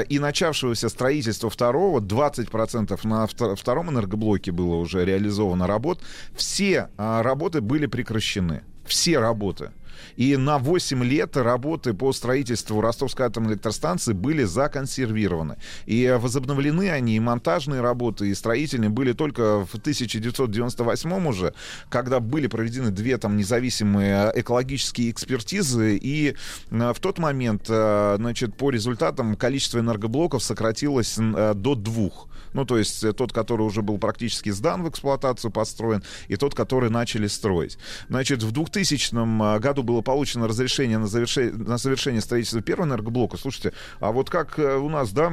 И 0.10 0.20
начавшегося 0.20 0.90
строительства 0.90 1.50
второго 1.50 2.00
20% 2.00 3.00
на 3.08 3.26
вто- 3.26 3.56
втором 3.56 3.90
энергоблоке 3.90 4.52
было 4.52 4.76
уже 4.76 5.04
реализовано 5.06 5.68
работ. 5.68 6.02
Все 6.36 6.90
а, 6.98 7.24
работы 7.24 7.62
были 7.62 7.88
прекращены. 7.88 8.62
Все 8.86 9.20
работы. 9.20 9.72
И 10.16 10.36
на 10.38 10.58
8 10.58 11.04
лет 11.04 11.38
работы 11.38 11.94
по 11.94 12.12
строительству 12.14 12.82
Ростовской 12.82 13.26
атомной 13.26 13.54
электростанции 13.54 14.14
были 14.14 14.44
законсервированы. 14.44 15.58
И 15.86 16.18
возобновлены 16.20 16.90
они, 16.90 17.16
и 17.16 17.20
монтажные 17.20 17.82
работы, 17.82 18.30
и 18.30 18.34
строительные 18.34 18.90
были 18.90 19.14
только 19.14 19.66
в 19.66 19.76
1998 19.76 21.28
уже, 21.28 21.54
когда 21.90 22.20
были 22.20 22.48
проведены 22.48 22.92
две 22.92 23.18
там 23.18 23.38
независимые 23.38 24.32
экологические 24.36 25.12
экспертизы, 25.12 25.98
и 25.98 26.36
э, 26.72 26.94
в 26.94 27.00
тот 27.00 27.20
момент, 27.20 27.66
э, 27.70 28.16
значит, 28.18 28.56
по 28.56 28.70
результатам 28.70 29.36
количество 29.36 29.80
энергоблоков 29.80 30.44
сократилось 30.44 31.18
э, 31.18 31.54
до 31.56 31.76
двух. 31.76 32.28
Ну, 32.54 32.66
то 32.66 32.78
есть 32.78 33.06
тот, 33.18 33.34
который 33.34 33.64
уже 33.64 33.82
был 33.82 33.98
практически 33.98 34.50
сдан 34.50 34.84
в 34.84 34.90
эксплуатацию, 34.90 35.52
построен, 35.52 36.04
и 36.30 36.38
тот, 36.38 36.56
который 36.56 36.90
начали 36.90 37.28
строить. 37.28 37.78
Значит, 38.08 38.44
в 38.44 38.52
2000 38.52 39.60
году 39.60 39.84
было 39.86 40.02
получено 40.02 40.48
разрешение 40.48 40.98
на, 40.98 41.08
завершение, 41.08 41.54
на 41.54 41.78
совершение 41.78 42.22
строительства 42.22 42.62
первого 42.62 42.88
энергоблока. 42.88 43.38
Слушайте, 43.38 43.74
а 44.00 44.12
вот 44.12 44.30
как 44.30 44.60
э, 44.60 44.76
у 44.76 44.90
нас, 44.90 45.12
да, 45.12 45.32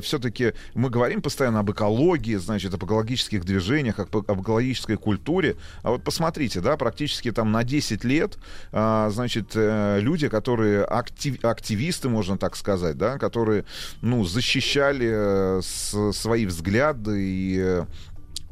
все-таки 0.00 0.54
мы 0.74 0.90
говорим 0.90 1.22
постоянно 1.22 1.60
об 1.60 1.70
экологии, 1.70 2.36
значит, 2.36 2.74
об 2.74 2.84
экологических 2.84 3.44
движениях, 3.44 3.98
об, 3.98 4.16
экологической 4.16 4.96
культуре. 4.96 5.56
А 5.82 5.90
вот 5.90 6.02
посмотрите, 6.02 6.60
да, 6.60 6.76
практически 6.76 7.30
там 7.30 7.52
на 7.52 7.64
10 7.64 8.04
лет, 8.04 8.38
а, 8.72 9.10
значит, 9.10 9.52
э, 9.54 10.00
люди, 10.00 10.28
которые 10.28 10.84
актив, 10.84 11.44
активисты, 11.44 12.08
можно 12.08 12.38
так 12.38 12.56
сказать, 12.56 12.96
да, 12.96 13.18
которые, 13.18 13.64
ну, 14.00 14.24
защищали 14.24 15.60
свои 16.12 16.46
взгляды 16.46 17.12
и 17.18 17.58
э, 17.58 17.84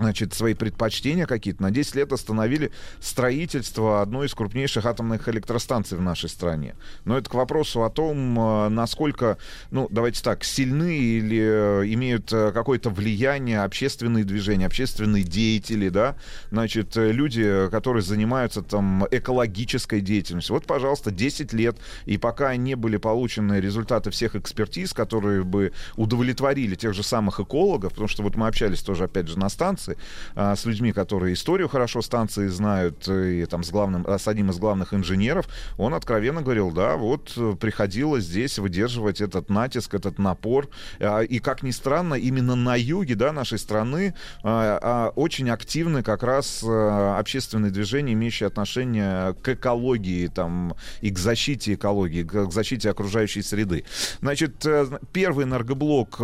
значит, 0.02 0.34
свои 0.34 0.54
предпочтения 0.54 1.26
какие-то, 1.26 1.62
на 1.62 1.70
10 1.70 1.94
лет 1.94 2.12
остановили 2.12 2.72
строительство 3.00 4.02
одной 4.02 4.26
из 4.26 4.34
крупнейших 4.34 4.84
атомных 4.84 5.28
электростанций 5.28 5.96
в 5.96 6.02
нашей 6.02 6.28
стране. 6.28 6.74
Но 7.04 7.16
это 7.16 7.30
к 7.30 7.34
вопросу 7.34 7.84
о 7.84 7.90
том, 7.90 8.38
э, 8.38 8.68
насколько, 8.68 9.38
ну, 9.70 9.88
давайте 9.90 10.22
так, 10.22 10.44
сильны 10.44 10.96
или 10.96 11.40
э, 11.40 11.92
имеют 11.92 12.32
э, 12.32 12.52
какое-то 12.52 12.90
влияние 12.90 13.62
общественные 13.62 14.24
движения, 14.24 14.66
общественные 14.66 15.22
деятели, 15.22 15.88
да, 15.88 16.16
значит, 16.50 16.96
люди, 16.96 17.68
которые 17.70 18.02
занимаются 18.02 18.62
там 18.62 19.06
экологической 19.10 20.00
деятельностью. 20.00 20.54
Вот, 20.54 20.66
пожалуйста, 20.66 21.10
10 21.10 21.52
лет, 21.52 21.76
и 22.06 22.18
пока 22.18 22.56
не 22.56 22.74
были 22.74 22.96
получены 22.96 23.60
результаты 23.60 24.10
всех 24.10 24.36
экспертиз, 24.36 24.92
которые 24.92 25.44
бы 25.44 25.72
удовлетворили 25.96 26.74
тех 26.74 26.94
же 26.94 27.02
самых 27.02 27.40
экологов, 27.40 27.92
потому 27.92 28.08
что 28.08 28.22
вот 28.22 28.36
мы 28.36 28.48
общались 28.48 28.82
тоже, 28.82 29.04
опять 29.04 29.28
же, 29.28 29.38
на 29.38 29.48
станции, 29.48 29.91
а, 30.34 30.56
с 30.56 30.64
людьми, 30.64 30.92
которые 30.92 31.34
историю 31.34 31.68
хорошо 31.68 32.02
станции 32.02 32.46
знают, 32.48 33.08
и 33.08 33.46
там 33.46 33.64
с, 33.64 33.70
главным, 33.70 34.06
с 34.06 34.28
одним 34.28 34.50
из 34.50 34.58
главных 34.58 34.94
инженеров, 34.94 35.46
он 35.78 35.94
откровенно 35.94 36.42
говорил, 36.42 36.70
да, 36.70 36.96
вот 36.96 37.32
э, 37.36 37.54
приходилось 37.60 38.24
здесь 38.24 38.58
выдерживать 38.58 39.20
этот 39.20 39.50
натиск, 39.50 39.94
этот 39.94 40.18
напор. 40.18 40.68
А, 41.00 41.20
И, 41.20 41.38
как 41.38 41.62
ни 41.62 41.70
странно, 41.70 42.14
именно 42.14 42.54
на 42.54 42.76
юге 42.76 43.14
да, 43.14 43.32
нашей 43.32 43.58
страны 43.58 44.14
а, 44.42 44.78
а, 44.82 45.08
очень 45.10 45.50
активны 45.50 46.02
как 46.02 46.22
раз 46.22 46.62
а, 46.66 47.18
общественные 47.18 47.70
движения, 47.70 48.12
имеющие 48.12 48.46
отношение 48.46 49.34
к 49.34 49.48
экологии 49.48 50.26
там, 50.28 50.74
и 51.00 51.10
к 51.10 51.18
защите 51.18 51.74
экологии, 51.74 52.22
к 52.22 52.50
защите 52.50 52.90
окружающей 52.90 53.42
среды. 53.42 53.84
Значит, 54.20 54.64
э, 54.66 54.86
первый 55.12 55.44
энергоблок 55.44 56.20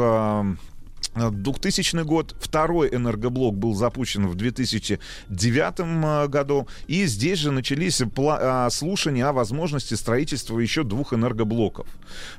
2000 1.14 2.04
год. 2.04 2.36
Второй 2.40 2.94
энергоблок 2.94 3.56
был 3.56 3.74
запущен 3.74 4.26
в 4.26 4.34
2009 4.34 5.74
э, 5.78 6.28
году. 6.28 6.68
И 6.86 7.06
здесь 7.06 7.38
же 7.38 7.50
начались 7.50 8.00
а, 8.00 8.70
слушания 8.70 9.26
о 9.26 9.32
возможности 9.32 9.94
строительства 9.94 10.58
еще 10.58 10.84
двух 10.84 11.12
энергоблоков. 11.12 11.86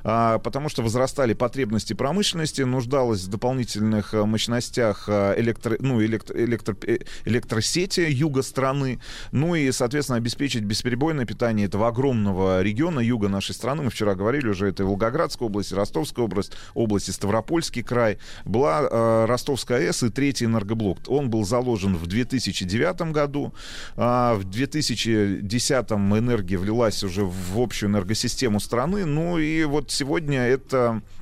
А, 0.02 0.38
Потому 0.38 0.68
что 0.68 0.82
возрастали 0.82 1.34
потребности 1.34 1.94
промышленности, 1.94 2.62
нуждалась 2.62 3.22
в 3.22 3.28
дополнительных 3.28 4.14
э, 4.14 4.24
мощностях 4.24 5.04
э, 5.08 5.34
электро, 5.38 5.76
ну, 5.80 6.02
электро, 6.02 6.38
электро, 6.42 6.76
э, 6.86 6.98
электросети 7.24 8.00
юга 8.00 8.42
страны. 8.42 9.00
Ну 9.32 9.54
и, 9.54 9.70
соответственно, 9.72 10.16
обеспечить 10.16 10.62
бесперебойное 10.62 11.24
питание 11.24 11.66
этого 11.66 11.88
огромного 11.88 12.62
региона 12.62 13.00
юга 13.00 13.28
нашей 13.28 13.54
страны. 13.54 13.84
Мы 13.84 13.90
вчера 13.90 14.14
говорили 14.14 14.48
уже, 14.48 14.68
это 14.68 14.82
и 14.82 14.86
Волгоградская 14.86 15.46
область, 15.46 15.72
и 15.72 15.74
Ростовская 15.74 16.24
область, 16.24 16.52
область 16.74 17.08
и 17.08 17.12
Ставропольский 17.12 17.82
край. 17.82 18.18
Была 18.50 18.82
э, 18.82 19.24
Ростовская 19.26 19.78
АЭС 19.78 20.02
и 20.02 20.10
третий 20.10 20.46
энергоблок. 20.46 20.98
Он 21.06 21.30
был 21.30 21.44
заложен 21.44 21.96
в 21.96 22.08
2009 22.08 23.12
году. 23.12 23.54
А 23.96 24.34
в 24.34 24.42
2010 24.42 25.90
энергия 25.92 26.56
влилась 26.56 27.04
уже 27.04 27.24
в 27.24 27.60
общую 27.60 27.90
энергосистему 27.90 28.58
страны. 28.58 29.04
Ну 29.04 29.38
и 29.38 29.62
вот 29.62 29.92
сегодня 29.92 30.40
это 30.40 31.00
э, 31.06 31.19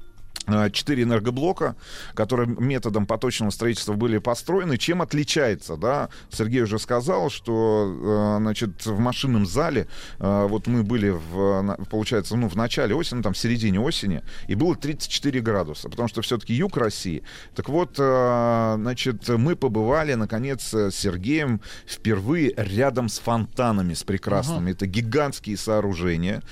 четыре 0.72 1.02
энергоблока, 1.02 1.76
которые 2.14 2.48
методом 2.48 3.06
поточного 3.06 3.50
строительства 3.50 3.94
были 3.94 4.18
построены. 4.18 4.78
Чем 4.78 5.02
отличается, 5.02 5.76
да? 5.76 6.08
Сергей 6.30 6.62
уже 6.62 6.78
сказал, 6.78 7.30
что, 7.30 8.36
э, 8.38 8.40
значит, 8.40 8.86
в 8.86 8.98
машинном 8.98 9.46
зале, 9.46 9.88
э, 10.18 10.46
вот 10.48 10.66
мы 10.66 10.82
были, 10.82 11.10
в, 11.10 11.76
получается, 11.90 12.36
ну, 12.36 12.48
в 12.48 12.56
начале 12.56 12.94
осени, 12.94 13.22
там, 13.22 13.32
в 13.32 13.38
середине 13.38 13.80
осени, 13.80 14.22
и 14.46 14.54
было 14.54 14.76
34 14.76 15.40
градуса, 15.40 15.88
потому 15.88 16.08
что 16.08 16.22
все-таки 16.22 16.54
юг 16.54 16.76
России. 16.76 17.22
Так 17.54 17.68
вот, 17.68 17.96
э, 17.98 18.74
значит, 18.78 19.28
мы 19.28 19.56
побывали, 19.56 20.14
наконец, 20.14 20.72
с 20.72 20.90
Сергеем 20.92 21.60
впервые 21.86 22.54
рядом 22.56 23.08
с 23.08 23.18
фонтанами, 23.18 23.94
с 23.94 24.02
прекрасными. 24.02 24.70
Это 24.72 24.86
гигантские 24.86 25.56
сооружения, 25.56 26.42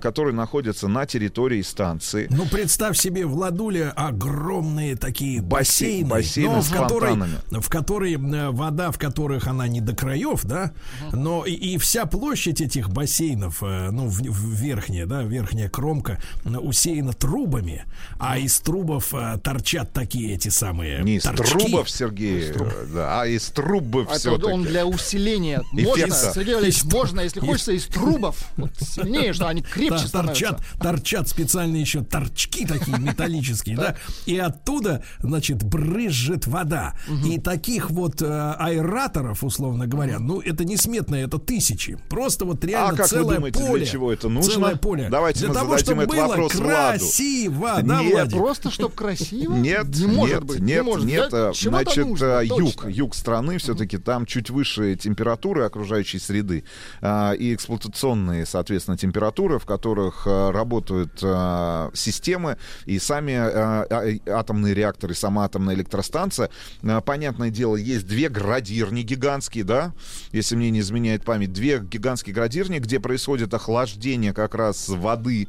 которые 0.00 0.34
находятся 0.34 0.88
на 0.88 1.06
территории 1.06 1.62
станции. 1.62 2.26
Ну, 2.30 2.46
представь 2.46 2.96
себе, 2.96 3.26
в 3.26 3.41
Ладуле 3.42 3.88
огромные 3.88 4.96
такие 4.96 5.40
Бассейн- 5.40 6.04
бассейны, 6.04 6.08
бассейны 6.08 6.54
но 6.56 6.62
с 6.62 6.68
в, 6.68 6.72
которой, 6.72 7.10
фонтанами. 7.10 7.36
в 7.60 7.68
которой 7.68 8.14
э, 8.14 8.50
вода, 8.50 8.90
в 8.90 8.98
которых 8.98 9.46
она 9.48 9.66
не 9.68 9.80
до 9.80 9.94
краев, 9.94 10.42
да, 10.44 10.72
но 11.12 11.44
и, 11.44 11.52
и 11.52 11.78
вся 11.78 12.06
площадь 12.06 12.60
этих 12.60 12.88
бассейнов, 12.90 13.62
э, 13.62 13.90
ну, 13.90 14.06
в, 14.06 14.18
в 14.20 14.50
верхняя, 14.54 15.06
да, 15.06 15.22
верхняя 15.22 15.68
кромка 15.68 16.18
усеяна 16.44 17.12
трубами, 17.12 17.84
а 18.18 18.38
из 18.38 18.60
трубов 18.60 19.12
э, 19.12 19.38
торчат 19.42 19.92
такие 19.92 20.34
эти 20.34 20.48
самые 20.48 21.02
Не 21.02 21.16
из 21.16 21.22
торчки. 21.24 21.58
трубов, 21.58 21.90
Сергей, 21.90 22.50
э, 22.50 22.86
да, 22.94 23.22
а 23.22 23.26
из 23.26 23.46
трубов 23.46 24.06
А 24.08 24.12
это 24.12 24.18
все 24.18 24.36
он 24.36 24.62
для 24.62 24.86
усиления. 24.86 25.62
Можно, 25.72 25.92
Эффекта. 26.04 26.32
Сергей 26.34 26.54
Валерьевич, 26.54 26.78
Из- 26.84 26.92
можно, 26.92 27.20
если 27.20 27.40
хочется, 27.40 27.72
из 27.72 27.86
трубов. 27.86 28.36
Вот 28.56 28.70
сильнее, 28.80 29.32
что 29.32 29.48
они 29.48 29.62
крепче 29.62 30.06
торчат, 30.08 30.60
торчат 30.80 31.28
специальные 31.28 31.80
еще 31.80 32.02
торчки 32.02 32.66
такие 32.66 32.98
металлические, 32.98 33.31
да, 33.76 33.96
и 34.26 34.38
оттуда, 34.38 35.02
значит, 35.20 35.62
брызжет 35.62 36.46
вода. 36.46 36.94
И 37.24 37.38
таких 37.38 37.90
вот 37.90 38.22
э, 38.22 38.26
аэраторов, 38.58 39.44
условно 39.44 39.86
говоря, 39.86 40.18
ну, 40.18 40.40
это 40.40 40.64
несметное, 40.64 41.24
это 41.24 41.38
тысячи. 41.38 41.98
Просто 42.08 42.44
вот 42.44 42.64
реально 42.64 42.88
А 42.88 42.96
как 42.96 43.10
вы 43.12 43.18
целое 43.18 43.36
думаете, 43.36 43.58
для 43.58 43.68
поле. 43.68 43.86
чего 43.86 44.12
это 44.12 44.28
нужно? 44.28 44.52
Целое 44.52 44.76
поле. 44.76 45.08
Давайте 45.10 45.40
для 45.40 45.48
мы 45.48 45.54
того, 45.54 45.78
зададим 45.78 45.84
чтобы 45.84 46.02
этот 46.02 46.14
было 46.16 46.28
вопрос 46.28 46.54
Владу. 46.54 46.98
красиво, 46.98 47.78
да, 47.82 48.02
Нет, 48.02 48.12
Владик? 48.12 48.38
Просто, 48.38 48.70
чтобы 48.70 48.94
красиво? 48.94 49.54
Нет, 49.54 49.86
не 49.88 50.06
может 50.06 50.34
нет, 50.34 50.44
быть. 50.44 50.60
нет, 50.60 50.76
не 50.76 50.82
может. 50.82 51.06
нет. 51.06 51.28
Э, 51.32 51.52
Значит, 51.54 52.06
нужно, 52.06 52.24
э, 52.42 52.46
юг, 52.46 52.74
точно. 52.74 52.88
юг 52.88 53.14
страны 53.14 53.58
все-таки 53.58 53.98
там 53.98 54.26
чуть 54.26 54.50
выше 54.50 54.96
температуры 54.96 55.64
окружающей 55.64 56.18
среды 56.18 56.64
а, 57.00 57.32
и 57.32 57.54
эксплуатационные, 57.54 58.46
соответственно, 58.46 58.96
температуры, 58.96 59.58
в 59.58 59.66
которых 59.66 60.26
э, 60.26 60.50
работают 60.50 61.18
э, 61.22 61.90
системы 61.94 62.58
и 62.86 62.98
сами 62.98 63.21
э, 63.30 63.86
а- 64.26 64.38
атомные 64.38 64.74
реакторы, 64.74 65.14
сама 65.14 65.44
атомная 65.44 65.74
электростанция. 65.74 66.50
Э, 66.82 67.00
Понятное 67.04 67.50
дело, 67.50 67.76
есть 67.76 68.06
две 68.06 68.28
градирни 68.28 69.02
гигантские, 69.02 69.64
да, 69.64 69.92
если 70.32 70.56
мне 70.56 70.70
не 70.70 70.80
изменяет 70.80 71.24
память, 71.24 71.52
две 71.52 71.78
гигантские 71.78 72.34
градирни, 72.34 72.78
где 72.78 73.00
происходит 73.00 73.52
охлаждение 73.54 74.32
как 74.32 74.54
раз 74.54 74.88
воды. 74.88 75.48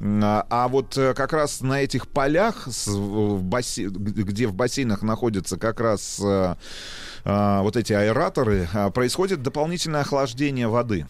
А 0.00 0.46
а 0.50 0.68
вот 0.68 0.96
э, 0.98 1.14
как 1.14 1.32
раз 1.32 1.60
на 1.62 1.80
этих 1.82 2.06
полях, 2.06 2.66
где 2.66 4.46
в 4.46 4.52
бассейнах 4.54 5.02
находятся 5.02 5.56
как 5.56 5.80
раз 5.80 6.20
э, 6.22 6.54
вот 7.24 7.76
эти 7.76 7.92
аэраторы, 7.92 8.68
происходит 8.94 9.42
дополнительное 9.42 10.02
охлаждение 10.02 10.68
воды. 10.68 11.06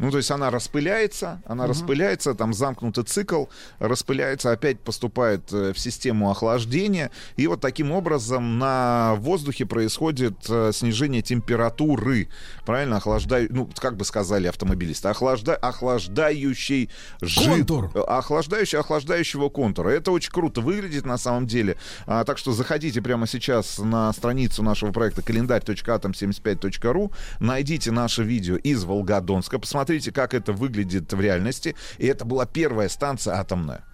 Ну, 0.00 0.10
то 0.10 0.16
есть 0.16 0.30
она 0.30 0.48
распыляется, 0.50 1.42
она 1.44 1.66
распыляется, 1.66 2.34
там 2.34 2.54
замкнутый 2.54 3.04
цикл, 3.04 3.44
распыляется, 3.80 4.50
опять 4.50 4.80
поступает 4.80 5.52
э, 5.52 5.74
в 5.74 5.78
систему 5.78 6.30
охлаждения, 6.30 7.10
и 7.36 7.46
вот 7.46 7.60
таким 7.60 7.92
образом 7.92 8.58
на 8.58 9.14
воздухе 9.18 9.66
происходит 9.66 10.36
э, 10.48 10.70
снижение 10.72 11.20
температуры, 11.20 12.28
правильно, 12.64 12.96
охлаждаю, 12.96 13.48
ну, 13.50 13.68
как 13.76 13.98
бы 13.98 14.06
сказали 14.06 14.46
автомобилисты, 14.46 15.08
охлажда, 15.08 15.54
охлаждающий 15.54 16.88
жид- 17.20 17.66
Контур. 17.66 17.90
охлаждающий, 18.08 18.78
охлаждающего 18.78 19.50
контура. 19.50 19.90
Это 19.90 20.12
очень 20.12 20.32
круто 20.32 20.62
выглядит 20.62 21.04
на 21.04 21.18
самом 21.18 21.46
деле. 21.46 21.76
А, 22.06 22.24
так 22.24 22.38
что 22.38 22.52
заходите 22.52 23.02
прямо 23.02 23.26
сейчас 23.26 23.78
на 23.78 24.10
страницу 24.14 24.62
нашего 24.62 24.92
проекта 24.92 25.20
календарь.атом75.ру, 25.20 27.12
найдите 27.38 27.90
наше 27.90 28.22
видео 28.22 28.56
из 28.56 28.84
Волгодонска, 28.84 29.58
посмотрите 29.58 29.89
посмотрите, 29.90 30.12
как 30.12 30.34
это 30.34 30.52
выглядит 30.52 31.12
в 31.12 31.20
реальности. 31.20 31.74
И 31.98 32.06
это 32.06 32.24
была 32.24 32.46
первая 32.46 32.88
станция 32.88 33.34
атомная. 33.34 33.84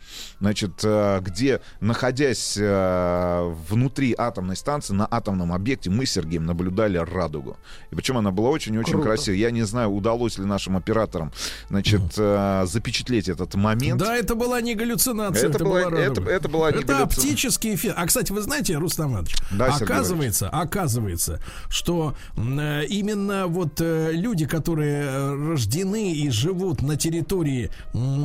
Значит, 0.40 0.80
э, 0.84 1.20
где, 1.22 1.60
находясь 1.80 2.56
э, 2.60 3.54
внутри 3.68 4.14
атомной 4.16 4.56
станции, 4.56 4.92
на 4.94 5.06
атомном 5.10 5.52
объекте, 5.52 5.90
мы 5.90 6.04
с 6.06 6.12
Сергеем 6.12 6.44
наблюдали 6.46 6.98
радугу. 6.98 7.56
И 7.90 7.94
причем 7.94 8.18
она 8.18 8.30
была 8.30 8.50
очень-очень 8.50 9.00
красивая. 9.02 9.38
Я 9.38 9.50
не 9.50 9.62
знаю, 9.62 9.90
удалось 9.90 10.38
ли 10.38 10.44
нашим 10.44 10.76
операторам, 10.76 11.32
значит, 11.70 12.02
э, 12.18 12.64
запечатлеть 12.66 13.28
этот 13.28 13.54
момент. 13.54 14.00
Да, 14.00 14.14
это 14.16 14.34
была 14.34 14.60
не 14.60 14.74
галлюцинация, 14.74 15.48
Это 15.48 15.56
это, 15.58 15.64
была- 15.64 15.70
была 15.84 16.00
это- 16.00 16.08
радуга. 16.08 16.30
это 16.30 16.48
была 16.48 16.72
не 16.72 16.82
Это 16.82 17.02
оптический 17.02 17.74
эффект. 17.74 17.94
А, 17.96 18.06
кстати, 18.06 18.32
вы 18.32 18.42
знаете, 18.42 18.76
Рустам 18.76 19.12
Иванович, 19.12 19.36
Да, 19.52 19.66
оказывается, 19.74 20.48
оказывается, 20.50 21.40
что 21.68 22.14
именно 22.36 23.46
вот 23.46 23.80
люди, 23.80 24.46
которые 24.46 25.34
рождены 25.50 26.12
и 26.12 26.28
живут 26.30 26.82
на 26.82 26.96
территории 26.96 27.70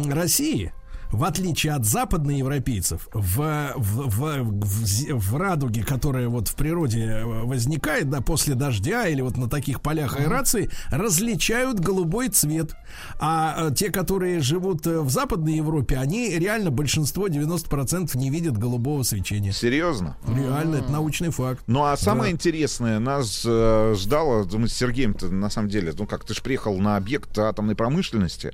России, 0.10 0.74
в 1.12 1.24
отличие 1.24 1.74
от 1.74 1.86
западноевропейцев, 1.86 3.08
в, 3.14 3.74
в, 3.76 4.10
в, 4.10 4.44
в, 4.44 5.14
в 5.14 5.36
радуге, 5.38 5.84
которая 5.84 6.30
вот 6.30 6.48
в 6.48 6.56
природе 6.56 7.06
э, 7.06 7.26
возникает, 7.26 8.10
да, 8.10 8.22
после 8.22 8.56
дождя 8.56 9.08
или 9.08 9.22
вот 9.22 9.38
на 9.38 9.50
таких 9.50 9.82
полях 9.82 10.18
аэрации, 10.18 10.70
различают 10.90 11.80
голубой 11.80 12.30
цвет. 12.30 12.76
А 13.20 13.70
э, 13.70 13.76
те, 13.76 13.90
которые 13.90 14.40
живут 14.40 14.88
э, 14.88 15.00
в 15.02 15.10
Западной 15.10 15.56
Европе, 15.56 15.98
они 15.98 16.32
реально 16.38 16.72
большинство, 16.72 17.28
90% 17.28 18.18
не 18.18 18.30
видят 18.30 18.58
голубого 18.58 19.04
свечения. 19.04 19.52
Серьезно? 19.52 20.18
Реально, 20.28 20.78
это 20.78 20.92
научный 20.92 21.30
факт. 21.30 21.64
Ну 21.68 21.84
а 21.84 21.98
самое 21.98 22.32
Да. 22.32 22.36
интересное 22.36 23.00
нас 23.00 23.44
э, 23.46 23.96
ждало, 23.98 24.48
мы 24.54 24.68
с 24.68 24.74
Сергеем-то 24.74 25.28
на 25.28 25.50
самом 25.50 25.70
деле, 25.70 25.94
ну 25.98 26.06
как 26.06 26.24
ты 26.24 26.34
же 26.34 26.42
приехал 26.42 26.78
на 26.78 26.96
объект 26.96 27.38
атомной 27.38 27.76
промышленности, 27.76 28.54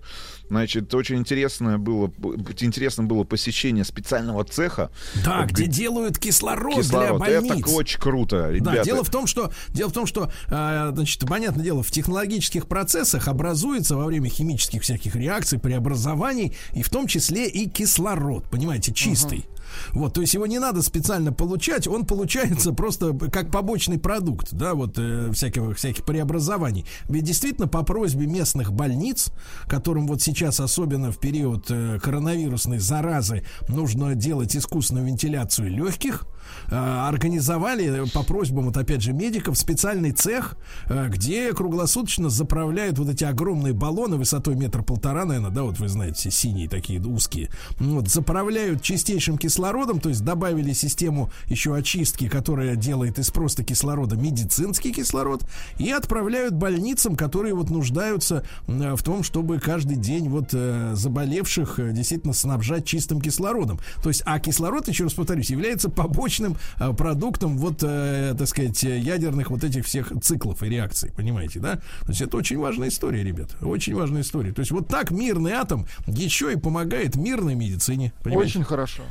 значит, 0.50 0.94
очень 0.94 1.18
интересное 1.18 1.78
было, 1.78 2.12
интересно 2.60 3.04
было 3.04 3.24
посещение 3.24 3.84
специального 3.84 4.44
цеха. 4.44 4.92
Да, 5.24 5.46
где 5.46 5.68
делают 5.68 6.18
кислород, 6.18 6.76
кислород. 6.76 7.22
для 7.24 7.40
больниц. 7.42 7.66
Это 7.66 7.72
очень 7.72 8.00
круто, 8.00 8.50
ребята. 8.52 8.78
Да, 8.78 8.84
дело 8.84 9.04
в 9.04 9.10
том, 9.10 9.28
что 9.28 9.52
дело 9.70 9.90
в 9.90 9.94
том, 9.94 10.06
что 10.06 10.32
э, 10.48 10.92
значит, 10.94 11.28
понятное 11.28 11.64
дело, 11.64 11.84
в 11.84 11.92
технологических 11.92 12.68
процессах 12.68 13.28
образуется 13.28 13.96
во 13.96 14.06
время 14.06 14.30
химических 14.30 14.82
всяких 14.82 15.16
реакций, 15.16 15.60
преобразований, 15.60 16.56
и 16.74 16.84
в 16.84 16.90
том 16.90 17.08
числе 17.08 17.48
и 17.48 17.70
кислород, 17.70 18.50
понимаете, 18.50 18.94
чистый. 18.94 19.46
Вот, 19.92 20.14
то 20.14 20.22
есть 20.22 20.34
его 20.34 20.46
не 20.46 20.60
надо 20.60 20.82
специально 20.82 21.32
получать, 21.32 21.88
он 21.88 22.06
получается 22.06 22.72
просто 22.74 23.14
как 23.14 23.52
побочный 23.52 24.00
продукт, 24.00 24.50
да, 24.52 24.74
вот 24.74 24.98
э, 24.98 25.32
всяких, 25.34 25.78
всяких 25.78 26.06
преобразований. 26.06 26.86
Ведь 27.10 27.24
действительно 27.24 27.68
по 27.68 27.84
просьбе 27.84 28.28
местных 28.28 28.72
больниц, 28.74 29.32
которым 29.68 30.08
вот 30.08 30.22
сейчас 30.22 30.60
особенно 30.60 31.12
в 31.12 31.20
период 31.20 31.66
э, 31.70 32.00
коронавирусной 32.02 32.80
заразы 32.80 33.44
нужно 33.68 34.16
делать 34.16 34.56
искусственную 34.56 35.06
вентиляцию 35.08 35.72
легких, 35.72 36.26
организовали 36.70 38.08
по 38.14 38.24
просьбам, 38.24 38.66
вот 38.66 38.78
опять 38.78 39.02
же, 39.02 39.14
медиков 39.14 39.58
специальный 39.58 40.12
цех, 40.12 40.58
э, 40.86 41.08
где 41.10 41.54
круглосуточно 41.54 42.30
заправляют 42.30 42.98
вот 43.00 43.10
эти 43.10 43.24
огромные 43.24 43.74
баллоны 43.74 44.18
высотой 44.18 44.56
метра 44.56 44.82
полтора, 44.82 45.26
наверное, 45.26 45.52
да, 45.52 45.64
вот 45.64 45.80
вы 45.80 45.88
знаете, 45.88 46.32
синие 46.32 46.70
такие 46.70 47.02
узкие, 47.02 47.50
вот, 47.80 48.08
заправляют 48.08 48.82
чистейшим 48.82 49.38
кислородом, 49.38 50.00
то 50.00 50.10
есть 50.10 50.24
добавили 50.24 50.74
систему 50.74 51.32
еще 51.48 51.76
очистки, 51.76 52.28
которая 52.28 52.76
делает 52.76 53.20
из 53.20 53.30
просто 53.32 53.64
кислорода 53.64 54.16
медицинский 54.16 54.92
кислород, 54.92 55.44
и 55.78 55.92
отправляют 55.92 56.54
больницам, 56.54 57.16
которые 57.16 57.54
вот 57.54 57.70
нуждаются 57.70 58.44
э, 58.68 58.96
в 58.96 59.04
том, 59.04 59.24
чтобы 59.24 59.60
каждый 59.60 59.98
день 59.98 60.30
вот 60.30 60.50
э, 60.54 60.94
заболевших 60.96 61.80
э, 61.80 61.92
действительно 61.92 62.34
снабжать 62.34 62.86
чистым 62.86 63.22
кислородом. 63.22 63.80
То 64.02 64.10
есть, 64.10 64.24
а 64.26 64.40
кислород, 64.40 64.88
еще 64.88 65.06
раз 65.06 65.14
повторюсь, 65.14 65.50
является 65.50 65.90
побочным 65.90 66.37
э, 66.80 66.94
продуктом 66.94 67.58
вот, 67.58 67.84
э, 67.84 68.36
так 68.38 68.48
сказать, 68.48 68.82
ядерных 68.84 69.50
вот 69.50 69.64
этих 69.64 69.86
всех 69.86 70.12
циклов 70.22 70.64
и 70.64 70.70
реакций, 70.70 71.12
понимаете, 71.16 71.60
да? 71.60 71.76
То 72.02 72.10
есть 72.10 72.22
это 72.22 72.38
очень 72.38 72.58
важная 72.58 72.90
история, 72.90 73.24
ребят, 73.24 73.56
очень 73.62 73.96
важная 73.96 74.22
история. 74.22 74.52
То 74.52 74.60
есть 74.60 74.72
вот 74.72 74.88
так 74.88 75.12
мирный 75.12 75.54
атом 75.54 75.88
еще 76.06 76.54
и 76.54 76.58
помогает 76.58 77.16
мирной 77.16 77.56
медицине. 77.56 78.14
Понимаете? 78.24 78.52
Очень 78.52 78.64
хорошо. 78.64 79.04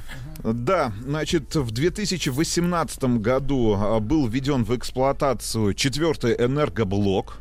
Да, 0.42 0.92
значит, 1.04 1.54
в 1.54 1.70
2018 1.70 3.04
году 3.20 3.76
а, 3.78 4.00
был 4.00 4.26
введен 4.26 4.64
в 4.64 4.74
эксплуатацию 4.76 5.74
четвертый 5.74 6.34
энергоблок. 6.34 7.38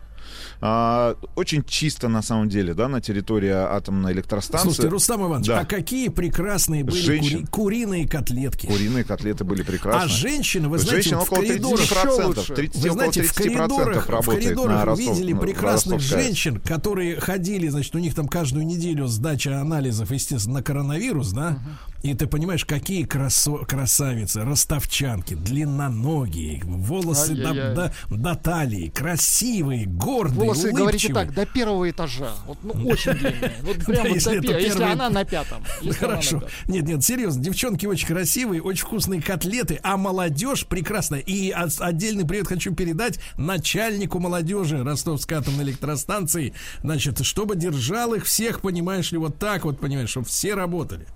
А, 0.62 1.16
очень 1.36 1.64
чисто 1.64 2.08
на 2.08 2.22
самом 2.22 2.50
деле, 2.50 2.74
да, 2.74 2.88
на 2.88 3.02
территории 3.02 3.50
атомной 3.50 4.14
электростанции. 4.14 4.66
Слушайте, 4.68 4.88
Рустам 4.90 5.26
Иванович, 5.28 5.48
Да. 5.48 5.60
а 5.60 5.66
какие 5.66 6.10
прекрасные 6.10 6.84
были 6.84 7.00
Женщин. 7.00 7.40
кури- 7.46 7.48
куриные 7.66 8.08
котлетки? 8.08 8.68
Куриные 8.68 9.04
котлеты 9.04 9.44
были 9.44 9.64
прекрасны. 9.64 10.06
А 10.06 10.08
женщины, 10.08 10.70
вы 10.70 10.78
знаете, 10.78 11.10
Женщин 11.10 11.18
вот 11.18 11.28
в 11.28 11.32
около 11.32 11.46
коридорах 11.46 11.80
30%, 11.82 12.56
30, 12.56 12.76
Вы 12.82 12.90
около 12.90 12.94
знаете, 12.94 13.22
в 13.24 13.32
30% 13.32 13.36
коридорах, 13.58 14.10
в 14.10 14.26
коридорах 14.30 14.86
Ростов- 14.86 14.98
видели 14.98 15.34
прекрасных 15.34 16.00
женщин, 16.00 16.60
которые 16.62 17.20
ходили, 17.20 17.68
значит, 17.68 17.96
у 17.96 18.00
них 18.00 18.16
там 18.16 18.28
каждую 18.28 18.66
неделю 18.66 19.08
сдача 19.08 19.60
анализов, 19.60 20.12
естественно, 20.12 20.56
на 20.56 20.64
коронавирус, 20.64 21.32
да? 21.32 21.60
И 22.06 22.14
ты 22.14 22.28
понимаешь, 22.28 22.66
какие 22.66 23.04
красо- 23.04 23.66
красавицы, 23.66 24.42
ростовчанки, 24.44 25.34
длинноногие, 25.34 26.62
волосы 26.64 27.34
до, 27.36 27.74
до- 27.74 27.94
до 28.16 28.36
талии, 28.36 28.90
красивые, 28.90 29.88
гордые, 29.88 30.42
Волосы, 30.52 30.70
говорите 30.72 31.08
улыбчивые. 31.08 31.26
так, 31.26 31.34
до 31.34 31.46
первого 31.48 31.90
этажа. 31.90 32.32
Вот, 32.46 32.60
ну, 32.62 32.74
очень 32.90 33.14
длинные. 33.14 33.54
Вот 33.64 33.78
прямо 33.88 34.10
если 34.10 34.30
до 34.30 34.36
это 34.38 34.48
пе- 34.54 34.64
Если 34.66 34.84
она 34.84 35.10
на 35.10 35.26
пятом. 35.26 35.64
Хорошо. 36.00 36.44
Нет, 36.68 36.84
нет, 36.86 37.04
серьезно. 37.04 37.42
Девчонки 37.42 37.88
очень 37.88 38.08
красивые, 38.08 38.62
очень 38.62 38.86
вкусные 38.86 39.20
котлеты, 39.20 39.80
а 39.82 39.98
молодежь 39.98 40.68
прекрасная. 40.68 41.22
И 41.22 41.50
от- 41.50 41.82
отдельный 41.82 42.24
привет 42.28 42.48
хочу 42.48 42.72
передать 42.76 43.20
начальнику 43.36 44.20
молодежи 44.20 44.84
Ростовской 44.84 45.38
атомной 45.38 45.64
электростанции. 45.64 46.54
Значит, 46.84 47.26
чтобы 47.26 47.56
держал 47.56 48.14
их 48.14 48.26
всех, 48.26 48.62
понимаешь 48.62 49.12
ли, 49.12 49.18
вот 49.18 49.40
так 49.40 49.66
вот, 49.66 49.80
понимаешь, 49.80 50.10
чтобы 50.12 50.28
все 50.28 50.54
работали. 50.54 51.08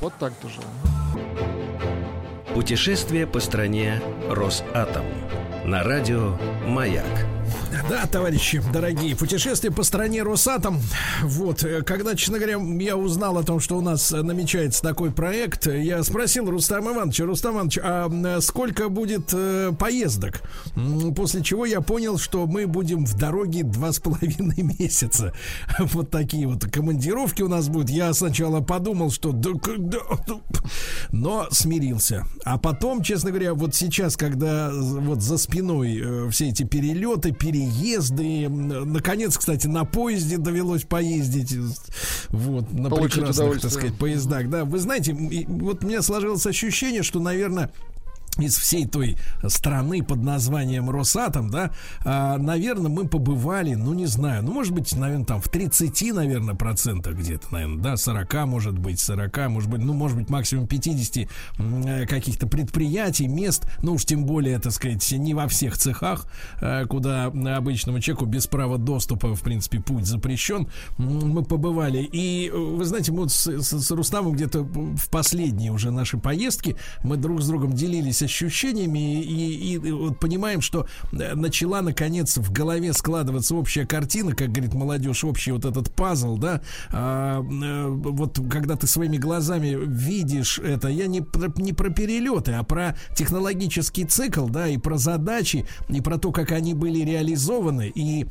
Вот 0.00 0.12
так 0.18 0.32
тоже. 0.34 0.60
Путешествие 2.54 3.26
по 3.26 3.40
стране 3.40 4.00
Росатом. 4.30 5.04
На 5.64 5.82
радио 5.82 6.36
«Маяк». 6.66 7.26
Да, 7.88 8.06
товарищи, 8.06 8.62
дорогие, 8.72 9.14
путешествие 9.16 9.72
по 9.72 9.82
стране 9.82 10.22
Росатом. 10.22 10.80
Вот, 11.22 11.64
э, 11.64 11.82
когда, 11.82 12.14
честно 12.14 12.38
говоря, 12.38 12.58
я 12.80 12.96
узнал 12.96 13.36
о 13.38 13.42
том, 13.42 13.60
что 13.60 13.76
у 13.76 13.80
нас 13.80 14.10
намечается 14.10 14.82
такой 14.82 15.10
проект, 15.10 15.66
я 15.66 16.02
спросил 16.02 16.50
Рустама 16.50 16.92
Ивановича, 16.92 17.24
Рустам 17.24 17.54
Иванович, 17.56 17.78
а 17.82 18.08
э, 18.08 18.40
сколько 18.40 18.88
будет 18.88 19.30
э, 19.32 19.72
поездок? 19.78 20.42
После 21.16 21.42
чего 21.42 21.66
я 21.66 21.80
понял, 21.80 22.18
что 22.18 22.46
мы 22.46 22.66
будем 22.66 23.04
в 23.04 23.18
дороге 23.18 23.64
два 23.64 23.92
с 23.92 23.98
половиной 23.98 24.62
месяца. 24.78 25.34
Вот 25.78 26.10
такие 26.10 26.46
вот 26.46 26.64
командировки 26.64 27.42
у 27.42 27.48
нас 27.48 27.68
будут. 27.68 27.90
Я 27.90 28.12
сначала 28.14 28.60
подумал, 28.60 29.10
что... 29.10 29.32
да, 29.32 29.98
но 31.10 31.48
смирился. 31.50 32.26
А 32.44 32.58
потом, 32.58 33.02
честно 33.02 33.30
говоря, 33.30 33.54
вот 33.54 33.74
сейчас, 33.74 34.16
когда 34.16 34.70
вот 34.72 35.22
за 35.22 35.38
спиной 35.38 36.00
э, 36.02 36.30
все 36.30 36.48
эти 36.48 36.62
перелеты, 36.62 37.32
переезды, 37.44 38.48
наконец, 38.48 39.36
кстати, 39.36 39.66
на 39.66 39.84
поезде 39.84 40.38
довелось 40.38 40.84
поездить, 40.84 41.54
вот, 42.30 42.72
на 42.72 42.88
Получить 42.88 43.18
прекрасных, 43.18 43.60
так 43.60 43.70
сказать, 43.70 43.94
поездах, 43.98 44.48
да. 44.48 44.64
Вы 44.64 44.78
знаете, 44.78 45.12
вот 45.46 45.84
у 45.84 45.86
меня 45.86 46.00
сложилось 46.00 46.46
ощущение, 46.46 47.02
что, 47.02 47.20
наверное, 47.20 47.70
из 48.38 48.56
всей 48.56 48.86
той 48.86 49.16
страны 49.46 50.02
под 50.02 50.22
названием 50.22 50.90
Росатом, 50.90 51.50
да, 51.50 51.70
наверное, 52.04 52.90
мы 52.90 53.06
побывали, 53.06 53.74
ну, 53.74 53.94
не 53.94 54.06
знаю, 54.06 54.42
ну, 54.44 54.52
может 54.52 54.72
быть, 54.72 54.94
наверное, 54.96 55.24
там 55.26 55.40
в 55.40 55.48
30, 55.48 56.12
наверное, 56.12 56.54
процентах 56.54 57.14
где-то, 57.16 57.52
наверное, 57.52 57.82
да, 57.82 57.96
40, 57.96 58.34
может 58.46 58.78
быть, 58.78 59.00
40, 59.00 59.48
может 59.48 59.70
быть, 59.70 59.80
ну, 59.80 59.92
может 59.92 60.16
быть, 60.16 60.30
максимум 60.30 60.66
50 60.66 61.28
м, 61.58 61.86
э, 61.86 62.06
каких-то 62.06 62.46
предприятий, 62.46 63.28
мест, 63.28 63.64
ну, 63.82 63.94
уж 63.94 64.04
тем 64.04 64.24
более, 64.24 64.58
так 64.58 64.72
сказать, 64.72 65.12
не 65.12 65.34
во 65.34 65.46
всех 65.48 65.76
цехах, 65.78 66.26
э, 66.60 66.86
куда 66.86 67.26
обычному 67.26 68.00
человеку 68.00 68.26
без 68.26 68.46
права 68.46 68.78
доступа, 68.78 69.34
в 69.34 69.40
принципе, 69.42 69.80
путь 69.80 70.06
запрещен, 70.06 70.68
мы 70.98 71.42
побывали. 71.44 71.98
И, 72.12 72.50
э, 72.52 72.56
вы 72.56 72.84
знаете, 72.84 73.12
мы 73.12 73.18
вот 73.20 73.32
с, 73.32 73.46
с- 73.46 73.80
с 73.80 73.90
Рустамом 73.90 74.32
где-то 74.32 74.62
в 74.62 75.08
последние 75.10 75.72
уже 75.72 75.90
наши 75.90 76.18
поездки 76.18 76.76
мы 77.02 77.16
друг 77.16 77.40
с 77.42 77.46
другом 77.48 77.72
делились 77.72 78.22
ощущениями 78.24 79.22
и, 79.22 79.74
и- 79.74 79.74
и 79.74 79.90
вот 79.92 80.18
понимаем, 80.18 80.60
что 80.60 80.86
э, 81.12 81.34
начала 81.34 81.82
наконец 81.82 82.36
в 82.36 82.52
голове 82.52 82.92
складываться 82.92 83.54
общая 83.54 83.86
картина, 83.86 84.34
как 84.34 84.50
говорит 84.52 84.74
молодежь, 84.74 85.24
общий 85.24 85.52
вот 85.52 85.64
этот 85.64 85.90
пазл, 85.94 86.36
да, 86.36 86.60
А, 86.90 87.40
э, 87.40 87.86
вот 87.88 88.40
когда 88.50 88.76
ты 88.76 88.86
своими 88.86 89.16
глазами 89.16 89.76
видишь 89.86 90.58
это, 90.58 90.88
я 90.88 91.06
не 91.06 91.20
про, 91.20 91.52
не 91.56 91.72
про 91.72 91.90
перелеты, 91.90 92.52
а 92.52 92.62
про 92.62 92.96
технологический 93.16 94.04
цикл, 94.04 94.46
да, 94.48 94.68
и 94.68 94.76
про 94.78 94.96
задачи, 94.98 95.66
и 95.88 96.00
про 96.00 96.18
то, 96.18 96.32
как 96.32 96.52
они 96.52 96.74
были 96.74 97.00
реализованы, 97.00 97.90
и 97.94 98.26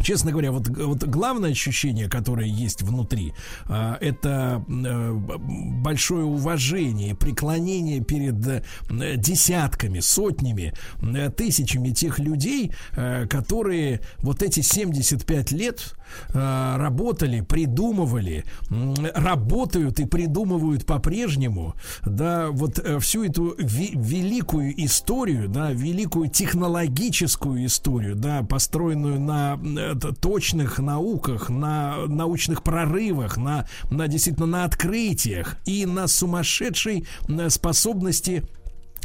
Честно 0.00 0.32
говоря, 0.32 0.50
вот, 0.52 0.68
вот 0.68 1.04
главное 1.04 1.50
ощущение, 1.50 2.08
которое 2.08 2.46
есть 2.46 2.82
внутри, 2.82 3.34
а, 3.66 3.98
это 4.00 4.64
э, 4.68 5.12
большое 5.12 6.24
уважение, 6.24 7.14
преклонение 7.14 8.00
перед 8.00 8.46
э, 8.46 8.62
десятками, 9.16 10.00
сотнями, 10.00 10.72
э, 11.02 11.30
тысячами 11.30 11.90
тех 11.90 12.18
людей, 12.18 12.72
которые 12.94 14.00
вот 14.18 14.42
эти 14.42 14.60
75 14.60 15.52
лет 15.52 15.94
э, 16.32 16.76
работали, 16.76 17.40
придумывали, 17.40 18.44
работают 19.14 20.00
и 20.00 20.06
придумывают 20.06 20.86
по-прежнему, 20.86 21.74
да, 22.04 22.48
вот 22.50 22.78
э, 22.78 22.98
всю 22.98 23.24
эту 23.24 23.54
ви- 23.58 23.92
великую 23.94 24.72
историю, 24.84 25.48
да, 25.48 25.72
великую 25.72 26.28
технологическую 26.28 27.66
историю, 27.66 28.14
да, 28.14 28.42
построенную 28.42 29.20
на 29.20 29.58
точных 30.20 30.78
науках, 30.78 31.50
на 31.50 32.06
научных 32.06 32.62
прорывах, 32.62 33.36
на, 33.36 33.66
на 33.90 34.08
действительно 34.08 34.46
на 34.46 34.64
открытиях 34.64 35.56
и 35.64 35.86
на 35.86 36.06
сумасшедшей 36.08 37.06
способности 37.48 38.44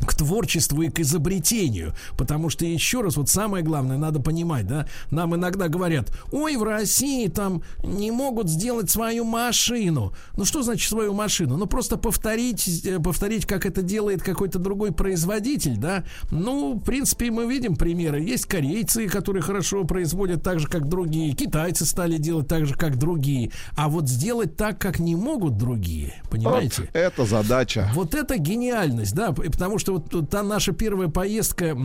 к 0.06 0.14
творчеству 0.14 0.82
и 0.82 0.90
к 0.90 1.00
изобретению. 1.00 1.94
Потому 2.18 2.50
что, 2.50 2.66
еще 2.66 3.02
раз, 3.02 3.18
вот 3.18 3.30
самое 3.30 3.64
главное, 3.64 3.98
надо 3.98 4.20
понимать, 4.20 4.68
да, 4.68 4.88
нам 5.12 5.36
иногда 5.36 5.68
говорят, 5.68 6.12
ой, 6.32 6.56
в 6.58 6.64
России 6.64 7.28
там 7.28 7.64
не 7.84 8.12
могут 8.12 8.50
сделать 8.50 8.90
свою 8.90 9.24
машину. 9.24 10.14
Ну, 10.36 10.46
что 10.46 10.62
значит 10.62 10.90
свою 10.90 11.14
машину? 11.14 11.58
Ну, 11.58 11.66
просто 11.66 11.98
повторить, 11.98 12.86
э, 12.86 13.00
повторить, 13.00 13.46
как 13.46 13.66
это 13.66 13.82
делает 13.82 14.22
какой-то 14.22 14.60
другой 14.60 14.92
производитель, 14.92 15.78
да. 15.78 16.04
Ну, 16.32 16.74
в 16.74 16.84
принципе, 16.84 17.32
мы 17.32 17.48
видим 17.52 17.76
примеры. 17.76 18.22
Есть 18.22 18.46
корейцы, 18.46 19.08
которые 19.08 19.42
хорошо 19.42 19.84
производят 19.84 20.44
так 20.44 20.60
же, 20.60 20.68
как 20.68 20.88
другие. 20.88 21.34
Китайцы 21.34 21.86
стали 21.86 22.18
делать 22.18 22.48
так 22.48 22.66
же, 22.66 22.76
как 22.76 22.98
другие. 22.98 23.52
А 23.76 23.90
вот 23.90 24.08
сделать 24.10 24.56
так, 24.56 24.80
как 24.80 25.00
не 25.00 25.16
могут 25.16 25.58
другие, 25.58 26.22
понимаете? 26.30 26.82
Вот 26.82 26.90
это 26.94 27.26
задача. 27.26 27.90
Вот 27.94 28.14
это 28.14 28.38
гениальность, 28.38 29.14
да, 29.16 29.32
потому 29.32 29.80
что 29.80 29.87
вот 29.92 30.30
та 30.30 30.44
наша 30.44 30.74
первая 30.74 31.10
поездка 31.10 31.78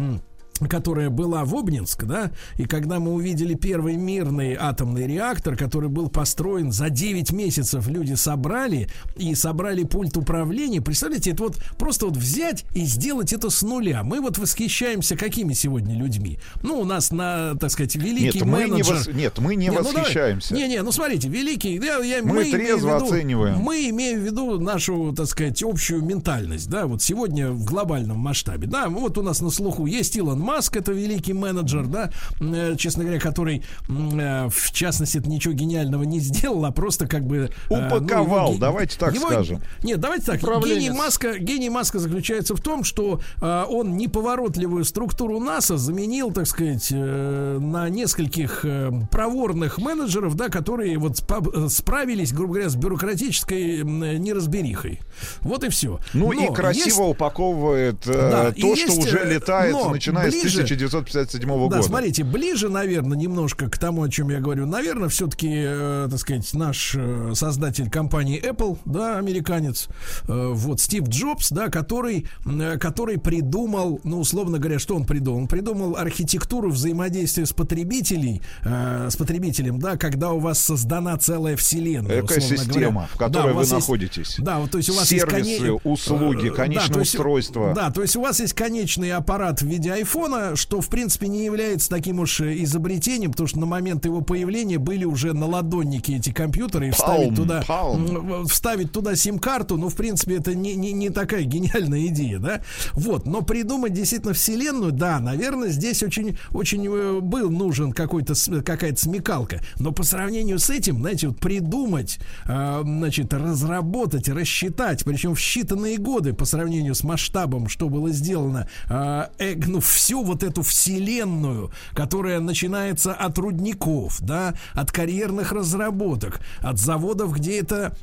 которая 0.68 1.10
была 1.10 1.44
в 1.44 1.54
Обнинск, 1.54 2.04
да, 2.04 2.30
и 2.56 2.64
когда 2.64 2.98
мы 3.00 3.12
увидели 3.12 3.54
первый 3.54 3.96
мирный 3.96 4.54
атомный 4.58 5.06
реактор, 5.06 5.56
который 5.56 5.88
был 5.88 6.08
построен 6.08 6.72
за 6.72 6.90
9 6.90 7.32
месяцев, 7.32 7.86
люди 7.88 8.14
собрали 8.14 8.88
и 9.16 9.34
собрали 9.34 9.84
пульт 9.84 10.16
управления. 10.16 10.80
Представляете, 10.80 11.30
это 11.32 11.44
вот 11.44 11.56
просто 11.78 12.06
вот 12.06 12.16
взять 12.16 12.64
и 12.74 12.84
сделать 12.84 13.32
это 13.32 13.50
с 13.50 13.62
нуля. 13.62 14.02
Мы 14.02 14.20
вот 14.20 14.38
восхищаемся 14.38 15.16
какими 15.16 15.52
сегодня 15.52 15.96
людьми. 15.96 16.38
Ну, 16.62 16.80
у 16.80 16.84
нас 16.84 17.10
на, 17.10 17.54
так 17.56 17.70
сказать, 17.70 17.96
великий 17.96 18.38
Нет, 18.40 18.46
мы 18.46 18.58
не 18.64 18.70
менеджер. 18.70 18.94
вос- 18.96 19.12
нет, 19.14 19.38
мы 19.38 19.54
не 19.56 19.68
ну 19.70 19.76
давай. 19.82 19.92
восхищаемся. 19.94 20.54
Не, 20.54 20.68
не, 20.68 20.82
ну 20.82 20.92
смотрите, 20.92 21.28
великий. 21.28 21.74
я- 21.76 21.98
я- 21.98 22.22
Мы 22.22 22.42
имеем 22.42 22.52
трезво 22.58 22.96
виду- 22.96 23.06
оцениваем. 23.06 23.58
Мы 23.58 23.88
имеем 23.90 24.20
в 24.20 24.22
виду 24.22 24.58
нашу, 24.60 25.12
так 25.16 25.26
сказать, 25.26 25.62
общую 25.62 26.02
ментальность, 26.02 26.68
да, 26.68 26.86
вот 26.86 27.02
сегодня 27.02 27.50
в 27.50 27.64
глобальном 27.64 28.18
масштабе, 28.18 28.66
да, 28.66 28.88
вот 28.88 29.18
у 29.18 29.22
нас 29.22 29.40
на 29.40 29.50
слуху 29.50 29.86
есть 29.86 30.16
Илон 30.16 30.40
Маск, 30.40 30.51
это 30.60 30.92
великий 30.92 31.32
менеджер, 31.32 31.86
да, 31.86 32.10
э, 32.40 32.74
честно 32.76 33.04
говоря, 33.04 33.20
который, 33.20 33.62
э, 33.88 34.48
в 34.48 34.72
частности, 34.72 35.18
это 35.18 35.28
ничего 35.28 35.54
гениального 35.54 36.02
не 36.04 36.20
сделал, 36.20 36.64
а 36.64 36.70
просто 36.70 37.06
как 37.06 37.24
бы... 37.24 37.36
э, 37.36 37.48
ну, 37.70 37.86
Упаковал, 37.86 38.50
его 38.50 38.58
давайте 38.60 38.98
так 38.98 39.16
скажем. 39.16 39.60
Нет, 39.82 40.00
давайте 40.00 40.26
так, 40.26 40.40
гений 40.64 40.90
Маска, 40.90 41.38
гений 41.38 41.70
Маска 41.70 41.98
заключается 41.98 42.54
в 42.54 42.60
том, 42.60 42.84
что 42.84 43.20
э, 43.40 43.64
он 43.68 43.96
неповоротливую 43.96 44.84
структуру 44.84 45.40
НАСА 45.40 45.76
заменил, 45.78 46.32
так 46.32 46.46
сказать, 46.46 46.88
э, 46.90 47.58
на 47.60 47.88
нескольких 47.88 48.64
э, 48.64 48.90
проворных 49.10 49.78
менеджеров, 49.78 50.34
да, 50.34 50.48
которые 50.48 50.98
вот 50.98 51.12
спа- 51.20 51.68
справились, 51.68 52.32
грубо 52.32 52.54
говоря, 52.54 52.68
с 52.70 52.76
бюрократической 52.76 53.80
э, 53.80 53.82
неразберихой. 53.82 55.00
Вот 55.40 55.64
и 55.64 55.68
все. 55.68 55.98
Ну 56.12 56.32
и 56.32 56.52
красиво 56.52 57.04
упаковывает 57.04 58.06
э, 58.06 58.12
Да, 58.12 58.48
и 58.54 58.60
то, 58.60 58.76
что 58.76 58.86
есть, 58.86 58.98
уже 58.98 59.24
летает, 59.24 59.72
но 59.72 59.90
начиная 59.90 60.30
с 60.30 60.34
ближе- 60.42 60.62
1957 60.62 61.48
Да, 61.48 61.76
года. 61.76 61.82
смотрите, 61.82 62.24
ближе, 62.24 62.68
наверное, 62.68 63.16
немножко 63.16 63.68
к 63.70 63.78
тому, 63.78 64.02
о 64.02 64.08
чем 64.08 64.30
я 64.30 64.40
говорю. 64.40 64.66
Наверное, 64.66 65.08
все-таки, 65.08 65.48
э, 65.50 66.08
так 66.10 66.18
сказать, 66.18 66.52
наш 66.54 66.94
э, 66.96 67.32
создатель 67.34 67.90
компании 67.90 68.40
Apple, 68.42 68.78
да, 68.84 69.18
американец, 69.18 69.88
э, 70.28 70.50
вот 70.52 70.80
Стив 70.80 71.08
Джобс, 71.08 71.50
да, 71.50 71.68
который, 71.68 72.26
э, 72.46 72.78
который 72.78 73.18
придумал, 73.18 74.00
ну, 74.04 74.20
условно 74.20 74.58
говоря, 74.58 74.78
что 74.78 74.96
он 74.96 75.04
придумал? 75.04 75.40
Он 75.40 75.48
придумал 75.48 75.96
архитектуру 75.96 76.70
взаимодействия 76.70 77.46
с 77.46 77.52
потребителей, 77.52 78.42
э, 78.64 79.08
с 79.10 79.16
потребителем, 79.16 79.78
да, 79.78 79.96
когда 79.96 80.32
у 80.32 80.38
вас 80.38 80.58
создана 80.58 81.16
целая 81.16 81.56
вселенная. 81.56 82.20
Экосистема, 82.22 83.08
в 83.12 83.16
которой 83.16 83.48
Да, 83.48 83.52
вы 83.54 83.62
есть- 83.62 83.72
находитесь. 83.72 84.36
да, 84.38 84.58
вот 84.58 84.70
то 84.70 84.78
есть 84.78 84.90
у 84.90 84.94
вас 84.94 85.08
Сервисы, 85.08 85.48
есть 85.48 85.60
коне- 85.62 85.80
услуги, 85.84 86.48
э, 86.48 86.50
конечное 86.54 86.94
да, 86.94 87.00
устройство. 87.00 87.72
Да, 87.74 87.90
то 87.90 88.02
есть 88.02 88.16
у 88.16 88.22
вас 88.22 88.40
есть 88.40 88.54
конечный 88.54 89.12
аппарат 89.12 89.60
в 89.62 89.66
виде 89.66 89.90
айфона, 90.22 90.56
что 90.56 90.80
в 90.80 90.88
принципе 90.88 91.28
не 91.28 91.44
является 91.44 91.88
таким 91.88 92.20
уж 92.20 92.40
изобретением, 92.40 93.32
потому 93.32 93.46
что 93.46 93.60
на 93.60 93.66
момент 93.66 94.04
его 94.04 94.20
появления 94.20 94.78
были 94.78 95.04
уже 95.04 95.32
наладонники 95.32 96.12
эти 96.12 96.32
компьютеры 96.32 96.88
и 96.88 96.90
вставить 96.90 97.30
Palm, 97.30 97.36
туда 97.36 97.62
Palm. 97.66 98.46
вставить 98.46 98.92
туда 98.92 99.16
сим-карту, 99.16 99.76
ну 99.76 99.88
в 99.88 99.96
принципе 99.96 100.36
это 100.36 100.54
не, 100.54 100.74
не, 100.74 100.92
не 100.92 101.10
такая 101.10 101.42
гениальная 101.44 102.06
идея, 102.06 102.38
да? 102.38 102.62
Вот, 102.92 103.26
но 103.26 103.42
придумать 103.42 103.92
действительно 103.92 104.32
вселенную, 104.32 104.92
да, 104.92 105.20
наверное, 105.20 105.68
здесь 105.68 106.02
очень 106.02 106.38
очень 106.52 106.86
э, 106.86 107.20
был 107.20 107.50
нужен 107.50 107.92
какой-то 107.92 108.34
какая-то 108.62 109.00
смекалка, 109.00 109.60
но 109.78 109.92
по 109.92 110.02
сравнению 110.02 110.58
с 110.58 110.70
этим, 110.70 111.00
знаете, 111.00 111.28
вот 111.28 111.38
придумать, 111.38 112.18
э, 112.46 112.82
значит, 112.84 113.32
разработать, 113.34 114.28
рассчитать, 114.28 115.04
причем 115.04 115.34
в 115.34 115.38
считанные 115.38 115.98
годы 115.98 116.32
по 116.32 116.44
сравнению 116.44 116.94
с 116.94 117.04
масштабом, 117.04 117.68
что 117.68 117.88
было 117.88 118.10
сделано, 118.10 118.68
э, 118.88 119.26
э, 119.38 119.54
ну, 119.66 119.80
всю 120.12 120.22
вот 120.24 120.42
эту 120.42 120.62
вселенную, 120.62 121.70
которая 121.94 122.38
начинается 122.38 123.14
от 123.14 123.38
рудников, 123.38 124.20
да, 124.20 124.52
от 124.74 124.92
карьерных 124.92 125.52
разработок, 125.52 126.40
от 126.60 126.78
заводов, 126.78 127.32
где 127.32 127.60
это 127.60 127.96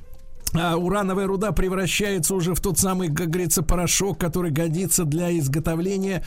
а 0.54 0.76
урановая 0.78 1.28
руда 1.28 1.52
превращается 1.52 2.34
уже 2.36 2.54
в 2.54 2.62
тот 2.62 2.80
самый, 2.80 3.10
как 3.10 3.30
говорится, 3.30 3.62
порошок, 3.62 4.18
который 4.18 4.52
годится 4.52 5.06
для 5.06 5.38
изготовления 5.38 6.24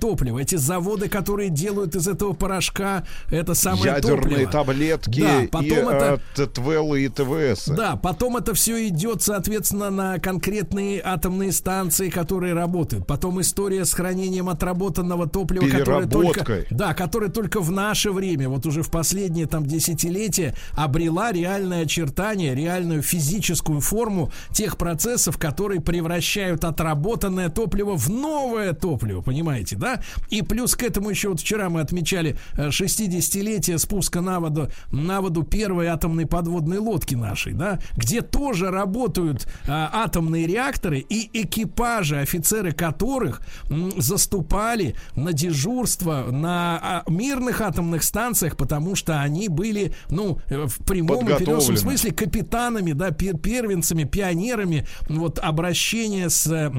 топлива. 0.00 0.38
Эти 0.38 0.56
заводы, 0.56 1.08
которые 1.08 1.50
делают 1.50 1.94
из 1.94 2.08
этого 2.08 2.32
порошка 2.32 3.04
это 3.30 3.54
самое 3.54 3.94
Ядерные 3.94 4.46
топливо. 4.46 4.50
таблетки 4.50 5.20
Да, 5.20 5.42
и 5.42 5.46
потом 5.46 5.88
это... 5.88 6.20
э, 6.36 6.46
ТТВЛ 6.46 6.94
и 6.94 7.08
ТВС. 7.08 7.68
Да, 7.68 7.96
потом 7.96 8.36
это 8.36 8.54
все 8.54 8.88
идет, 8.88 9.22
соответственно, 9.22 9.90
на 9.90 10.18
конкретные 10.18 11.00
атомные 11.04 11.52
станции, 11.52 12.10
которые 12.10 12.54
работают. 12.54 13.06
Потом 13.06 13.40
история 13.40 13.84
с 13.84 13.92
хранением 13.92 14.48
отработанного 14.48 15.28
топлива, 15.28 15.68
которое 15.68 16.06
только, 16.06 16.64
да, 16.70 16.94
которое 16.94 17.28
только 17.28 17.60
в 17.60 17.70
наше 17.70 18.10
время, 18.10 18.48
вот 18.48 18.66
уже 18.66 18.82
в 18.82 18.90
последние 18.90 19.46
там 19.46 19.66
десятилетия, 19.66 20.54
обрела 20.72 21.32
реальное 21.32 21.82
очертание, 21.84 22.54
реальную 22.54 23.02
физическую 23.02 23.59
форму 23.80 24.30
тех 24.52 24.76
процессов, 24.76 25.38
которые 25.38 25.80
превращают 25.80 26.64
отработанное 26.64 27.48
топливо 27.48 27.96
в 27.96 28.08
новое 28.08 28.72
топливо, 28.72 29.20
понимаете, 29.20 29.76
да? 29.76 30.00
И 30.30 30.42
плюс 30.42 30.74
к 30.74 30.82
этому 30.82 31.10
еще 31.10 31.28
вот 31.28 31.40
вчера 31.40 31.68
мы 31.68 31.80
отмечали 31.80 32.36
э, 32.56 32.68
60-летие 32.68 33.78
спуска 33.78 34.20
на 34.20 34.40
воду, 34.40 34.68
на 34.90 35.20
воду 35.20 35.42
первой 35.42 35.86
атомной 35.86 36.26
подводной 36.26 36.78
лодки 36.78 37.14
нашей, 37.14 37.52
да, 37.52 37.78
где 37.96 38.20
тоже 38.22 38.70
работают 38.70 39.46
а, 39.68 39.90
атомные 40.04 40.46
реакторы 40.46 40.98
и 40.98 41.28
экипажи, 41.32 42.18
офицеры 42.18 42.72
которых 42.72 43.42
м, 43.68 43.92
заступали 44.00 44.94
на 45.16 45.32
дежурство 45.32 46.26
на 46.30 46.78
а, 46.82 47.10
мирных 47.10 47.60
атомных 47.60 48.02
станциях, 48.02 48.56
потому 48.56 48.94
что 48.94 49.20
они 49.20 49.48
были, 49.48 49.94
ну, 50.08 50.38
э, 50.48 50.66
в 50.66 50.84
прямом 50.84 51.28
и 51.28 51.38
переносном 51.38 51.76
смысле 51.76 52.12
капитанами, 52.12 52.92
да, 52.92 53.08
пер- 53.10 53.38
первенцами, 53.50 54.04
пионерами 54.04 54.86
вот 55.08 55.40
обращения 55.40 56.30
с 56.30 56.72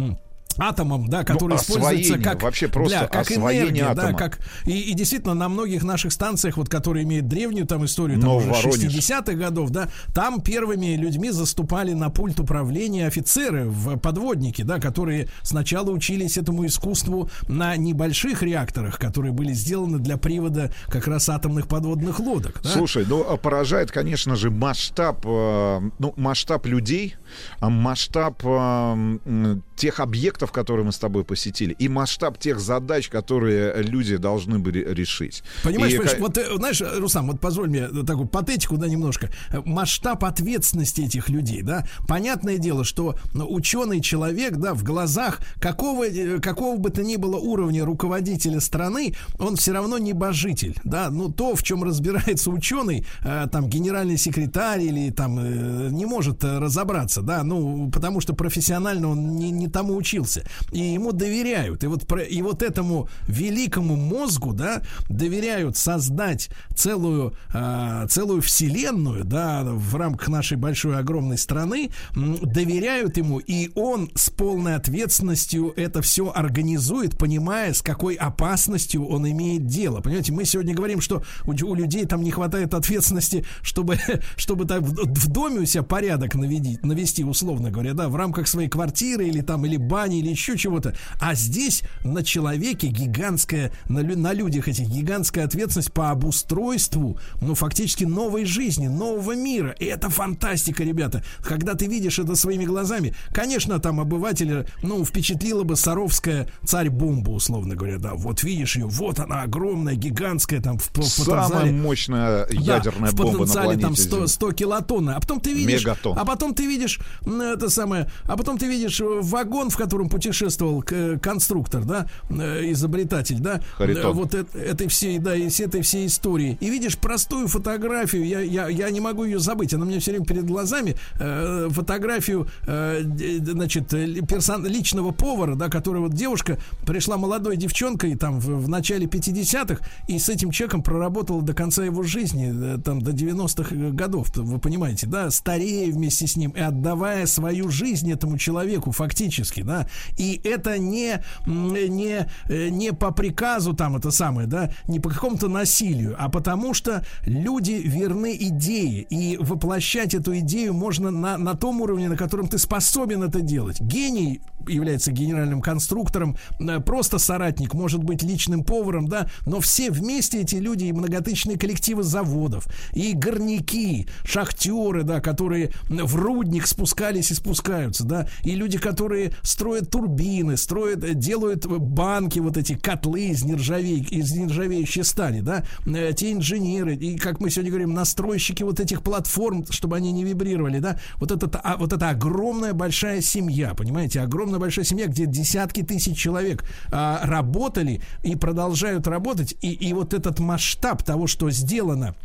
атомом, 0.61 1.07
да, 1.07 1.23
который 1.23 1.57
используется 1.57 1.79
Ну, 1.79 1.85
освоение, 1.88 2.23
как 2.23 2.43
вообще 2.43 2.67
просто 2.67 2.99
да, 3.01 3.07
как 3.07 3.31
энергия, 3.31 3.93
да, 3.93 4.03
атома. 4.03 4.17
как 4.17 4.39
и, 4.65 4.79
и 4.79 4.93
действительно 4.93 5.33
на 5.33 5.49
многих 5.49 5.83
наших 5.83 6.11
станциях, 6.13 6.57
вот 6.57 6.69
которые 6.69 7.03
имеют 7.03 7.27
древнюю 7.27 7.65
там 7.65 7.85
историю, 7.85 8.19
там 8.19 8.35
уже 8.35 8.47
Нововоронеж. 8.47 8.95
60-х 8.95 9.33
годов, 9.33 9.69
да, 9.71 9.89
там 10.13 10.41
первыми 10.41 10.95
людьми 10.95 11.31
заступали 11.31 11.93
на 11.93 12.09
пульт 12.09 12.39
управления 12.39 13.07
офицеры 13.07 13.65
в 13.65 13.97
подводники, 13.97 14.61
да, 14.61 14.79
которые 14.79 15.27
сначала 15.41 15.89
учились 15.91 16.38
этому 16.38 16.65
искусству 16.65 17.29
на 17.47 17.75
небольших 17.77 18.43
реакторах, 18.43 18.99
которые 18.99 19.31
были 19.33 19.53
сделаны 19.53 19.99
для 19.99 20.17
привода 20.17 20.71
как 20.88 21.07
раз 21.07 21.29
атомных 21.29 21.67
подводных 21.67 22.19
лодок. 22.19 22.61
да. 22.63 22.69
Слушай, 22.69 23.05
ну 23.07 23.25
а 23.27 23.38
поражает, 23.38 23.91
конечно 23.91 24.35
же, 24.35 24.51
масштаб, 24.51 25.25
э, 25.25 25.81
ну 25.99 26.13
масштаб 26.17 26.65
людей, 26.65 27.15
а 27.59 27.69
масштаб 27.69 28.41
э, 28.43 29.59
тех 29.82 29.99
объектов, 29.99 30.52
которые 30.52 30.86
мы 30.86 30.91
с 30.91 30.99
тобой 30.99 31.24
посетили, 31.24 31.74
и 31.74 31.90
масштаб 31.90 32.38
тех 32.38 32.60
задач, 32.60 33.10
которые 33.10 33.82
люди 33.82 34.16
должны 34.18 34.60
были 34.60 34.86
решить. 34.88 35.41
Понимаешь, 35.64 35.94
И, 35.94 35.98
понимаешь, 35.98 36.20
вот, 36.20 36.38
э, 36.38 36.56
знаешь, 36.56 36.82
Рустам, 36.99 37.32
вот 37.32 37.40
позволь 37.40 37.70
мне 37.70 37.88
такую 37.88 38.28
патетику, 38.28 38.78
да, 38.78 38.88
немножко. 38.88 39.32
Э, 39.49 39.62
Масштаб 39.66 40.24
ответственности 40.24 41.02
этих 41.02 41.30
людей, 41.30 41.64
да. 41.64 41.88
Понятное 42.08 42.60
дело, 42.60 42.84
что 42.84 43.16
ученый 43.34 44.02
человек, 44.02 44.58
да, 44.58 44.76
в 44.76 44.84
глазах 44.84 45.40
какого, 45.60 46.08
э, 46.08 46.40
какого 46.40 46.78
бы 46.78 46.91
то 46.91 47.02
ни 47.02 47.16
было 47.16 47.38
уровня 47.38 47.84
руководителя 47.84 48.60
страны, 48.60 49.16
он 49.40 49.56
все 49.56 49.72
равно 49.72 49.98
небожитель, 49.98 50.76
да. 50.84 51.10
Ну, 51.10 51.32
то, 51.32 51.56
в 51.56 51.64
чем 51.64 51.84
разбирается 51.84 52.52
ученый, 52.52 53.03
э, 53.24 53.48
там, 53.52 53.68
генеральный 53.68 54.18
секретарь 54.18 54.84
или 54.84 55.10
там, 55.10 55.40
э, 55.40 55.90
не 55.90 56.06
может 56.06 56.44
э, 56.44 56.60
разобраться, 56.60 57.24
да, 57.24 57.44
ну, 57.44 57.90
потому 57.90 58.22
что 58.22 58.36
профессионально 58.36 59.08
он 59.08 59.38
не, 59.38 59.49
не 59.49 59.70
тому 59.72 59.95
учился. 59.95 60.43
И 60.72 60.80
ему 60.80 61.11
доверяют. 61.11 61.84
И 61.84 61.88
вот, 61.88 62.06
про- 62.07 62.23
и 62.23 62.41
вот 62.41 62.61
этому 62.61 63.10
великому 63.27 63.95
мозгу, 63.95 64.53
да, 64.53 64.81
доверяют 65.10 65.77
создать 65.77 66.49
целую, 66.76 67.34
а, 67.53 68.07
целую 68.07 68.41
вселенную, 68.41 69.23
да, 69.23 69.64
в 69.64 69.95
рамках 69.95 70.27
нашей 70.30 70.57
большой 70.57 70.98
огромной 70.98 71.38
страны, 71.38 71.89
доверяют 72.15 73.18
ему, 73.18 73.39
и 73.39 73.72
он 73.76 74.10
с 74.15 74.30
полной 74.30 74.76
ответственностью 74.76 75.73
это 75.76 76.02
все 76.02 76.31
организует, 76.34 77.18
понимая, 77.18 77.73
с 77.73 77.81
какой 77.81 78.15
опасностью 78.15 79.06
он 79.07 79.30
имеет 79.30 79.65
дело. 79.68 80.02
Понимаете, 80.02 80.31
мы 80.34 80.45
сегодня 80.45 80.73
говорим, 80.73 81.02
что 81.02 81.23
у, 81.45 81.52
у 81.52 81.76
людей 81.76 82.06
там 82.06 82.23
не 82.23 82.31
хватает 82.31 82.73
ответственности, 82.73 83.45
чтобы, 83.61 83.98
чтобы 84.35 84.65
так 84.65 84.81
в, 84.81 84.93
в 85.06 85.27
доме 85.30 85.60
у 85.61 85.65
себя 85.65 85.84
порядок 85.84 86.35
наведи- 86.35 86.80
навести, 86.84 87.23
условно 87.23 87.72
говоря, 87.72 87.93
да, 87.93 88.10
в 88.10 88.15
рамках 88.15 88.48
своей 88.48 88.69
квартиры 88.69 89.27
или 89.27 89.41
там, 89.41 89.60
или 89.65 89.77
бани, 89.77 90.19
или 90.19 90.29
еще 90.29 90.57
чего-то. 90.57 90.95
А 91.19 91.35
здесь 91.35 91.83
на 92.03 92.23
человеке 92.23 92.88
гигантская, 92.88 93.71
на, 93.88 93.99
лю- 93.99 94.17
на 94.17 94.33
людях 94.33 94.67
этих 94.67 94.88
гигантская 94.88 95.45
ответственность 95.45 95.93
по 95.93 96.11
обустройству, 96.11 97.17
ну, 97.41 97.55
фактически 97.55 98.03
новой 98.03 98.45
жизни, 98.45 98.88
нового 98.88 99.35
мира. 99.35 99.75
И 99.79 99.85
это 99.85 100.09
фантастика, 100.09 100.83
ребята. 100.83 101.23
Когда 101.41 101.75
ты 101.75 101.88
видишь 101.88 102.19
это 102.19 102.35
своими 102.35 102.65
глазами, 102.65 103.15
конечно, 103.33 103.79
там 103.79 103.99
обывателя, 103.99 104.65
ну, 104.83 105.03
впечатлила 105.05 105.63
бы 105.63 105.75
Саровская 105.75 106.47
царь-бомба, 106.65 107.31
условно 107.31 107.75
говоря, 107.75 107.97
да. 107.97 108.13
Вот 108.13 108.43
видишь 108.43 108.75
ее, 108.75 108.85
вот 108.85 109.19
она 109.19 109.43
огромная, 109.43 109.95
гигантская, 109.95 110.61
там, 110.61 110.77
в, 110.77 110.89
в 110.97 111.03
Самая 111.03 111.71
мощная 111.71 112.45
Да, 112.47 112.53
ядерная 112.53 113.11
в 113.11 113.15
бомба 113.15 113.31
на 113.31 113.38
потенциале 113.39 113.65
планете 113.65 113.81
там 113.88 113.95
100, 113.95 114.15
Земля. 114.15 114.27
100 114.27 114.51
килотонн. 114.53 115.09
А 115.09 115.19
потом 115.19 115.39
ты 115.39 115.53
видишь... 115.53 115.81
Мегатонн. 115.81 116.17
А 116.19 116.25
потом 116.25 116.53
ты 116.53 116.65
видишь 116.65 116.99
это 117.25 117.69
самое... 117.69 118.09
А 118.25 118.38
потом 118.38 118.57
ты 118.57 118.67
видишь 118.67 118.99
э, 119.01 119.19
вагон, 119.41 119.69
в 119.69 119.77
котором 119.77 120.07
путешествовал 120.09 120.81
к- 120.84 121.18
конструктор, 121.19 121.84
да, 121.84 122.07
э, 122.30 122.72
изобретатель, 122.72 123.39
да, 123.39 123.59
Харитон. 123.77 124.11
э, 124.11 124.13
вот 124.13 124.34
эт- 124.35 124.57
этой 124.57 124.88
всей, 124.88 125.19
да, 125.19 125.35
из 125.35 125.59
этой 125.59 125.81
всей 125.81 126.05
истории. 126.05 126.57
И 126.61 126.69
видишь 126.69 126.97
простую 126.97 127.47
фотографию, 127.47 128.26
я, 128.27 128.39
я, 128.41 128.68
я 128.69 128.89
не 128.91 128.99
могу 128.99 129.23
ее 129.23 129.39
забыть, 129.39 129.73
она 129.73 129.85
у 129.85 129.88
меня 129.88 129.99
все 129.99 130.11
время 130.11 130.26
перед 130.26 130.45
глазами, 130.45 130.95
э, 131.19 131.69
фотографию, 131.72 132.47
э, 132.68 133.01
значит, 133.43 133.93
э, 133.93 134.22
персон, 134.27 134.65
личного 134.65 135.11
повара, 135.11 135.55
да, 135.55 135.69
которая 135.69 136.01
вот 136.03 136.13
девушка 136.13 136.57
пришла 136.85 137.18
молодой 137.18 137.57
девчонкой 137.57 138.15
там 138.15 138.39
в, 138.39 138.45
в 138.65 138.69
начале 138.69 139.07
50-х 139.07 139.84
и 140.07 140.19
с 140.19 140.30
этим 140.30 140.51
человеком 140.51 140.84
проработала 140.84 141.41
до 141.41 141.53
конца 141.53 141.84
его 141.84 142.03
жизни, 142.03 142.76
э, 142.76 142.77
там 142.81 143.01
до 143.01 143.11
90-х 143.11 143.76
годов, 143.91 144.27
вы 144.35 144.59
понимаете, 144.59 145.07
да, 145.07 145.31
старея 145.31 145.91
вместе 145.91 146.27
с 146.27 146.35
ним 146.35 146.51
и 146.51 146.59
отдавая 146.59 147.26
свою 147.26 147.69
жизнь 147.69 148.11
этому 148.11 148.38
человеку 148.38 148.91
фактически, 148.91 149.31
да, 149.64 149.88
и 150.18 150.40
это 150.44 150.78
не, 150.78 151.22
не, 151.45 152.28
э, 152.49 152.70
не 152.70 152.94
по 152.94 153.12
приказу 153.12 153.74
там 153.74 153.95
это 153.95 154.12
самое, 154.12 154.48
да, 154.48 154.72
не 154.88 154.99
по 154.99 155.10
какому-то 155.10 155.48
насилию, 155.48 156.16
а 156.18 156.30
потому 156.30 156.74
что 156.74 157.06
люди 157.26 157.82
верны 157.84 158.36
идее, 158.40 159.03
и 159.03 159.38
воплощать 159.38 160.14
эту 160.14 160.38
идею 160.40 160.74
можно 160.74 161.12
на, 161.12 161.38
на 161.38 161.56
том 161.56 161.82
уровне, 161.82 162.10
на 162.10 162.18
котором 162.18 162.48
ты 162.48 162.58
способен 162.58 163.24
это 163.24 163.41
делать. 163.41 163.80
Гений 163.80 164.41
является 164.68 165.12
генеральным 165.12 165.62
конструктором, 165.62 166.38
э, 166.60 166.80
просто 166.80 167.18
соратник 167.18 167.74
может 167.74 168.03
быть 168.03 168.24
личным 168.24 168.64
поваром, 168.64 169.08
да, 169.08 169.28
но 169.45 169.60
все 169.60 169.91
вместе 169.91 170.41
эти 170.41 170.56
люди 170.56 170.86
и 170.86 170.91
многотысячные 170.91 171.58
коллективы 171.58 172.03
заводов, 172.03 172.68
и 172.94 173.14
горняки, 173.14 174.08
шахтеры, 174.24 175.03
да, 175.03 175.20
которые 175.20 175.72
в 175.90 176.16
рудник 176.16 176.68
спускались 176.68 177.32
и 177.32 177.34
спускаются, 177.34 178.03
да, 178.03 178.28
и 178.44 178.56
люди, 178.56 178.78
которые 178.78 179.20
строят 179.43 179.89
турбины, 179.89 180.57
строят, 180.57 181.03
э, 181.03 181.14
делают 181.14 181.65
банки, 181.65 182.39
вот 182.39 182.57
эти 182.57 182.76
котлы 182.76 183.27
из, 183.27 183.43
нержавей, 183.43 184.02
из 184.02 184.31
нержавеющей 184.34 185.03
стали, 185.03 185.41
да, 185.41 185.64
э, 185.85 186.14
те 186.14 186.31
инженеры, 186.31 186.95
и, 186.95 187.18
как 187.18 187.39
мы 187.39 187.49
сегодня 187.49 187.72
говорим, 187.72 187.93
настройщики 187.93 188.64
вот 188.64 188.80
этих 188.80 189.02
платформ, 189.02 189.65
чтобы 189.69 189.98
они 189.98 190.11
не 190.11 190.23
вибрировали, 190.23 190.80
да, 190.80 190.99
вот 191.18 191.31
это, 191.31 191.48
а, 191.64 191.77
вот 191.77 191.93
это 191.93 192.10
огромная 192.10 192.73
большая 192.73 193.22
семья, 193.22 193.73
понимаете, 193.73 194.22
огромная 194.22 194.60
большая 194.60 194.85
семья, 194.85 195.07
где 195.07 195.26
десятки 195.26 195.84
тысяч 195.84 196.18
человек 196.18 196.64
а, 196.91 197.22
работали 197.23 198.02
и 198.23 198.35
продолжают 198.35 199.07
работать, 199.07 199.56
и, 199.61 199.72
и 199.72 199.93
вот 199.93 200.14
этот 200.14 200.39
масштаб 200.39 201.03
того, 201.03 201.27
что 201.27 201.49
сделано, 201.52 202.15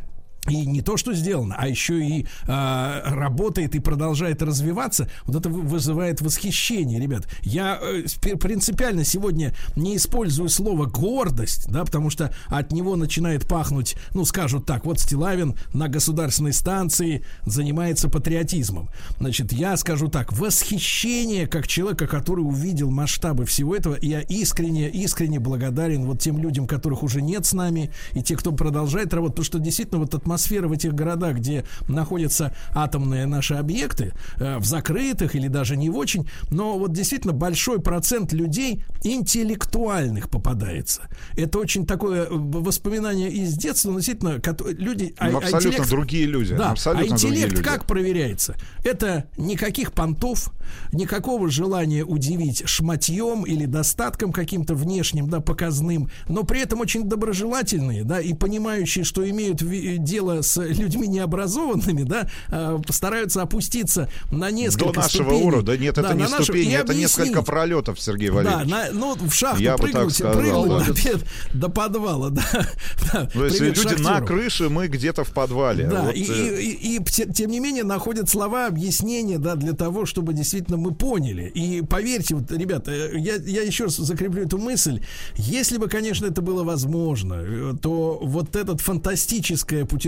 и 0.49 0.65
не 0.65 0.81
то, 0.81 0.97
что 0.97 1.13
сделано, 1.13 1.55
а 1.57 1.67
еще 1.67 2.03
и 2.03 2.27
а, 2.47 3.01
работает 3.05 3.75
и 3.75 3.79
продолжает 3.79 4.41
развиваться, 4.41 5.09
вот 5.25 5.35
это 5.35 5.49
вы- 5.49 5.61
вызывает 5.61 6.21
восхищение, 6.21 6.99
ребят. 6.99 7.27
Я 7.41 7.79
э, 7.81 8.03
принципиально 8.37 9.03
сегодня 9.03 9.53
не 9.75 9.97
использую 9.97 10.49
слово 10.49 10.85
гордость, 10.85 11.69
да, 11.69 11.83
потому 11.85 12.09
что 12.09 12.33
от 12.47 12.71
него 12.71 12.95
начинает 12.95 13.47
пахнуть, 13.47 13.95
ну, 14.13 14.25
скажут 14.25 14.65
так, 14.65 14.85
вот 14.85 14.99
Стилавин 14.99 15.55
на 15.73 15.87
государственной 15.87 16.53
станции 16.53 17.23
занимается 17.45 18.09
патриотизмом. 18.09 18.89
Значит, 19.19 19.51
я 19.51 19.75
скажу 19.77 20.07
так, 20.07 20.33
восхищение 20.33 21.47
как 21.47 21.67
человека, 21.67 22.07
который 22.07 22.41
увидел 22.41 22.89
масштабы 22.91 23.45
всего 23.45 23.75
этого, 23.75 23.97
я 24.01 24.21
искренне, 24.21 24.89
искренне 24.89 25.39
благодарен 25.39 26.05
вот 26.05 26.19
тем 26.19 26.37
людям, 26.39 26.67
которых 26.67 27.03
уже 27.03 27.21
нет 27.21 27.45
с 27.45 27.53
нами, 27.53 27.91
и 28.13 28.21
те, 28.21 28.35
кто 28.35 28.51
продолжает 28.51 29.13
работать, 29.13 29.35
потому 29.35 29.45
что 29.45 29.59
действительно 29.59 29.99
вот 29.99 30.13
атмосфера 30.13 30.36
в 30.67 30.71
этих 30.71 30.93
городах, 30.93 31.37
где 31.37 31.65
находятся 31.87 32.55
атомные 32.73 33.25
наши 33.25 33.55
объекты, 33.55 34.13
э, 34.39 34.57
в 34.57 34.65
закрытых 34.65 35.35
или 35.35 35.47
даже 35.47 35.75
не 35.77 35.89
в 35.89 35.97
очень, 35.97 36.27
но 36.49 36.77
вот 36.77 36.93
действительно 36.93 37.33
большой 37.33 37.79
процент 37.81 38.33
людей 38.33 38.83
интеллектуальных 39.03 40.29
попадается. 40.29 41.03
Это 41.35 41.59
очень 41.59 41.85
такое 41.85 42.25
э, 42.25 42.27
воспоминание 42.31 43.31
из 43.31 43.53
детства, 43.53 43.91
но 43.91 43.97
действительно, 43.99 44.41
люди... 44.77 45.13
а- 45.17 45.29
Ну, 45.29 45.37
а 45.37 45.41
абсолютно 45.41 45.69
интеллект- 45.69 45.89
другие 45.89 46.25
люди. 46.25 46.55
Да, 46.55 46.71
абсолютно 46.71 47.05
а 47.05 47.09
интеллект 47.09 47.61
как 47.63 47.85
проверяется? 47.85 48.55
Это 48.83 49.25
никаких 49.37 49.91
понтов, 49.93 50.51
никакого 50.91 51.49
желания 51.49 52.03
удивить 52.03 52.63
шматьем 52.67 53.43
или 53.43 53.65
достатком 53.65 54.31
каким-то 54.31 54.75
внешним, 54.75 55.29
да, 55.29 55.39
показным, 55.39 56.09
но 56.27 56.43
при 56.43 56.61
этом 56.61 56.81
очень 56.81 57.03
доброжелательные, 57.07 58.03
да, 58.03 58.19
и 58.19 58.33
понимающие, 58.33 59.03
что 59.03 59.27
имеют 59.29 59.61
ви- 59.61 59.97
дело 60.27 60.41
с 60.41 60.57
людьми 60.57 61.07
необразованными, 61.07 62.03
да, 62.03 62.27
э, 62.49 62.79
стараются 62.89 63.41
опуститься 63.41 64.09
на 64.31 64.51
несколько 64.51 64.93
До 64.93 64.99
нашего 65.01 65.23
ступеней. 65.23 65.43
уровня. 65.43 65.65
Да 65.65 65.77
нет, 65.77 65.95
Да, 65.95 66.01
это 66.01 66.13
не 66.13 66.23
на 66.23 66.29
нашу- 66.29 66.43
ступени, 66.43 66.71
и 66.71 66.75
это 66.75 66.93
несколько 66.93 67.41
пролетов, 67.41 67.99
Сергей 67.99 68.29
Да, 68.29 68.33
Валерьевич. 68.35 68.69
на- 68.71 68.89
ну, 68.93 69.15
в 69.15 69.33
шахту 69.33 69.61
Я 69.61 69.77
прыгнуть, 69.77 70.13
сказал, 70.15 70.33
прыгнуть 70.35 70.87
да. 70.87 70.93
пе- 70.93 71.19
до 71.53 71.69
подвала, 71.69 72.29
да. 72.29 72.43
да. 73.13 73.25
То 73.27 73.45
есть 73.45 73.57
Привет 73.57 73.77
люди 73.77 74.01
на 74.01 74.09
шахтеру. 74.09 74.25
крыше, 74.27 74.69
мы 74.69 74.87
где-то 74.87 75.23
в 75.23 75.31
подвале. 75.31 75.87
Да, 75.87 76.03
Вот, 76.03 76.15
и, 76.15 76.23
э, 76.23 76.61
и- 76.61 76.71
и- 76.71 76.95
и 76.97 77.03
те- 77.03 77.31
тем 77.31 77.51
не 77.51 77.59
менее 77.59 77.83
находят 77.83 78.29
слова, 78.29 78.67
объяснения, 78.67 79.37
да, 79.37 79.55
для 79.55 79.73
того, 79.73 80.05
чтобы 80.05 80.33
действительно 80.33 80.77
мы 80.77 80.93
поняли. 80.93 81.51
И 81.53 81.81
поверьте, 81.81 82.35
вот, 82.35 82.51
ребята, 82.51 82.91
э, 82.91 83.17
я, 83.17 83.35
я 83.35 83.61
еще 83.63 83.85
раз 83.85 83.97
закреплю 83.97 84.43
эту 84.45 84.57
мысль. 84.57 85.01
Если 85.35 85.77
бы, 85.77 85.87
конечно, 85.87 86.25
это 86.25 86.41
было 86.41 86.63
возможно, 86.63 87.35
э, 87.39 87.73
то 87.81 88.19
вот 88.21 88.55
это 88.55 88.77
фантастическое 88.77 89.85
путешествие, 89.85 90.06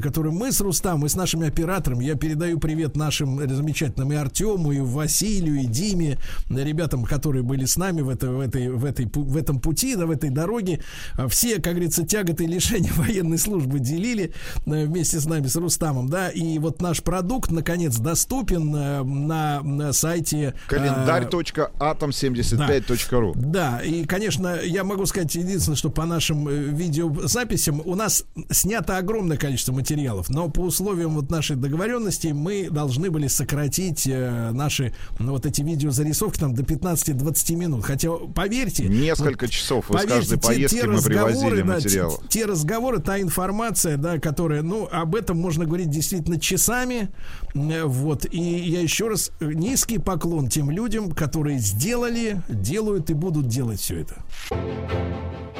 которое 0.00 0.30
мы 0.30 0.52
с 0.52 0.60
Рустам, 0.60 1.04
и 1.06 1.08
с 1.08 1.14
нашими 1.14 1.48
операторами, 1.48 2.04
я 2.04 2.14
передаю 2.14 2.58
привет 2.58 2.96
нашим 2.96 3.38
замечательным 3.48 4.12
и 4.12 4.16
Артему, 4.16 4.72
и 4.72 4.80
Василию, 4.80 5.62
и 5.62 5.66
Диме, 5.66 6.18
ребятам, 6.50 7.04
которые 7.04 7.42
были 7.42 7.64
с 7.64 7.76
нами 7.76 8.00
в, 8.00 8.08
это, 8.08 8.30
в, 8.30 8.40
этой, 8.40 8.68
в, 8.68 8.84
этой, 8.84 9.06
в 9.06 9.36
этом 9.36 9.60
пути, 9.60 9.96
да, 9.96 10.06
в 10.06 10.10
этой 10.10 10.30
дороге. 10.30 10.80
А 11.14 11.28
Все, 11.28 11.56
как 11.56 11.74
говорится, 11.74 12.06
тяготы 12.06 12.44
и 12.44 12.46
лишения 12.46 12.92
военной 12.94 13.38
службы 13.38 13.78
делили 13.78 14.32
э, 14.66 14.86
вместе 14.86 15.20
с 15.20 15.26
нами, 15.26 15.46
с 15.46 15.56
Рустамом, 15.56 16.08
да, 16.08 16.28
и 16.28 16.58
вот 16.58 16.82
наш 16.82 17.02
продукт, 17.02 17.50
наконец, 17.50 17.96
доступен 17.96 18.74
э, 18.74 19.02
на, 19.02 19.62
на 19.62 19.92
сайте... 19.92 20.38
э, 20.38 20.52
Календарь.атом75.ру 20.68 23.34
да, 23.36 23.80
и, 23.82 24.04
конечно, 24.04 24.58
я 24.62 24.84
могу 24.84 25.06
сказать 25.06 25.34
единственное, 25.34 25.76
что 25.76 25.90
по 25.90 26.04
нашим 26.04 26.48
видеозаписям 26.48 27.82
у 27.84 27.94
нас 27.94 28.24
снято 28.50 28.96
огромное 28.96 29.36
количество 29.38 29.72
материалов, 29.72 30.28
но 30.28 30.48
по 30.48 30.60
условиям 30.60 31.14
вот 31.14 31.30
нашей 31.30 31.56
договоренности 31.56 32.28
мы 32.28 32.68
должны 32.70 33.10
были 33.10 33.26
сократить 33.28 34.06
э, 34.06 34.50
наши 34.52 34.92
ну, 35.18 35.32
вот 35.32 35.46
эти 35.46 35.62
видеозарисовки 35.62 36.38
там 36.38 36.54
до 36.54 36.62
15-20 36.62 37.54
минут. 37.56 37.84
Хотя, 37.84 38.10
поверьте... 38.10 38.84
Несколько 38.84 39.48
часов 39.48 39.90
из 39.90 39.96
поверьте, 39.96 40.14
каждой 40.14 40.38
те- 40.38 40.46
поездки 40.46 40.80
те 40.80 40.86
мы 40.86 41.02
привозили 41.02 41.30
разговоры, 41.32 41.58
да, 41.62 41.74
материалы. 41.74 42.16
те- 42.28 42.40
те 42.40 42.46
разговоры, 42.46 42.98
та 43.00 43.20
информация, 43.20 43.96
да, 43.96 44.18
которая, 44.18 44.62
ну, 44.62 44.88
об 44.90 45.14
этом 45.14 45.38
можно 45.38 45.64
говорить 45.64 45.90
действительно 45.90 46.38
часами. 46.40 47.08
Э, 47.54 47.84
Вот. 47.84 48.26
И 48.32 48.40
я 48.40 48.80
еще 48.80 49.08
раз 49.08 49.30
низкий 49.40 49.98
поклон 49.98 50.48
тем 50.48 50.70
людям, 50.70 51.12
которые 51.12 51.58
сделали, 51.58 52.42
делают 52.48 53.10
и 53.10 53.14
будут 53.14 53.48
делать 53.48 53.80
все 53.80 54.00
это. 54.00 54.16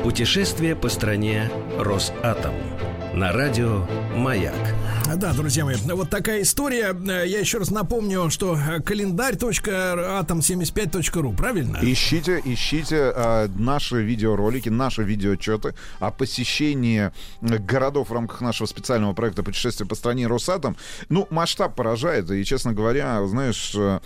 Путешествие 0.03 0.77
по 0.77 0.89
стране 0.89 1.51
Росатом. 1.79 2.55
На 3.19 3.33
радио 3.33 3.85
«Маяк». 4.15 4.55
Да, 5.17 5.33
друзья 5.33 5.65
мои, 5.65 5.75
вот 5.75 6.11
такая 6.11 6.43
история. 6.43 6.95
Я 7.25 7.41
еще 7.41 7.57
раз 7.59 7.71
напомню, 7.71 8.29
что 8.31 8.57
э, 8.57 8.81
календарь.атом75.ру, 8.81 11.33
правильно? 11.33 11.79
Ищите, 11.81 12.41
ищите 12.45 13.13
э, 13.17 13.49
наши 13.57 14.03
видеоролики, 14.03 14.69
наши 14.69 15.03
видеоотчеты 15.03 15.75
о 15.99 16.11
посещении 16.11 17.11
э, 17.41 17.43
городов 17.59 18.11
в 18.11 18.13
рамках 18.13 18.43
нашего 18.43 18.67
специального 18.67 19.15
проекта 19.15 19.43
«Путешествие 19.43 19.89
по 19.89 19.95
стране 19.95 20.27
Росатом». 20.27 20.77
Ну, 21.09 21.27
масштаб 21.31 21.75
поражает, 21.75 22.31
и, 22.31 22.45
честно 22.45 22.75
говоря, 22.75 23.27
знаешь, 23.27 23.75
э, 23.75 24.01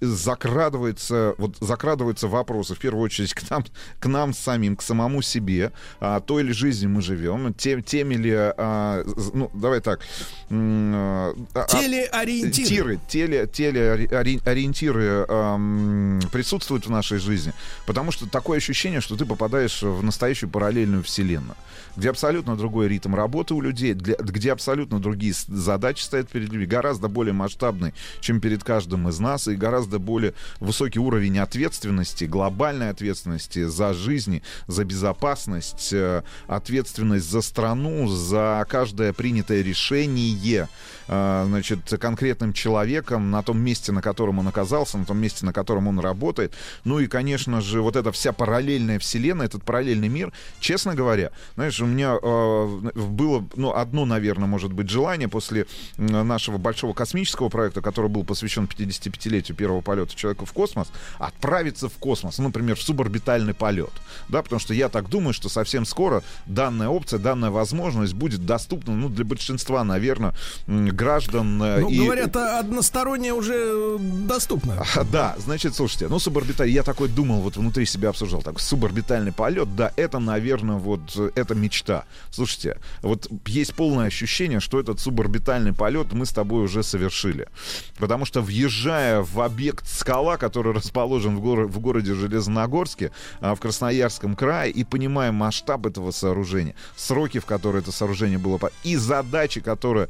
закрадывается, 0.00 1.34
вот, 1.38 1.56
закрадываются 1.60 2.28
вопросы, 2.28 2.76
в 2.76 2.78
первую 2.78 3.02
очередь, 3.02 3.34
к 3.34 3.50
нам, 3.50 3.64
к 3.98 4.06
нам 4.06 4.32
самим, 4.32 4.76
к 4.76 4.82
самому 4.82 5.22
себе, 5.22 5.72
а, 5.98 6.20
той 6.20 6.44
ли 6.44 6.52
жизнью 6.52 6.90
мы 6.90 7.02
живем, 7.02 7.52
тем, 7.54 7.81
теми 7.82 8.14
ли, 8.14 8.32
а, 8.34 9.04
ну, 9.34 9.50
давай 9.54 9.80
так... 9.80 10.00
а, 10.50 11.34
а- 11.54 11.66
Телеориентиры. 11.66 12.98
Тиры, 13.08 13.46
теле, 13.46 13.46
телеориентиры 13.46 15.26
эм, 15.28 16.20
присутствуют 16.32 16.86
в 16.86 16.90
нашей 16.90 17.18
жизни, 17.18 17.52
потому 17.86 18.12
что 18.12 18.28
такое 18.28 18.58
ощущение, 18.58 19.00
что 19.00 19.16
ты 19.16 19.24
попадаешь 19.24 19.82
в 19.82 20.02
настоящую 20.02 20.50
параллельную 20.50 21.02
вселенную, 21.02 21.56
где 21.96 22.10
абсолютно 22.10 22.56
другой 22.56 22.88
ритм 22.88 23.14
работы 23.14 23.54
у 23.54 23.60
людей, 23.60 23.94
для- 23.94 24.16
где 24.16 24.52
абсолютно 24.52 25.00
другие 25.00 25.34
задачи 25.46 26.02
стоят 26.02 26.28
перед 26.28 26.50
людьми, 26.50 26.66
гораздо 26.66 27.08
более 27.08 27.32
масштабные, 27.32 27.92
чем 28.20 28.40
перед 28.40 28.64
каждым 28.64 29.08
из 29.08 29.18
нас, 29.18 29.48
и 29.48 29.56
гораздо 29.56 29.98
более 29.98 30.34
высокий 30.60 30.98
уровень 30.98 31.38
ответственности, 31.38 32.24
глобальной 32.24 32.90
ответственности 32.90 33.64
за 33.64 33.94
жизни, 33.94 34.42
за 34.66 34.84
безопасность, 34.84 35.92
э, 35.92 36.22
ответственность 36.46 37.28
за 37.30 37.42
страну, 37.42 38.08
за 38.08 38.66
каждое 38.68 39.12
принятое 39.12 39.62
решение, 39.62 40.68
э, 41.08 41.44
значит, 41.46 41.80
конкретным 42.00 42.52
человеком 42.52 43.30
на 43.30 43.42
том 43.42 43.60
месте, 43.60 43.92
на 43.92 44.02
котором 44.02 44.38
он 44.38 44.48
оказался, 44.48 44.98
на 44.98 45.04
том 45.04 45.18
месте, 45.18 45.44
на 45.44 45.52
котором 45.52 45.88
он 45.88 45.98
работает. 45.98 46.54
Ну 46.84 47.00
и, 47.00 47.06
конечно 47.06 47.60
же, 47.60 47.80
вот 47.82 47.96
эта 47.96 48.12
вся 48.12 48.32
параллельная 48.32 48.98
вселенная, 48.98 49.46
этот 49.46 49.64
параллельный 49.64 50.08
мир, 50.08 50.32
честно 50.60 50.94
говоря, 50.94 51.30
знаешь, 51.54 51.81
у 51.82 51.86
меня 51.86 52.16
э, 52.22 52.90
было, 52.94 53.44
ну, 53.56 53.72
одно, 53.74 54.04
наверное, 54.04 54.46
может 54.48 54.72
быть, 54.72 54.88
желание 54.88 55.28
после 55.28 55.66
нашего 55.96 56.58
большого 56.58 56.92
космического 56.92 57.48
проекта, 57.48 57.80
который 57.80 58.08
был 58.10 58.24
посвящен 58.24 58.64
55-летию 58.64 59.56
первого 59.56 59.80
полета 59.80 60.14
человека 60.14 60.46
в 60.46 60.52
космос, 60.52 60.88
отправиться 61.18 61.88
в 61.88 61.94
космос, 61.98 62.38
ну, 62.38 62.44
например, 62.44 62.76
в 62.76 62.82
суборбитальный 62.82 63.54
полет. 63.54 63.92
Да, 64.28 64.42
потому 64.42 64.60
что 64.60 64.74
я 64.74 64.88
так 64.88 65.08
думаю, 65.08 65.32
что 65.34 65.48
совсем 65.48 65.84
скоро 65.84 66.22
данная 66.46 66.88
опция, 66.88 67.18
данная 67.18 67.50
возможность 67.50 68.14
будет 68.14 68.44
доступна, 68.46 68.94
ну, 68.94 69.08
для 69.08 69.24
большинства, 69.24 69.84
наверное, 69.84 70.34
граждан. 70.66 71.62
э, 71.62 71.80
Ну, 71.80 71.88
и- 71.88 71.98
говорят, 71.98 72.36
а 72.36 72.60
односторонне 72.60 73.32
уже 73.32 73.54
э, 73.54 73.98
доступно. 74.00 74.84
а, 74.96 75.04
Да, 75.04 75.34
значит, 75.38 75.74
слушайте, 75.74 76.08
ну, 76.08 76.18
суборбитальный, 76.18 76.72
я 76.72 76.82
такой 76.82 77.08
думал, 77.08 77.40
вот 77.40 77.56
внутри 77.56 77.86
себя 77.86 78.10
обсуждал, 78.10 78.42
так, 78.42 78.60
суборбитальный 78.60 79.32
полет, 79.32 79.74
да, 79.76 79.92
это, 79.96 80.18
наверное, 80.18 80.76
вот, 80.76 81.00
э, 81.16 81.30
это 81.34 81.54
мечта. 81.54 81.71
Слушайте, 82.30 82.78
вот 83.02 83.28
есть 83.46 83.74
полное 83.74 84.06
ощущение, 84.06 84.60
что 84.60 84.78
этот 84.78 85.00
суборбитальный 85.00 85.72
полет 85.72 86.12
мы 86.12 86.26
с 86.26 86.30
тобой 86.30 86.64
уже 86.64 86.82
совершили. 86.82 87.48
Потому 87.98 88.24
что, 88.24 88.40
въезжая 88.42 89.22
в 89.22 89.40
объект 89.40 89.86
скала, 89.88 90.36
который 90.36 90.72
расположен 90.72 91.36
в, 91.38 91.44
горо- 91.44 91.66
в 91.66 91.78
городе 91.78 92.14
Железногорске, 92.14 93.10
а, 93.40 93.54
в 93.54 93.60
Красноярском 93.60 94.36
крае, 94.36 94.70
и 94.70 94.84
понимая 94.84 95.32
масштаб 95.32 95.86
этого 95.86 96.10
сооружения, 96.10 96.74
сроки, 96.96 97.38
в 97.38 97.46
которые 97.46 97.82
это 97.82 97.92
сооружение 97.92 98.38
было, 98.38 98.60
и 98.84 98.96
задачи, 98.96 99.60
которые, 99.60 100.08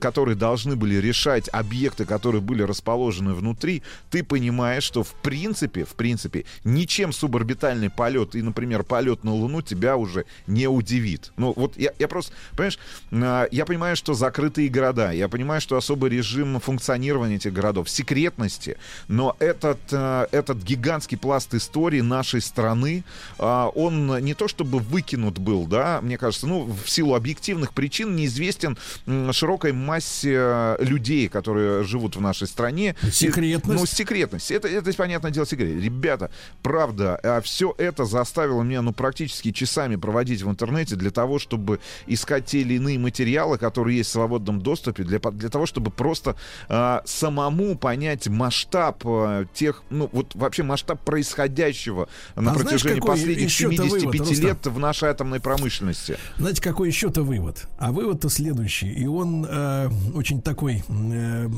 которые 0.00 0.36
должны 0.36 0.76
были 0.76 0.96
решать 0.96 1.48
объекты, 1.52 2.04
которые 2.04 2.40
были 2.40 2.62
расположены 2.62 3.34
внутри, 3.34 3.82
ты 4.10 4.22
понимаешь, 4.22 4.84
что 4.84 5.02
в 5.02 5.14
принципе, 5.14 5.84
в 5.84 5.94
принципе, 5.94 6.44
ничем 6.64 7.12
суборбитальный 7.12 7.90
полет 7.90 8.34
и, 8.34 8.42
например, 8.42 8.84
полет 8.84 9.24
на 9.24 9.34
Луну 9.34 9.62
тебя 9.62 9.96
уже 9.96 10.24
не 10.46 10.68
удивит. 10.68 10.83
Ну, 11.36 11.52
вот 11.56 11.76
я, 11.76 11.92
я 11.98 12.08
просто, 12.08 12.32
понимаешь, 12.52 12.78
а, 13.12 13.48
я 13.50 13.64
понимаю, 13.64 13.96
что 13.96 14.14
закрытые 14.14 14.68
города, 14.68 15.10
я 15.10 15.28
понимаю, 15.28 15.60
что 15.60 15.76
особый 15.76 16.10
режим 16.10 16.60
функционирования 16.60 17.36
этих 17.36 17.52
городов, 17.52 17.88
секретности, 17.88 18.76
но 19.08 19.36
этот, 19.38 19.78
а, 19.92 20.28
этот 20.30 20.58
гигантский 20.62 21.18
пласт 21.18 21.54
истории 21.54 22.00
нашей 22.00 22.40
страны, 22.40 23.04
а, 23.38 23.68
он 23.68 24.24
не 24.24 24.34
то 24.34 24.48
чтобы 24.48 24.78
выкинут 24.78 25.38
был, 25.38 25.66
да, 25.66 26.00
мне 26.02 26.18
кажется, 26.18 26.46
ну, 26.46 26.70
в 26.84 26.88
силу 26.88 27.14
объективных 27.14 27.72
причин 27.72 28.16
неизвестен 28.16 28.76
широкой 29.32 29.72
массе 29.72 30.76
людей, 30.78 31.28
которые 31.28 31.84
живут 31.84 32.16
в 32.16 32.20
нашей 32.20 32.46
стране. 32.46 32.94
Секретность. 33.10 33.78
И, 33.78 33.80
ну, 33.80 33.86
секретность. 33.86 34.50
Это, 34.50 34.68
это, 34.68 34.92
понятное 34.92 35.30
дело, 35.30 35.46
секрет. 35.46 35.82
Ребята, 35.82 36.30
правда, 36.62 37.40
все 37.44 37.74
это 37.78 38.04
заставило 38.04 38.62
меня, 38.62 38.82
ну, 38.82 38.92
практически 38.92 39.50
часами 39.52 39.96
проводить 39.96 40.42
в 40.42 40.50
интернете 40.50 40.73
для 40.82 41.10
того, 41.10 41.38
чтобы 41.38 41.80
искать 42.06 42.46
те 42.46 42.60
или 42.60 42.74
иные 42.74 42.98
материалы, 42.98 43.58
которые 43.58 43.98
есть 43.98 44.10
в 44.10 44.12
свободном 44.12 44.60
доступе, 44.60 45.04
для, 45.04 45.18
для 45.18 45.48
того, 45.48 45.66
чтобы 45.66 45.90
просто 45.90 46.36
а, 46.68 47.02
самому 47.04 47.76
понять 47.76 48.28
масштаб 48.28 49.02
а, 49.04 49.46
тех, 49.54 49.82
ну, 49.90 50.08
вот 50.12 50.34
вообще 50.34 50.62
масштаб 50.62 51.00
происходящего 51.00 52.08
на 52.36 52.50
А 52.50 52.54
знаешь, 52.54 52.60
протяжении 52.62 53.00
какой 53.00 53.10
последних 53.12 53.44
еще-то 53.46 53.76
75 53.76 53.90
вывод, 53.90 54.28
Рустам? 54.28 54.46
лет 54.46 54.66
в 54.66 54.78
нашей 54.78 55.08
атомной 55.08 55.40
промышленности. 55.40 56.16
Знаете, 56.36 56.62
какой 56.62 56.88
еще-то 56.88 57.22
вывод? 57.22 57.66
А 57.78 57.92
вывод-то 57.92 58.28
следующий, 58.28 58.90
и 58.90 59.06
он 59.06 59.46
э, 59.48 59.88
очень 60.14 60.42
такой 60.42 60.82
э, 60.88 61.48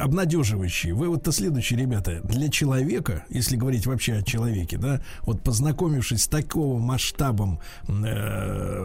обнадеживающий. 0.00 0.92
Вывод-то 0.92 1.32
следующий, 1.32 1.76
ребята. 1.76 2.20
Для 2.24 2.48
человека, 2.48 3.24
если 3.28 3.56
говорить 3.56 3.86
вообще 3.86 4.14
о 4.14 4.22
человеке, 4.22 4.76
да, 4.76 5.00
вот 5.22 5.42
познакомившись 5.42 6.24
с 6.24 6.28
такого 6.28 6.78
масштабом 6.78 7.60
э, 7.88 7.92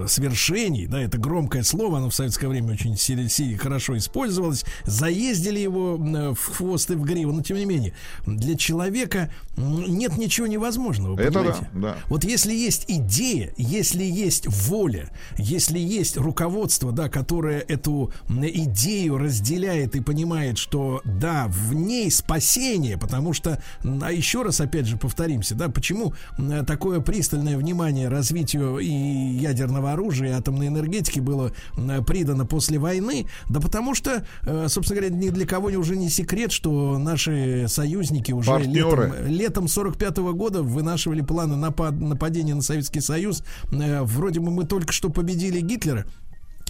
свершений, 0.08 0.88
да, 0.88 1.02
это 1.02 1.18
громкое 1.18 1.64
слово, 1.64 1.98
оно 1.98 2.10
в 2.10 2.16
советское 2.16 2.48
время 2.48 2.74
очень 2.74 2.98
си- 2.98 3.28
си- 3.30 3.56
хорошо 3.56 3.98
использовалось, 3.98 4.64
заездили 4.86 5.60
его 5.60 5.98
э, 5.98 6.34
в 6.34 6.56
хвост 6.58 6.90
и 6.92 6.96
в 6.96 7.02
гриву, 7.04 7.32
но 7.34 7.42
тем 7.42 7.58
не 7.58 7.66
менее, 7.66 7.94
для 8.26 8.56
человека 8.56 9.30
нет 9.58 10.18
ничего 10.18 10.48
невозможного, 10.48 11.20
Это 11.20 11.32
понимаете? 11.40 11.70
да, 11.74 11.80
да. 11.82 11.98
Вот 12.08 12.24
если 12.24 12.54
есть 12.54 12.86
идея, 12.88 13.54
если 13.58 14.04
есть 14.04 14.48
воля, 14.48 15.10
если 15.38 15.80
есть 15.80 16.18
руководство, 16.18 16.92
да, 16.92 17.10
которое 17.10 17.60
эту 17.60 18.12
идею 18.30 19.18
разделяет 19.18 19.96
и 19.96 20.02
понимает, 20.02 20.58
что 20.58 21.02
да, 21.04 21.48
в 21.50 21.74
ней 21.74 22.12
спасение, 22.12 22.98
потому 22.98 23.34
что, 23.34 23.62
а 23.84 24.12
еще 24.12 24.44
раз 24.44 24.62
опять 24.62 24.86
же 24.86 24.98
повторимся, 24.98 25.56
да, 25.56 25.70
почему 25.70 26.14
такое 26.68 27.00
пристальное 27.00 27.58
внимание 27.58 28.08
развитию 28.08 28.80
и 28.80 28.90
ядерного 28.90 29.65
оружия, 29.94 30.30
и 30.30 30.32
атомной 30.34 30.68
энергетики 30.68 31.20
было 31.20 31.52
придано 32.06 32.46
после 32.46 32.78
войны, 32.80 33.28
да 33.50 33.60
потому 33.60 33.96
что, 33.96 34.26
э, 34.44 34.68
собственно 34.70 35.00
говоря, 35.02 35.16
ни 35.16 35.30
для 35.30 35.46
кого 35.46 35.68
уже 35.68 35.96
не 35.96 36.10
секрет, 36.10 36.52
что 36.52 36.98
наши 36.98 37.66
союзники 37.68 38.32
уже 38.32 38.50
Партнеры. 38.52 39.08
летом, 39.08 39.28
летом 39.28 39.68
45 39.68 40.18
года 40.34 40.62
вынашивали 40.64 41.22
планы 41.22 41.56
напад- 41.56 42.00
нападения 42.00 42.56
на 42.56 42.62
Советский 42.62 43.02
Союз. 43.02 43.44
Э, 43.72 44.04
Вроде 44.04 44.40
бы 44.40 44.52
мы 44.52 44.66
только 44.66 44.94
что 44.94 45.10
победили 45.10 45.60
Гитлера. 45.62 46.06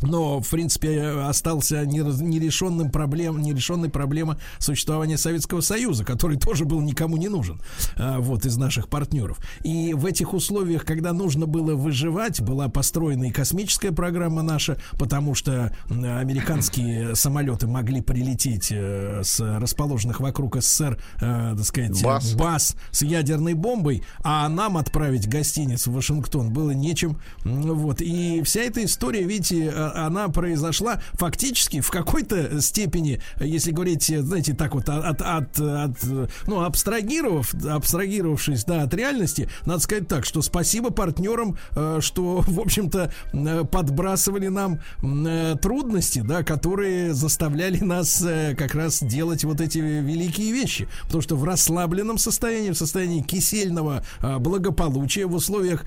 Но, 0.01 0.41
в 0.41 0.49
принципе, 0.49 1.01
остался 1.01 1.85
нерешенным 1.85 2.91
проблем, 2.91 3.41
нерешенной 3.41 3.89
проблема 3.89 4.37
существования 4.59 5.17
Советского 5.17 5.61
Союза, 5.61 6.03
который 6.03 6.37
тоже 6.37 6.65
был 6.65 6.81
никому 6.81 7.17
не 7.17 7.29
нужен, 7.29 7.61
а, 7.95 8.19
вот, 8.19 8.45
из 8.45 8.57
наших 8.57 8.89
партнеров. 8.89 9.39
И 9.63 9.93
в 9.93 10.05
этих 10.05 10.33
условиях, 10.33 10.85
когда 10.85 11.13
нужно 11.13 11.45
было 11.45 11.75
выживать, 11.75 12.41
была 12.41 12.67
построена 12.67 13.25
и 13.25 13.31
космическая 13.31 13.91
программа 13.91 14.41
наша, 14.41 14.77
потому 14.99 15.33
что 15.33 15.75
американские 15.89 17.15
самолеты 17.15 17.67
могли 17.67 18.01
прилететь 18.01 18.69
э, 18.71 19.21
с 19.23 19.39
расположенных 19.39 20.19
вокруг 20.19 20.57
СССР, 20.61 20.99
э, 21.21 21.55
так 21.57 21.65
сказать, 21.65 22.03
Баз. 22.03 22.33
баз 22.33 22.75
с 22.91 23.01
ядерной 23.01 23.53
бомбой, 23.53 24.03
а 24.23 24.47
нам 24.49 24.77
отправить 24.77 25.27
гостиниц 25.27 25.87
в 25.87 25.93
Вашингтон 25.93 26.51
было 26.51 26.71
нечем. 26.71 27.17
Вот. 27.43 28.01
И 28.01 28.41
вся 28.43 28.61
эта 28.61 28.83
история, 28.83 29.23
видите, 29.23 29.71
э, 29.73 29.84
она 29.93 30.29
произошла 30.29 31.01
фактически 31.13 31.81
в 31.81 31.89
какой-то 31.91 32.61
степени, 32.61 33.21
если 33.39 33.71
говорить, 33.71 34.05
знаете, 34.05 34.53
так 34.53 34.73
вот 34.73 34.89
от, 34.89 35.21
от, 35.21 35.59
от 35.59 36.03
ну, 36.47 36.63
абстрагировав, 36.63 37.53
абстрагировавшись, 37.53 38.63
да, 38.65 38.83
от 38.83 38.93
реальности, 38.93 39.49
надо 39.65 39.79
сказать 39.79 40.07
так, 40.07 40.25
что 40.25 40.41
спасибо 40.41 40.91
партнерам, 40.91 41.57
э, 41.75 41.99
что, 42.01 42.43
в 42.47 42.59
общем-то, 42.59 43.11
э, 43.33 43.63
подбрасывали 43.65 44.47
нам 44.47 44.79
э, 45.01 45.55
трудности, 45.61 46.19
да, 46.19 46.43
которые 46.43 47.13
заставляли 47.13 47.79
нас 47.79 48.23
как 48.57 48.75
раз 48.75 49.03
делать 49.03 49.43
вот 49.43 49.61
эти 49.61 49.79
великие 49.79 50.51
вещи. 50.51 50.87
Потому 51.03 51.21
что 51.21 51.35
в 51.35 51.43
расслабленном 51.43 52.17
состоянии, 52.17 52.71
в 52.71 52.77
состоянии 52.77 53.21
кисельного 53.21 54.03
благополучия, 54.39 55.25
в 55.25 55.35
условиях 55.35 55.85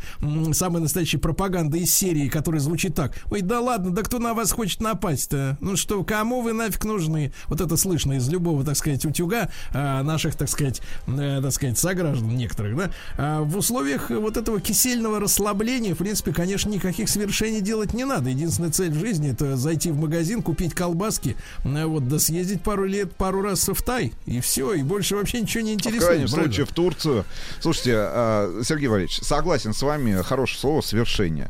самой 0.52 0.82
настоящей 0.82 1.18
пропаганды 1.18 1.78
из 1.78 1.94
серии, 1.94 2.28
которая 2.28 2.60
звучит 2.60 2.94
так. 2.94 3.14
Ой, 3.30 3.42
да 3.42 3.60
ладно, 3.60 3.87
да 3.90 4.02
кто 4.02 4.18
на 4.18 4.34
вас 4.34 4.52
хочет 4.52 4.80
напасть-то? 4.80 5.56
Ну 5.60 5.76
что, 5.76 6.02
кому 6.04 6.40
вы 6.42 6.52
нафиг 6.52 6.84
нужны? 6.84 7.32
Вот 7.46 7.60
это 7.60 7.76
слышно 7.76 8.14
из 8.14 8.28
любого, 8.28 8.64
так 8.64 8.76
сказать, 8.76 9.04
утюга 9.04 9.50
э, 9.72 10.02
наших, 10.02 10.34
так 10.36 10.48
сказать, 10.48 10.80
э, 11.06 11.40
так 11.42 11.52
сказать, 11.52 11.78
сограждан 11.78 12.36
некоторых, 12.36 12.76
да? 12.76 12.90
А 13.16 13.42
в 13.42 13.56
условиях 13.56 14.10
вот 14.10 14.36
этого 14.36 14.60
кисельного 14.60 15.20
расслабления, 15.20 15.94
в 15.94 15.98
принципе, 15.98 16.32
конечно, 16.32 16.70
никаких 16.70 17.08
свершений 17.08 17.60
делать 17.60 17.94
не 17.94 18.04
надо. 18.04 18.30
Единственная 18.30 18.70
цель 18.70 18.90
в 18.90 18.98
жизни 18.98 19.30
это 19.30 19.56
зайти 19.56 19.90
в 19.90 19.96
магазин, 19.98 20.42
купить 20.42 20.74
колбаски, 20.74 21.36
э, 21.64 21.84
вот, 21.84 22.08
да 22.08 22.18
съездить 22.18 22.62
пару 22.62 22.84
лет, 22.84 23.14
пару 23.16 23.42
раз 23.42 23.68
в 23.68 23.82
Тай, 23.82 24.12
и 24.26 24.40
все, 24.40 24.74
и 24.74 24.82
больше 24.82 25.16
вообще 25.16 25.40
ничего 25.40 25.62
не 25.64 25.72
В 25.72 25.74
интересует. 25.74 26.04
крайнем 26.04 26.28
правильно? 26.28 26.52
случае 26.52 26.66
в 26.66 26.72
Турцию. 26.72 27.24
Слушайте, 27.60 27.94
а, 27.96 28.62
Сергей 28.64 28.88
Валерьевич, 28.88 29.20
согласен 29.22 29.72
с 29.74 29.82
вами, 29.82 30.22
хорошее 30.22 30.60
слово 30.60 30.80
«свершение». 30.80 31.48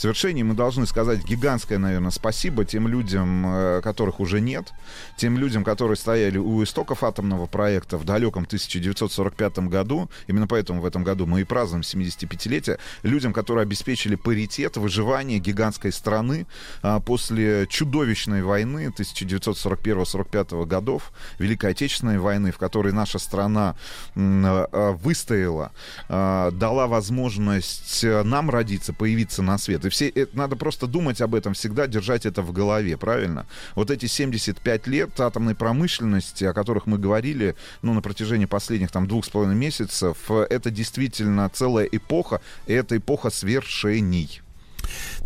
В 0.00 0.02
завершении 0.02 0.42
мы 0.42 0.54
должны 0.54 0.86
сказать 0.86 1.22
гигантское, 1.26 1.76
наверное, 1.76 2.10
спасибо 2.10 2.64
тем 2.64 2.88
людям, 2.88 3.44
э, 3.46 3.80
которых 3.82 4.18
уже 4.18 4.40
нет, 4.40 4.72
тем 5.18 5.36
людям, 5.36 5.62
которые 5.62 5.98
стояли 5.98 6.38
у 6.38 6.64
истоков 6.64 7.04
атомного 7.04 7.44
проекта 7.44 7.98
в 7.98 8.04
далеком 8.06 8.44
1945 8.44 9.68
году. 9.68 10.08
Именно 10.26 10.46
поэтому 10.46 10.80
в 10.80 10.86
этом 10.86 11.04
году 11.04 11.26
мы 11.26 11.42
и 11.42 11.44
празднуем 11.44 11.82
75-летие. 11.82 12.78
Людям, 13.02 13.34
которые 13.34 13.64
обеспечили 13.64 14.14
паритет 14.14 14.78
выживания 14.78 15.38
гигантской 15.38 15.92
страны 15.92 16.46
а, 16.80 17.00
после 17.00 17.66
чудовищной 17.66 18.42
войны 18.42 18.90
1941-45 18.96 20.64
годов, 20.64 21.12
Великой 21.38 21.72
Отечественной 21.72 22.18
войны, 22.18 22.52
в 22.52 22.56
которой 22.56 22.94
наша 22.94 23.18
страна 23.18 23.76
м, 24.16 24.44
а, 24.46 24.92
выстояла, 24.92 25.72
а, 26.08 26.52
дала 26.52 26.86
возможность 26.86 28.02
э, 28.02 28.22
нам 28.22 28.48
родиться, 28.48 28.94
появиться 28.94 29.42
на 29.42 29.58
свет. 29.58 29.84
И 29.84 29.89
все 29.90 30.08
это 30.08 30.36
надо 30.36 30.56
просто 30.56 30.86
думать 30.86 31.20
об 31.20 31.34
этом 31.34 31.54
всегда, 31.54 31.86
держать 31.86 32.26
это 32.26 32.42
в 32.42 32.52
голове, 32.52 32.96
правильно? 32.96 33.46
Вот 33.74 33.90
эти 33.90 34.06
75 34.06 34.86
лет 34.86 35.20
атомной 35.20 35.54
промышленности, 35.54 36.44
о 36.44 36.52
которых 36.52 36.86
мы 36.86 36.98
говорили, 36.98 37.56
ну, 37.82 37.94
на 37.94 38.02
протяжении 38.02 38.46
последних 38.46 38.90
там 38.90 39.06
двух 39.06 39.24
с 39.24 39.28
половиной 39.28 39.56
месяцев, 39.56 40.16
э, 40.30 40.46
это 40.48 40.70
действительно 40.70 41.48
целая 41.52 41.86
эпоха, 41.86 42.40
и 42.66 42.72
это 42.72 42.96
эпоха 42.96 43.30
свершений. 43.30 44.40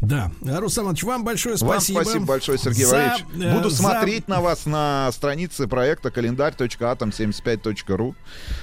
Да. 0.00 0.30
Рустам 0.42 0.84
Иванович, 0.84 1.04
вам 1.04 1.24
большое 1.24 1.56
спасибо. 1.56 1.96
Вам 1.98 2.04
спасибо 2.04 2.26
большое, 2.26 2.58
Сергей 2.58 2.84
За, 2.84 2.96
Валерьевич. 2.96 3.24
э, 3.42 3.56
Буду 3.56 3.70
за- 3.70 3.76
смотреть 3.76 4.28
на 4.28 4.40
вас 4.40 4.66
на 4.66 5.10
странице 5.12 5.66
проекта 5.66 6.10
календарь.атом75.ру. 6.10 8.14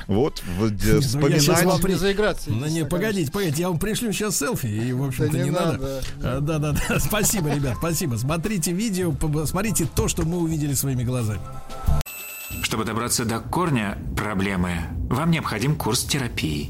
Вот, 0.07 0.41
в- 0.57 0.69
д- 0.69 0.85
Ну, 0.87 0.95
я 0.95 1.01
вспоминать. 1.01 1.63
вам 1.65 1.81
при- 1.81 1.91
Не 1.91 1.97
заиграться. 1.97 2.51
Ну, 2.51 2.65
не, 2.67 2.85
погодите, 2.85 3.31
погодите, 3.31 3.61
я 3.61 3.69
вам 3.69 3.79
пришлю 3.79 4.11
сейчас 4.13 4.37
селфи, 4.37 4.67
и, 4.67 4.93
в 4.93 5.03
общем-то, 5.03 5.31
Да 5.31 5.37
не 5.39 5.43
не, 5.45 5.51
надо. 5.51 5.71
надо. 5.73 6.01
А, 6.23 6.39
Да, 6.41 6.57
да, 6.59 6.71
да. 6.73 6.99
Спасибо, 6.99 7.53
ребят, 7.53 7.77
спасибо. 7.77 8.15
Смотрите 8.15 8.71
видео, 8.71 9.13
смотрите 9.45 9.87
то, 9.95 10.07
что 10.07 10.23
мы 10.23 10.37
увидели 10.37 10.73
своими 10.73 11.03
глазами. 11.03 11.41
Чтобы 12.63 12.85
добраться 12.85 13.25
до 13.25 13.39
корня 13.39 13.97
проблемы, 14.15 14.77
вам 15.09 15.31
необходим 15.31 15.75
курс 15.75 16.03
терапии. 16.03 16.69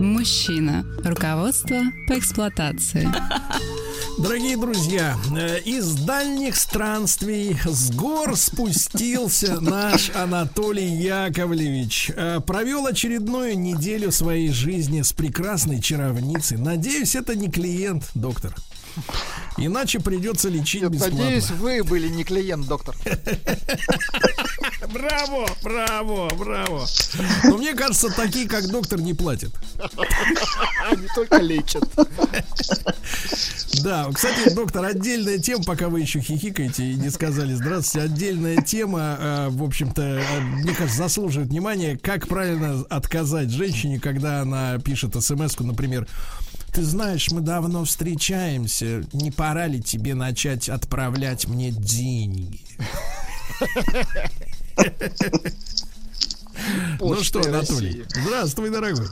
Мужчина. 0.00 0.84
Руководство 1.04 1.80
по 2.06 2.18
эксплуатации. 2.18 3.08
Дорогие 4.18 4.56
друзья, 4.56 5.16
э, 5.36 5.60
из 5.60 5.94
дальних 5.94 6.56
странствий 6.56 7.56
с 7.64 7.92
гор 7.92 8.36
спустился 8.36 9.60
наш 9.60 10.10
Анатолий 10.12 10.88
Яковлевич. 10.88 12.10
Э, 12.16 12.40
Провел 12.44 12.86
очередную 12.86 13.56
неделю 13.56 14.10
своей 14.10 14.50
жизни 14.50 15.02
с 15.02 15.12
прекрасной 15.12 15.80
чаровницей. 15.80 16.58
Надеюсь, 16.58 17.14
это 17.14 17.36
не 17.36 17.48
клиент, 17.48 18.10
доктор. 18.14 18.54
Иначе 19.56 19.98
придется 19.98 20.48
лечить 20.48 20.84
бесплатно. 20.84 21.18
Надеюсь, 21.18 21.50
вы 21.50 21.82
были 21.82 22.08
не 22.08 22.24
клиент, 22.24 22.66
доктор. 22.66 22.94
Браво, 24.92 25.48
браво, 25.62 26.30
браво. 26.36 26.86
Но 27.44 27.58
мне 27.58 27.74
кажется, 27.74 28.08
такие, 28.08 28.48
как 28.48 28.68
доктор, 28.68 29.00
не 29.00 29.14
платят. 29.14 29.50
Они 30.90 31.06
только 31.14 31.38
лечат. 31.38 31.84
Да, 33.82 34.08
кстати, 34.12 34.54
доктор, 34.54 34.84
отдельная 34.84 35.38
тема, 35.38 35.62
пока 35.64 35.88
вы 35.88 36.00
еще 36.00 36.20
хихикаете 36.20 36.84
и 36.84 36.94
не 36.94 37.10
сказали 37.10 37.54
здравствуйте, 37.54 38.06
отдельная 38.06 38.60
тема, 38.60 39.16
э, 39.18 39.48
в 39.50 39.62
общем-то, 39.62 40.02
э, 40.02 40.40
мне 40.40 40.74
кажется, 40.74 40.98
заслуживает 40.98 41.50
внимания, 41.50 41.96
как 41.96 42.26
правильно 42.26 42.84
отказать 42.90 43.50
женщине, 43.50 44.00
когда 44.00 44.40
она 44.40 44.78
пишет 44.78 45.14
смс 45.22 45.58
например, 45.60 46.08
ты 46.78 46.84
знаешь, 46.84 47.28
мы 47.32 47.40
давно 47.40 47.84
встречаемся, 47.84 49.04
не 49.12 49.32
пора 49.32 49.66
ли 49.66 49.82
тебе 49.82 50.14
начать 50.14 50.68
отправлять 50.68 51.48
мне 51.48 51.72
деньги? 51.72 52.60
Ну 57.00 57.20
что, 57.24 57.40
Анатолий, 57.40 58.04
здравствуй, 58.14 58.70
дорогой. 58.70 59.08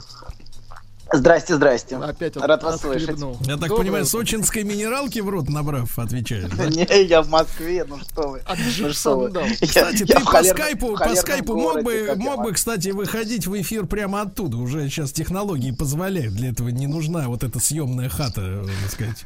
Здрасте, 1.13 1.55
здрасте. 1.55 1.95
Опять 1.95 2.35
он 2.37 2.43
Рад 2.43 2.63
вас 2.63 2.81
слышать. 2.81 3.05
хлебнул. 3.05 3.37
Я 3.41 3.53
так 3.57 3.69
Доброе 3.69 3.77
понимаю, 3.77 4.03
утро. 4.03 4.19
сочинской 4.19 4.63
минералки 4.63 5.19
в 5.19 5.29
рот 5.29 5.47
набрав, 5.49 5.97
отвечаешь, 5.97 6.49
да? 6.51 6.65
Не, 6.69 7.03
я 7.05 7.21
в 7.21 7.29
Москве, 7.29 7.85
ну 7.87 7.97
что 7.99 8.29
вы. 8.29 8.39
От 8.39 8.57
Ну 8.79 8.91
что 8.91 9.17
вы. 9.17 9.31
Кстати, 9.61 10.03
ты 10.05 10.19
по 10.19 10.43
скайпу, 10.43 10.97
по 10.97 11.15
скайпу 11.15 11.55
мог 11.55 11.81
бы, 11.83 12.13
мог 12.17 12.43
бы, 12.43 12.51
кстати, 12.53 12.89
выходить 12.89 13.47
в 13.47 13.59
эфир 13.61 13.85
прямо 13.85 14.21
оттуда. 14.21 14.57
Уже 14.57 14.89
сейчас 14.89 15.11
технологии 15.11 15.71
позволяют. 15.71 16.33
Для 16.33 16.49
этого 16.49 16.69
не 16.69 16.87
нужна 16.87 17.27
вот 17.29 17.43
эта 17.43 17.59
съемная 17.59 18.09
хата, 18.09 18.41
э, 18.41 18.65
так 18.83 18.91
сказать, 18.91 19.25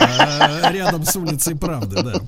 э, 0.00 0.72
рядом 0.72 1.04
с 1.04 1.14
улицей 1.16 1.56
Правды, 1.56 2.02
да. 2.02 2.20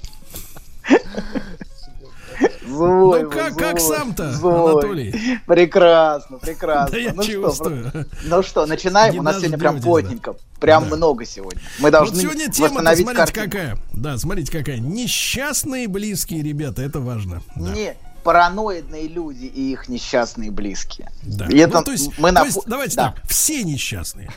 Злой 2.71 3.23
Ну, 3.23 3.29
вы, 3.29 3.35
как- 3.35 3.57
как 3.57 3.81
сам-то. 3.81 4.29
Анатолий? 4.31 5.39
Прекрасно, 5.47 6.39
прекрасно. 6.39 6.91
Да 6.93 6.99
я 6.99 7.13
ну, 7.15 7.23
чувствую. 7.23 7.89
Что, 7.91 8.05
ну 8.25 8.43
что, 8.43 8.67
начинаем? 8.67 9.13
Не 9.15 9.21
У 9.21 9.23
нас 9.23 9.39
сегодня 9.39 9.59
прям 9.59 9.81
плотненько. 9.81 10.35
Прям 10.61 10.89
Да. 10.89 10.97
много 10.97 11.25
сегодня. 11.25 11.61
Мы 11.79 11.91
должны 11.91 12.15
вот 12.15 12.23
сегодня 12.23 12.51
тема, 12.51 12.69
восстановить 12.69 13.03
смотрите, 13.05 13.33
картину. 13.33 13.51
какая. 13.51 13.79
Да, 13.95 14.19
смотрите, 14.19 14.53
какая. 14.53 14.79
Несчастные 14.79 15.89
близкие 15.89 16.43
ребята, 16.43 16.83
это 16.83 17.01
важно. 17.01 17.43
Да. 17.57 17.73
Не, 17.73 17.95
параноидные 18.23 19.09
люди 19.09 19.47
и 19.47 19.73
их 19.73 19.89
несчастные 19.89 20.51
близкие. 20.51 21.11
Да. 21.23 21.47
И 21.47 21.57
это 21.57 21.79
Ну, 21.79 21.85
то 21.85 21.93
есть, 21.93 22.19
мы 22.19 22.31
то 22.33 22.41
напо- 22.43 22.45
есть, 22.47 22.59
давайте 22.67 22.97
да. 22.97 23.13
так, 23.17 23.27
все 23.29 23.63
несчастные. 23.63 24.31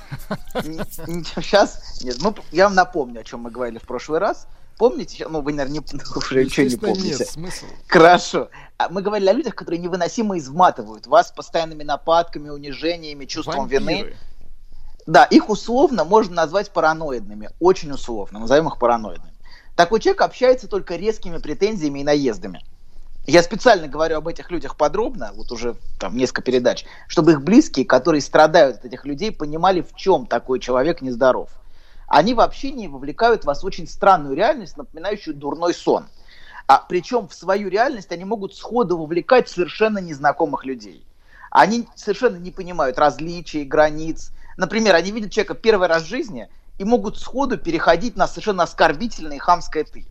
Сейчас, 0.54 2.02
нет, 2.02 2.18
мы, 2.22 2.34
я 2.52 2.66
вам 2.66 2.76
напомню, 2.76 3.22
о 3.22 3.24
чем 3.24 3.42
мы 3.42 3.52
говорили 3.52 3.78
в 3.80 3.84
прошлый 3.84 4.20
раз. 4.20 4.48
Помните? 4.78 5.28
Ну, 5.28 5.42
вы, 5.42 5.54
наверное, 5.54 5.80
не, 5.80 5.98
уже 6.16 6.46
ничего 6.46 6.68
не 6.68 6.76
помните. 6.76 7.18
нет, 7.20 7.28
смысл. 7.28 7.66
Хорошо. 7.88 8.50
А 8.78 8.90
Мы 8.90 9.02
говорили 9.02 9.30
о 9.30 9.34
людях, 9.34 9.56
которые 9.56 9.82
невыносимо 9.82 10.38
изматывают 10.38 11.08
вас 11.08 11.32
постоянными 11.32 11.84
нападками, 11.84 12.50
унижениями, 12.50 13.26
чувством 13.26 13.68
вины. 13.68 13.98
Вампиры. 13.98 14.18
Да, 15.06 15.26
их 15.26 15.50
условно 15.50 16.06
можно 16.06 16.36
назвать 16.36 16.72
параноидными. 16.72 17.50
Очень 17.60 17.92
условно. 17.92 18.40
Назовем 18.40 18.68
их 18.68 18.80
параноидными. 18.80 19.34
Такой 19.76 20.00
человек 20.00 20.22
общается 20.22 20.68
только 20.68 20.96
резкими 20.96 21.38
претензиями 21.38 22.00
и 22.00 22.04
наездами. 22.04 22.64
Я 23.26 23.42
специально 23.42 23.88
говорю 23.88 24.18
об 24.18 24.28
этих 24.28 24.52
людях 24.52 24.76
подробно, 24.76 25.32
вот 25.34 25.52
уже 25.52 25.76
там 25.98 26.18
несколько 26.18 26.42
передач, 26.42 26.86
чтобы 27.08 27.32
их 27.32 27.42
близкие, 27.42 27.86
которые 27.86 28.22
страдают 28.22 28.78
от 28.78 28.86
этих 28.86 29.06
людей, 29.06 29.32
понимали, 29.32 29.82
в 29.82 29.96
чем 29.96 30.26
такой 30.26 30.60
человек 30.60 31.02
нездоров. 31.02 31.50
Они 32.14 32.34
в 32.34 32.40
общении 32.40 32.88
вовлекают 32.88 33.44
вас 33.44 33.64
в 33.64 33.66
очень 33.66 33.88
странную 33.88 34.36
реальность, 34.36 34.78
напоминающую 34.78 35.36
дурной 35.36 35.74
сон. 35.74 36.06
А 36.68 36.78
причем 36.78 37.28
в 37.28 37.34
свою 37.34 37.70
реальность 37.70 38.12
они 38.12 38.24
могут 38.24 38.56
сходу 38.56 38.98
вовлекать 38.98 39.50
совершенно 39.50 39.98
незнакомых 39.98 40.64
людей. 40.64 41.04
Они 41.50 41.88
совершенно 41.96 42.38
не 42.38 42.52
понимают 42.52 43.00
различий, 43.00 43.64
границ, 43.64 44.32
Например, 44.58 44.96
они 44.96 45.12
видят 45.12 45.32
человека 45.32 45.56
первый 45.56 45.88
раз 45.88 46.04
в 46.04 46.08
жизни 46.08 46.50
и 46.78 46.84
могут 46.84 47.20
сходу 47.20 47.58
переходить 47.58 48.16
на 48.16 48.28
совершенно 48.28 48.64
оскорбительное 48.64 49.38
и 49.38 49.40
хамское 49.40 49.84
«ты». 49.84 50.06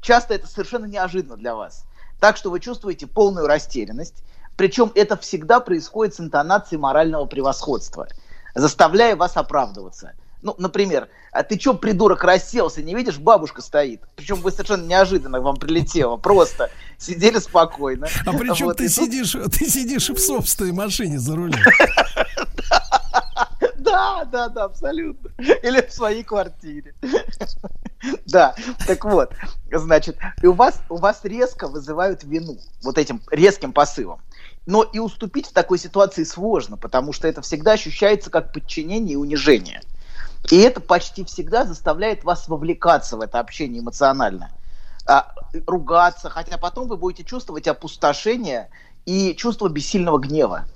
Часто 0.00 0.34
это 0.34 0.46
совершенно 0.46 0.84
неожиданно 0.84 1.36
для 1.36 1.54
вас. 1.54 1.84
Так 2.20 2.36
что 2.36 2.50
вы 2.50 2.60
чувствуете 2.60 3.06
полную 3.06 3.46
растерянность, 3.46 4.22
причем 4.56 4.92
это 4.94 5.16
всегда 5.16 5.60
происходит 5.60 6.14
с 6.14 6.20
интонацией 6.20 6.78
морального 6.78 7.26
превосходства, 7.26 8.08
заставляя 8.54 9.16
вас 9.16 9.36
оправдываться. 9.36 10.12
Ну, 10.46 10.54
например, 10.58 11.08
а 11.32 11.42
ты 11.42 11.58
чё, 11.58 11.74
придурок, 11.74 12.22
расселся, 12.22 12.80
не 12.80 12.94
видишь, 12.94 13.18
бабушка 13.18 13.62
стоит. 13.62 14.02
Причем 14.14 14.36
вы 14.36 14.52
совершенно 14.52 14.86
неожиданно 14.86 15.40
вам 15.40 15.56
прилетело, 15.56 16.18
просто 16.18 16.70
сидели 16.98 17.40
спокойно. 17.40 18.06
А 18.24 18.32
причем 18.32 18.66
Вот, 18.66 18.76
ты 18.76 18.84
тут- 18.84 18.92
сидишь, 18.92 19.32
ты 19.32 19.68
сидишь 19.68 20.08
в 20.08 20.18
собственной 20.18 20.70
машине 20.70 21.18
за 21.18 21.34
рулем. 21.34 21.58
Да, 23.78 24.24
да, 24.24 24.48
да, 24.48 24.64
абсолютно. 24.64 25.30
Или 25.38 25.80
в 25.80 25.92
своей 25.92 26.22
квартире. 26.22 26.94
Да, 28.26 28.54
так 28.86 29.04
вот, 29.04 29.32
значит, 29.72 30.18
и 30.42 30.46
у 30.46 30.52
вас, 30.52 30.80
у 30.90 30.96
вас 30.96 31.20
резко 31.24 31.66
вызывают 31.66 32.22
вину 32.24 32.58
вот 32.82 32.98
этим 32.98 33.20
резким 33.32 33.72
посылом. 33.72 34.20
Но 34.66 34.82
и 34.82 34.98
уступить 34.98 35.46
в 35.46 35.52
такой 35.52 35.78
ситуации 35.78 36.22
сложно, 36.24 36.76
потому 36.76 37.12
что 37.12 37.26
это 37.26 37.40
всегда 37.42 37.72
ощущается 37.72 38.30
как 38.30 38.52
подчинение 38.52 39.14
и 39.14 39.16
унижение. 39.16 39.80
И 40.50 40.58
это 40.58 40.80
почти 40.80 41.24
всегда 41.24 41.64
заставляет 41.64 42.24
вас 42.24 42.48
вовлекаться 42.48 43.16
в 43.16 43.20
это 43.20 43.40
общение 43.40 43.80
эмоционально. 43.80 44.50
А, 45.06 45.32
ругаться, 45.66 46.30
хотя 46.30 46.58
потом 46.58 46.88
вы 46.88 46.96
будете 46.96 47.24
чувствовать 47.24 47.66
опустошение 47.68 48.68
и 49.04 49.34
чувство 49.34 49.68
бессильного 49.68 50.18
гнева 50.18 50.66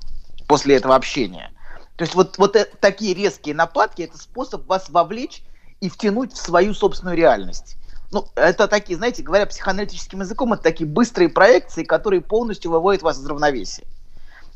после 0.46 0.76
этого 0.76 0.94
общения. 0.94 1.50
То 1.96 2.04
есть 2.04 2.14
вот, 2.14 2.38
вот 2.38 2.56
э- 2.56 2.68
такие 2.80 3.14
резкие 3.14 3.54
нападки– 3.54 4.02
это 4.04 4.16
способ 4.18 4.66
вас 4.66 4.88
вовлечь 4.88 5.42
и 5.80 5.88
втянуть 5.88 6.32
в 6.32 6.38
свою 6.38 6.74
собственную 6.74 7.16
реальность. 7.16 7.76
Ну, 8.10 8.26
это 8.34 8.66
такие, 8.66 8.96
знаете, 8.96 9.22
говоря 9.22 9.46
психоаналитическим 9.46 10.20
языком, 10.20 10.52
это 10.52 10.62
такие 10.62 10.88
быстрые 10.88 11.28
проекции, 11.28 11.84
которые 11.84 12.20
полностью 12.20 12.70
выводят 12.70 13.02
вас 13.02 13.18
из 13.18 13.26
равновесия. 13.26 13.84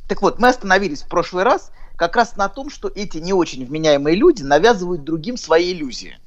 Так 0.08 0.22
вот, 0.22 0.38
мы 0.38 0.48
остановились 0.48 1.02
в 1.02 1.08
прошлый 1.08 1.44
раз 1.44 1.70
как 1.96 2.16
раз 2.16 2.36
на 2.36 2.48
том, 2.48 2.70
что 2.70 2.90
эти 2.94 3.18
не 3.18 3.32
очень 3.32 3.64
вменяемые 3.64 4.16
люди 4.16 4.42
навязывают 4.42 5.04
другим 5.04 5.36
свои 5.36 5.72
иллюзии. 5.72 6.18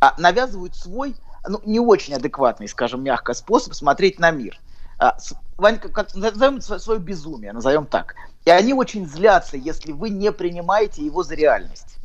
А, 0.00 0.14
навязывают 0.18 0.74
свой, 0.74 1.14
ну, 1.46 1.60
не 1.64 1.80
очень 1.80 2.14
адекватный, 2.14 2.68
скажем 2.68 3.02
мягко, 3.02 3.34
способ 3.34 3.74
смотреть 3.74 4.18
на 4.18 4.30
мир. 4.30 4.58
А, 4.98 5.18
с- 5.18 5.34
Ванька, 5.56 5.88
как, 5.88 6.14
назовем 6.14 6.56
это 6.56 6.78
свое 6.78 6.98
безумие, 6.98 7.52
назовем 7.52 7.86
так. 7.86 8.16
И 8.44 8.50
они 8.50 8.74
очень 8.74 9.06
злятся, 9.08 9.56
если 9.56 9.92
вы 9.92 10.10
не 10.10 10.32
принимаете 10.32 11.04
его 11.04 11.22
за 11.22 11.34
реальность. 11.34 11.96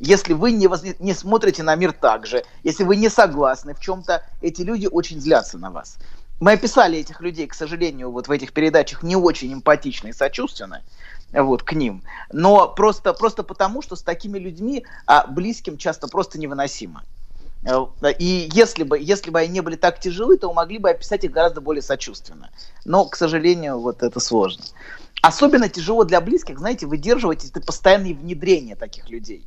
Если 0.00 0.32
вы 0.32 0.52
не, 0.52 0.68
не 1.00 1.14
смотрите 1.14 1.62
на 1.62 1.74
мир 1.74 1.92
так 1.92 2.26
же, 2.26 2.44
если 2.62 2.84
вы 2.84 2.96
не 2.96 3.08
согласны 3.08 3.74
в 3.74 3.80
чем-то, 3.80 4.22
эти 4.40 4.62
люди 4.62 4.86
очень 4.86 5.20
злятся 5.20 5.58
на 5.58 5.70
вас. 5.70 5.96
Мы 6.40 6.52
описали 6.52 6.98
этих 6.98 7.20
людей, 7.20 7.48
к 7.48 7.54
сожалению, 7.54 8.12
вот 8.12 8.28
в 8.28 8.30
этих 8.30 8.52
передачах 8.52 9.02
не 9.02 9.16
очень 9.16 9.52
эмпатично 9.52 10.08
и 10.08 10.12
сочувственно 10.12 10.82
вот, 11.32 11.62
к 11.62 11.72
ним. 11.72 12.02
Но 12.32 12.68
просто, 12.68 13.12
просто 13.12 13.42
потому, 13.42 13.82
что 13.82 13.96
с 13.96 14.02
такими 14.02 14.38
людьми 14.38 14.84
а, 15.06 15.26
близким 15.26 15.76
часто 15.76 16.08
просто 16.08 16.38
невыносимо. 16.38 17.02
Э, 17.64 17.86
И 18.18 18.48
если 18.52 18.84
бы, 18.84 18.98
если 18.98 19.30
бы 19.30 19.40
они 19.40 19.52
не 19.54 19.60
были 19.60 19.76
так 19.76 20.00
тяжелы, 20.00 20.38
то 20.38 20.52
могли 20.52 20.78
бы 20.78 20.90
описать 20.90 21.24
их 21.24 21.32
гораздо 21.32 21.60
более 21.60 21.82
сочувственно. 21.82 22.50
Но, 22.84 23.04
к 23.06 23.16
сожалению, 23.16 23.80
вот 23.80 24.02
это 24.02 24.20
сложно. 24.20 24.64
Особенно 25.22 25.68
тяжело 25.68 26.04
для 26.04 26.20
близких, 26.20 26.58
знаете, 26.58 26.86
выдерживать 26.86 27.44
это 27.44 27.60
постоянное 27.60 28.14
внедрение 28.14 28.76
таких 28.76 29.08
людей. 29.10 29.46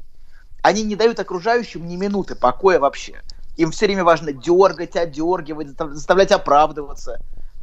Они 0.61 0.83
не 0.83 0.95
дают 0.95 1.19
окружающим 1.19 1.87
ни 1.87 1.95
минуты 1.95 2.35
покоя 2.35 2.79
вообще. 2.79 3.21
Им 3.55 3.71
все 3.71 3.85
время 3.85 4.03
важно 4.03 4.33
дергать, 4.33 4.95
одергивать, 4.95 5.69
застав- 5.69 5.93
заставлять 5.93 6.31
оправдываться. 6.31 7.19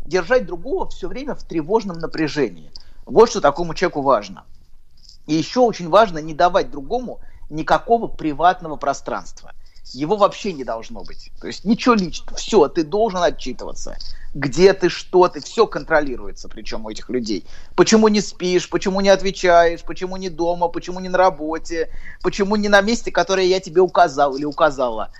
Держать 0.06 0.46
другого 0.46 0.88
все 0.88 1.06
время 1.06 1.34
в 1.34 1.44
тревожном 1.44 1.98
напряжении. 1.98 2.72
Вот 3.09 3.30
что 3.30 3.40
такому 3.40 3.74
человеку 3.74 4.02
важно. 4.02 4.44
И 5.26 5.35
еще 5.35 5.60
очень 5.60 5.89
важно 5.89 6.18
не 6.18 6.35
давать 6.35 6.70
другому 6.70 7.20
никакого 7.48 8.06
приватного 8.06 8.76
пространства. 8.76 9.52
Его 9.94 10.16
вообще 10.16 10.52
не 10.52 10.64
должно 10.64 11.02
быть. 11.02 11.30
То 11.40 11.47
есть 11.47 11.64
ничего 11.64 11.94
личного. 11.94 12.36
Все, 12.36 12.68
ты 12.68 12.85
должен 12.85 13.22
отчитываться. 13.22 13.97
Где 14.35 14.74
ты, 14.74 14.90
что 14.90 15.26
ты, 15.28 15.40
все 15.40 15.66
контролируется, 15.66 16.51
причем 16.51 16.85
у 16.85 16.90
этих 16.90 17.09
людей. 17.09 17.47
Почему 17.74 18.09
не 18.09 18.20
спишь, 18.20 18.68
почему 18.68 19.01
не 19.01 19.09
отвечаешь, 19.09 19.82
почему 19.82 20.18
не 20.18 20.28
дома, 20.28 20.68
почему 20.68 21.01
не 21.01 21.09
на 21.09 21.16
работе, 21.16 21.89
почему 22.22 22.56
не 22.56 22.68
на 22.68 22.82
месте, 22.82 23.10
которое 23.10 23.47
я 23.47 23.59
тебе 23.59 23.80
указал 23.80 24.36
или 24.36 24.44
указала. 24.44 25.10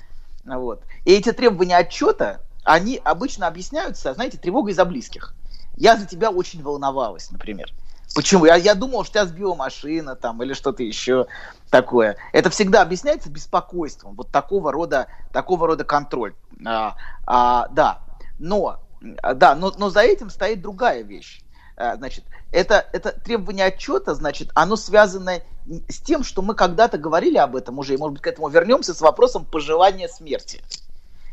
Вот. 0.45 0.83
И 1.07 1.13
эти 1.13 1.33
требования 1.33 1.79
отчета, 1.79 2.43
они 2.65 3.01
обычно 3.03 3.47
объясняются, 3.47 4.13
знаете, 4.13 4.37
тревогой 4.37 4.75
за 4.75 4.85
близких. 4.85 5.35
Я 5.79 5.97
за 5.97 6.07
тебя 6.07 6.31
очень 6.31 6.63
волновалась, 6.63 7.31
например. 7.31 7.73
Почему? 8.15 8.47
Я, 8.47 8.57
я 8.57 8.75
думал, 8.75 9.05
что 9.05 9.15
тебя 9.15 9.27
сбила 9.27 9.55
машина 9.55 10.17
там 10.17 10.43
или 10.43 10.53
что-то 10.53 10.83
еще 10.83 11.27
такое. 11.71 12.17
Это 12.33 12.51
всегда 12.51 12.83
объясняется 12.83 13.31
беспокойством. 13.31 14.15
Вот 14.17 14.31
такого 14.33 14.73
рода, 14.73 15.07
такого 15.33 15.69
рода 15.69 15.85
контроль. 15.85 16.35
А, 16.67 16.97
а, 17.27 17.69
да, 17.69 18.01
но, 18.41 18.81
а, 19.23 19.35
да, 19.35 19.55
но, 19.55 19.73
но 19.79 19.89
за 19.89 20.01
этим 20.01 20.31
стоит 20.31 20.63
другая 20.63 21.03
вещь. 21.03 21.43
А, 21.77 21.95
Значит, 21.95 22.25
это, 22.51 22.85
это 22.93 23.13
требование 23.13 23.67
отчета, 23.67 24.17
значит, 24.17 24.51
оно 24.55 24.75
связано 24.75 25.43
с 25.89 26.01
тем, 26.01 26.25
что 26.25 26.43
мы 26.43 26.57
когда-то 26.57 26.99
говорили 26.99 27.39
об 27.39 27.55
этом 27.55 27.79
уже, 27.79 27.95
и, 27.95 27.99
может 27.99 28.15
быть, 28.15 28.23
к 28.23 28.27
этому 28.27 28.49
вернемся 28.49 28.95
с 28.95 29.01
вопросом 29.01 29.45
пожелания 29.45 30.09
смерти. 30.09 30.61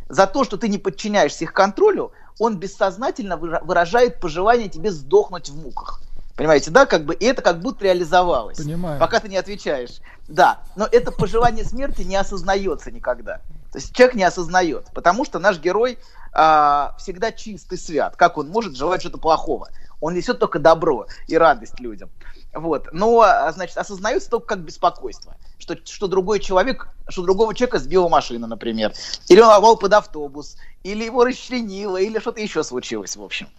За 0.08 0.28
то, 0.28 0.44
что 0.44 0.58
ты 0.58 0.68
не 0.68 0.78
подчиняешься 0.78 1.46
их 1.46 1.54
контролю, 1.54 2.12
он 2.40 2.58
бессознательно 2.58 3.34
выра- 3.34 3.64
выражает 3.64 4.20
пожелание 4.20 4.70
тебе 4.70 4.92
сдохнуть 4.92 5.50
в 5.50 5.56
муках. 5.62 6.02
Понимаете, 6.36 6.70
да, 6.70 6.86
как 6.86 7.06
бы, 7.06 7.16
и 7.16 7.26
это 7.26 7.42
как 7.42 7.62
будто 7.62 7.86
реализовалось. 7.86 8.58
Понимаю. 8.58 9.00
Пока 9.00 9.22
ты 9.22 9.30
не 9.30 9.38
отвечаешь. 9.38 10.02
Да, 10.28 10.64
но 10.76 10.86
это 10.92 11.12
пожелание 11.12 11.64
смерти 11.64 12.02
не 12.02 12.18
осознается 12.18 12.92
никогда. 12.92 13.38
То 13.72 13.80
есть 13.80 13.96
человек 13.96 14.16
не 14.16 14.24
осознает, 14.24 14.88
потому 14.94 15.24
что 15.24 15.40
наш 15.40 15.60
герой 15.60 15.98
а, 16.34 16.94
всегда 16.98 17.32
чист 17.32 17.72
и 17.72 17.78
свят. 17.78 18.18
Как 18.18 18.38
он 18.38 18.50
может 18.50 18.76
желать 18.76 19.02
что-то 19.02 19.18
плохого? 19.18 19.70
Он 20.02 20.14
несет 20.14 20.40
только 20.40 20.60
добро 20.60 21.08
и 21.28 21.38
радость 21.38 21.80
людям. 21.80 22.10
Вот. 22.54 22.88
Но, 22.94 23.22
а, 23.22 23.52
значит, 23.52 23.78
осознается 23.78 24.30
только 24.30 24.48
как 24.48 24.60
беспокойство. 24.60 25.36
Что, 25.58 25.78
что 25.84 26.08
другой 26.08 26.40
человек, 26.40 26.88
что 27.10 27.24
другого 27.24 27.54
человека 27.54 27.80
сбила 27.80 28.08
машина, 28.08 28.48
например. 28.48 28.94
Или 29.28 29.42
он 29.42 29.50
попал 29.50 29.78
под 29.78 29.94
автобус, 29.94 30.58
или 30.84 31.04
его 31.04 31.26
расчленило, 31.26 31.98
или 31.98 32.20
что-то 32.20 32.42
еще 32.42 32.64
случилось, 32.64 33.16
в 33.16 33.24
общем. 33.24 33.50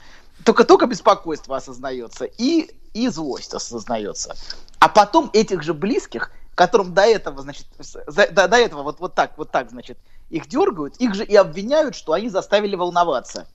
Только, 0.45 0.65
только 0.65 0.87
беспокойство 0.87 1.57
осознается 1.57 2.25
и, 2.25 2.71
и 2.95 3.09
злость 3.09 3.55
осознается. 3.55 4.37
А 4.79 4.89
потом 4.89 5.31
этих 5.33 5.63
же 5.63 5.75
близких, 5.75 6.31
которым 6.55 6.95
до 6.95 7.03
этого, 7.03 7.43
значит, 7.43 7.67
до, 8.07 8.49
до 8.49 8.57
этого 8.57 8.83
вот, 8.83 9.01
вот 9.01 9.15
так, 9.15 9.37
вот 9.37 9.51
так, 9.51 9.71
значит, 9.71 9.99
их 10.31 10.49
дергают, 10.49 10.97
их 10.97 11.15
же 11.15 11.25
и 11.25 11.35
обвиняют, 11.37 11.95
что 11.95 12.13
они 12.13 12.29
заставили 12.29 12.77
волноваться. 12.77 13.47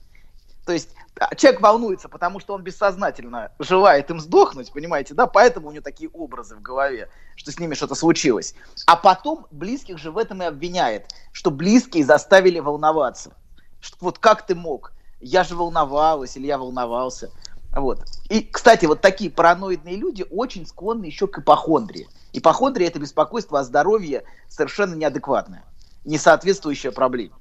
То 0.64 0.72
есть 0.72 0.90
а, 1.18 1.34
человек 1.34 1.60
волнуется, 1.60 2.08
потому 2.08 2.40
что 2.40 2.54
он 2.54 2.62
бессознательно 2.62 3.52
желает 3.58 4.10
им 4.10 4.20
сдохнуть, 4.20 4.72
понимаете, 4.72 5.14
да, 5.14 5.26
поэтому 5.26 5.68
у 5.68 5.72
него 5.72 5.82
такие 5.82 6.08
образы 6.10 6.56
в 6.56 6.62
голове, 6.62 7.08
что 7.36 7.50
с 7.50 7.58
ними 7.58 7.74
что-то 7.74 7.94
случилось. 7.94 8.54
А 8.86 8.96
потом 8.96 9.46
близких 9.50 9.98
же 9.98 10.10
в 10.10 10.18
этом 10.18 10.42
и 10.42 10.46
обвиняет, 10.46 11.12
что 11.32 11.50
близкие 11.50 12.04
заставили 12.04 12.60
волноваться. 12.60 13.34
Что 13.80 13.96
вот 14.00 14.18
как 14.18 14.46
ты 14.46 14.54
мог? 14.54 14.92
Я 15.20 15.44
же 15.44 15.56
волновалась 15.56 16.36
или 16.36 16.46
я 16.46 16.58
волновался. 16.58 17.30
Вот. 17.74 18.04
И, 18.28 18.42
кстати, 18.42 18.86
вот 18.86 19.00
такие 19.00 19.30
параноидные 19.30 19.96
люди 19.96 20.24
очень 20.30 20.66
склонны 20.66 21.06
еще 21.06 21.26
к 21.26 21.38
ипохондрии. 21.38 22.08
Ипохондрия– 22.32 22.88
это 22.88 22.98
беспокойство 22.98 23.60
о 23.60 23.64
здоровье 23.64 24.24
совершенно 24.48 24.94
неадекватное, 24.94 25.64
не 26.04 26.18
соответствующее 26.18 26.92
проблеме. 26.92 27.32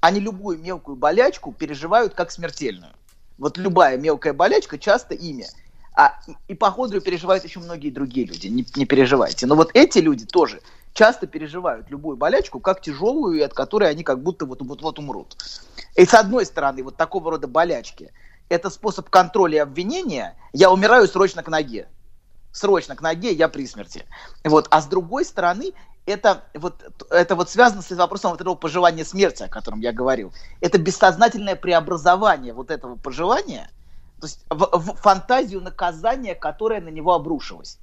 Они 0.00 0.20
любую 0.20 0.58
мелкую 0.58 0.96
болячку 0.96 1.52
переживают 1.52 2.14
как 2.14 2.30
смертельную. 2.30 2.92
Вот 3.38 3.58
любая 3.58 3.96
мелкая 3.98 4.32
болячка 4.32 4.78
часто 4.78 5.14
имя. 5.14 5.46
А 5.94 6.18
и- 6.26 6.52
ипохондрию 6.52 7.02
переживают 7.02 7.44
еще 7.44 7.60
многие 7.60 7.90
другие 7.90 8.26
люди, 8.26 8.48
не, 8.48 8.66
не 8.76 8.84
переживайте. 8.84 9.46
Но 9.46 9.54
вот 9.54 9.70
эти 9.74 9.98
люди 9.98 10.26
тоже 10.26 10.60
часто 10.92 11.26
переживают 11.26 11.90
любую 11.90 12.16
болячку 12.16 12.60
как 12.60 12.82
тяжелую, 12.82 13.38
и 13.38 13.42
от 13.42 13.54
которой 13.54 13.88
они 13.88 14.04
как 14.04 14.22
будто 14.22 14.46
вот, 14.46 14.60
вот, 14.62 14.82
вот 14.82 14.98
умрут. 14.98 15.36
И 15.94 16.04
с 16.04 16.14
одной 16.14 16.44
стороны, 16.44 16.82
вот 16.82 16.96
такого 16.96 17.30
рода 17.30 17.48
болячки– 17.48 18.12
это 18.48 18.70
способ 18.70 19.10
контроля 19.10 19.56
и 19.56 19.60
обвинения. 19.60 20.36
Я 20.52 20.70
умираю 20.70 21.08
срочно 21.08 21.42
к 21.42 21.48
ноге. 21.48 21.88
Срочно 22.52 22.94
к 22.94 23.02
ноге, 23.02 23.32
я 23.32 23.48
при 23.48 23.66
смерти. 23.66 24.04
Вот. 24.44 24.68
А 24.70 24.80
с 24.80 24.86
другой 24.86 25.24
стороны, 25.24 25.72
это 26.06 26.44
вот, 26.54 26.82
это 27.10 27.34
вот 27.34 27.50
связано 27.50 27.82
с 27.82 27.90
вопросом 27.90 28.30
вот 28.30 28.40
этого 28.40 28.54
пожелания 28.54 29.04
смерти, 29.04 29.42
о 29.42 29.48
котором 29.48 29.80
я 29.80 29.92
говорил. 29.92 30.32
Это 30.60 30.78
бессознательное 30.78 31.56
преобразование 31.56 32.52
вот 32.52 32.70
этого 32.70 32.96
пожелания, 32.96 33.70
то 34.20 34.26
есть 34.26 34.40
в, 34.48 34.68
в 34.72 34.96
фантазию 34.96 35.60
наказания, 35.60 36.34
которое 36.34 36.80
на 36.80 36.88
него 36.88 37.12
обрушилось. 37.12 37.78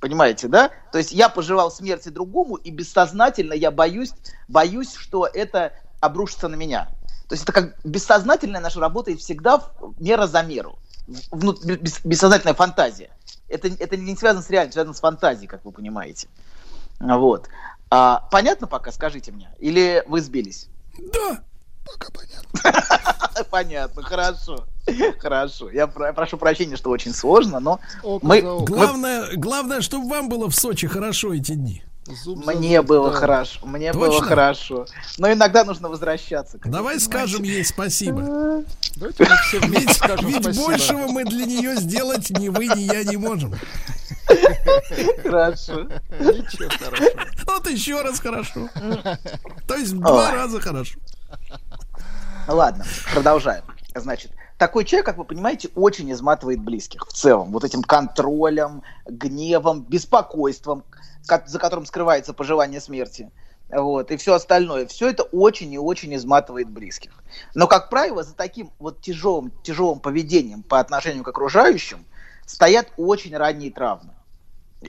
Понимаете, 0.00 0.48
да? 0.48 0.70
То 0.92 0.98
есть 0.98 1.12
я 1.12 1.28
пожелал 1.28 1.70
смерти 1.70 2.08
другому, 2.08 2.56
и 2.56 2.70
бессознательно 2.70 3.54
я 3.54 3.70
боюсь, 3.70 4.12
боюсь, 4.48 4.94
что 4.94 5.26
это 5.26 5.72
обрушится 6.00 6.48
на 6.48 6.54
меня. 6.54 6.88
То 7.28 7.34
есть 7.34 7.42
это 7.44 7.52
как 7.52 7.76
бессознательная 7.84 8.60
наша 8.60 8.80
работает 8.80 9.20
всегда 9.20 9.62
мера 9.98 10.26
за 10.26 10.42
меру. 10.42 10.78
Вну- 11.30 11.56
бес- 11.64 12.00
бессознательная 12.04 12.54
фантазия. 12.54 13.10
Это, 13.48 13.68
это 13.68 13.96
не 13.96 14.16
связано 14.16 14.42
с 14.42 14.50
реальностью, 14.50 14.74
связано 14.74 14.94
с 14.94 15.00
фантазией, 15.00 15.48
как 15.48 15.64
вы 15.64 15.72
понимаете. 15.72 16.28
Вот. 17.00 17.48
А, 17.90 18.26
понятно 18.30 18.66
пока, 18.66 18.92
скажите 18.92 19.30
мне? 19.32 19.50
Или 19.58 20.02
вы 20.06 20.20
сбились? 20.20 20.68
Да. 21.12 21.40
Понятно, 23.50 24.02
хорошо. 24.02 24.66
Хорошо. 25.18 25.70
Я 25.70 25.86
про- 25.86 26.12
прошу 26.12 26.38
прощения, 26.38 26.76
что 26.76 26.90
очень 26.90 27.12
сложно, 27.12 27.60
но 27.60 27.80
мы... 28.22 28.40
Главное, 28.64 29.36
главное, 29.36 29.80
чтобы 29.80 30.08
вам 30.08 30.28
было 30.28 30.48
в 30.48 30.54
Сочи 30.54 30.86
хорошо 30.86 31.34
эти 31.34 31.52
дни. 31.52 31.82
Мне 32.06 32.82
было 32.82 33.10
хорошо, 33.12 33.60
мне 33.64 33.92
было 33.92 34.08
Точно? 34.08 34.26
хорошо. 34.26 34.86
Но 35.16 35.32
иногда 35.32 35.64
нужно 35.64 35.88
возвращаться. 35.88 36.58
Давай 36.58 36.70
понимаете. 36.70 37.04
скажем 37.04 37.42
ей 37.42 37.64
спасибо. 37.64 38.64
Давайте 38.96 39.24
мы 39.24 39.36
все 39.48 39.60
вместе 39.60 39.86
Ведь, 39.86 39.96
скажем 39.96 40.26
ведь 40.26 40.42
спасибо. 40.42 40.66
большего 40.66 41.06
мы 41.08 41.24
для 41.24 41.46
нее 41.46 41.76
сделать 41.76 42.30
ни 42.30 42.48
вы, 42.48 42.66
ни 42.66 42.80
я 42.80 43.04
не 43.04 43.16
можем. 43.16 43.54
Хорошо. 45.22 45.88
Ничего 46.20 46.68
хорошего. 46.78 47.24
Вот 47.46 47.70
еще 47.70 48.02
раз 48.02 48.20
хорошо. 48.20 48.68
То 49.66 49.74
есть 49.74 49.92
в 49.92 49.98
два 50.00 50.30
раза 50.30 50.60
хорошо. 50.60 50.98
Ладно, 52.46 52.84
продолжаем. 53.12 53.64
Значит, 53.94 54.32
такой 54.58 54.84
человек, 54.84 55.06
как 55.06 55.18
вы 55.18 55.24
понимаете, 55.24 55.68
очень 55.74 56.10
изматывает 56.12 56.60
близких 56.60 57.06
в 57.06 57.12
целом. 57.12 57.52
Вот 57.52 57.64
этим 57.64 57.82
контролем, 57.82 58.82
гневом, 59.06 59.82
беспокойством, 59.82 60.84
ко- 61.26 61.44
за 61.46 61.58
которым 61.58 61.86
скрывается 61.86 62.32
пожелание 62.32 62.80
смерти. 62.80 63.30
Вот, 63.70 64.10
и 64.10 64.16
все 64.16 64.34
остальное. 64.34 64.86
Все 64.86 65.08
это 65.08 65.22
очень 65.24 65.72
и 65.72 65.78
очень 65.78 66.14
изматывает 66.14 66.68
близких. 66.68 67.12
Но, 67.54 67.66
как 67.66 67.90
правило, 67.90 68.22
за 68.22 68.34
таким 68.34 68.70
вот 68.78 69.00
тяжелым, 69.00 69.52
тяжелым 69.62 70.00
поведением 70.00 70.62
по 70.62 70.78
отношению 70.80 71.24
к 71.24 71.28
окружающим 71.28 72.04
стоят 72.46 72.88
очень 72.96 73.36
ранние 73.36 73.72
травмы. 73.72 74.12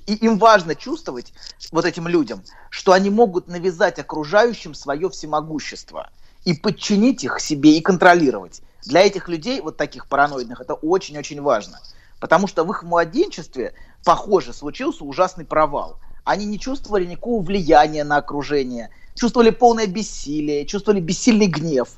И 0.05 0.13
им 0.15 0.37
важно 0.37 0.75
чувствовать, 0.75 1.33
вот 1.71 1.85
этим 1.85 2.07
людям, 2.07 2.43
что 2.69 2.91
они 2.91 3.09
могут 3.09 3.47
навязать 3.47 3.97
окружающим 3.97 4.73
свое 4.73 5.09
всемогущество 5.09 6.09
и 6.43 6.53
подчинить 6.53 7.23
их 7.23 7.39
себе 7.39 7.77
и 7.77 7.81
контролировать. 7.81 8.61
Для 8.85 9.01
этих 9.01 9.29
людей, 9.29 9.61
вот 9.61 9.77
таких 9.77 10.07
параноидных, 10.07 10.61
это 10.61 10.73
очень-очень 10.73 11.41
важно. 11.41 11.79
Потому 12.19 12.47
что 12.47 12.63
в 12.63 12.71
их 12.71 12.83
младенчестве, 12.83 13.73
похоже, 14.03 14.53
случился 14.53 15.03
ужасный 15.03 15.45
провал. 15.45 15.97
Они 16.23 16.45
не 16.45 16.59
чувствовали 16.59 17.05
никакого 17.05 17.43
влияния 17.43 18.03
на 18.03 18.17
окружение, 18.17 18.89
чувствовали 19.15 19.49
полное 19.49 19.87
бессилие, 19.87 20.65
чувствовали 20.65 20.99
бессильный 20.99 21.47
гнев. 21.47 21.89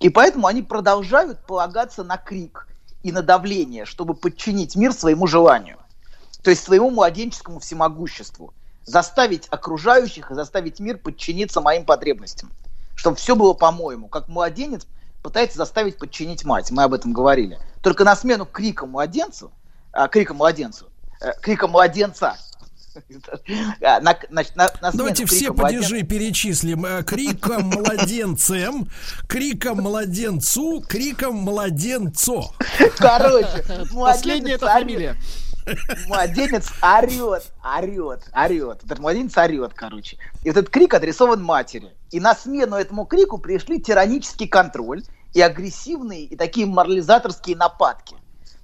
И 0.00 0.08
поэтому 0.08 0.46
они 0.46 0.62
продолжают 0.62 1.46
полагаться 1.46 2.02
на 2.02 2.16
крик 2.16 2.68
и 3.02 3.12
на 3.12 3.22
давление, 3.22 3.84
чтобы 3.84 4.14
подчинить 4.14 4.76
мир 4.76 4.92
своему 4.92 5.26
желанию 5.26 5.78
то 6.42 6.50
есть 6.50 6.64
своему 6.64 6.90
младенческому 6.90 7.60
всемогуществу, 7.60 8.52
заставить 8.84 9.46
окружающих 9.50 10.30
и 10.30 10.34
заставить 10.34 10.80
мир 10.80 10.98
подчиниться 10.98 11.60
моим 11.60 11.84
потребностям, 11.84 12.50
чтобы 12.96 13.16
все 13.16 13.36
было 13.36 13.52
по-моему, 13.52 14.08
как 14.08 14.28
младенец 14.28 14.86
пытается 15.22 15.58
заставить 15.58 15.98
подчинить 15.98 16.44
мать, 16.44 16.70
мы 16.70 16.82
об 16.82 16.94
этом 16.94 17.12
говорили. 17.12 17.58
Только 17.80 18.04
на 18.04 18.14
смену 18.16 18.44
крика 18.46 18.86
младенцу, 18.86 19.52
а, 19.92 20.08
крика 20.08 20.34
младенцу, 20.34 20.86
э, 21.20 21.32
крика 21.40 21.68
младенца, 21.68 22.36
а, 23.82 24.00
на, 24.00 24.16
на- 24.30 24.44
на 24.80 24.92
Давайте 24.92 25.24
все 25.26 25.46
крика 25.46 25.52
младенца- 25.52 25.62
падежи 25.62 26.02
перечислим. 26.02 26.84
Э, 26.84 27.02
Криком 27.02 27.62
младенцем, 27.70 28.88
криком 29.28 29.78
младенцу, 29.80 30.82
криком 30.86 31.36
младенцо. 31.36 32.52
Короче, 32.98 33.64
Последняя 33.94 34.54
это 34.54 34.66
фамилия. 34.66 35.16
Младенец 36.08 36.70
орет, 36.82 37.52
орет, 37.64 38.30
орет. 38.34 38.84
Этот 38.84 38.98
младенец 38.98 39.36
орет, 39.36 39.72
короче. 39.74 40.16
И 40.42 40.48
вот 40.48 40.56
этот 40.56 40.70
крик 40.70 40.94
адресован 40.94 41.42
матери. 41.42 41.92
И 42.10 42.20
на 42.20 42.34
смену 42.34 42.76
этому 42.76 43.04
крику 43.06 43.38
пришли 43.38 43.80
тиранический 43.80 44.48
контроль 44.48 45.04
и 45.34 45.40
агрессивные, 45.40 46.24
и 46.24 46.36
такие 46.36 46.66
морализаторские 46.66 47.56
нападки. 47.56 48.16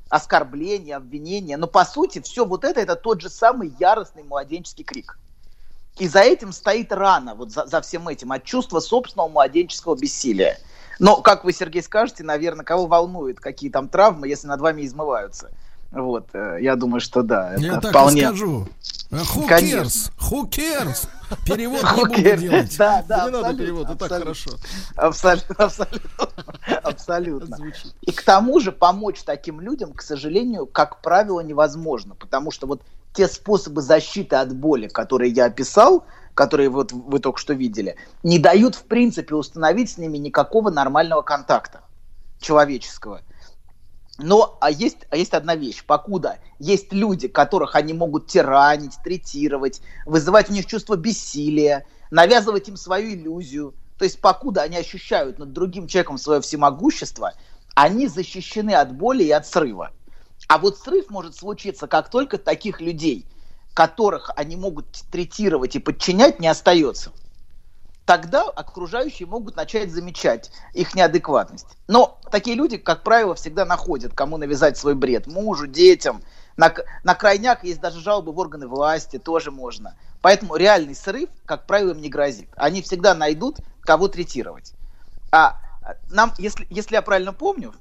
Оскорбления, 0.08 0.96
обвинения. 0.96 1.56
Но 1.56 1.66
по 1.66 1.84
сути 1.84 2.20
все 2.20 2.44
вот 2.44 2.64
это, 2.64 2.80
это 2.80 2.96
тот 2.96 3.20
же 3.20 3.28
самый 3.28 3.72
яростный 3.78 4.22
младенческий 4.22 4.84
крик. 4.84 5.18
И 5.98 6.06
за 6.06 6.20
этим 6.20 6.52
стоит 6.52 6.92
рана, 6.92 7.34
вот 7.34 7.50
за, 7.50 7.66
за 7.66 7.80
всем 7.80 8.08
этим, 8.08 8.30
от 8.30 8.44
чувства 8.44 8.80
собственного 8.80 9.28
младенческого 9.28 9.96
бессилия. 9.96 10.58
Но, 11.00 11.20
как 11.22 11.44
вы, 11.44 11.52
Сергей, 11.52 11.82
скажете, 11.82 12.22
наверное, 12.24 12.64
кого 12.64 12.86
волнует, 12.86 13.40
какие 13.40 13.70
там 13.70 13.88
травмы, 13.88 14.28
если 14.28 14.46
над 14.46 14.60
вами 14.60 14.82
измываются. 14.82 15.50
Вот, 15.90 16.28
э, 16.34 16.58
я 16.60 16.76
думаю, 16.76 17.00
что 17.00 17.22
да, 17.22 17.54
это 17.54 17.62
Я 17.62 17.74
так 17.80 17.84
и 17.84 17.88
вполне... 17.88 18.26
скажу. 18.26 18.68
Э, 19.10 19.16
cares? 19.48 20.12
Who 20.18 20.50
cares? 20.50 21.08
Перевод 21.46 21.82
не 21.82 22.04
буду 22.04 22.40
делать. 22.40 22.76
Да, 22.76 23.04
да, 23.08 23.24
Не 23.24 23.30
надо 23.30 23.56
перевод, 23.56 23.90
и 23.90 23.96
так 23.96 24.08
хорошо. 24.08 24.50
Абсолютно, 24.96 25.54
абсолютно, 25.64 26.10
абсолютно. 26.82 27.56
Звучит. 27.56 27.94
И 28.02 28.12
к 28.12 28.22
тому 28.22 28.60
же 28.60 28.72
помочь 28.72 29.22
таким 29.22 29.60
людям, 29.60 29.92
к 29.92 30.02
сожалению, 30.02 30.66
как 30.66 31.00
правило, 31.00 31.40
невозможно, 31.40 32.14
потому 32.14 32.50
что 32.50 32.66
вот 32.66 32.82
те 33.14 33.26
способы 33.26 33.80
защиты 33.80 34.36
от 34.36 34.54
боли, 34.54 34.88
которые 34.88 35.32
я 35.32 35.46
описал, 35.46 36.04
которые 36.34 36.68
вот 36.68 36.92
вы 36.92 37.18
только 37.18 37.38
что 37.38 37.54
видели, 37.54 37.96
не 38.22 38.38
дают 38.38 38.74
в 38.74 38.84
принципе 38.84 39.34
установить 39.34 39.90
с 39.90 39.98
ними 39.98 40.18
никакого 40.18 40.70
нормального 40.70 41.22
контакта 41.22 41.80
человеческого. 42.40 43.22
Но 44.18 44.58
а 44.60 44.70
есть, 44.70 44.98
а 45.10 45.16
есть 45.16 45.32
одна 45.32 45.54
вещь. 45.54 45.84
Покуда 45.84 46.38
есть 46.58 46.92
люди, 46.92 47.28
которых 47.28 47.76
они 47.76 47.92
могут 47.92 48.26
тиранить, 48.26 48.98
третировать, 49.02 49.80
вызывать 50.06 50.50
у 50.50 50.52
них 50.52 50.66
чувство 50.66 50.96
бессилия, 50.96 51.86
навязывать 52.10 52.68
им 52.68 52.76
свою 52.76 53.14
иллюзию. 53.14 53.74
То 53.96 54.04
есть 54.04 54.20
покуда 54.20 54.62
они 54.62 54.76
ощущают 54.76 55.38
над 55.38 55.52
другим 55.52 55.86
человеком 55.86 56.18
свое 56.18 56.40
всемогущество, 56.40 57.34
они 57.74 58.08
защищены 58.08 58.72
от 58.72 58.92
боли 58.92 59.22
и 59.22 59.30
от 59.30 59.46
срыва. 59.46 59.92
А 60.48 60.58
вот 60.58 60.78
срыв 60.78 61.10
может 61.10 61.36
случиться, 61.36 61.86
как 61.86 62.10
только 62.10 62.38
таких 62.38 62.80
людей, 62.80 63.24
которых 63.72 64.30
они 64.34 64.56
могут 64.56 64.86
третировать 65.12 65.76
и 65.76 65.78
подчинять, 65.78 66.40
не 66.40 66.48
остается 66.48 67.12
тогда 68.08 68.44
окружающие 68.44 69.28
могут 69.28 69.54
начать 69.56 69.92
замечать 69.92 70.50
их 70.72 70.94
неадекватность. 70.94 71.66
Но 71.88 72.18
такие 72.30 72.56
люди, 72.56 72.78
как 72.78 73.02
правило, 73.02 73.34
всегда 73.34 73.66
находят, 73.66 74.14
кому 74.14 74.38
навязать 74.38 74.78
свой 74.78 74.94
бред. 74.94 75.26
Мужу, 75.26 75.66
детям. 75.66 76.22
На, 76.56 76.72
на 77.04 77.14
крайняк 77.14 77.64
есть 77.64 77.82
даже 77.82 78.00
жалобы 78.00 78.32
в 78.32 78.38
органы 78.38 78.66
власти, 78.66 79.18
тоже 79.18 79.50
можно. 79.50 79.94
Поэтому 80.22 80.56
реальный 80.56 80.94
срыв, 80.94 81.28
как 81.44 81.66
правило, 81.66 81.90
им 81.90 82.00
не 82.00 82.08
грозит. 82.08 82.48
Они 82.56 82.80
всегда 82.80 83.14
найдут, 83.14 83.58
кого 83.82 84.08
третировать. 84.08 84.72
А 85.30 85.60
нам, 86.10 86.32
если, 86.38 86.66
если 86.70 86.94
я 86.94 87.02
правильно 87.02 87.34
помню, 87.34 87.74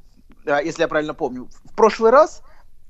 а, 0.45 0.61
если 0.61 0.81
я 0.81 0.89
правильно 0.89 1.13
помню, 1.13 1.47
в 1.63 1.73
прошлый 1.73 2.11
раз 2.11 2.41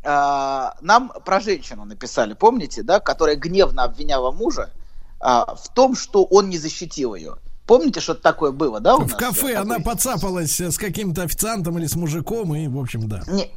а, 0.04 0.76
нам 0.82 1.14
про 1.24 1.40
женщину 1.40 1.86
написали, 1.86 2.34
помните, 2.34 2.82
да, 2.82 3.00
которая 3.00 3.36
гневно 3.36 3.84
обвиняла 3.84 4.32
мужа 4.32 4.72
а, 5.20 5.56
в 5.56 5.74
том, 5.74 5.96
что 5.96 6.24
он 6.26 6.50
не 6.50 6.58
защитил 6.58 7.16
ее. 7.16 7.36
Помните, 7.66 8.00
что 8.00 8.16
такое 8.16 8.52
было, 8.52 8.80
да, 8.80 8.96
у 8.96 9.00
В 9.02 9.08
нас? 9.10 9.14
кафе 9.18 9.54
Такой- 9.54 9.56
она 9.56 9.80
подцапалась 9.80 10.60
э, 10.62 10.72
с 10.72 10.78
каким-то 10.78 11.24
официантом 11.24 11.78
или 11.78 11.86
с 11.86 11.96
мужиком, 11.96 12.56
и, 12.56 12.68
в 12.68 12.80
общем, 12.80 13.10
да. 13.10 13.22
Не, 13.28 13.52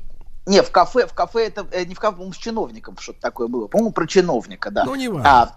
не, 0.47 0.63
в 0.63 0.71
кафе, 0.73 1.07
в 1.07 1.13
кафе 1.15 1.47
это 1.47 1.67
э, 1.71 1.85
не 1.85 1.95
в 1.95 2.01
кафе, 2.01 2.15
по-моему, 2.17 2.33
с 2.33 2.39
чиновником 2.39 2.97
что-то 2.99 3.21
такое 3.21 3.47
было. 3.47 3.69
По-моему, 3.69 3.93
про 3.93 4.07
чиновника, 4.07 4.71
да. 4.73 4.85
Ну, 4.85 4.97
не 4.97 5.09
важно. 5.09 5.31
А, 5.31 5.55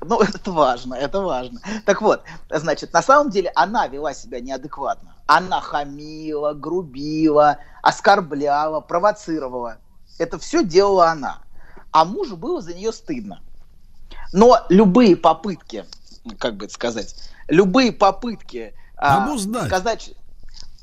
ну, 0.00 0.20
это 0.22 0.50
важно, 0.50 0.94
это 0.94 1.20
важно. 1.20 1.60
Так 1.84 2.00
вот, 2.00 2.22
значит, 2.48 2.92
на 2.94 3.02
самом 3.02 3.30
деле 3.30 3.52
она 3.54 3.86
вела 3.86 4.14
себя 4.14 4.40
неадекватно. 4.40 5.14
Она 5.26 5.60
хамила, 5.60 6.54
грубила, 6.54 7.58
оскорбляла, 7.82 8.80
провоцировала. 8.80 9.76
Это 10.18 10.38
все 10.38 10.64
делала 10.64 11.10
она. 11.10 11.40
А 11.90 12.06
мужу 12.06 12.36
было 12.38 12.62
за 12.62 12.72
нее 12.72 12.92
стыдно. 12.92 13.40
Но 14.32 14.58
любые 14.68 15.16
попытки, 15.16 15.84
как 16.38 16.56
бы 16.56 16.66
это 16.66 16.74
сказать, 16.74 17.14
любые 17.48 17.92
попытки 17.92 18.74
а, 18.96 19.24
Обуздать. 19.24 19.66
сказать, 19.66 20.10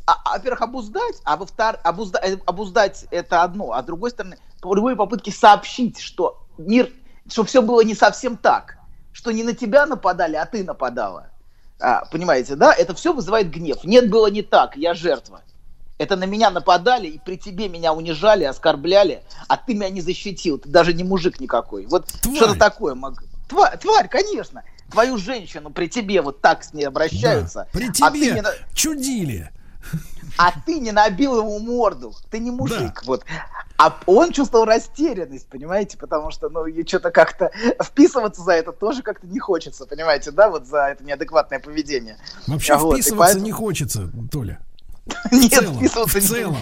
а, 0.05 0.15
а, 0.23 0.37
во-первых, 0.37 0.61
обуздать, 0.61 1.15
а 1.23 1.37
во-вторых, 1.37 1.81
обуздать, 1.83 2.39
обуздать 2.45 3.05
это 3.11 3.43
одно, 3.43 3.73
а 3.73 3.81
с 3.81 3.85
другой 3.85 4.11
стороны, 4.11 4.37
любые 4.63 4.95
попытки 4.95 5.29
сообщить, 5.29 5.99
что 5.99 6.43
мир, 6.57 6.91
что 7.29 7.43
все 7.43 7.61
было 7.61 7.81
не 7.81 7.95
совсем 7.95 8.37
так, 8.37 8.77
что 9.11 9.31
не 9.31 9.43
на 9.43 9.53
тебя 9.53 9.85
нападали, 9.85 10.35
а 10.35 10.45
ты 10.45 10.63
нападала. 10.63 11.27
А, 11.79 12.05
понимаете, 12.05 12.55
да? 12.55 12.73
Это 12.73 12.93
все 12.93 13.13
вызывает 13.13 13.49
гнев. 13.49 13.83
Нет, 13.83 14.09
было 14.09 14.27
не 14.27 14.41
так, 14.41 14.77
я 14.77 14.93
жертва. 14.93 15.41
Это 15.97 16.15
на 16.17 16.25
меня 16.25 16.49
нападали, 16.49 17.07
и 17.07 17.19
при 17.19 17.37
тебе 17.37 17.69
меня 17.69 17.93
унижали, 17.93 18.43
оскорбляли, 18.43 19.23
а 19.47 19.55
ты 19.55 19.73
меня 19.73 19.89
не 19.89 20.01
защитил. 20.01 20.57
Ты 20.57 20.69
даже 20.69 20.93
не 20.93 21.03
мужик 21.03 21.39
никакой. 21.39 21.85
Вот 21.85 22.09
что-то 22.09 22.57
такое. 22.57 22.95
мог- 22.95 23.23
Тварь, 23.47 23.77
тварь, 23.77 24.07
конечно. 24.07 24.63
Твою 24.91 25.17
женщину 25.17 25.71
при 25.71 25.87
тебе 25.87 26.21
вот 26.21 26.41
так 26.41 26.63
с 26.63 26.73
ней 26.73 26.85
обращаются. 26.85 27.67
При 27.73 27.89
а 28.01 28.11
ты 28.11 28.19
тебе 28.19 28.31
не 28.31 28.43
чудили. 28.75 29.49
а 30.37 30.51
ты 30.65 30.79
не 30.79 30.91
набил 30.91 31.39
ему 31.39 31.59
морду, 31.59 32.13
ты 32.29 32.39
не 32.39 32.51
мужик, 32.51 33.03
вот. 33.05 33.23
А 33.77 33.97
он 34.05 34.31
чувствовал 34.31 34.65
растерянность, 34.65 35.47
понимаете, 35.47 35.97
потому 35.97 36.31
что, 36.31 36.49
ну, 36.49 36.65
и 36.65 36.85
что-то 36.87 37.11
как-то 37.11 37.51
вписываться 37.83 38.41
за 38.41 38.53
это 38.53 38.71
тоже 38.71 39.01
как-то 39.01 39.27
не 39.27 39.39
хочется, 39.39 39.85
понимаете, 39.85 40.31
да, 40.31 40.49
вот 40.49 40.65
за 40.65 40.87
это 40.87 41.03
неадекватное 41.03 41.59
поведение. 41.59 42.17
Вообще 42.47 42.75
Вот, 42.75 42.93
вписываться 42.93 43.17
поэтому- 43.17 43.45
не 43.45 43.51
хочется, 43.51 44.11
Толя. 44.31 44.59
Нет, 45.31 45.51
целом, 45.53 45.75
вписываться 45.77 46.19
в 46.19 46.21
не- 46.21 46.27
целом. 46.27 46.57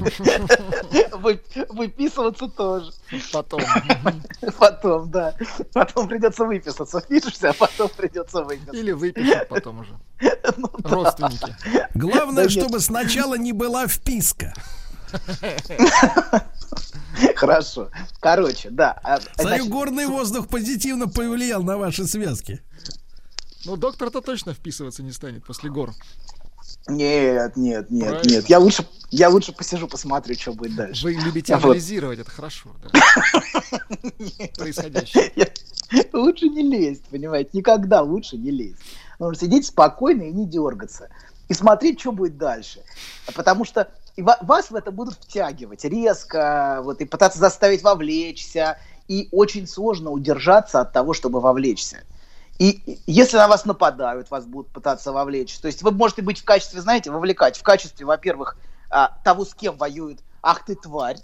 Вы- 1.22 1.42
Выписываться 1.70 2.48
тоже. 2.50 2.92
Потом. 3.32 3.62
Потом, 4.60 5.12
да. 5.12 5.34
Потом 5.74 6.08
придется 6.10 6.44
выписаться. 6.44 7.00
Впишешься, 7.00 7.52
а 7.52 7.54
потом 7.54 7.90
придется 7.96 8.44
выписаться. 8.44 8.76
Или 8.76 8.92
выпишут 8.92 9.48
потом 9.48 9.80
уже. 9.80 9.98
Ну 10.58 10.70
Родственники. 10.84 11.56
Главное, 11.94 12.36
Да 12.36 12.42
нет. 12.44 12.52
чтобы 12.52 12.80
сначала 12.82 13.36
не 13.38 13.54
была 13.54 13.88
вписка. 13.88 14.54
Хорошо. 17.36 17.90
Короче, 18.20 18.70
да. 18.70 19.00
а, 19.04 19.20
Смотрю, 19.20 19.44
значит, 19.48 19.70
горный 19.70 20.08
воздух 20.08 20.48
позитивно 20.48 21.08
повлиял 21.08 21.64
на 21.64 21.78
ваши 21.78 22.06
связки. 22.06 22.62
Ну, 23.66 23.78
доктор-то 23.78 24.22
точно 24.22 24.54
вписываться 24.54 25.04
не 25.04 25.12
станет 25.12 25.46
после 25.46 25.70
гор. 25.70 25.92
Нет, 26.88 27.56
нет, 27.56 27.90
нет, 27.90 28.10
Правильно. 28.10 28.30
нет. 28.32 28.50
Я 28.50 28.60
лучше, 28.60 28.86
я 29.10 29.30
лучше 29.30 29.54
посижу, 29.54 29.88
посмотрю, 29.88 30.36
что 30.36 30.54
будет 30.54 30.76
дальше. 30.76 31.06
Вы 31.06 31.14
любите 31.14 31.56
Вот. 31.56 31.66
анализировать, 31.66 32.20
это 32.20 32.30
хорошо. 32.30 32.72
да. 32.84 33.00
Происходящее. 34.58 35.32
Лучше 36.12 36.50
не 36.50 36.64
лезть, 36.64 37.04
понимаете? 37.10 37.52
Никогда 37.54 38.02
лучше 38.02 38.38
не 38.38 38.52
лезть. 38.52 38.80
Нужно 39.20 39.40
сидеть 39.40 39.66
спокойно 39.68 40.24
и 40.24 40.32
не 40.32 40.46
дергаться. 40.46 41.10
И 41.48 41.54
смотреть, 41.54 42.00
что 42.00 42.12
будет 42.12 42.38
дальше. 42.38 42.82
Потому 43.36 43.64
что 43.64 43.90
вас 44.18 44.72
в 44.72 44.76
это 44.76 44.92
будут 44.92 45.16
втягивать 45.16 45.86
резко, 45.86 46.82
вот, 46.84 47.00
и 47.02 47.06
пытаться 47.06 47.40
заставить 47.40 47.84
вовлечься. 47.84 48.78
И 49.08 49.28
очень 49.32 49.68
сложно 49.68 50.12
удержаться 50.12 50.82
от 50.82 50.94
того, 50.94 51.14
чтобы 51.14 51.40
вовлечься. 51.40 52.04
И 52.60 53.00
если 53.08 53.38
на 53.38 53.48
вас 53.48 53.66
нападают, 53.66 54.30
вас 54.30 54.46
будут 54.46 54.72
пытаться 54.72 55.12
вовлечь. 55.12 55.58
То 55.60 55.68
есть 55.68 55.82
вы 55.82 55.92
можете 55.92 56.22
быть 56.22 56.40
в 56.40 56.46
качестве, 56.46 56.82
знаете, 56.82 57.12
вовлекать. 57.12 57.58
В 57.58 57.64
качестве, 57.64 58.06
во-первых, 58.06 58.58
а, 58.90 59.18
того, 59.24 59.44
с 59.44 59.54
кем 59.54 59.76
воюют. 59.76 60.20
Ах 60.42 60.66
ты 60.66 60.76
тварь, 60.76 61.18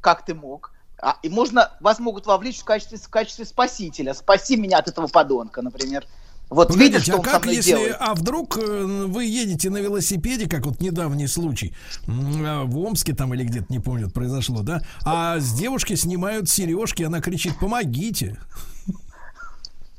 как 0.00 0.24
ты 0.24 0.34
мог. 0.34 0.72
А, 1.00 1.16
и 1.22 1.28
можно, 1.28 1.72
вас 1.80 1.98
могут 1.98 2.26
вовлечь 2.26 2.60
в 2.60 2.64
качестве, 2.64 2.98
в 2.98 3.08
качестве 3.08 3.44
спасителя. 3.44 4.14
Спаси 4.14 4.56
меня 4.56 4.78
от 4.78 4.88
этого 4.88 5.06
подонка, 5.06 5.62
например. 5.62 6.06
Вот 6.50 6.68
Погодите, 6.68 6.92
видишь, 6.92 7.04
что 7.04 7.14
а 7.14 7.18
он 7.18 7.24
со 7.24 7.30
как 7.30 7.42
мной 7.44 7.56
если, 7.56 7.70
делает? 7.70 7.96
а 7.98 8.14
вдруг 8.14 8.58
э, 8.58 9.04
вы 9.06 9.24
едете 9.24 9.70
на 9.70 9.78
велосипеде, 9.78 10.46
как 10.46 10.66
вот 10.66 10.80
недавний 10.80 11.26
случай, 11.26 11.74
а, 12.06 12.64
в 12.64 12.78
Омске 12.78 13.14
там 13.14 13.32
или 13.34 13.44
где-то, 13.44 13.66
не 13.70 13.80
помню, 13.80 14.10
произошло, 14.10 14.62
да, 14.62 14.82
а 15.04 15.40
с 15.40 15.52
девушки 15.54 15.94
снимают 15.94 16.50
сережки, 16.50 17.02
она 17.02 17.20
кричит, 17.20 17.58
помогите. 17.58 18.38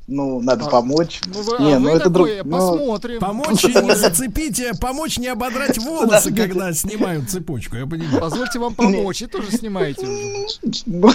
Ну, 0.07 0.39
надо 0.39 0.65
помочь. 0.65 1.21
Ну, 1.25 1.41
вы, 1.41 1.63
Не, 1.65 1.73
а 1.73 1.79
ну 1.79 1.89
вы 1.89 1.97
это 1.97 2.09
друг- 2.09 2.29
ну, 2.43 2.51
посмотрим. 2.51 3.19
Помочь 3.19 3.63
и 3.63 3.73
не 3.73 3.95
зацепить, 3.95 4.59
э, 4.59 4.73
помочь 4.79 5.17
не 5.17 5.27
ободрать 5.27 5.79
волосы, 5.79 6.31
когда 6.33 6.71
снимают 6.73 7.29
цепочку, 7.29 7.77
я 7.77 7.87
понимаю. 7.87 8.19
Позвольте 8.19 8.59
вам 8.59 8.75
помочь, 8.75 9.23
и 9.23 9.25
тоже 9.27 9.51
снимаете 9.51 10.05
уже. 10.05 10.81
Ну, 10.85 11.09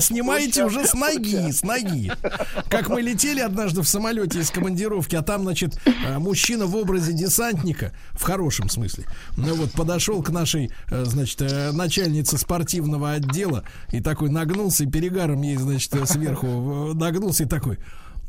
снимаете 0.00 0.64
уже 0.64 0.86
с 0.86 0.94
ноги, 0.94 1.50
с 1.52 1.62
ноги. 1.62 2.10
Как 2.68 2.88
мы 2.88 3.00
летели 3.00 3.40
однажды 3.40 3.82
в 3.82 3.88
самолете 3.88 4.40
из 4.40 4.50
командировки, 4.50 5.14
а 5.14 5.22
там, 5.22 5.42
значит, 5.42 5.78
э, 5.86 6.18
мужчина 6.18 6.66
в 6.66 6.74
образе 6.76 7.12
десантника, 7.12 7.92
в 8.12 8.22
хорошем 8.22 8.68
смысле, 8.68 9.04
ну 9.36 9.54
вот 9.54 9.70
подошел 9.72 10.22
к 10.22 10.30
нашей, 10.30 10.72
э, 10.90 11.04
значит, 11.04 11.40
э, 11.42 11.70
начальнице 11.72 12.38
спортивного 12.38 13.12
отдела 13.12 13.64
и 13.92 14.00
такой 14.00 14.30
нагнулся 14.30 14.84
и 14.84 14.86
перегаром 14.86 15.42
ей, 15.42 15.56
значит, 15.56 15.92
сверху 16.08 16.90
э, 16.90 16.94
нагнулся 17.36 17.42
и 17.42 17.46
такой, 17.46 17.78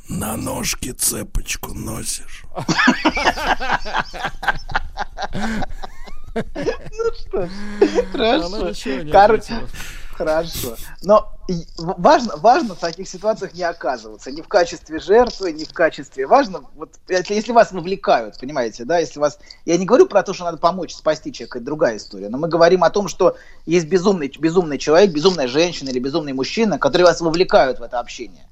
на 0.10 0.38
ножке 0.38 0.94
цепочку 0.94 1.74
носишь. 1.74 2.44
Ну 6.36 7.12
что 7.20 7.50
хорошо. 8.12 8.90
не 9.02 9.12
Короче. 9.12 9.54
Хорошо. 10.14 10.76
Но 11.02 11.34
важно, 11.78 12.36
важно 12.38 12.76
в 12.76 12.80
таких 12.80 13.10
ситуациях 13.10 13.56
не 13.56 13.64
оказываться. 13.64 14.30
Ни 14.30 14.44
в 14.44 14.48
качестве 14.48 15.00
жертвы, 15.00 15.52
ни 15.52 15.64
в 15.64 15.74
качестве... 15.74 16.28
Важно, 16.28 16.62
вот 16.76 16.92
если, 17.08 17.34
если 17.34 17.54
вас 17.54 17.72
вовлекают, 17.72 18.40
понимаете, 18.40 18.86
да, 18.86 19.00
если 19.00 19.20
вас... 19.20 19.40
Я 19.66 19.78
не 19.78 19.86
говорю 19.88 20.06
про 20.06 20.22
то, 20.22 20.34
что 20.34 20.44
надо 20.44 20.58
помочь 20.58 20.94
спасти 20.94 21.34
человека, 21.34 21.58
это 21.58 21.66
другая 21.66 21.98
история. 21.98 22.30
Но 22.30 22.38
мы 22.38 22.48
говорим 22.48 22.84
о 22.84 22.92
том, 22.92 23.08
что 23.08 23.36
есть 23.66 23.88
безумный, 23.88 24.32
безумный 24.40 24.78
человек, 24.78 25.12
безумная 25.12 25.48
женщина 25.48 25.90
или 25.90 25.98
безумный 25.98 26.34
мужчина, 26.34 26.78
которые 26.78 27.08
вас 27.08 27.20
вовлекают 27.20 27.80
в 27.80 27.84
это 27.84 28.00
общение. 28.00 28.48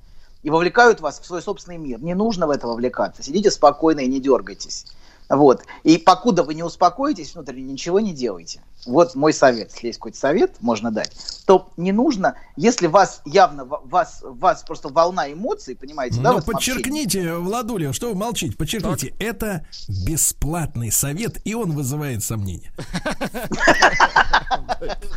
И 0.45 0.51
вовлекают 0.51 1.01
вас 1.01 1.19
в 1.19 1.25
свой 1.25 1.41
собственный 1.41 1.79
мир. 1.79 1.99
Не 2.03 2.13
нужно 2.13 2.45
в 2.45 2.51
это 2.51 2.67
вовлекаться. 2.67 3.23
Сидите 3.23 3.49
спокойно 3.49 4.01
и 4.01 4.07
не 4.07 4.19
дергайтесь. 4.19 4.85
Вот. 5.27 5.63
И 5.81 5.97
покуда 5.97 6.43
вы 6.43 6.53
не 6.53 6.61
успокоитесь 6.61 7.33
внутренне, 7.33 7.73
ничего 7.73 7.99
не 7.99 8.13
делайте. 8.13 8.61
Вот 8.85 9.15
мой 9.15 9.33
совет. 9.33 9.71
Если 9.73 9.87
есть 9.87 9.99
какой-то 9.99 10.17
совет, 10.17 10.61
можно 10.61 10.91
дать. 10.91 11.11
То 11.45 11.71
не 11.77 11.91
нужно, 11.91 12.35
если 12.55 12.87
вас 12.87 13.21
явно, 13.25 13.65
вас, 13.65 14.19
вас 14.23 14.63
просто 14.63 14.89
волна 14.89 15.31
эмоций, 15.31 15.75
понимаете, 15.75 16.21
да, 16.21 16.31
Но 16.31 16.37
в 16.37 16.41
этом 16.41 16.55
общении. 16.55 16.77
подчеркните, 16.79 17.33
Владуля, 17.35 17.93
что 17.93 18.09
вы 18.09 18.15
молчите, 18.15 18.55
подчеркните, 18.55 19.13
это 19.19 19.65
бесплатный 20.05 20.91
совет, 20.91 21.39
и 21.45 21.53
он 21.53 21.71
вызывает 21.71 22.23
сомнения. 22.23 22.71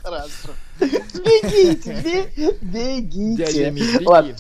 Хорошо. 0.03 0.51
Бегите, 0.81 2.01
бе- 2.03 2.59
бегите. 2.63 4.03
Ладно. 4.07 4.35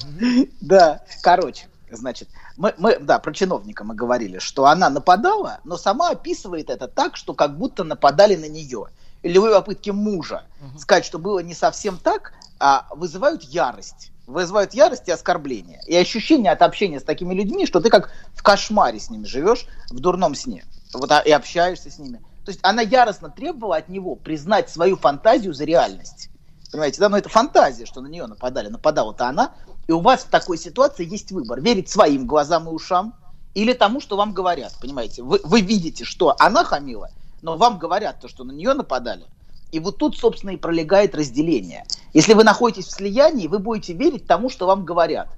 Да, 0.60 1.02
короче, 1.22 1.66
значит, 1.90 2.28
мы, 2.56 2.74
мы, 2.78 2.98
да, 2.98 3.18
про 3.18 3.32
чиновника 3.32 3.84
мы 3.84 3.94
говорили, 3.94 4.38
что 4.38 4.66
она 4.66 4.90
нападала, 4.90 5.60
но 5.64 5.76
сама 5.76 6.10
описывает 6.10 6.70
это 6.70 6.88
так, 6.88 7.16
что 7.16 7.34
как 7.34 7.56
будто 7.58 7.84
нападали 7.84 8.36
на 8.36 8.48
нее. 8.48 8.86
Любые 9.22 9.54
попытки 9.54 9.90
мужа 9.90 10.44
сказать, 10.78 11.04
что 11.04 11.18
было 11.18 11.40
не 11.40 11.54
совсем 11.54 11.98
так, 11.98 12.32
а 12.60 12.86
вызывают 12.90 13.42
ярость. 13.42 14.12
Вызывают 14.26 14.74
ярость 14.74 15.08
и 15.08 15.10
оскорбление. 15.10 15.80
И 15.86 15.96
ощущение 15.96 16.52
от 16.52 16.62
общения 16.62 17.00
с 17.00 17.04
такими 17.04 17.34
людьми, 17.34 17.66
что 17.66 17.80
ты 17.80 17.88
как 17.88 18.10
в 18.34 18.42
кошмаре 18.42 19.00
с 19.00 19.10
ними 19.10 19.24
живешь, 19.24 19.66
в 19.90 20.00
дурном 20.00 20.34
сне. 20.34 20.64
Вот, 20.92 21.10
а- 21.10 21.20
и 21.20 21.30
общаешься 21.30 21.90
с 21.90 21.98
ними. 21.98 22.18
То 22.44 22.50
есть 22.50 22.60
она 22.62 22.82
яростно 22.82 23.30
требовала 23.30 23.76
от 23.76 23.88
него 23.88 24.14
признать 24.14 24.70
свою 24.70 24.96
фантазию 24.96 25.54
за 25.54 25.64
реальность. 25.64 26.30
Понимаете, 26.70 27.00
да, 27.00 27.08
но 27.08 27.16
это 27.18 27.28
фантазия, 27.28 27.86
что 27.86 28.00
на 28.00 28.06
нее 28.06 28.26
нападали. 28.26 28.68
Нападала-то 28.68 29.26
она. 29.26 29.52
И 29.86 29.92
у 29.92 30.00
вас 30.00 30.20
в 30.20 30.28
такой 30.28 30.58
ситуации 30.58 31.06
есть 31.06 31.32
выбор. 31.32 31.60
Верить 31.60 31.88
своим 31.88 32.26
глазам 32.26 32.68
и 32.68 32.72
ушам 32.72 33.14
или 33.54 33.72
тому, 33.72 34.00
что 34.00 34.16
вам 34.16 34.32
говорят. 34.32 34.74
Понимаете, 34.80 35.22
вы, 35.22 35.40
вы 35.42 35.62
видите, 35.62 36.04
что 36.04 36.36
она 36.38 36.64
хамила, 36.64 37.08
но 37.42 37.56
вам 37.56 37.78
говорят 37.78 38.20
то, 38.20 38.28
что 38.28 38.44
на 38.44 38.52
нее 38.52 38.74
нападали. 38.74 39.24
И 39.70 39.80
вот 39.80 39.98
тут, 39.98 40.16
собственно, 40.16 40.50
и 40.50 40.56
пролегает 40.56 41.14
разделение. 41.14 41.84
Если 42.14 42.32
вы 42.32 42.44
находитесь 42.44 42.86
в 42.86 42.92
слиянии, 42.92 43.48
вы 43.48 43.58
будете 43.58 43.92
верить 43.92 44.26
тому, 44.26 44.48
что 44.48 44.66
вам 44.66 44.84
говорят. 44.84 45.28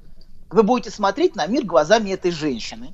Вы 0.51 0.63
будете 0.63 0.91
смотреть 0.91 1.37
на 1.37 1.47
мир 1.47 1.65
глазами 1.65 2.11
этой 2.11 2.31
женщины, 2.31 2.93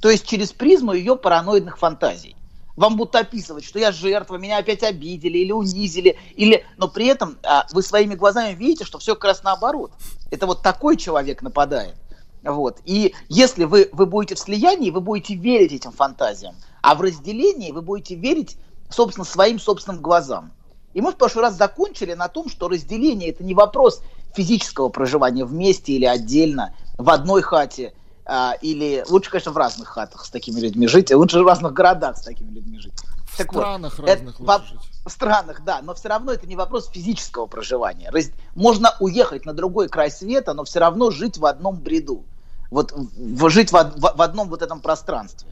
то 0.00 0.10
есть 0.10 0.26
через 0.26 0.52
призму 0.52 0.92
ее 0.92 1.16
параноидных 1.16 1.78
фантазий. 1.78 2.36
Вам 2.76 2.96
будут 2.96 3.14
описывать, 3.14 3.64
что 3.64 3.78
я 3.78 3.92
жертва, 3.92 4.36
меня 4.36 4.58
опять 4.58 4.82
обидели 4.82 5.38
или 5.38 5.52
унизили, 5.52 6.18
или... 6.34 6.66
но 6.76 6.88
при 6.88 7.06
этом 7.06 7.38
а, 7.44 7.66
вы 7.72 7.82
своими 7.82 8.14
глазами 8.14 8.54
видите, 8.54 8.84
что 8.84 8.98
все 8.98 9.14
как 9.14 9.24
раз 9.24 9.42
наоборот. 9.44 9.92
Это 10.30 10.46
вот 10.46 10.62
такой 10.62 10.96
человек 10.96 11.40
нападает. 11.40 11.94
Вот. 12.42 12.78
И 12.84 13.14
если 13.28 13.64
вы, 13.64 13.88
вы 13.92 14.06
будете 14.06 14.34
в 14.34 14.38
слиянии, 14.38 14.90
вы 14.90 15.00
будете 15.00 15.34
верить 15.34 15.72
этим 15.72 15.92
фантазиям, 15.92 16.56
а 16.84 16.94
в 16.94 17.00
разделении 17.00 17.72
вы 17.72 17.80
будете 17.80 18.14
верить, 18.14 18.58
собственно, 18.90 19.24
своим 19.24 19.58
собственным 19.58 20.02
глазам. 20.02 20.52
И 20.92 21.00
мы 21.00 21.12
в 21.12 21.16
прошлый 21.16 21.42
раз 21.44 21.54
закончили 21.56 22.12
на 22.12 22.28
том, 22.28 22.50
что 22.50 22.68
разделение 22.68 23.30
это 23.30 23.42
не 23.42 23.54
вопрос 23.54 24.02
физического 24.34 24.90
проживания 24.90 25.46
вместе 25.46 25.92
или 25.94 26.04
отдельно, 26.04 26.74
в 26.98 27.08
одной 27.08 27.40
хате, 27.40 27.94
а, 28.26 28.52
или 28.60 29.02
лучше, 29.08 29.30
конечно, 29.30 29.52
в 29.52 29.56
разных 29.56 29.88
хатах 29.88 30.26
с 30.26 30.30
такими 30.30 30.60
людьми 30.60 30.86
жить, 30.86 31.10
а 31.10 31.16
лучше 31.16 31.42
в 31.42 31.46
разных 31.46 31.72
городах 31.72 32.18
с 32.18 32.22
такими 32.22 32.50
людьми 32.50 32.78
жить. 32.78 32.92
В 33.24 33.38
Так 33.38 33.54
вот, 33.54 33.60
странах 33.62 33.98
это 33.98 34.06
разных 34.06 34.40
во- 34.40 34.56
лучше 34.56 34.68
жить. 34.74 34.90
в 35.06 35.10
странах, 35.10 35.62
да, 35.64 35.80
но 35.82 35.94
все 35.94 36.08
равно 36.10 36.32
это 36.32 36.46
не 36.46 36.54
вопрос 36.54 36.88
физического 36.90 37.46
проживания. 37.46 38.10
Раз- 38.10 38.30
Можно 38.54 38.94
уехать 39.00 39.46
на 39.46 39.54
другой 39.54 39.88
край 39.88 40.10
света, 40.10 40.52
но 40.52 40.64
все 40.64 40.80
равно 40.80 41.10
жить 41.10 41.38
в 41.38 41.46
одном 41.46 41.76
бреду. 41.76 42.24
Вот 42.70 42.92
в- 42.92 43.48
жить 43.48 43.72
в, 43.72 43.74
в- 43.74 44.16
в 44.16 44.20
одном 44.22 44.50
вот 44.50 44.60
этом 44.60 44.80
пространстве. 44.80 45.48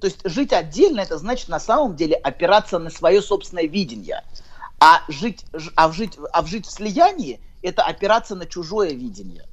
То 0.00 0.06
есть 0.06 0.20
жить 0.24 0.52
отдельно, 0.52 1.00
это 1.00 1.18
значит 1.18 1.48
на 1.48 1.58
самом 1.58 1.96
деле 1.96 2.14
опираться 2.14 2.78
на 2.78 2.90
свое 2.90 3.20
собственное 3.20 3.66
видение. 3.66 4.22
А 4.80 5.02
жить, 5.08 5.44
а 5.74 5.90
жить, 5.90 6.18
а 6.32 6.44
жить 6.46 6.66
в 6.66 6.70
слиянии– 6.70 7.40
это 7.62 7.82
опираться 7.82 8.36
на 8.36 8.46
чужое 8.46 8.90
видение. 8.90 9.44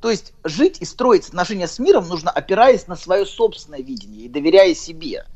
То 0.00 0.10
есть 0.10 0.32
жить 0.44 0.78
и 0.80 0.84
строить 0.84 1.28
отношения 1.28 1.66
с 1.66 1.78
миром 1.78 2.08
нужно 2.08 2.30
опираясь 2.30 2.86
на 2.86 2.96
свое 2.96 3.24
собственное 3.24 3.80
видение 3.80 4.26
и 4.26 4.28
доверяя 4.28 4.74
себе. 4.74 5.26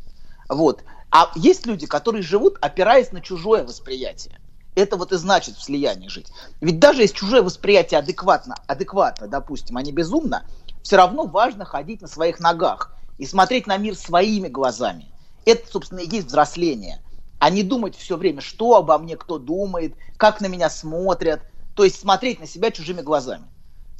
Вот. 0.48 0.84
А 1.10 1.30
есть 1.36 1.64
люди, 1.66 1.86
которые 1.86 2.22
живут, 2.22 2.58
опираясь 2.60 3.12
на 3.12 3.20
чужое 3.20 3.64
восприятие. 3.64 4.40
Это 4.74 4.96
вот 4.96 5.12
и 5.12 5.16
значит 5.16 5.56
в 5.56 5.62
слиянии 5.62 6.08
жить. 6.08 6.26
Ведь 6.60 6.80
даже 6.80 7.02
если 7.02 7.14
чужое 7.14 7.42
восприятие 7.42 8.00
адекватно, 8.00 8.56
адекватно, 8.66 9.28
допустим, 9.28 9.76
а 9.76 9.82
не 9.82 9.92
безумно, 9.92 10.44
все 10.82 10.96
равно 10.96 11.24
важно 11.24 11.64
ходить 11.64 12.02
на 12.02 12.08
своих 12.08 12.40
ногах 12.40 12.93
и 13.18 13.26
смотреть 13.26 13.66
на 13.66 13.76
мир 13.76 13.96
своими 13.96 14.48
глазами. 14.48 15.12
Это, 15.44 15.70
собственно, 15.70 16.00
и 16.00 16.08
есть 16.08 16.28
взросление. 16.28 17.00
А 17.38 17.50
не 17.50 17.62
думать 17.62 17.96
все 17.96 18.16
время, 18.16 18.40
что 18.40 18.76
обо 18.76 18.96
мне 18.98 19.16
кто 19.16 19.38
думает, 19.38 19.94
как 20.16 20.40
на 20.40 20.46
меня 20.46 20.70
смотрят. 20.70 21.42
То 21.74 21.84
есть 21.84 22.00
смотреть 22.00 22.40
на 22.40 22.46
себя 22.46 22.70
чужими 22.70 23.02
глазами. 23.02 23.44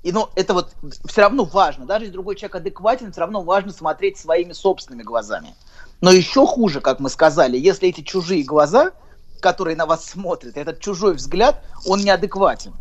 И 0.02 0.12
ну, 0.12 0.28
это 0.34 0.54
вот 0.54 0.74
все 1.06 1.22
равно 1.22 1.44
важно. 1.44 1.86
Даже 1.86 2.04
если 2.04 2.12
другой 2.12 2.36
человек 2.36 2.56
адекватен, 2.56 3.10
все 3.10 3.22
равно 3.22 3.42
важно 3.42 3.72
смотреть 3.72 4.18
своими 4.18 4.52
собственными 4.52 5.02
глазами. 5.02 5.54
Но 6.00 6.10
еще 6.10 6.46
хуже, 6.46 6.80
как 6.80 7.00
мы 7.00 7.08
сказали, 7.08 7.56
если 7.56 7.88
эти 7.88 8.02
чужие 8.02 8.44
глаза, 8.44 8.92
которые 9.40 9.76
на 9.76 9.86
вас 9.86 10.04
смотрят, 10.04 10.56
этот 10.56 10.80
чужой 10.80 11.14
взгляд, 11.14 11.64
он 11.86 12.00
неадекватен. 12.00 12.74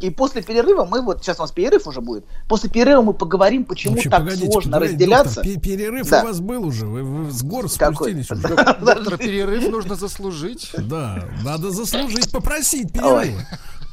И 0.00 0.08
после 0.10 0.40
перерыва 0.42 0.86
мы 0.86 1.02
вот, 1.02 1.22
сейчас 1.22 1.38
у 1.38 1.42
нас 1.42 1.52
перерыв 1.52 1.86
уже 1.86 2.00
будет, 2.00 2.24
после 2.48 2.70
перерыва 2.70 3.02
мы 3.02 3.12
поговорим, 3.12 3.64
почему 3.66 3.94
Вообще, 3.94 4.08
так 4.08 4.20
погодите, 4.20 4.50
сложно 4.50 4.72
погодите, 4.72 4.94
разделяться. 4.96 5.34
доктор, 5.36 5.44
пе- 5.54 5.60
перерыв 5.60 6.08
Да. 6.08 6.22
у 6.22 6.24
вас 6.26 6.40
был 6.40 6.64
уже, 6.66 6.86
вы, 6.86 7.02
вы 7.02 7.30
с 7.30 7.42
гор 7.42 7.68
Какой? 7.78 7.94
спустились 8.14 8.30
уже. 8.30 8.48
Доктор, 8.80 9.18
перерыв 9.18 9.68
нужно 9.70 9.96
заслужить. 9.96 10.70
Да, 10.78 11.24
надо 11.44 11.70
заслужить, 11.70 12.30
попросить 12.32 12.92
перерыв. 12.92 13.34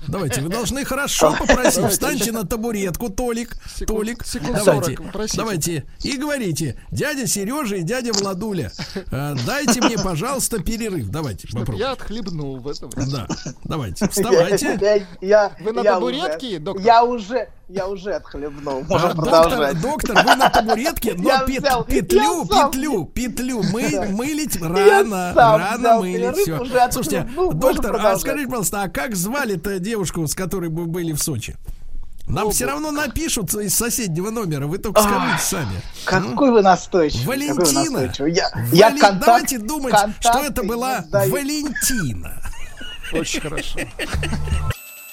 Давайте, 0.07 0.41
вы 0.41 0.49
должны 0.49 0.85
хорошо 0.85 1.35
попросить. 1.37 1.85
Встаньте 1.89 2.31
на 2.31 2.45
табуретку, 2.45 3.09
Толик, 3.09 3.57
Толик. 3.85 4.23
Давайте, 4.41 4.95
40 4.95 5.11
просите. 5.11 5.37
давайте. 5.37 5.85
И 6.03 6.17
говорите, 6.17 6.79
дядя 6.91 7.27
Сережа 7.27 7.77
и 7.77 7.83
дядя 7.83 8.13
Владуля, 8.13 8.71
э, 8.95 9.35
дайте 9.45 9.81
мне, 9.81 9.97
пожалуйста, 9.97 10.61
перерыв. 10.61 11.09
Давайте, 11.09 11.47
попробуем. 11.47 11.79
я 11.79 11.91
отхлебнул 11.91 12.57
в 12.57 12.67
это 12.67 12.87
время. 12.87 13.11
Да, 13.11 13.27
давайте, 13.63 14.07
вставайте. 14.09 15.05
Вы 15.59 15.73
на 15.73 15.83
табуретке, 15.83 16.59
доктор? 16.59 16.85
Я 16.85 17.03
уже, 17.03 17.49
я 17.69 17.87
уже 17.87 18.13
отхлебнул. 18.13 18.83
Можем 18.87 19.11
А, 19.11 19.15
продолжать. 19.15 19.81
доктор, 19.81 20.15
доктор, 20.15 20.25
вы 20.25 20.35
на 20.35 20.49
табуретке, 20.49 21.13
но 21.17 21.29
Я 21.29 21.39
пет- 21.45 21.63
взял- 21.63 21.83
петлю, 21.85 22.43
я 22.43 22.55
сам- 22.55 22.71
петлю, 22.71 23.05
петлю 23.05 23.63
мы, 23.63 24.07
мылить 24.11 24.55
Я 24.55 24.67
рано, 24.67 25.33
рано 25.35 25.99
мылить. 25.99 26.25
отхлебнул. 26.47 26.91
Слушайте, 26.91 27.29
доктор, 27.53 27.95
а 27.99 28.17
скажите, 28.17 28.47
пожалуйста, 28.47 28.83
а 28.83 28.89
как 28.89 29.15
звали-то 29.15 29.79
девушку, 29.79 30.25
с 30.27 30.33
которой 30.33 30.69
вы 30.69 30.85
были 30.85 31.11
в 31.11 31.19
Сочи? 31.21 31.55
Нам 32.29 32.51
все 32.51 32.65
равно 32.65 32.91
напишут 32.91 33.53
из 33.53 33.73
соседнего 33.73 34.31
номера, 34.31 34.67
вы 34.67 34.77
только 34.79 35.01
скажите 35.01 35.37
сами. 35.39 35.81
Какой 36.03 36.51
вы 36.51 36.61
настойчивый. 36.61 37.23
какой 37.37 37.47
вы 37.47 37.53
Валентина. 37.55 37.91
настойчивый. 38.01 38.33
Я, 38.33 38.49
я 38.73 38.89
Вали- 38.89 38.99
контакт- 38.99 39.25
Давайте 39.25 39.57
думать, 39.59 39.95
что 40.19 40.39
это 40.39 40.63
была. 40.63 41.05
Валентина. 41.11 42.41
Очень 43.13 43.39
хорошо. 43.41 43.79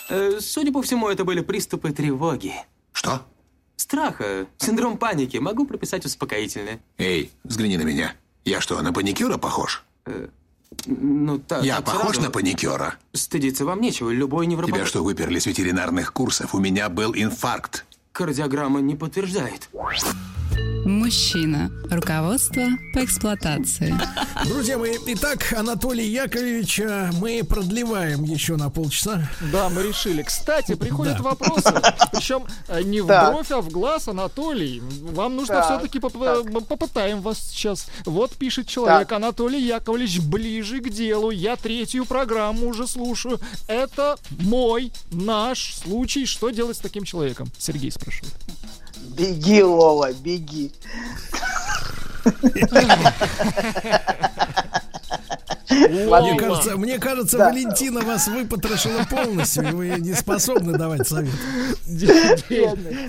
Э, 0.09 0.39
Судя 0.41 0.73
по 0.73 0.83
всему, 0.83 1.09
это 1.09 1.25
были 1.25 1.41
приступы 1.41 1.93
тревоги. 1.93 2.55
Что? 2.93 3.23
Страха, 3.77 4.47
синдром 4.59 4.99
паники. 4.99 5.37
Могу 5.37 5.67
прописать 5.67 6.05
успокоительное. 6.05 6.81
Эй, 6.99 7.33
взгляни 7.43 7.77
на 7.77 7.83
меня. 7.83 8.15
Я 8.45 8.61
что, 8.61 8.81
на 8.83 8.93
паникюра 8.93 9.37
похож? 9.37 9.85
Ну, 10.87 11.39
так. 11.39 11.65
Я 11.65 11.81
похож 11.81 12.15
сразу. 12.17 12.23
на 12.23 12.31
паникюра? 12.31 12.97
Стыдиться 13.13 13.65
вам 13.65 13.81
нечего. 13.81 14.11
Любой 14.11 14.47
невропат... 14.47 14.75
Тебя 14.75 14.87
что, 14.87 15.03
выперли 15.03 15.39
с 15.39 15.47
ветеринарных 15.47 16.13
курсов? 16.13 16.55
У 16.55 16.59
меня 16.59 16.89
был 16.89 17.15
инфаркт. 17.15 17.85
Кардиограмма 18.13 18.81
не 18.81 18.97
подтверждает. 18.97 19.69
Мужчина. 20.85 21.71
Руководство 21.91 22.63
по 22.93 23.05
эксплуатации. 23.05 23.95
Друзья 24.47 24.77
мои, 24.79 24.97
итак, 25.07 25.55
Анатолий 25.57 26.07
Яковлевич, 26.09 26.81
а, 26.81 27.11
мы 27.21 27.43
продлеваем 27.43 28.23
еще 28.25 28.57
на 28.57 28.69
полчаса. 28.69 29.31
Да, 29.53 29.71
мы 29.71 29.83
решили. 29.83 30.23
Кстати, 30.23 30.75
приходят 30.75 31.17
Да. 31.19 31.23
вопросы. 31.23 31.73
Причем 32.13 32.45
э, 32.69 32.83
не 32.83 33.01
в 33.01 33.07
Так. 33.07 33.33
бровь, 33.33 33.51
а 33.51 33.61
в 33.61 33.71
глаз, 33.71 34.09
Анатолий. 34.09 34.83
Вам 35.13 35.37
нужно 35.37 35.55
Так, 35.57 35.65
все-таки 35.67 36.01
мы 36.51 36.61
попытаем 36.61 37.21
вас 37.23 37.39
сейчас. 37.39 37.87
Вот 38.05 38.33
пишет 38.33 38.69
человек. 38.69 39.09
Так. 39.09 39.13
Анатолий 39.17 39.63
Яковлевич, 39.63 40.21
ближе 40.21 40.81
к 40.81 40.91
делу. 40.91 41.31
Я 41.31 41.57
третью 41.57 42.05
программу 42.05 42.69
уже 42.69 42.87
слушаю. 42.87 43.41
Это 43.69 44.17
мой, 44.31 44.93
наш 45.11 45.75
случай. 45.77 46.27
Что 46.27 46.51
делать 46.51 46.77
с 46.77 46.81
таким 46.81 47.05
человеком? 47.05 47.49
Сергей 47.59 47.91
спрашивает. 47.91 48.35
Беги, 49.17 49.63
Лола, 49.63 50.13
беги. 50.13 50.73
Мне 55.71 56.37
кажется, 56.39 56.77
мне 56.77 56.99
кажется, 56.99 57.39
Да. 57.39 57.49
Валентина 57.49 58.01
вас 58.01 58.29
выпотрошила 58.29 59.05
полностью, 59.11 59.69
и 59.69 59.73
вы 59.73 59.89
не 59.99 60.15
способны 60.15 60.77
давать 60.77 61.09
совет. 61.09 61.33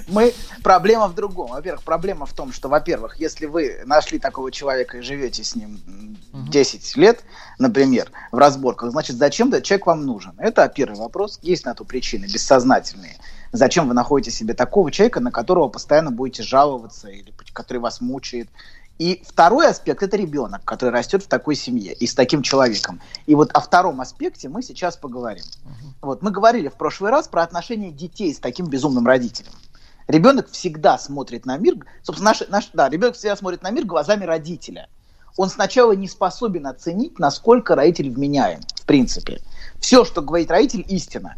Мы 0.08 0.34
проблема 0.64 1.08
в 1.08 1.16
другом. 1.16 1.52
Во-первых, 1.52 1.84
проблема 1.84 2.26
в 2.26 2.34
том, 2.34 2.52
что, 2.54 2.70
во-первых, 2.70 3.20
если 3.20 3.46
вы 3.46 3.82
нашли 3.86 4.20
такого 4.20 4.52
человека 4.52 4.98
и 4.98 5.02
живете 5.02 5.44
с 5.44 5.56
ним 5.56 5.80
м, 6.34 6.50
10 6.50 6.96
лет, 6.98 7.24
например, 7.60 8.12
в 8.32 8.38
разборках, 8.38 8.92
значит, 8.92 9.18
зачем 9.18 9.50
этот 9.50 9.64
человек 9.64 9.86
вам 9.88 10.06
нужен? 10.06 10.34
Это 10.38 10.68
первый 10.74 10.98
вопрос. 10.98 11.40
Есть 11.42 11.66
на 11.66 11.74
то 11.74 11.84
причины 11.84 12.26
бессознательные. 12.26 13.18
Зачем 13.56 13.88
вы 13.88 13.94
находите 13.94 14.32
себе 14.32 14.54
такого 14.54 14.92
человека, 14.92 15.22
на 15.22 15.32
которого 15.32 15.70
постоянно 15.70 16.12
будете 16.12 16.44
жаловаться 16.44 17.08
или 17.08 17.34
который 17.54 17.78
вас 17.78 18.02
мучает? 18.02 18.50
И 19.00 19.24
второй 19.26 19.68
аспект 19.68 20.04
это 20.04 20.18
ребенок, 20.18 20.64
который 20.66 20.92
растет 20.92 21.24
в 21.24 21.28
такой 21.28 21.56
семье 21.56 21.94
и 21.94 22.06
с 22.06 22.14
таким 22.14 22.42
человеком. 22.42 23.02
И 23.26 23.36
вот 23.36 23.52
о 23.54 23.62
втором 23.62 24.02
аспекте 24.02 24.50
мы 24.50 24.62
сейчас 24.62 24.98
поговорим. 24.98 25.46
Вот 26.02 26.22
мы 26.22 26.32
говорили 26.32 26.68
в 26.68 26.74
прошлый 26.74 27.12
раз 27.12 27.30
про 27.30 27.44
отношения 27.44 27.92
детей 27.92 28.34
с 28.34 28.40
таким 28.40 28.68
безумным 28.68 29.06
родителем. 29.06 29.52
Ребенок 30.08 30.50
всегда 30.50 30.98
смотрит 30.98 31.46
на 31.46 31.58
мир, 31.58 31.76
собственно, 32.04 32.32
наш, 32.32 32.48
наш, 32.50 32.70
да, 32.74 32.90
ребенок 32.90 33.16
всегда 33.16 33.38
смотрит 33.38 33.64
на 33.64 33.72
мир 33.72 33.86
глазами 33.86 34.26
родителя. 34.26 34.90
Он 35.38 35.50
сначала 35.50 35.94
не 35.94 36.10
способен 36.10 36.68
оценить, 36.68 37.20
насколько 37.20 37.76
родитель 37.76 38.10
вменяем, 38.10 38.62
в 38.76 38.86
принципе. 38.86 39.42
Все, 39.80 40.04
что 40.04 40.22
говорит 40.22 40.52
родитель, 40.52 40.86
истина. 40.88 41.36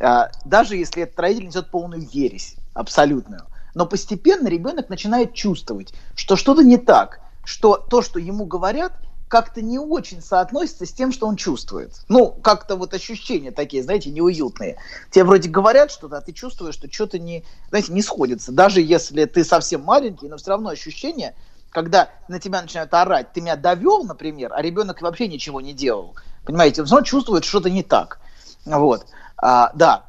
А, 0.00 0.30
Даже 0.44 0.76
если 0.76 1.02
этот 1.02 1.18
родитель 1.18 1.46
несет 1.46 1.70
полную 1.70 2.08
ересь, 2.10 2.56
абсолютную. 2.74 3.46
Но 3.74 3.86
постепенно 3.86 4.48
ребенок 4.48 4.88
начинает 4.88 5.34
чувствовать, 5.34 5.94
что 6.16 6.36
что-то 6.36 6.62
не 6.62 6.78
так, 6.78 7.20
что 7.44 7.76
то, 7.76 8.02
что 8.02 8.18
ему 8.18 8.46
говорят, 8.46 8.92
как-то 9.28 9.62
не 9.62 9.78
очень 9.78 10.20
соотносится 10.20 10.86
с 10.86 10.92
тем, 10.92 11.12
что 11.12 11.28
он 11.28 11.36
чувствует. 11.36 11.92
Ну, 12.08 12.32
как-то 12.32 12.74
вот 12.74 12.94
ощущения 12.94 13.52
такие, 13.52 13.84
знаете, 13.84 14.10
неуютные. 14.10 14.76
Тебе 15.10 15.22
вроде 15.22 15.48
говорят 15.48 15.92
что-то, 15.92 16.16
а 16.16 16.20
ты 16.20 16.32
чувствуешь, 16.32 16.74
что 16.74 16.92
что-то 16.92 17.20
не, 17.20 17.44
знаете, 17.68 17.92
не 17.92 18.02
сходится. 18.02 18.50
Даже 18.50 18.80
если 18.80 19.26
ты 19.26 19.44
совсем 19.44 19.82
маленький, 19.82 20.28
но 20.28 20.36
все 20.36 20.50
равно 20.50 20.70
ощущение, 20.70 21.36
когда 21.70 22.10
на 22.26 22.40
тебя 22.40 22.60
начинают 22.60 22.92
орать, 22.92 23.32
ты 23.32 23.40
меня 23.40 23.54
довел, 23.54 24.02
например, 24.02 24.52
а 24.52 24.62
ребенок 24.62 25.00
вообще 25.00 25.28
ничего 25.28 25.60
не 25.60 25.74
делал. 25.74 26.16
Понимаете, 26.44 26.80
он 26.80 26.86
все 26.86 26.96
равно 26.96 27.06
чувствует 27.06 27.44
что-то 27.44 27.70
не 27.70 27.84
так. 27.84 28.18
Вот. 28.64 29.06
А, 29.40 29.72
да. 29.74 30.04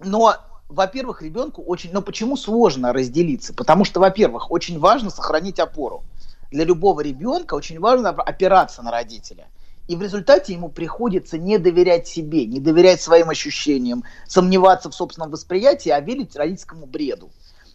Но, 0.00 0.36
во-первых, 0.68 1.22
ребенку 1.22 1.62
очень... 1.62 1.92
Но 1.92 2.02
почему 2.02 2.36
сложно 2.36 2.92
разделиться? 2.92 3.52
Потому 3.52 3.84
что, 3.84 4.00
во-первых, 4.00 4.50
очень 4.50 4.78
важно 4.78 5.10
сохранить 5.10 5.58
опору. 5.58 6.04
Для 6.50 6.64
любого 6.64 7.00
ребенка 7.00 7.54
очень 7.54 7.80
важно 7.80 8.10
опираться 8.10 8.82
на 8.82 8.90
родителя. 8.90 9.48
И 9.88 9.96
в 9.96 10.02
результате 10.02 10.52
ему 10.52 10.68
приходится 10.68 11.38
не 11.38 11.58
доверять 11.58 12.06
себе, 12.06 12.46
не 12.46 12.60
доверять 12.60 13.00
своим 13.00 13.30
ощущениям, 13.30 14.04
сомневаться 14.28 14.90
в 14.90 14.94
собственном 14.94 15.30
восприятии, 15.30 15.90
а 15.90 16.00
верить 16.00 16.36
родительскому 16.36 16.86
бреду. 16.86 17.30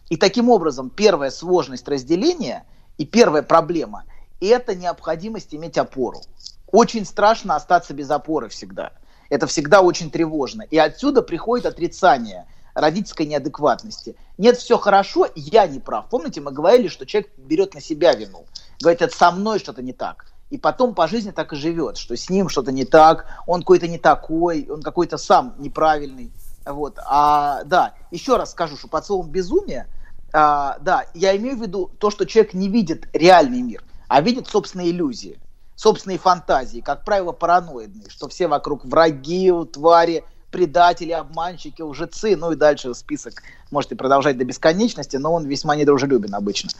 И 0.08 0.16
таким 0.16 0.48
образом 0.48 0.88
первая 0.88 1.30
сложность 1.30 1.86
разделения 1.86 2.64
и 2.96 3.04
первая 3.04 3.42
проблема– 3.42 4.04
это 4.40 4.74
необходимость 4.74 5.54
иметь 5.54 5.76
опору. 5.76 6.22
Очень 6.70 7.04
страшно 7.04 7.56
остаться 7.56 7.92
без 7.92 8.10
опоры 8.10 8.48
всегда. 8.48 8.92
Это 9.28 9.46
всегда 9.46 9.82
очень 9.82 10.10
тревожно. 10.10 10.62
И 10.62 10.78
отсюда 10.78 11.22
приходит 11.22 11.66
отрицание 11.66 12.46
родительской 12.74 13.26
неадекватности. 13.26 14.16
Нет, 14.38 14.56
все 14.58 14.78
хорошо, 14.78 15.28
я 15.34 15.66
не 15.66 15.80
прав. 15.80 16.08
Помните, 16.08 16.40
мы 16.40 16.52
говорили, 16.52 16.88
что 16.88 17.06
человек 17.06 17.30
берет 17.36 17.74
на 17.74 17.80
себя 17.80 18.14
вину. 18.14 18.46
Говорит, 18.80 19.02
это 19.02 19.16
со 19.16 19.30
мной 19.30 19.58
что-то 19.58 19.82
не 19.82 19.92
так. 19.92 20.26
И 20.50 20.56
потом 20.56 20.94
по 20.94 21.08
жизни 21.08 21.30
так 21.30 21.52
и 21.52 21.56
живет, 21.56 21.98
что 21.98 22.16
с 22.16 22.30
ним 22.30 22.48
что-то 22.48 22.72
не 22.72 22.84
так, 22.86 23.26
он 23.46 23.60
какой-то 23.60 23.86
не 23.86 23.98
такой, 23.98 24.66
он 24.70 24.82
какой-то 24.82 25.18
сам 25.18 25.54
неправильный. 25.58 26.32
Вот. 26.64 26.98
А, 27.04 27.64
да, 27.64 27.94
еще 28.10 28.36
раз 28.36 28.52
скажу, 28.52 28.76
что 28.76 28.88
под 28.88 29.04
словом 29.04 29.30
безумие, 29.30 29.86
а, 30.32 30.78
да, 30.80 31.04
я 31.14 31.36
имею 31.36 31.58
в 31.58 31.62
виду 31.62 31.90
то, 31.98 32.10
что 32.10 32.24
человек 32.24 32.54
не 32.54 32.68
видит 32.68 33.08
реальный 33.12 33.60
мир. 33.60 33.82
а 34.08 34.22
видят 34.22 34.48
собственные 34.48 34.90
иллюзии, 34.90 35.38
собственные 35.78 36.18
фантазии, 36.18 36.80
как 36.80 37.04
правило, 37.04 37.30
параноидные, 37.30 38.10
что 38.10 38.28
все 38.28 38.48
вокруг 38.48 38.84
враги, 38.84 39.52
твари, 39.72 40.24
предатели, 40.50 41.12
обманщики, 41.12 41.82
лжецы, 41.82 42.36
ну 42.36 42.52
и 42.52 42.56
дальше 42.56 42.92
список 42.94 43.42
можете 43.70 43.94
продолжать 43.94 44.36
до 44.36 44.44
бесконечности, 44.44 45.16
но 45.16 45.32
он 45.32 45.46
весьма 45.46 45.76
недружелюбен 45.76 46.34
обычно. 46.34 46.70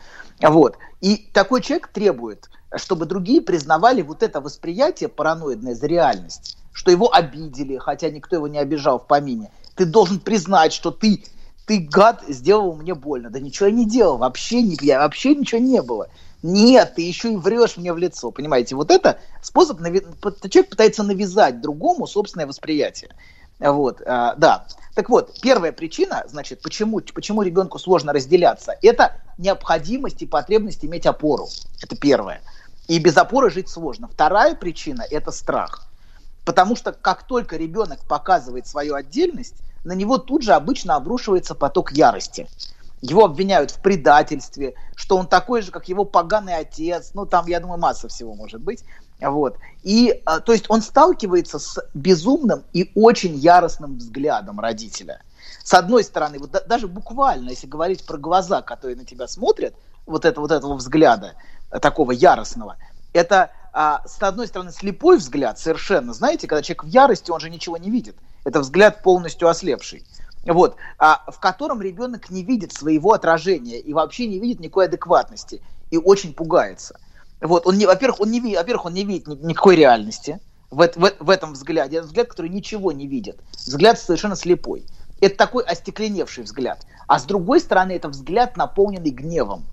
Вот. 0.41 0.78
И 1.01 1.28
такой 1.33 1.60
человек 1.60 1.89
требует, 1.89 2.51
чтобы 2.77 3.07
другие 3.07 3.41
признавали 3.41 4.02
вот 4.02 4.25
это 4.25 4.41
восприятие 4.41 5.09
параноидное 5.09 5.77
за 5.77 5.86
реальность, 5.86 6.59
что 6.73 6.91
его 6.91 7.15
обидели, 7.15 7.77
хотя 7.77 8.10
никто 8.10 8.35
его 8.35 8.49
не 8.49 8.59
обижал 8.59 8.99
в 8.99 9.07
помине. 9.07 9.52
Ты 9.77 9.85
должен 9.85 10.18
признать, 10.18 10.73
что 10.73 10.91
ты, 10.91 11.23
ты 11.67 11.78
гад, 11.78 12.25
сделал 12.27 12.75
мне 12.75 12.94
больно. 12.94 13.31
Да 13.31 13.39
ничего 13.39 13.67
я 13.67 13.73
не 13.73 13.86
делал, 13.86 14.17
вообще, 14.17 14.59
я, 14.60 14.99
вообще 14.99 15.36
ничего 15.36 15.60
не 15.60 15.83
было. 15.83 16.09
Нет, 16.42 16.94
ты 16.94 17.02
еще 17.02 17.33
и 17.33 17.36
врешь 17.36 17.76
мне 17.76 17.92
в 17.92 17.99
лицо, 17.99 18.31
понимаете? 18.31 18.76
Вот 18.76 18.91
это 18.91 19.18
способ, 19.42 19.81
нави- 19.81 20.05
человек 20.49 20.70
пытается 20.70 21.02
навязать 21.02 21.60
другому 21.60 22.07
собственное 22.07 22.47
восприятие. 22.47 23.10
Вот, 23.58 24.00
а, 24.07 24.36
да. 24.36 24.67
Так 24.94 25.08
вот, 25.10 25.41
первая 25.41 25.73
причина, 25.73 26.25
значит, 26.28 26.62
почему, 26.62 27.00
почему 27.12 27.42
ребенку 27.42 27.78
сложно 27.78 28.12
разделяться, 28.12 28.76
это 28.83 29.17
необходимость 29.36 30.23
и 30.23 30.26
потребность 30.26 30.84
иметь 30.84 31.07
опору. 31.07 31.49
Это 31.83 31.97
первое. 31.97 32.41
И 32.86 32.99
без 33.00 33.17
опоры 33.17 33.50
жить 33.50 33.68
сложно. 33.68 34.08
Вторая 34.08 34.55
причина– 34.55 35.05
это 35.10 35.33
страх. 35.33 35.89
Потому 36.44 36.76
что 36.76 36.92
как 36.92 37.25
только 37.25 37.57
ребенок 37.57 37.99
показывает 38.07 38.67
свою 38.67 38.94
отдельность, 38.94 39.57
на 39.84 39.92
него 39.92 40.18
тут 40.18 40.42
же 40.42 40.52
обычно 40.52 40.94
обрушивается 40.94 41.55
поток 41.55 41.92
ярости. 41.92 42.49
Его 43.01 43.25
обвиняют 43.25 43.70
в 43.70 43.81
предательстве, 43.81 44.75
что 44.97 45.17
он 45.17 45.27
такой 45.27 45.62
же, 45.62 45.70
как 45.70 45.89
его 45.89 46.05
поганый 46.05 46.57
отец. 46.57 47.12
Ну, 47.15 47.27
там, 47.27 47.47
я 47.47 47.60
думаю, 47.60 47.78
масса 47.78 48.09
всего 48.09 48.35
может 48.35 48.60
быть. 48.60 48.85
Вот. 49.20 49.57
И, 49.83 50.20
а, 50.25 50.41
то 50.41 50.52
есть, 50.52 50.67
он 50.68 50.83
сталкивается 50.83 51.59
с 51.59 51.78
безумным 51.94 52.65
и 52.73 52.91
очень 52.94 53.35
яростным 53.35 53.99
взглядом 53.99 54.60
родителя. 54.60 55.23
С 55.62 55.75
одной 55.75 56.02
стороны, 56.02 56.39
вот 56.39 56.51
да- 56.51 56.65
даже 56.67 56.89
буквально, 56.89 57.51
если 57.51 57.67
говорить 57.67 58.05
про 58.07 58.17
глаза, 58.17 58.62
которые 58.62 58.97
на 58.97 59.05
тебя 59.05 59.28
смотрят, 59.28 59.75
вот, 60.07 60.25
это, 60.25 60.41
вот 60.41 60.51
этого 60.51 60.75
взгляда, 60.75 61.35
такого 61.83 62.12
яростного, 62.12 62.77
это, 63.12 63.51
а, 63.73 64.02
с 64.07 64.23
одной 64.23 64.47
стороны, 64.47 64.73
слепой 64.73 65.18
взгляд 65.18 65.59
совершенно, 65.59 66.12
знаете, 66.12 66.47
когда 66.47 66.62
человек 66.62 66.85
в 66.85 66.89
ярости, 66.89 67.31
он 67.31 67.41
же 67.41 67.51
ничего 67.51 67.77
не 67.77 67.91
видит. 67.91 68.17
Это 68.44 68.60
взгляд 68.60 69.02
полностью 69.02 69.49
ослепший. 69.49 70.05
Вот, 70.49 70.77
а, 70.99 71.31
в 71.31 71.39
котором 71.41 71.83
ребенок 71.83 72.31
не 72.31 72.43
видит 72.43 72.73
своего 72.73 73.12
отражения 73.12 73.78
и 73.78 73.93
вообще 73.93 74.27
не 74.27 74.39
видит 74.39 74.60
никакой 74.60 74.86
адекватности 74.86 75.60
и 75.91 75.99
очень 75.99 76.33
пугается. 76.33 76.99
Вот, 77.43 77.67
он 77.67 77.77
не, 77.77 77.85
во-первых, 77.85 78.20
он 78.20 78.31
не 78.31 78.41
видит, 78.41 78.57
во-первых, 78.57 78.86
он 78.86 78.94
не 78.94 79.05
видит 79.05 79.28
ни- 79.28 79.49
никакой 79.49 79.77
реальности 79.77 80.41
в, 80.70 80.89
в, 80.97 81.12
в 81.20 81.31
этом 81.31 81.52
взгляде. 81.52 81.99
Это 81.99 82.07
взгляд, 82.07 82.28
который 82.28 82.51
ничего 82.51 82.93
не 82.93 83.07
видит. 83.07 83.39
Взгляд 83.52 83.99
совершенно 83.99 84.36
слепой. 84.36 84.86
Это 85.20 85.36
такой 85.36 85.65
остекленевший 85.65 86.44
взгляд. 86.44 86.85
А 87.07 87.18
с 87.18 87.25
другой 87.25 87.60
стороны, 87.60 87.93
это 87.93 88.09
взгляд, 88.09 88.57
наполненный 88.57 89.10
гневом 89.10 89.67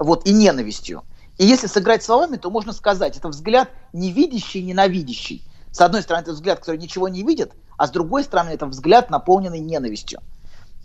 вот, 0.00 0.26
и 0.26 0.32
ненавистью. 0.32 1.04
И 1.38 1.46
если 1.46 1.68
сыграть 1.68 2.02
словами, 2.02 2.36
то 2.36 2.50
можно 2.50 2.72
сказать, 2.72 3.16
это 3.16 3.28
взгляд 3.28 3.70
невидящий, 3.92 4.62
ненавидящий. 4.62 5.44
С 5.78 5.80
одной 5.80 6.02
стороны, 6.02 6.22
это 6.22 6.32
взгляд, 6.32 6.58
который 6.58 6.78
ничего 6.78 7.06
не 7.06 7.22
видит, 7.22 7.52
а 7.76 7.86
с 7.86 7.92
другой 7.92 8.24
стороны, 8.24 8.50
это 8.50 8.66
взгляд, 8.66 9.10
наполненный 9.10 9.60
ненавистью. 9.60 10.18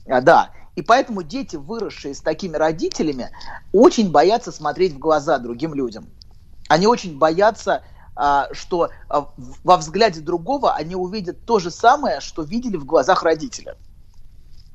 А, 0.07 0.21
да. 0.21 0.51
И 0.75 0.83
поэтому 0.83 1.23
дети, 1.23 1.55
выросшие 1.55 2.13
с 2.13 2.21
такими 2.21 2.55
родителями, 2.57 3.31
очень 3.71 4.11
боятся 4.11 4.51
смотреть 4.51 4.93
в 4.93 4.99
глаза 4.99 5.39
другим 5.39 5.73
людям. 5.73 6.05
Они 6.69 6.85
очень 6.85 7.17
боятся, 7.17 7.81
а, 8.15 8.49
что 8.51 8.91
а, 9.09 9.29
во 9.63 9.77
взгляде 9.77 10.21
другого 10.21 10.75
они 10.75 10.95
увидят 10.95 11.43
то 11.43 11.57
же 11.57 11.71
самое, 11.71 12.19
что 12.19 12.43
видели 12.43 12.77
в 12.77 12.85
глазах 12.85 13.23
родителя. 13.23 13.77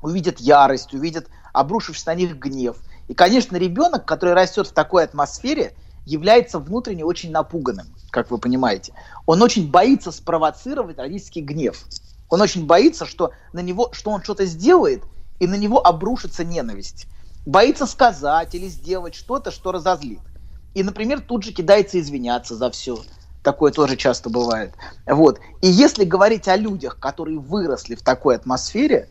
Увидят 0.01 0.41
ярость, 0.41 0.93
увидят 0.93 1.27
обрушившийся 1.53 2.09
на 2.09 2.15
них 2.15 2.37
гнев. 2.37 2.75
И, 3.07 3.13
конечно, 3.13 3.55
ребенок, 3.55 4.03
который 4.03 4.33
растет 4.33 4.67
в 4.67 4.73
такой 4.73 5.05
атмосфере, 5.05 5.75
является 6.05 6.59
внутренне 6.59 7.05
очень 7.05 7.31
напуганным, 7.31 7.87
как 8.11 8.31
вы 8.31 8.37
понимаете. 8.37 8.93
Он 9.25 9.41
очень 9.41 9.69
боится 9.69 10.11
спровоцировать 10.11 10.97
родительский 10.97 11.41
гнев. 11.41 11.85
Он 12.29 12.41
очень 12.41 12.65
боится, 12.65 13.05
что, 13.05 13.31
на 13.53 13.59
него, 13.59 13.89
что 13.91 14.11
он 14.11 14.21
что-то 14.23 14.45
сделает, 14.45 15.03
и 15.39 15.47
на 15.47 15.55
него 15.55 15.85
обрушится 15.85 16.43
ненависть. 16.43 17.07
Боится 17.45 17.85
сказать 17.85 18.53
или 18.53 18.67
сделать 18.67 19.15
что-то, 19.15 19.51
что 19.51 19.71
разозлит. 19.71 20.19
И, 20.73 20.83
например, 20.83 21.21
тут 21.21 21.43
же 21.43 21.51
кидается 21.51 21.99
извиняться 21.99 22.55
за 22.55 22.69
все. 22.69 22.99
Такое 23.43 23.71
тоже 23.71 23.95
часто 23.95 24.29
бывает. 24.29 24.73
Вот. 25.07 25.39
И 25.61 25.67
если 25.67 26.03
говорить 26.03 26.47
о 26.47 26.57
людях, 26.57 26.99
которые 26.99 27.39
выросли 27.39 27.95
в 27.95 28.01
такой 28.01 28.35
атмосфере, 28.35 29.09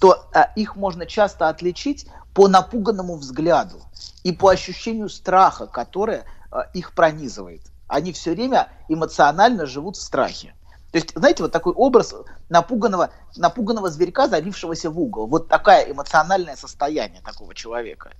то 0.00 0.26
а, 0.32 0.50
их 0.56 0.76
можно 0.76 1.06
часто 1.06 1.48
отличить 1.48 2.06
по 2.32 2.48
напуганному 2.48 3.16
взгляду 3.16 3.82
и 4.24 4.32
по 4.32 4.48
ощущению 4.48 5.10
страха, 5.10 5.66
которое 5.66 6.24
а, 6.50 6.62
их 6.72 6.94
пронизывает. 6.94 7.62
Они 7.86 8.12
все 8.12 8.32
время 8.32 8.70
эмоционально 8.88 9.66
живут 9.66 9.96
в 9.96 10.02
страхе. 10.02 10.54
То 10.90 10.96
есть, 10.96 11.12
знаете, 11.14 11.42
вот 11.42 11.52
такой 11.52 11.74
образ 11.74 12.14
напуганного, 12.48 13.10
напуганного 13.36 13.90
зверька, 13.90 14.26
забившегося 14.26 14.90
в 14.90 14.98
угол. 14.98 15.26
Вот 15.26 15.48
такое 15.48 15.92
эмоциональное 15.92 16.56
состояние 16.56 17.20
такого 17.20 17.54
человека. 17.54 18.10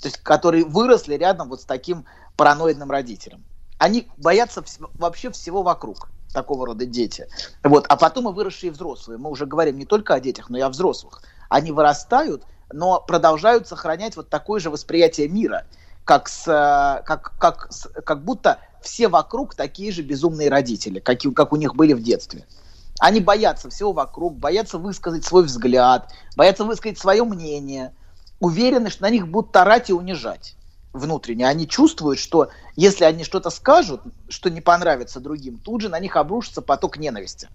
То 0.00 0.08
есть, 0.08 0.18
которые 0.18 0.64
выросли 0.64 1.14
рядом 1.14 1.48
вот 1.48 1.62
с 1.62 1.64
таким 1.64 2.06
параноидным 2.36 2.90
родителем. 2.90 3.44
Они 3.78 4.08
боятся 4.16 4.60
вс- 4.60 4.88
вообще 4.98 5.30
всего 5.32 5.62
вокруг, 5.62 6.10
такого 6.34 6.66
рода 6.66 6.84
дети. 6.84 7.26
Вот. 7.62 7.86
А 7.88 7.96
потом 7.96 8.28
и 8.28 8.32
выросшие 8.32 8.70
взрослые. 8.70 9.18
Мы 9.18 9.30
уже 9.30 9.46
говорим 9.46 9.78
не 9.78 9.86
только 9.86 10.14
о 10.14 10.20
детях, 10.20 10.50
но 10.50 10.58
и 10.58 10.60
о 10.60 10.68
взрослых. 10.68 11.22
Они 11.48 11.72
вырастают, 11.72 12.42
но 12.72 13.00
продолжают 13.00 13.66
сохранять 13.66 14.16
вот 14.16 14.28
такое 14.28 14.60
же 14.60 14.68
восприятие 14.68 15.28
мира, 15.28 15.64
как, 16.04 16.28
с, 16.28 16.46
э, 16.46 17.02
как, 17.04 17.32
как, 17.38 17.70
как 18.04 18.24
будто 18.24 18.58
все 18.82 19.08
вокруг 19.08 19.54
такие 19.54 19.90
же 19.92 20.02
безумные 20.02 20.50
родители, 20.50 21.00
как, 21.00 21.20
как 21.34 21.52
у 21.52 21.56
них 21.56 21.74
были 21.74 21.94
в 21.94 22.02
детстве. 22.02 22.44
Они 23.00 23.20
боятся 23.20 23.70
всего 23.70 23.92
вокруг, 23.92 24.36
боятся 24.36 24.78
высказать 24.78 25.24
свой 25.24 25.44
взгляд, 25.44 26.12
боятся 26.36 26.64
высказать 26.64 26.98
свое 26.98 27.24
мнение, 27.24 27.94
уверены, 28.40 28.90
что 28.90 29.02
на 29.02 29.10
них 29.10 29.28
будут 29.28 29.56
орать 29.56 29.90
и 29.90 29.92
унижать 29.92 30.56
внутренне. 30.94 31.46
Они 31.46 31.68
чувствуют, 31.68 32.18
что 32.18 32.48
если 32.76 33.04
они 33.04 33.24
что-то 33.24 33.50
скажут, 33.50 34.00
что 34.28 34.48
не 34.48 34.62
понравится 34.62 35.20
другим, 35.20 35.58
тут 35.58 35.82
же 35.82 35.88
на 35.90 35.98
них 35.98 36.16
обрушится 36.16 36.62
поток 36.62 36.96
ненависти. 36.96 37.50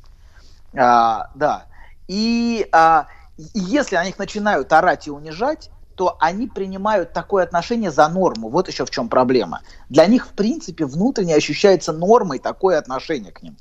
А, 0.77 1.31
да. 1.33 1.65
И, 2.07 2.67
а, 2.71 3.07
и 3.37 3.59
если 3.59 3.95
на 3.95 4.05
них 4.05 4.19
начинают 4.19 4.71
орать 4.73 5.07
и 5.07 5.11
унижать, 5.11 5.71
то 5.95 6.15
они 6.19 6.47
принимают 6.47 7.13
такое 7.13 7.43
отношение 7.43 7.91
за 7.91 8.07
норму. 8.07 8.49
Вот 8.49 8.67
еще 8.67 8.85
в 8.85 8.89
чем 8.89 9.09
проблема. 9.09 9.61
Для 9.89 10.05
них, 10.05 10.27
в 10.27 10.31
принципе, 10.31 10.85
внутренне 10.85 11.35
ощущается 11.35 11.91
нормой 11.91 12.39
такое 12.39 12.77
отношение 12.77 13.31
к 13.31 13.41
ним. 13.41 13.57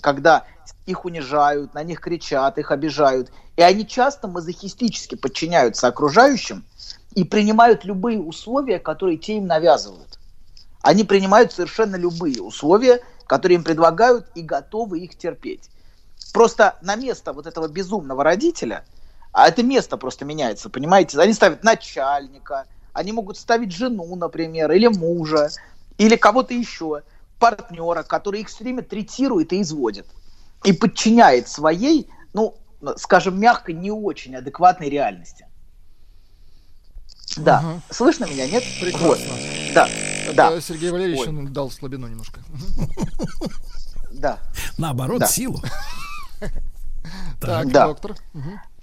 Когда 0.00 0.44
их 0.86 1.04
унижают, 1.04 1.74
на 1.74 1.82
них 1.82 2.00
кричат, 2.00 2.58
их 2.58 2.70
обижают. 2.70 3.30
И 3.56 3.62
они 3.62 3.86
часто 3.86 4.28
мазохистически 4.28 5.14
подчиняются 5.14 5.86
окружающим 5.88 6.64
и 7.14 7.24
принимают 7.24 7.84
любые 7.84 8.20
условия, 8.20 8.78
которые 8.78 9.18
те 9.18 9.36
им 9.36 9.46
навязывают. 9.46 10.18
Они 10.82 11.04
принимают 11.04 11.52
совершенно 11.52 11.96
любые 11.96 12.40
условия, 12.40 13.00
которые 13.26 13.56
им 13.56 13.64
предлагают, 13.64 14.26
и 14.34 14.42
готовы 14.42 15.00
их 15.00 15.16
терпеть. 15.16 15.70
Просто 16.32 16.76
на 16.80 16.96
место 16.96 17.32
вот 17.32 17.46
этого 17.46 17.68
безумного 17.68 18.24
родителя, 18.24 18.84
а 19.32 19.48
это 19.48 19.62
место 19.62 19.96
просто 19.96 20.24
меняется, 20.24 20.70
понимаете? 20.70 21.18
Они 21.18 21.32
ставят 21.32 21.62
начальника, 21.64 22.66
они 22.92 23.12
могут 23.12 23.36
ставить 23.36 23.72
жену, 23.72 24.14
например, 24.16 24.70
или 24.72 24.86
мужа, 24.86 25.50
или 25.98 26.16
кого-то 26.16 26.54
еще, 26.54 27.02
партнера, 27.38 28.02
который 28.02 28.40
их 28.40 28.48
все 28.48 28.64
время 28.64 28.82
третирует 28.82 29.52
и 29.52 29.62
изводит. 29.62 30.06
И 30.64 30.72
подчиняет 30.72 31.48
своей, 31.48 32.08
ну, 32.32 32.56
скажем, 32.96 33.38
мягко, 33.38 33.72
не 33.72 33.90
очень 33.90 34.36
адекватной 34.36 34.88
реальности. 34.88 35.46
Да. 37.36 37.58
Ага. 37.58 37.80
Слышно 37.90 38.24
меня, 38.26 38.46
нет? 38.46 38.64
Прекрасно. 38.80 39.26
Вот. 39.30 39.74
Да. 39.74 39.88
Да. 40.34 40.60
Сергей 40.60 40.90
Валерьевич 40.90 41.20
Ой. 41.20 41.28
он 41.28 41.52
дал 41.52 41.70
слабину 41.70 42.06
немножко. 42.08 42.40
Да. 44.12 44.38
Наоборот, 44.78 45.20
Да. 45.20 45.26
силу. 45.26 45.60
Так, 47.40 47.70
Да. 47.72 47.86
доктор. 47.86 48.14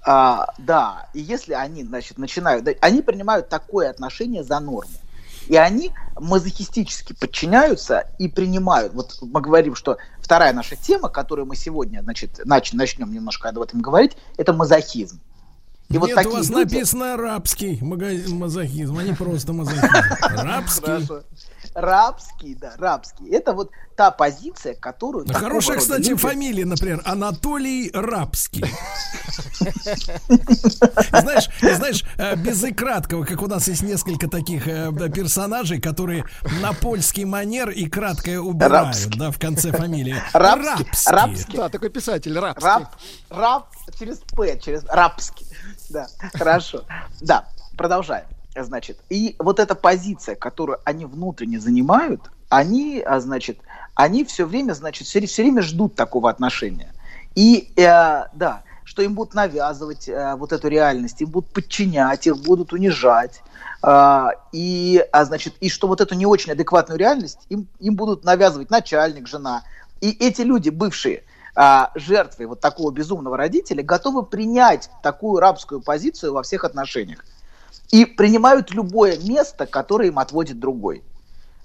А, 0.03 0.47
да, 0.57 1.07
и 1.13 1.19
если 1.19 1.53
они, 1.53 1.83
значит, 1.83 2.17
начинают, 2.17 2.67
они 2.81 3.01
принимают 3.01 3.49
такое 3.49 3.89
отношение 3.89 4.43
за 4.43 4.59
норму. 4.59 4.91
И 5.47 5.55
они 5.55 5.91
мазохистически 6.19 7.13
подчиняются 7.13 8.09
и 8.17 8.27
принимают. 8.27 8.93
Вот 8.93 9.17
мы 9.21 9.39
говорим, 9.41 9.75
что 9.75 9.97
вторая 10.19 10.51
наша 10.53 10.75
тема, 10.75 11.09
которую 11.09 11.45
мы 11.45 11.55
сегодня, 11.55 12.01
значит, 12.01 12.39
нач- 12.45 12.71
начнем 12.75 13.13
немножко 13.13 13.49
об 13.49 13.59
этом 13.59 13.81
говорить, 13.81 14.17
это 14.37 14.51
мазохизм. 14.53 15.19
И 15.89 15.97
вот 15.97 16.07
Нет, 16.07 16.17
у 16.17 16.21
такие 16.21 16.35
вас 16.37 16.49
люди- 16.49 16.73
написано 16.73 17.13
арабский 17.13 17.79
магазин 17.81 18.37
мазохизм, 18.37 18.97
а 18.97 19.03
не 19.03 19.13
просто 19.13 19.53
мазохизм. 19.53 19.85
Арабский. 20.21 20.85
Хорошо. 20.85 21.23
Рабский, 21.73 22.55
да, 22.55 22.73
рабский. 22.77 23.29
Это 23.29 23.53
вот 23.53 23.69
та 23.95 24.09
позиция, 24.11 24.73
которую... 24.73 25.25
такого 25.25 25.45
Хорошая, 25.45 25.77
кстати, 25.77 26.09
люди- 26.09 26.15
фамилия, 26.15 26.65
например, 26.65 27.01
Анатолий 27.05 27.91
Рабский. 27.93 28.65
Знаешь, 31.11 31.49
знаешь, 31.61 32.03
э, 32.17 32.35
без 32.35 32.63
и 32.63 32.71
краткого, 32.73 33.23
как 33.25 33.41
у 33.41 33.47
нас 33.47 33.67
есть 33.67 33.81
несколько 33.83 34.27
таких 34.27 34.67
э, 34.67 34.91
персонажей, 35.13 35.79
которые 35.79 36.25
на 36.61 36.73
польский 36.73 37.25
манер 37.25 37.69
и 37.69 37.87
краткое 37.87 38.39
убирают, 38.39 38.87
Рабский. 38.95 39.19
да, 39.19 39.31
в 39.31 39.39
конце 39.39 39.71
фамилии. 39.71 40.15
Рабский. 40.33 40.87
Рабский. 41.07 41.57
Да, 41.57 41.69
такой 41.69 41.89
писатель, 41.89 42.37
рабский. 42.37 42.65
Раб, 42.67 42.95
раб 43.29 43.67
через 43.97 44.17
П, 44.35 44.59
через 44.59 44.83
рабский. 44.85 45.46
Да, 45.89 46.07
хорошо. 46.33 46.83
Да, 47.21 47.47
продолжаем. 47.77 48.25
Значит, 48.55 48.97
и 49.09 49.35
вот 49.39 49.59
эта 49.59 49.75
позиция, 49.75 50.35
которую 50.35 50.79
они 50.83 51.05
внутренне 51.05 51.59
занимают, 51.59 52.31
они, 52.49 53.03
а, 53.05 53.19
значит, 53.19 53.59
они 53.93 54.25
все 54.25 54.45
время, 54.45 54.73
значит, 54.73 55.07
все, 55.07 55.19
время 55.19 55.61
ждут 55.61 55.95
такого 55.95 56.29
отношения. 56.29 56.93
И, 57.35 57.71
э, 57.75 58.25
да, 58.33 58.63
что 58.83 59.01
им 59.01 59.13
будут 59.13 59.33
навязывать 59.33 60.07
э, 60.07 60.35
вот 60.37 60.53
эту 60.53 60.69
реальность, 60.69 61.21
им 61.21 61.29
будут 61.29 61.51
подчинять, 61.51 62.25
их 62.25 62.37
будут 62.37 62.73
унижать. 62.73 63.43
А, 63.83 64.31
и, 64.51 65.05
а, 65.11 65.25
значит, 65.25 65.55
и 65.59 65.69
что 65.69 65.87
вот 65.87 66.01
эту 66.01 66.15
не 66.15 66.25
очень 66.25 66.53
адекватную 66.53 66.97
реальность 66.97 67.39
им, 67.49 67.67
им 67.79 67.95
будут 67.95 68.23
навязывать 68.23 68.69
начальник, 68.69 69.27
жена. 69.27 69.63
И 70.01 70.11
эти 70.11 70.41
люди, 70.41 70.69
бывшие 70.69 71.23
а, 71.59 71.89
жертвы 71.95 72.45
вот 72.45 72.59
такого 72.59 72.91
безумного 72.91 73.35
родителя, 73.35 73.81
готовы 73.81 74.23
принять 74.23 74.91
такую 75.01 75.39
рабскую 75.39 75.81
позицию 75.81 76.33
во 76.33 76.43
всех 76.43 76.63
отношениях. 76.63 77.25
И 77.89 78.05
принимают 78.05 78.69
любое 78.71 79.17
место, 79.17 79.65
которое 79.65 80.09
им 80.09 80.19
отводит 80.19 80.59
другой. 80.59 81.03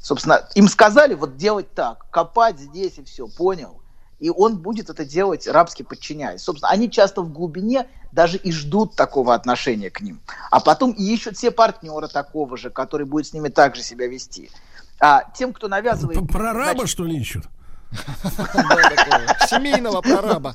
Собственно, 0.01 0.49
им 0.55 0.69
сказали 0.69 1.13
вот 1.13 1.37
делать 1.37 1.71
так, 1.75 2.07
копать 2.11 2.59
здесь 2.59 2.97
и 2.97 3.05
все, 3.05 3.29
понял? 3.29 3.83
И 4.19 4.31
он 4.31 4.57
будет 4.57 4.89
это 4.89 5.05
делать 5.05 5.47
рабски 5.47 5.83
подчиняясь. 5.83 6.41
Собственно, 6.41 6.71
они 6.71 6.91
часто 6.91 7.21
в 7.21 7.31
глубине 7.31 7.87
даже 8.13 8.39
и 8.39 8.51
ждут 8.51 8.97
такого 8.97 9.35
отношения 9.35 9.91
к 9.91 10.01
ним. 10.01 10.21
А 10.51 10.61
потом 10.61 10.93
и 10.93 11.05
ищут 11.05 11.37
все 11.37 11.51
партнера 11.51 12.09
такого 12.09 12.57
же, 12.57 12.71
который 12.71 13.05
будет 13.05 13.27
с 13.27 13.35
ними 13.35 13.51
также 13.51 13.83
себя 13.83 14.07
вести. 14.07 14.51
А 14.99 15.25
тем, 15.35 15.53
кто 15.53 15.69
навязывает... 15.69 16.27
Прораба, 16.31 16.87
что 16.87 17.05
ли, 17.05 17.19
ищут? 17.19 17.45
Семейного 19.49 20.01
прораба. 20.01 20.55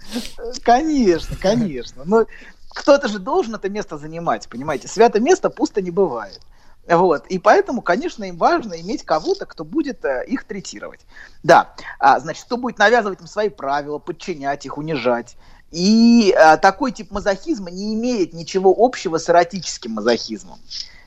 Конечно, 0.63 1.35
конечно. 1.35 2.03
Но 2.05 2.25
кто-то 2.69 3.07
же 3.07 3.19
должен 3.19 3.55
это 3.55 3.69
место 3.69 3.97
занимать, 3.97 4.47
понимаете? 4.49 4.87
Святое 4.87 5.21
место 5.21 5.49
пусто 5.49 5.81
не 5.81 5.91
бывает. 5.91 6.39
Вот. 6.87 7.27
И 7.27 7.37
поэтому, 7.37 7.81
конечно, 7.81 8.23
им 8.23 8.37
важно 8.37 8.75
иметь 8.75 9.03
кого-то, 9.03 9.45
кто 9.45 9.65
будет 9.65 10.05
э, 10.05 10.23
их 10.25 10.45
третировать. 10.45 11.01
Да, 11.43 11.73
а, 11.99 12.19
значит, 12.19 12.45
кто 12.45 12.55
будет 12.55 12.77
навязывать 12.77 13.19
им 13.19 13.27
свои 13.27 13.49
правила, 13.49 13.97
подчинять 13.97 14.65
их, 14.65 14.77
унижать. 14.77 15.35
И 15.71 16.31
а, 16.31 16.55
такой 16.55 16.93
тип 16.93 17.11
мазохизма 17.11 17.71
не 17.71 17.93
имеет 17.93 18.33
ничего 18.33 18.73
общего 18.77 19.17
с 19.17 19.29
эротическим 19.29 19.93
мазохизмом. 19.93 20.59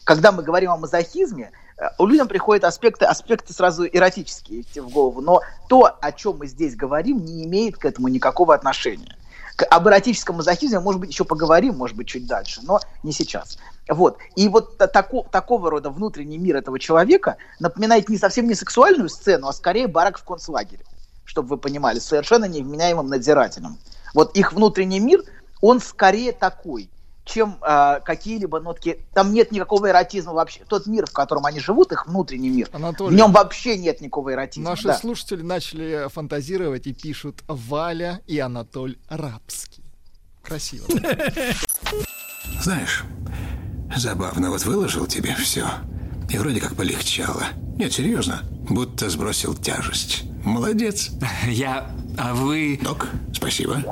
Когда 0.05 0.33
мы 0.33 0.42
говорим 0.42 0.70
о 0.70 0.76
мазохизме, 0.76 1.50
у 1.99 2.07
людям 2.07 2.28
приходят 2.28 2.65
аспекты, 2.65 3.07
аспекты 3.07 3.52
сразу 3.52 3.86
эротические 3.86 4.65
в 4.76 4.91
голову, 4.91 5.20
но 5.20 5.41
то, 5.68 5.97
о 6.00 6.12
чем 6.12 6.39
мы 6.39 6.47
здесь 6.47 6.76
говорим, 6.76 7.25
не 7.25 7.44
имеет 7.44 7.76
к 7.76 7.84
этому 7.84 8.09
никакого 8.09 8.55
отношения. 8.55 9.17
К- 9.57 9.65
об 9.65 9.89
эротическом 9.89 10.36
мазохизме, 10.36 10.81
может 10.81 11.00
быть, 11.00 11.10
еще 11.10 11.25
поговорим, 11.25 11.76
может 11.76 11.97
быть, 11.97 12.09
чуть 12.09 12.26
дальше, 12.26 12.60
но 12.65 12.81
не 13.02 13.12
сейчас. 13.12 13.59
Вот. 13.89 14.18
И 14.36 14.49
вот 14.49 14.76
та- 14.76 14.86
тако- 14.89 15.26
такого 15.31 15.70
рода 15.70 15.91
внутренний 15.91 16.39
мир 16.39 16.57
этого 16.57 16.78
человека 16.78 17.36
напоминает 17.59 18.09
не 18.09 18.18
совсем 18.18 18.47
не 18.47 18.55
сексуальную 18.55 19.09
сцену, 19.09 19.49
а 19.49 19.52
скорее 19.52 19.86
барак 19.86 20.18
в 20.18 20.25
концлагере, 20.25 20.84
чтобы 21.25 21.49
вы 21.49 21.57
понимали, 21.57 21.99
совершенно 21.99 22.44
невменяемым 22.44 23.09
надзирателем. 23.09 23.78
Вот 24.15 24.36
их 24.36 24.52
внутренний 24.52 25.00
мир, 25.00 25.23
он 25.60 25.81
скорее 25.81 26.33
такой, 26.33 26.91
чем 27.31 27.59
а, 27.62 28.00
какие-либо 28.00 28.60
нотки. 28.60 29.00
Там 29.15 29.33
нет 29.33 29.52
никакого 29.52 29.89
эротизма 29.89 30.33
вообще. 30.33 30.62
Тот 30.68 30.86
мир, 30.86 31.07
в 31.07 31.12
котором 31.12 31.47
они 31.47 31.60
живут, 31.60 31.92
их 31.92 32.07
внутренний 32.07 32.50
мир, 32.50 32.68
Анатолий, 32.73 33.15
в 33.15 33.18
нем 33.18 33.33
вообще 33.33 33.76
нет 33.78 34.00
никакого 34.00 34.33
эротизма. 34.33 34.70
Наши 34.70 34.84
да. 34.84 34.99
слушатели 34.99 35.42
начали 35.42 36.09
фантазировать 36.09 36.86
и 36.86 36.92
пишут 36.92 37.42
Валя 37.47 38.20
и 38.26 38.39
Анатоль 38.39 38.99
Рабский. 39.09 39.84
Красиво. 40.42 40.86
Знаешь, 42.60 43.05
забавно, 43.97 44.50
вот 44.50 44.65
выложил 44.65 45.07
тебе 45.07 45.34
все. 45.36 45.67
И 46.28 46.39
вроде 46.39 46.60
как 46.60 46.76
полегчало. 46.76 47.44
Нет, 47.76 47.92
серьезно, 47.92 48.42
будто 48.68 49.09
сбросил 49.10 49.55
тяжесть. 49.55 50.25
Молодец. 50.44 51.10
Я... 51.47 51.91
А 52.18 52.34
вы... 52.34 52.78
Док, 52.83 53.09
спасибо. 53.33 53.83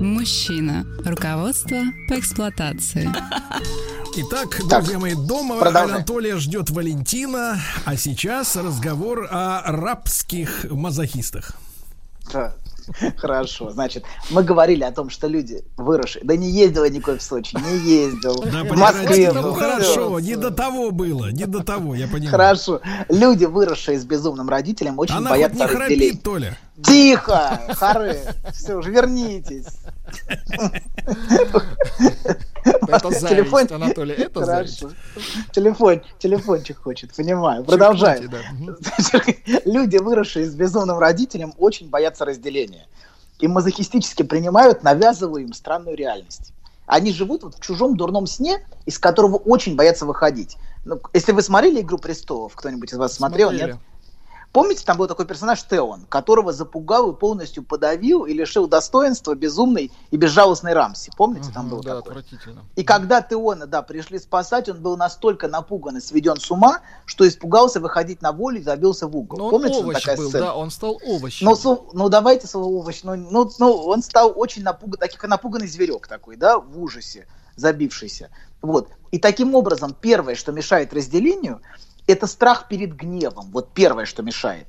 Мужчина. 0.00 0.84
Руководство 1.04 1.82
по 2.08 2.18
эксплуатации. 2.18 3.10
Итак, 4.16 4.60
друзья 4.68 4.98
мои, 4.98 5.14
дома 5.14 5.58
продолжаем. 5.58 5.96
Анатолия 5.96 6.36
ждет 6.36 6.70
Валентина, 6.70 7.60
а 7.84 7.96
сейчас 7.96 8.56
разговор 8.56 9.28
о 9.30 9.62
рабских 9.64 10.66
мазохистах. 10.70 11.52
Да. 12.32 12.54
Хорошо, 13.16 13.70
значит, 13.70 14.04
мы 14.30 14.42
говорили 14.42 14.82
о 14.84 14.92
том, 14.92 15.10
что 15.10 15.26
люди 15.26 15.62
выросшие. 15.76 16.24
Да 16.24 16.36
не 16.36 16.50
ездил 16.50 16.84
я 16.84 16.90
никакой 16.90 17.18
в 17.18 17.22
Сочи, 17.22 17.56
не 17.56 17.78
ездил. 17.78 18.42
Да, 18.42 18.64
в 18.64 18.76
Москве 18.76 19.32
ну, 19.32 19.42
был. 19.42 19.54
хорошо, 19.54 20.20
не 20.20 20.36
до 20.36 20.50
того 20.50 20.90
было, 20.90 21.30
не 21.30 21.46
до 21.46 21.62
того, 21.62 21.94
я 21.94 22.06
понимаю. 22.06 22.30
Хорошо. 22.30 22.80
Люди, 23.08 23.44
выросшие 23.44 23.98
с 23.98 24.04
безумным 24.04 24.48
родителем, 24.48 24.98
очень 24.98 25.16
Она 25.16 25.30
боятся 25.30 25.58
не 25.58 25.66
храпит, 25.66 26.22
Толя. 26.22 26.56
Тихо, 26.82 27.60
хоры. 27.74 28.20
Все 28.52 28.74
уже 28.76 28.90
вернитесь. 28.90 29.66
Это 32.64 33.10
зависть, 33.10 33.28
Телефон- 33.28 33.66
Анатолий, 33.70 34.14
это 34.14 34.44
зависть. 34.44 34.84
Телефон, 35.52 36.02
телефончик 36.18 36.78
хочет, 36.82 37.14
понимаю. 37.14 37.64
Продолжаем. 37.64 38.30
Люди, 39.64 39.96
выросшие 39.98 40.46
с 40.46 40.54
безумным 40.54 40.98
родителем, 40.98 41.54
очень 41.58 41.88
боятся 41.88 42.24
разделения. 42.24 42.86
И 43.38 43.48
мазохистически 43.48 44.22
принимают 44.22 44.82
навязываемую 44.82 45.44
им 45.44 45.52
странную 45.52 45.96
реальность. 45.96 46.52
Они 46.86 47.12
живут 47.12 47.42
вот 47.42 47.56
в 47.56 47.60
чужом 47.60 47.96
дурном 47.96 48.26
сне, 48.26 48.64
из 48.86 48.98
которого 48.98 49.36
очень 49.36 49.76
боятся 49.76 50.06
выходить. 50.06 50.56
Ну, 50.84 51.00
если 51.12 51.32
вы 51.32 51.42
смотрели 51.42 51.80
«Игру 51.80 51.98
престолов», 51.98 52.54
кто-нибудь 52.54 52.92
из 52.92 52.96
вас 52.96 53.14
смотрел, 53.14 53.48
Смотрели. 53.48 53.72
нет? 53.72 53.80
Помните, 54.56 54.86
там 54.86 54.96
был 54.96 55.06
такой 55.06 55.26
персонаж 55.26 55.62
Теон, 55.64 56.06
которого 56.06 56.50
запугал 56.50 57.12
и 57.12 57.14
полностью 57.14 57.62
подавил 57.62 58.24
и 58.24 58.32
лишил 58.32 58.66
достоинства 58.66 59.34
безумный 59.34 59.92
и 60.10 60.16
безжалостный 60.16 60.72
Рамси. 60.72 61.12
Помните, 61.14 61.50
там 61.52 61.68
был 61.68 61.82
Да, 61.82 61.96
такой? 61.96 62.12
отвратительно. 62.12 62.64
И 62.74 62.82
когда 62.82 63.20
Теона, 63.20 63.66
да, 63.66 63.82
пришли 63.82 64.18
спасать, 64.18 64.70
он 64.70 64.80
был 64.80 64.96
настолько 64.96 65.46
напуган 65.48 65.98
и 65.98 66.00
сведен 66.00 66.36
с 66.36 66.50
ума, 66.50 66.80
что 67.04 67.28
испугался 67.28 67.80
выходить 67.80 68.22
на 68.22 68.32
волю 68.32 68.60
и 68.60 68.62
забился 68.62 69.06
в 69.06 69.14
угол. 69.14 69.36
Но 69.36 69.44
он 69.44 69.50
Помните, 69.50 69.74
там 69.76 69.84
овощ 69.88 70.00
такая 70.00 70.16
был, 70.16 70.28
сцена? 70.30 70.44
да, 70.46 70.54
он 70.54 70.70
стал 70.70 70.98
овощем. 71.04 71.48
Ну, 71.48 71.90
ну 71.92 72.08
давайте 72.08 72.46
слово 72.46 72.64
овощ. 72.64 73.00
Ну, 73.02 73.14
ну, 73.14 73.50
ну, 73.58 73.72
он 73.74 74.02
стал 74.02 74.32
очень 74.34 74.62
напуган, 74.62 74.98
таких 74.98 75.22
напуганный 75.22 75.68
зверек 75.68 76.08
такой, 76.08 76.36
да, 76.36 76.58
в 76.58 76.80
ужасе, 76.80 77.26
забившийся. 77.56 78.30
Вот. 78.62 78.88
И 79.10 79.18
таким 79.18 79.54
образом, 79.54 79.94
первое, 80.00 80.34
что 80.34 80.50
мешает 80.50 80.94
разделению, 80.94 81.60
это 82.06 82.26
страх 82.26 82.68
перед 82.68 82.94
гневом. 82.94 83.50
Вот 83.50 83.72
первое, 83.72 84.04
что 84.04 84.22
мешает. 84.22 84.66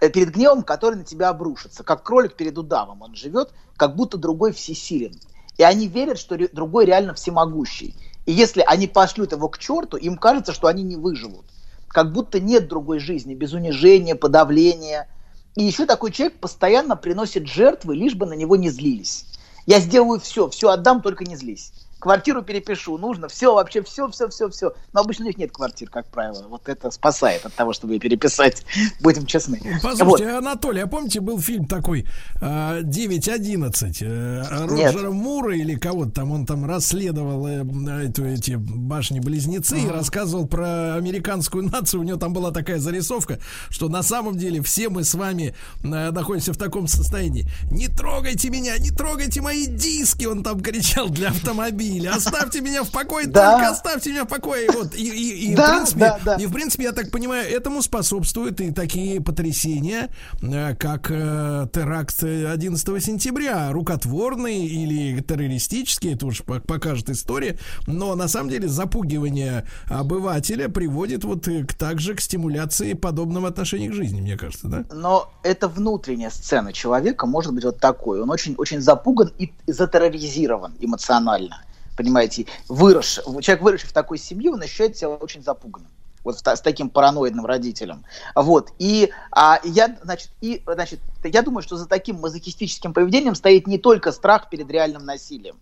Э, 0.00 0.08
Перед 0.08 0.30
гневом, 0.30 0.62
который 0.62 0.96
на 0.96 1.04
тебя 1.04 1.28
обрушится. 1.28 1.84
Как 1.84 2.02
кролик 2.02 2.34
перед 2.36 2.56
удавом. 2.58 3.02
Он 3.02 3.14
живет, 3.14 3.52
как 3.76 3.96
будто 3.96 4.18
другой 4.18 4.52
всесилен. 4.52 5.14
И 5.56 5.62
они 5.62 5.88
верят, 5.88 6.18
что 6.18 6.38
другой 6.52 6.86
реально 6.86 7.14
всемогущий. 7.14 7.94
И 8.26 8.32
если 8.32 8.62
они 8.66 8.86
пошлют 8.86 9.32
его 9.32 9.48
к 9.48 9.58
черту, 9.58 9.96
им 9.96 10.16
кажется, 10.16 10.52
что 10.52 10.68
они 10.68 10.82
не 10.82 10.96
выживут. 10.96 11.46
Как 11.88 12.12
будто 12.12 12.38
нет 12.40 12.68
другой 12.68 12.98
жизни, 13.00 13.34
без 13.34 13.52
унижения, 13.52 14.14
подавления. 14.14 15.08
И 15.56 15.64
еще 15.64 15.86
такой 15.86 16.12
человек 16.12 16.38
постоянно 16.38 16.96
приносит 16.96 17.46
жертвы, 17.46 17.96
лишь 17.96 18.14
бы 18.14 18.26
на 18.26 18.34
него 18.34 18.56
не 18.56 18.70
злились. 18.70 19.26
Я 19.66 19.80
сделаю 19.80 20.20
все, 20.20 20.48
все 20.48 20.70
отдам, 20.70 21.02
только 21.02 21.24
не 21.24 21.36
злись. 21.36 21.72
Квартиру 22.00 22.42
перепишу, 22.42 22.96
нужно, 22.96 23.28
все, 23.28 23.54
вообще 23.54 23.82
все, 23.82 24.08
все, 24.08 24.28
все, 24.28 24.48
все. 24.48 24.72
Но 24.94 25.02
обычно 25.02 25.26
у 25.26 25.28
них 25.28 25.36
нет 25.36 25.52
квартир, 25.52 25.90
как 25.90 26.06
правило. 26.06 26.46
Вот 26.48 26.66
это 26.68 26.90
спасает 26.90 27.44
от 27.44 27.52
того, 27.52 27.74
чтобы 27.74 27.98
переписать, 27.98 28.64
будем 29.00 29.26
честны. 29.26 29.60
Послушайте, 29.82 30.30
Анатолий, 30.30 30.80
а 30.80 30.86
помните, 30.86 31.20
был 31.20 31.38
фильм 31.38 31.66
такой 31.66 32.06
э, 32.40 32.80
9.11 32.80 33.96
э, 34.00 34.66
Нет. 34.70 34.94
Роджера 34.94 35.10
Мура 35.10 35.54
или 35.54 35.74
кого-то 35.74 36.10
там, 36.10 36.32
он 36.32 36.46
там 36.46 36.64
расследовал 36.64 37.46
э, 37.46 38.06
эту, 38.06 38.24
эти 38.24 38.52
башни-близнецы 38.52 39.80
и 39.80 39.88
рассказывал 39.88 40.46
про 40.46 40.94
американскую 40.94 41.64
нацию. 41.64 42.00
У 42.00 42.04
него 42.04 42.18
там 42.18 42.32
была 42.32 42.50
такая 42.50 42.78
зарисовка, 42.78 43.40
что 43.68 43.90
на 43.90 44.02
самом 44.02 44.38
деле 44.38 44.62
все 44.62 44.88
мы 44.88 45.04
с 45.04 45.12
вами 45.12 45.54
э, 45.82 46.10
находимся 46.10 46.54
в 46.54 46.56
таком 46.56 46.86
состоянии. 46.86 47.46
Не 47.70 47.88
трогайте 47.88 48.48
меня, 48.48 48.78
не 48.78 48.90
трогайте 48.90 49.42
мои 49.42 49.66
диски, 49.66 50.24
он 50.24 50.42
там 50.42 50.60
кричал 50.60 51.10
для 51.10 51.28
автомобиля. 51.28 51.89
Убили, 51.90 52.06
оставьте 52.16 52.60
меня 52.60 52.84
в 52.84 52.90
покое, 52.90 53.26
Да. 53.26 53.52
только 53.52 53.68
оставьте 53.70 54.10
меня 54.10 54.24
в 54.24 54.28
покое. 54.28 54.68
Вот, 54.72 54.94
и, 54.94 55.02
и- 55.08 55.52
и 55.52 55.54
Да, 55.54 55.66
в 55.66 55.70
принципе, 55.76 55.98
да, 56.00 56.18
да. 56.24 56.36
и 56.36 56.46
в 56.46 56.52
принципе, 56.52 56.84
я 56.84 56.92
так 56.92 57.10
понимаю, 57.10 57.48
этому 57.48 57.82
способствуют 57.82 58.60
и 58.60 58.70
такие 58.72 59.20
потрясения, 59.20 60.10
э, 60.42 60.74
как 60.76 61.10
э, 61.10 61.66
теракт 61.72 62.22
э, 62.22 62.50
11 62.50 63.00
сентября, 63.04 63.72
рукотворный 63.72 64.64
или 64.66 65.20
террористический, 65.20 66.14
это 66.14 66.26
уж 66.26 66.42
по- 66.42 66.60
покажет 66.60 67.10
история, 67.10 67.58
но 67.86 68.14
на 68.14 68.28
самом 68.28 68.50
деле 68.50 68.68
запугивание 68.68 69.64
обывателя 69.88 70.68
приводит 70.68 71.24
вот 71.24 71.48
э, 71.48 71.64
к, 71.64 71.74
также 71.74 72.14
к 72.14 72.20
стимуляции 72.20 72.92
подобного 72.94 73.48
отношения 73.48 73.88
к 73.90 73.92
жизни, 73.94 74.20
мне 74.20 74.36
кажется, 74.36 74.68
да? 74.68 74.84
Но 74.92 75.32
это 75.42 75.68
внутренняя 75.68 76.30
сцена 76.30 76.72
человека 76.72 77.26
может 77.26 77.52
быть 77.54 77.64
вот 77.64 77.78
такой. 77.80 78.20
Он 78.20 78.30
очень, 78.30 78.54
очень 78.56 78.80
запуган 78.80 79.32
и 79.38 79.52
затерроризирован 79.66 80.74
эмоционально. 80.80 81.62
Понимаете, 82.00 82.46
вырос, 82.66 83.20
человек, 83.42 83.60
выросший 83.60 83.90
в 83.90 83.92
такой 83.92 84.16
семье, 84.16 84.52
он 84.52 84.62
ощущает 84.62 84.96
себя 84.96 85.10
очень 85.10 85.42
запуганным. 85.42 85.90
Вот 86.24 86.38
с, 86.38 86.42
та- 86.42 86.56
с 86.56 86.62
таким 86.62 86.88
параноидным 86.88 87.44
родителем. 87.44 88.06
Вот. 88.34 88.72
И 88.78 89.10
а, 89.30 89.60
я, 89.64 89.98
значит, 90.02 90.30
и, 90.40 90.62
значит, 90.64 91.00
я 91.22 91.42
думаю, 91.42 91.62
что 91.62 91.76
за 91.76 91.86
таким 91.86 92.18
мазохистическим 92.18 92.94
поведением 92.94 93.34
стоит 93.34 93.66
не 93.66 93.76
только 93.76 94.12
страх 94.12 94.48
перед 94.48 94.70
реальным 94.70 95.04
насилием, 95.04 95.56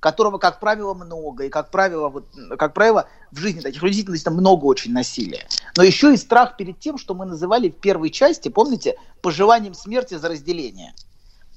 которого, 0.00 0.38
как 0.38 0.60
правило, 0.60 0.94
много, 0.94 1.44
и, 1.44 1.48
как 1.50 1.70
правило, 1.70 2.08
вот, 2.08 2.24
как 2.58 2.72
правило, 2.72 3.06
в 3.30 3.36
жизни 3.36 3.60
таких 3.60 3.82
людей 3.82 4.02
действительно 4.02 4.40
много 4.40 4.64
очень 4.64 4.94
насилия. 4.94 5.46
Но 5.76 5.82
еще 5.82 6.14
и 6.14 6.16
страх 6.16 6.56
перед 6.56 6.80
тем, 6.80 6.96
что 6.96 7.14
мы 7.14 7.26
называли 7.26 7.68
в 7.68 7.76
первой 7.76 8.08
части, 8.08 8.48
помните, 8.48 8.96
пожеланием 9.20 9.74
смерти 9.74 10.14
за 10.14 10.30
разделение. 10.30 10.94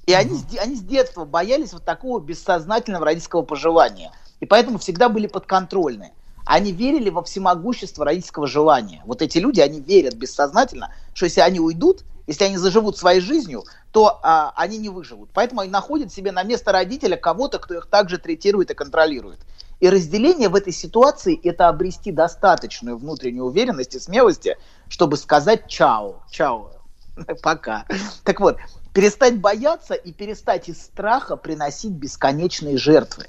И 0.07 0.13
они, 0.13 0.39
они 0.59 0.75
с 0.75 0.81
детства 0.81 1.25
боялись 1.25 1.73
вот 1.73 1.83
такого 1.83 2.19
бессознательного 2.19 3.05
родительского 3.05 3.41
пожелания. 3.41 4.11
И 4.45 4.47
поэтому 4.47 4.77
всегда 4.77 5.09
были 5.09 5.25
подконтрольны. 5.25 6.11
Они 6.45 6.71
верили 6.71 7.09
во 7.09 7.23
всемогущество 7.23 8.05
родительского 8.05 8.45
желания. 8.45 9.01
Вот 9.07 9.23
эти 9.23 9.39
люди, 9.39 9.59
они 9.59 9.79
верят 9.79 10.13
бессознательно, 10.13 10.93
что 11.15 11.25
если 11.25 11.41
они 11.41 11.59
уйдут, 11.59 12.05
если 12.27 12.43
они 12.43 12.57
заживут 12.57 12.95
своей 12.95 13.21
жизнью, 13.21 13.63
то 13.89 14.19
а, 14.21 14.53
они 14.55 14.77
не 14.77 14.89
выживут. 14.89 15.31
Поэтому 15.33 15.61
они 15.61 15.71
находят 15.71 16.13
себе 16.13 16.31
на 16.31 16.43
место 16.43 16.71
родителя 16.71 17.17
кого-то, 17.17 17.57
кто 17.57 17.73
их 17.73 17.87
также 17.87 18.19
третирует 18.19 18.69
и 18.69 18.75
контролирует. 18.75 19.39
И 19.79 19.89
разделение 19.89 20.49
в 20.49 20.53
этой 20.53 20.73
ситуации– 20.73 21.39
это 21.43 21.67
обрести 21.67 22.11
достаточную 22.11 22.97
внутреннюю 22.99 23.45
уверенность 23.45 23.95
и 23.95 23.99
смелости, 23.99 24.59
чтобы 24.89 25.17
сказать 25.17 25.67
«чао», 25.67 26.21
«чао», 26.29 26.71
пока. 27.41 27.85
Так 28.23 28.39
вот, 28.39 28.57
перестать 28.93 29.39
бояться 29.39 29.95
и 29.95 30.13
перестать 30.13 30.69
из 30.69 30.83
страха 30.83 31.35
приносить 31.35 31.93
бесконечные 31.93 32.77
жертвы. 32.77 33.25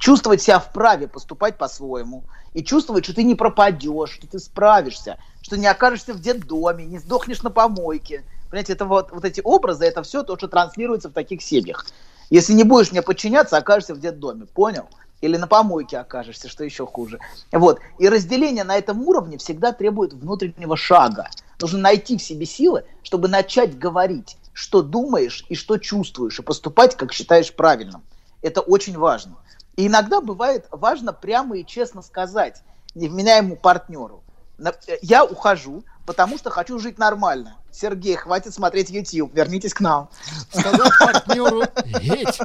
Чувствовать 0.00 0.40
себя 0.40 0.58
вправе 0.58 1.08
поступать 1.08 1.58
по-своему. 1.58 2.24
И 2.54 2.64
чувствовать, 2.64 3.04
что 3.04 3.14
ты 3.14 3.22
не 3.22 3.34
пропадешь, 3.34 4.12
что 4.12 4.26
ты 4.26 4.38
справишься, 4.38 5.18
что 5.42 5.58
не 5.58 5.66
окажешься 5.66 6.14
в 6.14 6.20
детдоме, 6.20 6.86
не 6.86 6.98
сдохнешь 6.98 7.42
на 7.42 7.50
помойке. 7.50 8.24
Понимаете, 8.48 8.72
это 8.72 8.86
вот, 8.86 9.12
вот 9.12 9.26
эти 9.26 9.42
образы, 9.44 9.84
это 9.84 10.02
все 10.02 10.22
то, 10.22 10.38
что 10.38 10.48
транслируется 10.48 11.10
в 11.10 11.12
таких 11.12 11.42
семьях. 11.42 11.86
Если 12.30 12.54
не 12.54 12.64
будешь 12.64 12.90
мне 12.92 13.02
подчиняться, 13.02 13.58
окажешься 13.58 13.94
в 13.94 14.00
детдоме. 14.00 14.46
Понял? 14.46 14.86
Или 15.20 15.36
на 15.36 15.46
помойке 15.46 15.98
окажешься, 15.98 16.48
что 16.48 16.64
еще 16.64 16.86
хуже. 16.86 17.18
Вот. 17.52 17.78
И 17.98 18.08
разделение 18.08 18.64
на 18.64 18.78
этом 18.78 19.06
уровне 19.06 19.36
всегда 19.36 19.72
требует 19.72 20.14
внутреннего 20.14 20.78
шага. 20.78 21.28
Нужно 21.60 21.78
найти 21.78 22.16
в 22.16 22.22
себе 22.22 22.46
силы, 22.46 22.84
чтобы 23.02 23.28
начать 23.28 23.78
говорить, 23.78 24.38
что 24.54 24.80
думаешь 24.80 25.44
и 25.50 25.54
что 25.54 25.76
чувствуешь, 25.76 26.38
и 26.38 26.42
поступать, 26.42 26.96
как 26.96 27.12
считаешь 27.12 27.52
правильным. 27.52 28.02
Это 28.40 28.62
очень 28.62 28.96
важно. 28.96 29.36
И 29.80 29.86
иногда 29.86 30.20
бывает 30.20 30.66
важно 30.70 31.14
прямо 31.14 31.56
и 31.56 31.64
честно 31.64 32.02
сказать 32.02 32.62
невменяемому 32.94 33.56
партнеру. 33.56 34.22
Э, 34.58 34.72
Я 35.00 35.24
ухожу, 35.24 35.84
потому 36.04 36.36
что 36.36 36.50
хочу 36.50 36.78
жить 36.78 36.98
нормально. 36.98 37.56
Сергей, 37.72 38.14
хватит 38.16 38.52
смотреть 38.52 38.90
YouTube, 38.90 39.34
вернитесь 39.34 39.72
к 39.72 39.80
нам. 39.80 40.10
Сказать 40.50 40.92
партнеру 40.98 41.62
«Геть». 41.98 42.40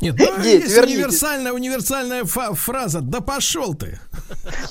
Нет, 0.00 0.14
ну, 0.16 0.42
Геть, 0.42 0.62
есть 0.62 0.78
универсальная, 0.78 1.52
универсальная 1.52 2.24
фраза 2.24 3.00
«Да 3.00 3.20
пошел 3.20 3.74
ты!» 3.74 3.98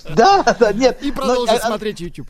Да, 0.09 0.55
да, 0.57 0.71
нет. 0.71 1.03
И 1.03 1.11
но, 1.11 1.17
продолжить 1.17 1.59
а, 1.59 1.65
а, 1.65 1.67
смотреть 1.67 1.99
YouTube. 1.99 2.29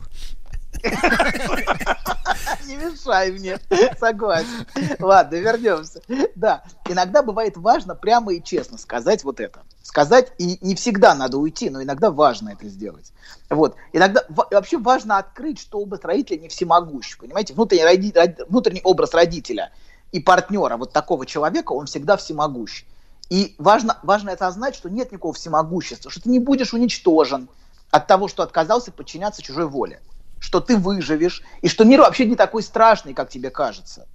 Не 2.66 2.76
мешай 2.76 3.32
мне, 3.32 3.58
согласен. 3.98 4.66
Ладно, 4.98 5.36
вернемся. 5.36 6.00
Да, 6.34 6.64
иногда 6.88 7.22
бывает 7.22 7.56
важно 7.56 7.94
прямо 7.94 8.34
и 8.34 8.42
честно 8.42 8.76
сказать 8.78 9.24
вот 9.24 9.40
это. 9.40 9.60
Сказать, 9.82 10.32
и 10.38 10.58
не 10.60 10.74
всегда 10.74 11.14
надо 11.14 11.38
уйти, 11.38 11.70
но 11.70 11.82
иногда 11.82 12.10
важно 12.10 12.50
это 12.50 12.68
сделать. 12.68 13.12
Вот. 13.50 13.76
Иногда 13.92 14.24
вообще 14.28 14.78
важно 14.78 15.18
открыть, 15.18 15.60
что 15.60 15.78
образ 15.78 16.00
родителя 16.02 16.38
не 16.38 16.48
всемогущ. 16.48 17.16
Понимаете, 17.18 17.54
внутренний, 17.54 17.84
роди- 17.84 18.44
внутренний 18.48 18.82
образ 18.82 19.14
родителя 19.14 19.70
и 20.12 20.20
партнера 20.20 20.76
вот 20.76 20.92
такого 20.92 21.26
человека, 21.26 21.72
он 21.72 21.86
всегда 21.86 22.16
всемогущ. 22.16 22.84
И 23.30 23.54
важно, 23.58 23.98
важно 24.02 24.30
это 24.30 24.50
знать, 24.50 24.74
что 24.74 24.90
нет 24.90 25.12
никакого 25.12 25.34
всемогущества, 25.34 26.10
что 26.10 26.22
ты 26.22 26.28
не 26.28 26.38
будешь 26.38 26.74
уничтожен 26.74 27.48
от 27.90 28.06
того, 28.06 28.28
что 28.28 28.42
отказался 28.42 28.92
подчиняться 28.92 29.42
чужой 29.42 29.66
воле, 29.66 30.00
что 30.44 30.60
ты 30.60 30.76
выживешь, 30.76 31.42
и 31.62 31.68
что 31.68 31.84
мир 31.84 32.00
вообще 32.00 32.26
не 32.26 32.36
такой 32.36 32.62
страшный, 32.62 33.14
как 33.14 33.30
тебе 33.30 33.48
кажется. 33.48 34.06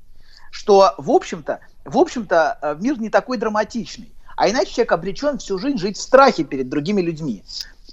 Что, 0.52 0.94
в 1.00 1.10
общем-то, 1.10 1.60
в 1.86 1.98
общем-то, 1.98 2.60
э, 2.62 2.76
мир 2.80 3.00
не 3.00 3.10
такой 3.10 3.40
драматичный. 3.40 4.14
А 4.38 4.48
иначе 4.48 4.74
человек 4.74 4.92
обречен 4.92 5.40
всю 5.40 5.58
жизнь 5.58 5.80
жить 5.80 5.98
в 5.98 6.02
страхе 6.02 6.44
перед 6.44 6.70
другими 6.70 7.02
людьми. 7.02 7.44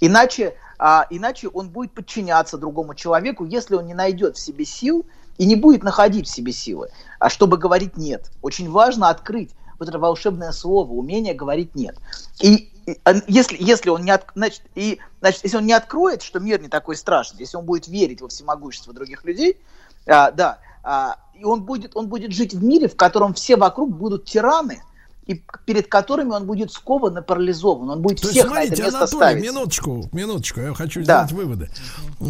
Иначе, 0.01 0.53
а, 0.77 1.07
иначе 1.09 1.47
он 1.47 1.69
будет 1.69 1.93
подчиняться 1.93 2.59
другому 2.59 2.93
человеку, 2.93 3.43
если 3.43 3.73
он 3.73 3.87
не 3.87 3.95
найдет 3.95 4.37
в 4.37 4.39
себе 4.39 4.65
сил 4.65 5.07
и 5.39 5.47
не 5.47 5.55
будет 5.55 5.81
находить 5.81 6.27
в 6.27 6.31
себе 6.31 6.51
силы, 6.51 6.89
а 7.17 7.29
чтобы 7.29 7.57
говорить 7.57 7.97
нет. 7.97 8.29
Очень 8.43 8.69
важно 8.69 9.09
открыть 9.09 9.49
вот 9.79 9.89
это 9.89 9.97
волшебное 9.97 10.51
слово, 10.51 10.91
умение 10.91 11.33
говорить 11.33 11.73
нет. 11.73 11.97
И, 12.39 12.71
если, 13.27 13.57
если 13.59 13.89
он 13.89 14.03
не 14.03 14.11
от- 14.11 14.31
значит, 14.33 14.61
и, 14.75 14.99
значит, 15.19 15.43
если 15.43 15.57
он 15.57 15.65
не 15.65 15.73
откроет, 15.73 16.21
что 16.21 16.39
мир 16.39 16.61
не 16.61 16.69
такой 16.69 16.95
страшный, 16.95 17.41
если 17.41 17.57
он 17.57 17.65
будет 17.65 17.87
верить 17.87 18.21
во 18.21 18.29
всемогущество 18.29 18.93
других 18.93 19.25
людей, 19.25 19.57
а, 20.05 20.31
да, 20.31 20.59
а, 20.83 21.17
и 21.35 21.43
он 21.43 21.63
будет, 21.63 21.95
он 21.95 22.07
будет 22.07 22.31
жить 22.31 22.53
в 22.53 22.63
мире, 22.63 22.87
в 22.87 22.95
котором 22.95 23.33
все 23.33 23.57
вокруг 23.57 23.91
будут 23.91 24.25
тираны, 24.25 24.81
и 25.27 25.43
перед 25.65 25.87
которыми 25.87 26.31
он 26.31 26.45
будет 26.45 26.71
скован 26.71 27.17
и 27.17 27.21
парализован. 27.21 27.89
Он 27.89 28.01
будет 28.01 28.21
То 28.21 28.29
есть, 28.29 28.39
всех 28.39 28.45
на 28.49 28.61
смотрите, 28.61 28.73
это 28.73 28.83
место 28.83 28.97
Анатолий, 28.99 29.17
ставить. 29.19 29.43
минуточку, 29.43 30.09
минуточку, 30.13 30.61
я 30.61 30.73
хочу 30.73 31.03
Да. 31.03 31.25
сделать 31.27 31.31
выводы. 31.31 31.69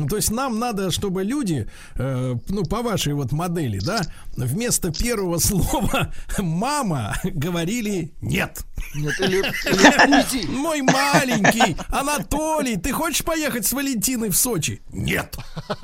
То 0.09 0.15
есть 0.15 0.31
нам 0.31 0.59
надо, 0.59 0.91
чтобы 0.91 1.23
люди, 1.23 1.69
э, 1.95 2.35
ну, 2.49 2.63
по 2.65 2.81
вашей 2.81 3.13
вот 3.13 3.31
модели, 3.31 3.79
да, 3.79 4.01
вместо 4.35 4.91
первого 4.91 5.37
слова 5.39 6.11
«мама» 6.39 7.13
говорили 7.23 8.11
«нет». 8.21 8.59
Нет, 8.95 9.19
или, 9.19 9.37
или. 9.39 10.47
Мой 10.57 10.81
маленький 10.81 11.77
Анатолий, 11.89 12.77
ты 12.77 12.91
хочешь 12.91 13.23
поехать 13.23 13.65
с 13.65 13.73
Валентиной 13.73 14.29
в 14.29 14.37
Сочи? 14.37 14.81
Нет. 14.91 15.35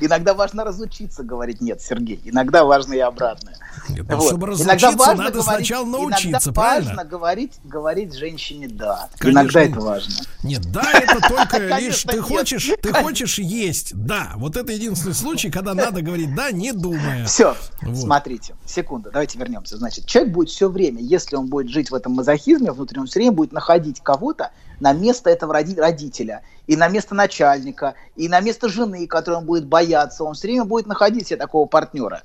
Иногда 0.00 0.34
важно 0.34 0.64
разучиться 0.64 1.22
говорить 1.22 1.60
нет, 1.60 1.80
Сергей. 1.80 2.20
Иногда 2.24 2.64
важно 2.64 2.94
и 2.94 2.98
обратное. 2.98 3.56
Ну, 3.88 4.04
Вот. 4.16 4.28
чтобы 4.28 4.46
Иногда 4.48 4.90
важно 4.92 5.24
надо 5.24 5.38
говорить- 5.40 5.44
сначала 5.44 5.84
иногда 5.84 5.98
научиться, 5.98 6.52
важно 6.52 6.52
правильно? 6.52 7.04
говорить, 7.04 7.52
говорить 7.64 8.14
женщине 8.14 8.68
да. 8.68 9.08
Конечно. 9.18 9.40
Иногда 9.42 9.62
это 9.62 9.80
важно. 9.80 10.14
Нет, 10.42 10.72
да, 10.72 10.82
это 10.92 11.20
только 11.28 11.58
лишь 11.78 12.02
ты 12.02 12.20
хочешь, 12.20 12.70
ты 12.82 12.92
хочешь 12.92 13.38
есть, 13.38 13.94
да. 13.94 14.32
Вот 14.36 14.56
это 14.56 14.72
единственный 14.72 15.14
случай, 15.14 15.50
когда 15.50 15.74
надо 15.74 16.02
говорить 16.02 16.34
да, 16.34 16.50
не 16.50 16.72
думая. 16.72 17.26
Все, 17.26 17.56
смотрите, 17.94 18.54
секунду, 18.64 19.10
давайте 19.12 19.38
вернемся. 19.38 19.76
Значит, 19.76 20.06
человек 20.06 20.32
будет 20.32 20.48
все 20.50 20.68
время, 20.68 21.00
если 21.00 21.36
он 21.36 21.46
будет 21.46 21.68
жить 21.68 21.90
в 21.90 21.94
этом 21.94 22.12
мазохизме 22.12 22.72
внутреннем, 22.72 23.02
он 23.02 23.06
все 23.06 23.20
время 23.20 23.32
будет 23.32 23.52
находить 23.52 24.00
кого-то 24.02 24.50
на 24.80 24.92
место 24.92 25.30
этого 25.30 25.54
роди- 25.54 25.78
родителя, 25.80 26.42
и 26.66 26.76
на 26.76 26.88
место 26.88 27.14
начальника, 27.14 27.94
и 28.16 28.28
на 28.28 28.40
место 28.40 28.68
жены, 28.68 29.06
которой 29.06 29.36
он 29.38 29.46
будет 29.46 29.66
бояться. 29.66 30.24
Он 30.24 30.34
все 30.34 30.48
время 30.48 30.64
будет 30.64 30.86
находить 30.86 31.28
себе 31.28 31.36
такого 31.36 31.66
партнера. 31.66 32.22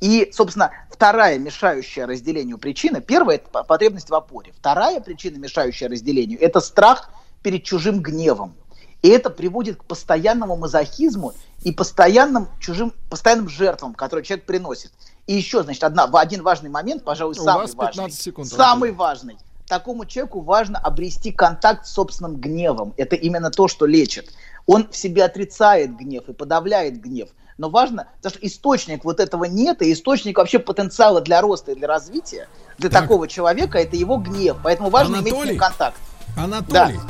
И, 0.00 0.30
собственно, 0.32 0.70
вторая 0.90 1.38
мешающая 1.38 2.06
разделению 2.06 2.58
причина, 2.58 3.00
первая– 3.00 3.36
это 3.38 3.48
по- 3.48 3.62
потребность 3.62 4.10
в 4.10 4.14
опоре. 4.14 4.52
Вторая 4.58 5.00
причина, 5.00 5.38
мешающая 5.38 5.88
разделению– 5.88 6.38
это 6.40 6.60
страх 6.60 7.10
перед 7.42 7.64
чужим 7.64 8.00
гневом. 8.00 8.54
И 9.02 9.08
это 9.08 9.28
приводит 9.30 9.76
к 9.76 9.84
постоянному 9.84 10.56
мазохизму 10.56 11.34
и 11.62 11.72
постоянным 11.72 12.48
чужим, 12.58 12.92
постоянным 13.10 13.48
жертвам, 13.48 13.94
которые 13.94 14.24
человек 14.24 14.46
приносит. 14.46 14.92
И 15.26 15.34
еще, 15.34 15.62
значит, 15.62 15.84
одна, 15.84 16.04
один 16.04 16.42
важный 16.42 16.70
момент, 16.70 17.04
пожалуй, 17.04 17.32
У 17.32 17.42
самый 17.42 17.62
вас 17.62 17.70
15 17.72 17.96
важный. 17.98 18.12
секунд, 18.16 18.48
самый 18.48 18.90
Анатолий. 18.90 18.92
важный. 18.92 19.38
Такому 19.66 20.04
человеку 20.06 20.40
важно 20.40 20.78
обрести 20.78 21.32
контакт 21.32 21.86
с 21.86 21.92
собственным 21.92 22.36
гневом. 22.36 22.92
Это 22.96 23.16
именно 23.16 23.50
то, 23.50 23.68
что 23.68 23.86
лечит. 23.86 24.30
Он 24.66 24.88
в 24.90 24.96
себе 24.96 25.24
отрицает 25.24 25.96
гнев 25.96 26.28
и 26.28 26.32
подавляет 26.32 27.00
гнев. 27.00 27.28
Но 27.58 27.70
важно, 27.70 28.08
потому 28.16 28.34
что 28.36 28.46
источник 28.46 29.04
вот 29.04 29.20
этого 29.20 29.44
нет, 29.44 29.82
и 29.82 29.92
источник 29.92 30.38
вообще 30.38 30.58
потенциала 30.58 31.20
для 31.20 31.40
роста 31.40 31.72
и 31.72 31.74
для 31.74 31.88
развития 31.88 32.48
для 32.78 32.90
Так. 32.90 33.02
такого 33.02 33.28
человека 33.28 33.78
это 33.78 33.96
его 33.96 34.16
гнев. 34.16 34.56
Поэтому 34.62 34.90
важно 34.90 35.16
иметь 35.16 35.28
с 35.28 35.32
Анатолий? 35.32 35.50
ним 35.52 35.60
контакт. 35.60 35.96
Анатолий, 36.36 37.00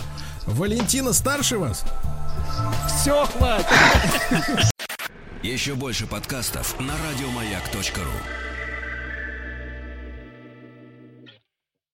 Валентина 0.47 1.13
старше 1.13 1.59
вас? 1.59 1.85
Все, 2.89 3.27
хватит. 3.27 3.67
Еще 5.43 5.75
больше 5.75 6.07
подкастов 6.07 6.79
на 6.81 6.93
радиомаяк.ру. 7.09 8.44